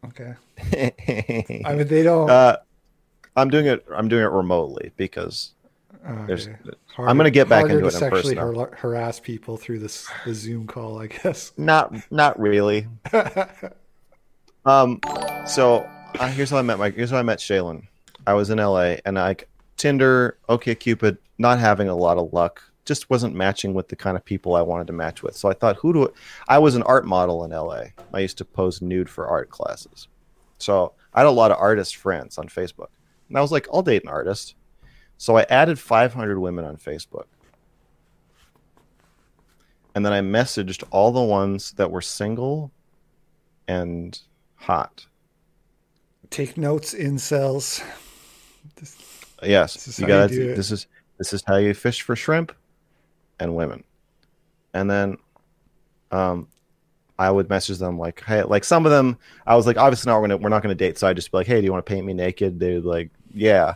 Okay. 0.07 0.34
I 1.65 1.76
mean, 1.76 1.88
they 1.88 2.03
don't. 2.03 2.30
Uh, 2.30 2.57
I'm 3.36 3.49
doing 3.49 3.68
it. 3.68 3.86
I'm 3.94 4.07
doing 4.07 4.23
it 4.23 4.32
remotely 4.32 4.91
because 4.95 5.52
okay. 6.07 6.26
there's. 6.27 6.48
Harder, 6.95 7.10
I'm 7.10 7.18
going 7.18 7.26
to 7.26 7.32
get 7.32 7.49
back 7.49 7.69
into 7.69 7.86
it 7.86 7.94
in 7.94 8.10
person. 8.10 8.38
Har- 8.38 8.76
harass 8.76 9.19
people 9.19 9.57
through 9.57 9.80
this 9.80 10.07
the 10.26 10.34
Zoom 10.34 10.68
call, 10.68 11.02
I 11.02 11.07
guess. 11.07 11.52
Not, 11.57 11.94
not 12.11 12.40
really. 12.40 12.88
um. 14.65 14.99
So 15.45 15.88
uh, 16.19 16.27
here's 16.30 16.49
how 16.49 16.57
I 16.57 16.61
met 16.61 16.80
my. 16.80 16.90
Here's 16.90 17.11
how 17.11 17.18
I 17.18 17.23
met 17.23 17.40
Shaylin. 17.40 17.88
I 18.26 18.34
was 18.34 18.49
in 18.49 18.57
LA 18.57 18.95
and 19.06 19.19
I 19.19 19.36
Tinder, 19.77 20.38
OkCupid, 20.48 21.18
not 21.38 21.60
having 21.60 21.90
a 21.90 21.95
lot 21.95 22.18
of 22.18 22.34
luck. 22.34 22.64
Just 22.86 23.10
wasn't 23.10 23.36
matching 23.36 23.74
with 23.74 23.90
the 23.90 23.95
kind 23.95 24.16
of 24.16 24.24
people 24.24 24.56
I 24.56 24.62
wanted 24.62 24.88
to 24.88 24.94
match 24.94 25.24
with. 25.24 25.36
So 25.36 25.49
I 25.49 25.53
thought, 25.53 25.78
who 25.78 25.94
do 25.94 26.03
I, 26.48 26.56
I 26.56 26.57
was 26.60 26.76
an 26.76 26.84
art 26.84 27.06
model 27.06 27.44
in 27.44 27.52
LA. 27.52 27.86
I 28.14 28.20
used 28.20 28.38
to 28.38 28.45
pose 28.45 28.82
nude 28.82 29.10
for 29.10 29.28
art 29.28 29.49
classes. 29.49 30.07
So 30.57 30.94
I 31.14 31.22
had 31.22 31.28
a 31.28 31.32
lot 31.32 31.52
of 31.52 31.57
artist 31.57 31.95
friends 31.95 32.38
on 32.38 32.48
Facebook. 32.48 32.90
And 33.30 33.38
I 33.38 33.41
was 33.41 33.52
like, 33.52 33.68
I'll 33.74 33.82
date 33.82 34.03
an 34.03 34.10
artist. 34.10 34.56
So 35.18 35.38
I 35.38 35.45
added 35.49 35.80
500 35.80 36.40
women 36.40 36.66
on 36.66 36.78
Facebook. 36.78 37.26
And 39.95 40.06
then 40.06 40.14
I 40.14 40.20
messaged 40.20 40.84
all 40.91 41.12
the 41.12 41.22
ones 41.22 41.72
that 41.74 41.90
were 41.90 42.02
single 42.02 42.72
and 43.68 44.20
hot. 44.56 45.07
Take 46.30 46.57
notes, 46.57 46.94
incels. 46.94 47.84
This, 48.76 48.98
yes, 49.41 49.99
you 49.99 50.06
gotta. 50.07 50.28
This 50.28 50.72
is 50.72 50.88
this 51.18 51.32
is 51.32 51.44
how 51.48 51.56
you 51.56 51.74
fish 51.74 52.02
for 52.02 52.16
shrimp 52.16 52.52
and 53.40 53.56
women, 53.56 53.84
and 54.74 54.90
then, 54.90 55.18
um, 56.12 56.48
I 57.18 57.32
would 57.32 57.49
message 57.49 57.78
them 57.78 57.98
like, 57.98 58.22
hey, 58.24 58.44
like 58.44 58.64
some 58.64 58.86
of 58.86 58.91
them, 58.91 59.18
I 59.48 59.56
was 59.56 59.66
like, 59.66 59.78
obviously 59.78 60.10
not 60.12 60.18
we're 60.20 60.28
gonna 60.28 60.38
we're 60.38 60.49
not 60.49 60.62
gonna 60.62 60.76
date, 60.76 60.98
so 60.98 61.07
I 61.07 61.14
just 61.14 61.32
be 61.32 61.38
like, 61.38 61.48
hey, 61.48 61.62
do 61.62 61.66
you 61.66 61.72
want 61.72 61.86
to 61.86 61.90
paint 61.90 62.06
me 62.06 62.14
naked? 62.14 62.60
They'd 62.60 62.82
be 62.82 62.88
like, 62.88 63.10
yeah, 63.34 63.76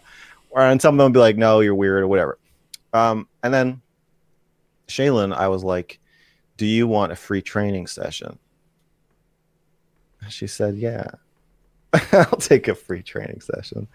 or 0.50 0.62
and 0.62 0.82
some 0.82 0.96
of 0.96 0.98
them 0.98 1.06
would 1.06 1.14
be 1.14 1.20
like, 1.20 1.38
no, 1.38 1.62
you're 1.62 1.76
weird 1.76 2.04
or 2.04 2.08
whatever. 2.08 2.38
Um, 2.94 3.28
and 3.44 3.54
then 3.54 3.82
Shaylin, 4.88 5.34
I 5.34 5.48
was 5.48 5.64
like, 5.64 6.00
do 6.58 6.66
you 6.66 6.88
want 6.88 7.12
a 7.12 7.16
free 7.16 7.42
training 7.42 7.88
session? 7.88 8.38
She 10.28 10.48
said, 10.48 10.76
yeah. 10.76 11.06
I'll 12.12 12.26
take 12.38 12.68
a 12.68 12.76
free 12.76 13.02
training 13.02 13.42
session. 13.42 13.88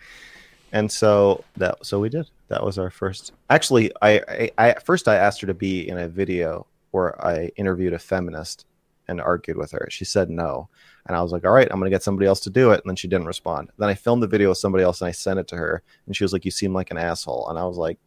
And 0.75 0.91
so 0.91 1.45
that 1.57 1.87
so 1.87 2.01
we 2.01 2.09
did. 2.09 2.29
That 2.49 2.65
was 2.65 2.79
our 2.79 2.91
first. 2.91 3.33
Actually, 3.49 3.93
I, 4.03 4.21
I, 4.29 4.51
I 4.59 4.75
first 4.85 5.07
I 5.07 5.15
asked 5.15 5.41
her 5.41 5.47
to 5.47 5.55
be 5.55 5.89
in 5.89 5.97
a 5.97 6.09
video 6.09 6.67
where 6.91 7.25
I 7.25 7.53
interviewed 7.57 7.93
a 7.93 7.99
feminist 7.99 8.67
and 9.07 9.21
argued 9.21 9.57
with 9.57 9.71
her. 9.71 9.87
She 9.89 10.05
said 10.05 10.31
no. 10.31 10.69
And 11.07 11.17
I 11.17 11.23
was 11.23 11.31
like, 11.31 11.45
all 11.45 11.53
right, 11.53 11.69
I'm 11.71 11.79
going 11.79 11.89
to 11.89 11.95
get 11.95 12.03
somebody 12.03 12.27
else 12.27 12.41
to 12.41 12.51
do 12.51 12.73
it. 12.73 12.81
And 12.81 12.91
then 12.91 12.97
she 12.97 13.07
didn't 13.07 13.29
respond. 13.29 13.71
Then 13.79 13.89
I 13.89 13.95
filmed 13.95 14.23
the 14.23 14.27
video 14.27 14.49
with 14.49 14.59
somebody 14.59 14.83
else 14.83 15.01
and 15.01 15.07
I 15.09 15.13
sent 15.13 15.39
it 15.39 15.47
to 15.49 15.57
her. 15.57 15.83
And 16.07 16.17
she 16.17 16.25
was 16.25 16.33
like, 16.33 16.45
you 16.45 16.51
seem 16.51 16.75
like 16.75 16.91
an 16.91 16.99
asshole. 16.99 17.49
And 17.49 17.59
I 17.59 17.65
was 17.65 17.77
like, 17.77 17.99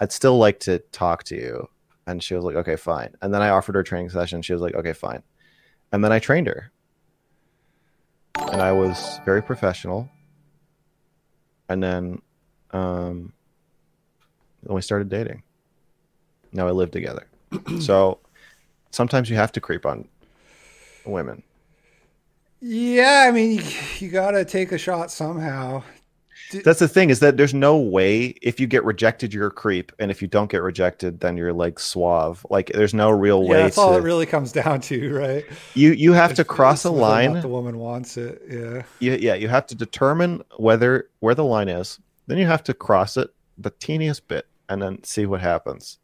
I'd 0.00 0.10
still 0.10 0.38
like 0.38 0.58
to 0.60 0.80
talk 0.90 1.22
to 1.24 1.36
you. 1.36 1.68
And 2.08 2.20
she 2.20 2.34
was 2.34 2.42
like, 2.42 2.56
okay, 2.56 2.74
fine. 2.74 3.14
And 3.22 3.32
then 3.32 3.42
I 3.42 3.50
offered 3.50 3.76
her 3.76 3.82
a 3.82 3.84
training 3.84 4.10
session. 4.10 4.42
She 4.42 4.54
was 4.54 4.62
like, 4.62 4.74
okay, 4.74 4.92
fine. 4.92 5.22
And 5.92 6.02
then 6.02 6.10
I 6.10 6.18
trained 6.18 6.48
her. 6.48 6.72
And 8.50 8.60
I 8.60 8.72
was 8.72 9.20
very 9.24 9.42
professional 9.42 10.10
and 11.68 11.82
then 11.82 12.22
um, 12.70 13.32
then 14.62 14.74
we 14.74 14.82
started 14.82 15.08
dating. 15.08 15.42
Now 16.52 16.66
we 16.66 16.72
live 16.72 16.90
together. 16.90 17.26
so 17.80 18.18
sometimes 18.90 19.30
you 19.30 19.36
have 19.36 19.52
to 19.52 19.60
creep 19.60 19.86
on 19.86 20.08
women. 21.04 21.42
Yeah, 22.60 23.26
I 23.28 23.32
mean, 23.32 23.58
you, 23.58 23.64
you 23.98 24.08
got 24.08 24.30
to 24.30 24.44
take 24.44 24.72
a 24.72 24.78
shot 24.78 25.10
somehow. 25.10 25.82
That's 26.62 26.78
the 26.78 26.88
thing 26.88 27.10
is 27.10 27.20
that 27.20 27.36
there's 27.36 27.54
no 27.54 27.76
way 27.76 28.26
if 28.42 28.60
you 28.60 28.66
get 28.66 28.84
rejected, 28.84 29.32
you're 29.34 29.48
a 29.48 29.50
creep, 29.50 29.92
and 29.98 30.10
if 30.10 30.22
you 30.22 30.28
don't 30.28 30.50
get 30.50 30.62
rejected, 30.62 31.20
then 31.20 31.36
you're 31.36 31.52
like 31.52 31.78
suave. 31.78 32.44
Like 32.50 32.70
there's 32.72 32.94
no 32.94 33.10
real 33.10 33.42
way. 33.42 33.58
Yeah, 33.58 33.62
that's 33.64 33.76
to, 33.76 33.82
all 33.82 33.96
it 33.96 34.02
really 34.02 34.26
comes 34.26 34.52
down 34.62 34.80
to, 34.82 35.14
right? 35.14 35.44
You 35.74 35.92
you 35.92 36.12
have 36.12 36.34
to 36.34 36.44
cross 36.44 36.84
a 36.84 36.90
line. 36.90 37.40
The 37.40 37.48
woman 37.48 37.78
wants 37.78 38.16
it. 38.16 38.42
Yeah. 38.48 38.82
You, 39.00 39.18
yeah, 39.20 39.34
you 39.34 39.48
have 39.48 39.66
to 39.68 39.74
determine 39.74 40.42
whether 40.56 41.08
where 41.20 41.34
the 41.34 41.44
line 41.44 41.68
is. 41.68 41.98
Then 42.26 42.38
you 42.38 42.46
have 42.46 42.64
to 42.64 42.74
cross 42.74 43.16
it 43.16 43.30
the 43.58 43.70
teeniest 43.70 44.28
bit, 44.28 44.46
and 44.68 44.80
then 44.80 45.02
see 45.04 45.26
what 45.26 45.40
happens 45.40 45.98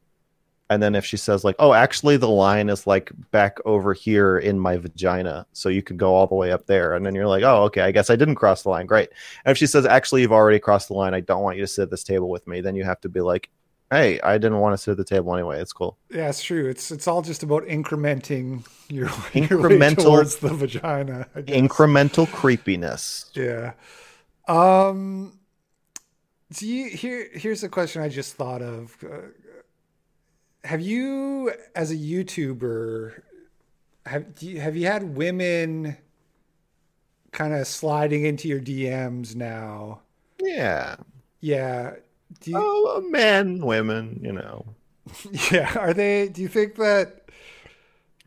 and 0.70 0.80
then 0.80 0.94
if 0.94 1.04
she 1.04 1.16
says 1.16 1.44
like 1.44 1.56
oh 1.58 1.74
actually 1.74 2.16
the 2.16 2.28
line 2.28 2.70
is 2.70 2.86
like 2.86 3.10
back 3.32 3.58
over 3.66 3.92
here 3.92 4.38
in 4.38 4.58
my 4.58 4.78
vagina 4.78 5.44
so 5.52 5.68
you 5.68 5.82
could 5.82 5.98
go 5.98 6.14
all 6.14 6.26
the 6.28 6.34
way 6.34 6.52
up 6.52 6.66
there 6.66 6.94
and 6.94 7.04
then 7.04 7.14
you're 7.14 7.26
like 7.26 7.42
oh 7.42 7.64
okay 7.64 7.82
i 7.82 7.90
guess 7.90 8.08
i 8.08 8.16
didn't 8.16 8.36
cross 8.36 8.62
the 8.62 8.70
line 8.70 8.86
great. 8.86 9.10
And 9.44 9.50
if 9.50 9.58
she 9.58 9.66
says 9.66 9.84
actually 9.84 10.22
you've 10.22 10.32
already 10.32 10.60
crossed 10.60 10.88
the 10.88 10.94
line 10.94 11.12
i 11.12 11.20
don't 11.20 11.42
want 11.42 11.58
you 11.58 11.64
to 11.64 11.66
sit 11.66 11.82
at 11.82 11.90
this 11.90 12.04
table 12.04 12.30
with 12.30 12.46
me 12.46 12.62
then 12.62 12.76
you 12.76 12.84
have 12.84 13.00
to 13.02 13.08
be 13.08 13.20
like 13.20 13.50
hey 13.90 14.20
i 14.20 14.38
didn't 14.38 14.60
want 14.60 14.72
to 14.72 14.78
sit 14.78 14.92
at 14.92 14.96
the 14.96 15.04
table 15.04 15.34
anyway 15.34 15.60
it's 15.60 15.72
cool. 15.72 15.98
Yeah 16.08 16.28
it's 16.28 16.42
true. 16.42 16.68
It's 16.68 16.92
it's 16.92 17.08
all 17.08 17.20
just 17.20 17.42
about 17.42 17.64
incrementing 17.64 18.64
your, 18.88 19.08
incremental 19.34 19.96
your 19.96 20.04
towards 20.04 20.36
the 20.36 20.54
vagina 20.54 21.26
incremental 21.34 22.30
creepiness. 22.30 23.30
Yeah. 23.34 23.72
Um 24.46 25.32
do 26.52 26.66
you 26.66 26.88
here 26.88 27.28
here's 27.32 27.62
a 27.62 27.68
question 27.68 28.02
i 28.02 28.08
just 28.08 28.34
thought 28.34 28.60
of 28.60 28.96
uh, 29.04 29.18
have 30.64 30.80
you 30.80 31.52
as 31.74 31.90
a 31.90 31.96
youtuber 31.96 33.22
have 34.06 34.26
you, 34.40 34.60
have 34.60 34.76
you 34.76 34.86
had 34.86 35.16
women 35.16 35.96
kind 37.32 37.54
of 37.54 37.66
sliding 37.66 38.24
into 38.24 38.48
your 38.48 38.60
dms 38.60 39.36
now? 39.36 40.00
Yeah. 40.42 40.96
Yeah. 41.40 41.94
You, 42.44 42.54
oh 42.56 43.04
men 43.08 43.64
women 43.64 44.20
you 44.22 44.32
know. 44.32 44.66
Yeah 45.50 45.76
are 45.78 45.94
they 45.94 46.28
do 46.28 46.42
you 46.42 46.48
think 46.48 46.76
that 46.76 47.16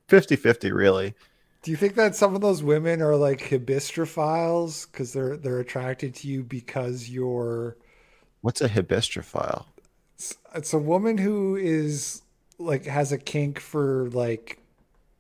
50-50 0.10 0.74
really. 0.74 1.16
Do 1.62 1.72
you 1.72 1.78
think 1.78 1.96
that 1.96 2.14
some 2.14 2.36
of 2.36 2.42
those 2.42 2.62
women 2.62 3.02
are 3.02 3.16
like 3.16 3.40
hybristophiles? 3.40 4.92
Because 4.92 5.14
they're 5.14 5.38
they're 5.38 5.60
attracted 5.60 6.14
to 6.16 6.28
you 6.28 6.44
because 6.44 7.10
you're 7.10 7.78
what's 8.42 8.60
a 8.60 8.68
hybristophile 8.68 9.66
it's, 10.16 10.38
it's 10.56 10.74
a 10.74 10.80
woman 10.80 11.18
who 11.18 11.56
is 11.56 12.23
like 12.60 12.86
has 12.86 13.12
a 13.12 13.18
kink 13.18 13.60
for 13.60 14.10
like 14.12 14.60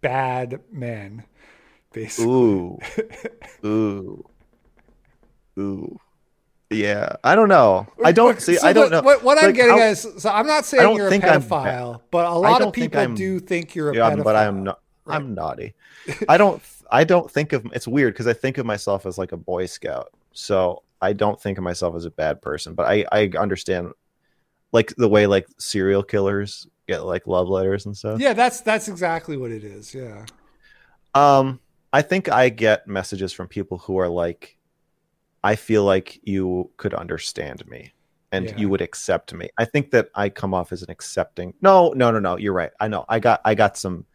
bad 0.01 0.61
men, 0.71 1.23
basically. 1.91 2.31
Ooh, 2.31 2.79
ooh, 3.65 4.25
ooh. 5.57 5.99
Yeah, 6.73 7.17
I 7.23 7.35
don't 7.35 7.49
know. 7.49 7.87
I 8.03 8.11
don't 8.11 8.41
see. 8.41 8.55
So 8.55 8.67
I 8.67 8.73
don't 8.73 8.91
know. 8.91 9.01
What, 9.01 9.23
what 9.23 9.37
like, 9.37 9.45
I'm 9.45 9.53
getting 9.53 9.79
at 9.79 9.91
is, 9.91 10.07
so 10.17 10.29
I'm 10.29 10.47
not 10.47 10.65
saying 10.65 10.95
you're 10.95 11.07
a 11.07 11.11
pedophile, 11.11 12.01
but 12.09 12.25
a 12.25 12.33
lot 12.33 12.61
of 12.61 12.73
people 12.73 13.13
do 13.13 13.39
think 13.39 13.75
you're 13.75 13.91
a 13.91 13.95
yeah, 13.95 14.11
pedophile. 14.11 14.23
But 14.23 14.35
I'm 14.35 14.63
not. 14.63 14.79
Right? 15.05 15.15
I'm 15.15 15.35
naughty. 15.35 15.73
I 16.29 16.37
don't. 16.37 16.61
I 16.91 17.03
don't 17.03 17.29
think 17.29 17.53
of. 17.53 17.65
It's 17.73 17.87
weird 17.87 18.13
because 18.13 18.27
I 18.27 18.33
think 18.33 18.57
of 18.57 18.65
myself 18.65 19.05
as 19.05 19.17
like 19.17 19.31
a 19.31 19.37
Boy 19.37 19.65
Scout. 19.65 20.11
So 20.33 20.83
I 21.01 21.13
don't 21.13 21.39
think 21.39 21.57
of 21.57 21.63
myself 21.63 21.95
as 21.95 22.05
a 22.05 22.11
bad 22.11 22.41
person, 22.41 22.73
but 22.73 22.87
I 22.87 23.05
I 23.11 23.29
understand 23.37 23.91
like 24.71 24.93
the 24.95 25.07
way 25.07 25.27
like 25.27 25.47
serial 25.59 26.03
killers 26.03 26.67
get 26.87 27.03
like 27.03 27.27
love 27.27 27.47
letters 27.47 27.85
and 27.85 27.95
stuff. 27.95 28.19
Yeah, 28.19 28.33
that's 28.33 28.61
that's 28.61 28.87
exactly 28.87 29.37
what 29.37 29.51
it 29.51 29.63
is. 29.63 29.93
Yeah. 29.93 30.25
Um, 31.15 31.59
I 31.91 32.01
think 32.01 32.29
I 32.29 32.49
get 32.49 32.87
messages 32.87 33.33
from 33.33 33.47
people 33.47 33.77
who 33.77 33.97
are 33.97 34.09
like, 34.09 34.57
I 35.43 35.55
feel 35.55 35.83
like 35.83 36.19
you 36.23 36.71
could 36.77 36.93
understand 36.93 37.67
me 37.67 37.93
and 38.31 38.45
yeah. 38.45 38.57
you 38.57 38.67
would 38.67 38.81
accept 38.81 39.31
me. 39.33 39.49
I 39.57 39.65
think 39.65 39.91
that 39.91 40.09
I 40.15 40.29
come 40.29 40.55
off 40.55 40.71
as 40.71 40.81
an 40.81 40.89
accepting. 40.89 41.53
No, 41.61 41.93
no, 41.95 42.09
no, 42.09 42.19
no. 42.19 42.37
You're 42.37 42.53
right. 42.53 42.71
I 42.79 42.87
know. 42.87 43.05
I 43.07 43.19
got 43.19 43.41
I 43.45 43.53
got 43.53 43.77
some. 43.77 44.05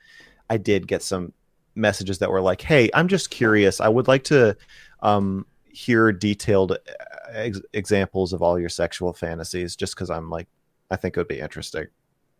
I 0.50 0.56
did 0.56 0.88
get 0.88 1.02
some 1.02 1.32
messages 1.76 2.18
that 2.18 2.30
were 2.30 2.40
like, 2.40 2.60
"Hey, 2.60 2.90
I'm 2.92 3.06
just 3.06 3.30
curious. 3.30 3.80
I 3.80 3.88
would 3.88 4.08
like 4.08 4.24
to 4.24 4.56
um, 5.02 5.46
hear 5.72 6.10
detailed 6.10 6.72
uh, 6.72 6.76
ex- 7.30 7.60
examples 7.72 8.32
of 8.32 8.42
all 8.42 8.58
your 8.58 8.68
sexual 8.68 9.12
fantasies, 9.12 9.76
just 9.76 9.94
because 9.94 10.10
I'm 10.10 10.30
like, 10.30 10.48
I 10.90 10.96
think 10.96 11.16
it 11.16 11.20
would 11.20 11.28
be 11.28 11.38
interesting." 11.38 11.86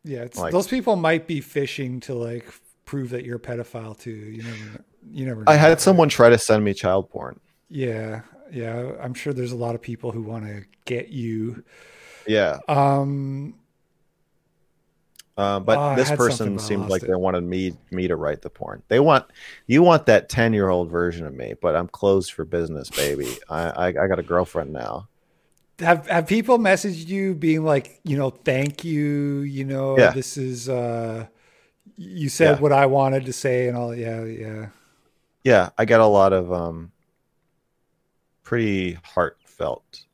Yeah, 0.05 0.27
like, 0.37 0.53
those 0.53 0.69
people 0.69 0.97
might 0.97 1.27
be 1.27 1.41
fishing 1.41 2.01
to 2.01 2.15
like 2.15 2.47
prove 2.85 3.11
that 3.11 3.25
you're 3.25 3.37
a 3.37 3.41
pedophile 3.41 3.99
too. 3.99 4.11
You 4.11 4.43
never, 4.43 4.85
you 5.11 5.27
never. 5.27 5.45
I 5.47 5.55
had 5.55 5.81
someone 5.81 6.09
try 6.09 6.31
to 6.31 6.39
send 6.39 6.65
me 6.65 6.75
child 6.75 7.11
porn. 7.11 7.39
Yeah, 7.69 8.23
yeah. 8.53 8.93
I'm 9.01 9.15
sure 9.15 9.33
there's 9.33 9.53
a 9.53 9.57
lot 9.57 9.75
of 9.75 9.83
people 9.83 10.11
who 10.11 10.23
want 10.23 10.47
to 10.47 10.65
get 10.85 11.09
you. 11.09 11.63
Yeah. 12.27 12.59
Um. 12.69 13.55
Uh, 15.37 15.61
but 15.61 15.79
oh, 15.79 15.95
this 15.95 16.11
person 16.11 16.59
seemed 16.59 16.89
like 16.89 17.05
it. 17.05 17.07
they 17.07 17.15
wanted 17.15 17.45
me 17.45 17.73
me 17.93 18.09
to 18.09 18.17
write 18.17 18.43
the 18.43 18.51
porn. 18.51 18.83
They 18.89 18.99
want 18.99 19.25
you 19.69 19.83
want 19.83 20.07
that 20.07 20.29
ten 20.29 20.53
year 20.53 20.69
old 20.69 20.91
version 20.91 21.27
of 21.27 21.35
me, 21.35 21.55
but 21.61 21.77
I'm 21.77 21.87
closed 21.87 22.33
for 22.33 22.45
business, 22.45 22.91
baby. 22.91 23.29
I, 23.49 23.69
I 23.69 23.87
I 23.87 24.07
got 24.09 24.19
a 24.19 24.25
girlfriend 24.25 24.73
now. 24.73 25.09
Have 25.81 26.07
have 26.09 26.27
people 26.27 26.59
messaged 26.59 27.09
you 27.09 27.35
being 27.35 27.65
like, 27.65 28.01
you 28.05 28.17
know, 28.17 28.31
thank 28.31 28.85
you, 28.85 29.41
you 29.41 29.65
know, 29.65 29.97
yeah. 29.99 30.11
this 30.11 30.37
is 30.37 30.69
uh 30.69 31.27
you 31.97 32.29
said 32.29 32.57
yeah. 32.57 32.61
what 32.61 32.73
I 32.73 32.87
wanted 32.87 33.27
to 33.27 33.33
say 33.33 33.69
and 33.69 33.77
all 33.77 33.95
yeah, 33.95 34.25
yeah. 34.25 34.67
Yeah, 35.45 35.71
I 35.79 35.85
get 35.85 36.01
a 36.01 36.07
lot 36.07 36.33
of 36.33 36.53
um 36.53 36.93
pretty 38.43 38.99
heartfelt 39.05 40.05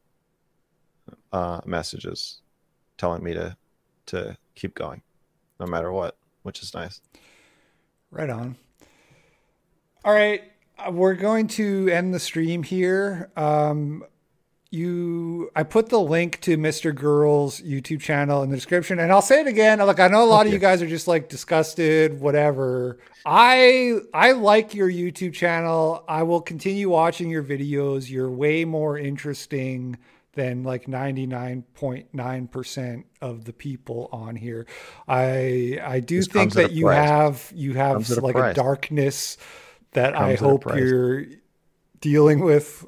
uh 1.33 1.61
messages 1.65 2.41
telling 2.99 3.23
me 3.23 3.35
to 3.35 3.57
to 4.07 4.37
keep 4.55 4.75
going 4.75 5.03
no 5.59 5.67
matter 5.67 5.93
what, 5.93 6.17
which 6.43 6.63
is 6.63 6.75
nice. 6.75 7.01
Right 8.11 8.31
on. 8.31 8.57
All 10.05 10.13
right, 10.13 10.43
uh, 10.79 10.91
we're 10.91 11.15
going 11.15 11.49
to 11.49 11.89
end 11.89 12.15
the 12.15 12.21
stream 12.21 12.63
here. 12.63 13.31
Um, 13.37 14.05
you, 14.75 15.51
I 15.57 15.63
put 15.63 15.89
the 15.89 16.01
link 16.01 16.41
to 16.43 16.59
Mr. 16.59 16.95
Girl's 16.95 17.61
YouTube 17.61 18.01
channel 18.01 18.43
in 18.43 18.51
the 18.51 18.57
description, 18.57 18.99
and 18.99 19.13
I'll 19.13 19.23
say 19.23 19.41
it 19.41 19.47
again. 19.47 19.79
Like 19.79 20.01
I 20.01 20.09
know 20.09 20.23
a 20.23 20.27
lot 20.27 20.41
okay. 20.41 20.49
of 20.49 20.53
you 20.53 20.59
guys 20.59 20.83
are 20.83 20.89
just 20.89 21.09
like 21.09 21.29
disgusted, 21.29 22.21
whatever. 22.21 22.99
I 23.25 24.01
I 24.13 24.33
like 24.33 24.75
your 24.75 24.91
YouTube 24.91 25.33
channel. 25.33 26.05
I 26.09 26.25
will 26.25 26.41
continue 26.41 26.91
watching 26.91 27.31
your 27.31 27.45
videos. 27.45 28.11
You're 28.11 28.31
way 28.31 28.65
more 28.65 28.99
interesting 28.99 29.97
than 30.35 30.65
like 30.65 30.87
99.9% 30.87 33.05
of 33.21 33.45
the 33.45 33.53
people 33.53 34.09
on 34.13 34.35
here. 34.37 34.67
I 35.07 35.79
I 35.83 36.01
do 36.01 36.17
this 36.17 36.27
think 36.27 36.55
that 36.55 36.73
you 36.73 36.87
price. 36.87 37.09
have 37.09 37.53
you 37.55 37.75
have 37.75 38.11
like 38.11 38.35
a, 38.35 38.51
a, 38.51 38.55
darkness 38.55 39.37
that 39.93 40.17
I 40.17 40.35
hope 40.35 40.65
you're 40.75 41.27
dealing 42.01 42.41
with 42.41 42.85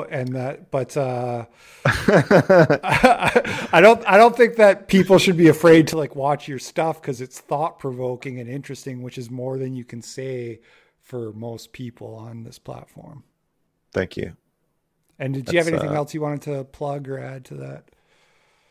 but 0.00 0.12
and 0.12 0.28
that 0.34 0.70
but 0.70 0.96
uh 0.96 1.44
I, 1.84 3.68
I 3.72 3.80
don't 3.80 4.06
I 4.06 4.16
don't 4.16 4.36
think 4.36 4.56
that 4.56 4.88
people 4.88 5.18
should 5.18 5.36
be 5.36 5.48
afraid 5.48 5.88
to 5.88 5.96
like 5.96 6.14
watch 6.14 6.48
your 6.48 6.58
stuff 6.58 7.02
cuz 7.02 7.20
it's 7.20 7.40
thought 7.40 7.78
provoking 7.78 8.38
and 8.40 8.48
interesting 8.48 9.02
which 9.02 9.18
is 9.18 9.30
more 9.30 9.58
than 9.58 9.74
you 9.74 9.84
can 9.84 10.02
say 10.02 10.60
for 11.08 11.32
most 11.32 11.72
people 11.72 12.14
on 12.14 12.44
this 12.44 12.58
platform. 12.58 13.24
Thank 13.94 14.16
you. 14.16 14.36
And 15.18 15.32
did 15.32 15.50
you 15.50 15.58
have 15.58 15.66
anything 15.66 15.90
uh, 15.90 15.94
else 15.94 16.12
you 16.12 16.20
wanted 16.20 16.42
to 16.42 16.64
plug 16.64 17.08
or 17.08 17.18
add 17.18 17.46
to 17.46 17.54
that? 17.54 17.84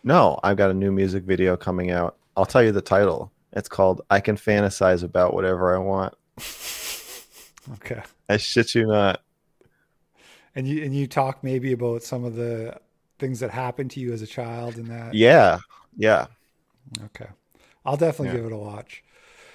No, 0.03 0.39
I've 0.43 0.55
got 0.55 0.69
a 0.69 0.73
new 0.73 0.91
music 0.91 1.23
video 1.23 1.57
coming 1.57 1.89
out. 1.89 2.15
I'll 2.37 2.45
tell 2.45 2.63
you 2.63 2.71
the 2.71 2.81
title. 2.81 3.31
It's 3.53 3.67
called 3.67 4.03
I 4.09 4.19
Can 4.19 4.37
Fantasize 4.37 5.03
About 5.03 5.33
Whatever 5.33 5.75
I 5.75 5.79
Want. 5.79 6.13
okay. 7.73 8.03
I 8.29 8.37
shit 8.37 8.75
you 8.75 8.85
not. 8.85 9.21
And 10.57 10.67
you 10.67 10.83
and 10.83 10.93
you 10.93 11.07
talk 11.07 11.43
maybe 11.43 11.71
about 11.71 12.03
some 12.03 12.25
of 12.25 12.35
the 12.35 12.77
things 13.19 13.39
that 13.39 13.51
happened 13.51 13.91
to 13.91 13.99
you 13.99 14.11
as 14.11 14.21
a 14.21 14.27
child 14.27 14.75
and 14.75 14.87
that. 14.87 15.13
Yeah. 15.13 15.59
Yeah. 15.95 16.27
Okay. 17.05 17.27
I'll 17.85 17.97
definitely 17.97 18.29
yeah. 18.35 18.43
give 18.43 18.51
it 18.51 18.53
a 18.53 18.57
watch. 18.57 19.03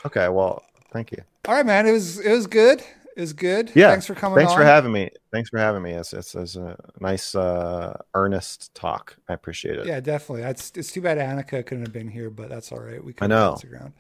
Okay, 0.06 0.28
well, 0.28 0.64
thank 0.90 1.12
you. 1.12 1.18
All 1.46 1.54
right, 1.54 1.66
man. 1.66 1.86
It 1.86 1.92
was 1.92 2.18
it 2.18 2.32
was 2.32 2.46
good 2.46 2.82
is 3.16 3.32
good. 3.32 3.70
Yeah. 3.74 3.90
Thanks 3.90 4.06
for 4.06 4.14
coming. 4.14 4.38
Thanks 4.38 4.52
on. 4.52 4.58
for 4.58 4.64
having 4.64 4.92
me. 4.92 5.10
Thanks 5.30 5.50
for 5.50 5.58
having 5.58 5.82
me. 5.82 5.92
It's, 5.92 6.12
it's, 6.12 6.34
it's 6.34 6.56
a 6.56 6.76
nice, 7.00 7.34
uh, 7.34 7.96
earnest 8.14 8.74
talk. 8.74 9.16
I 9.28 9.34
appreciate 9.34 9.78
it. 9.78 9.86
Yeah, 9.86 10.00
definitely. 10.00 10.42
It's, 10.42 10.72
it's 10.76 10.92
too 10.92 11.00
bad 11.00 11.18
Annika 11.18 11.64
couldn't 11.64 11.84
have 11.84 11.92
been 11.92 12.08
here, 12.08 12.30
but 12.30 12.48
that's 12.48 12.72
all 12.72 12.80
right. 12.80 13.02
We 13.02 13.12
can 13.12 13.30
I 13.30 13.34
know. 13.34 13.56
Ground. 13.68 13.92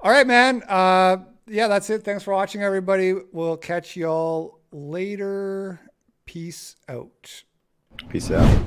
All 0.00 0.10
right, 0.10 0.26
man. 0.26 0.62
Uh, 0.68 1.18
yeah, 1.46 1.68
that's 1.68 1.90
it. 1.90 2.04
Thanks 2.04 2.22
for 2.22 2.32
watching, 2.34 2.62
everybody. 2.62 3.14
We'll 3.32 3.56
catch 3.56 3.96
y'all 3.96 4.58
later. 4.72 5.80
Peace 6.30 6.76
out. 6.88 7.42
Peace 8.08 8.30
out. 8.30 8.64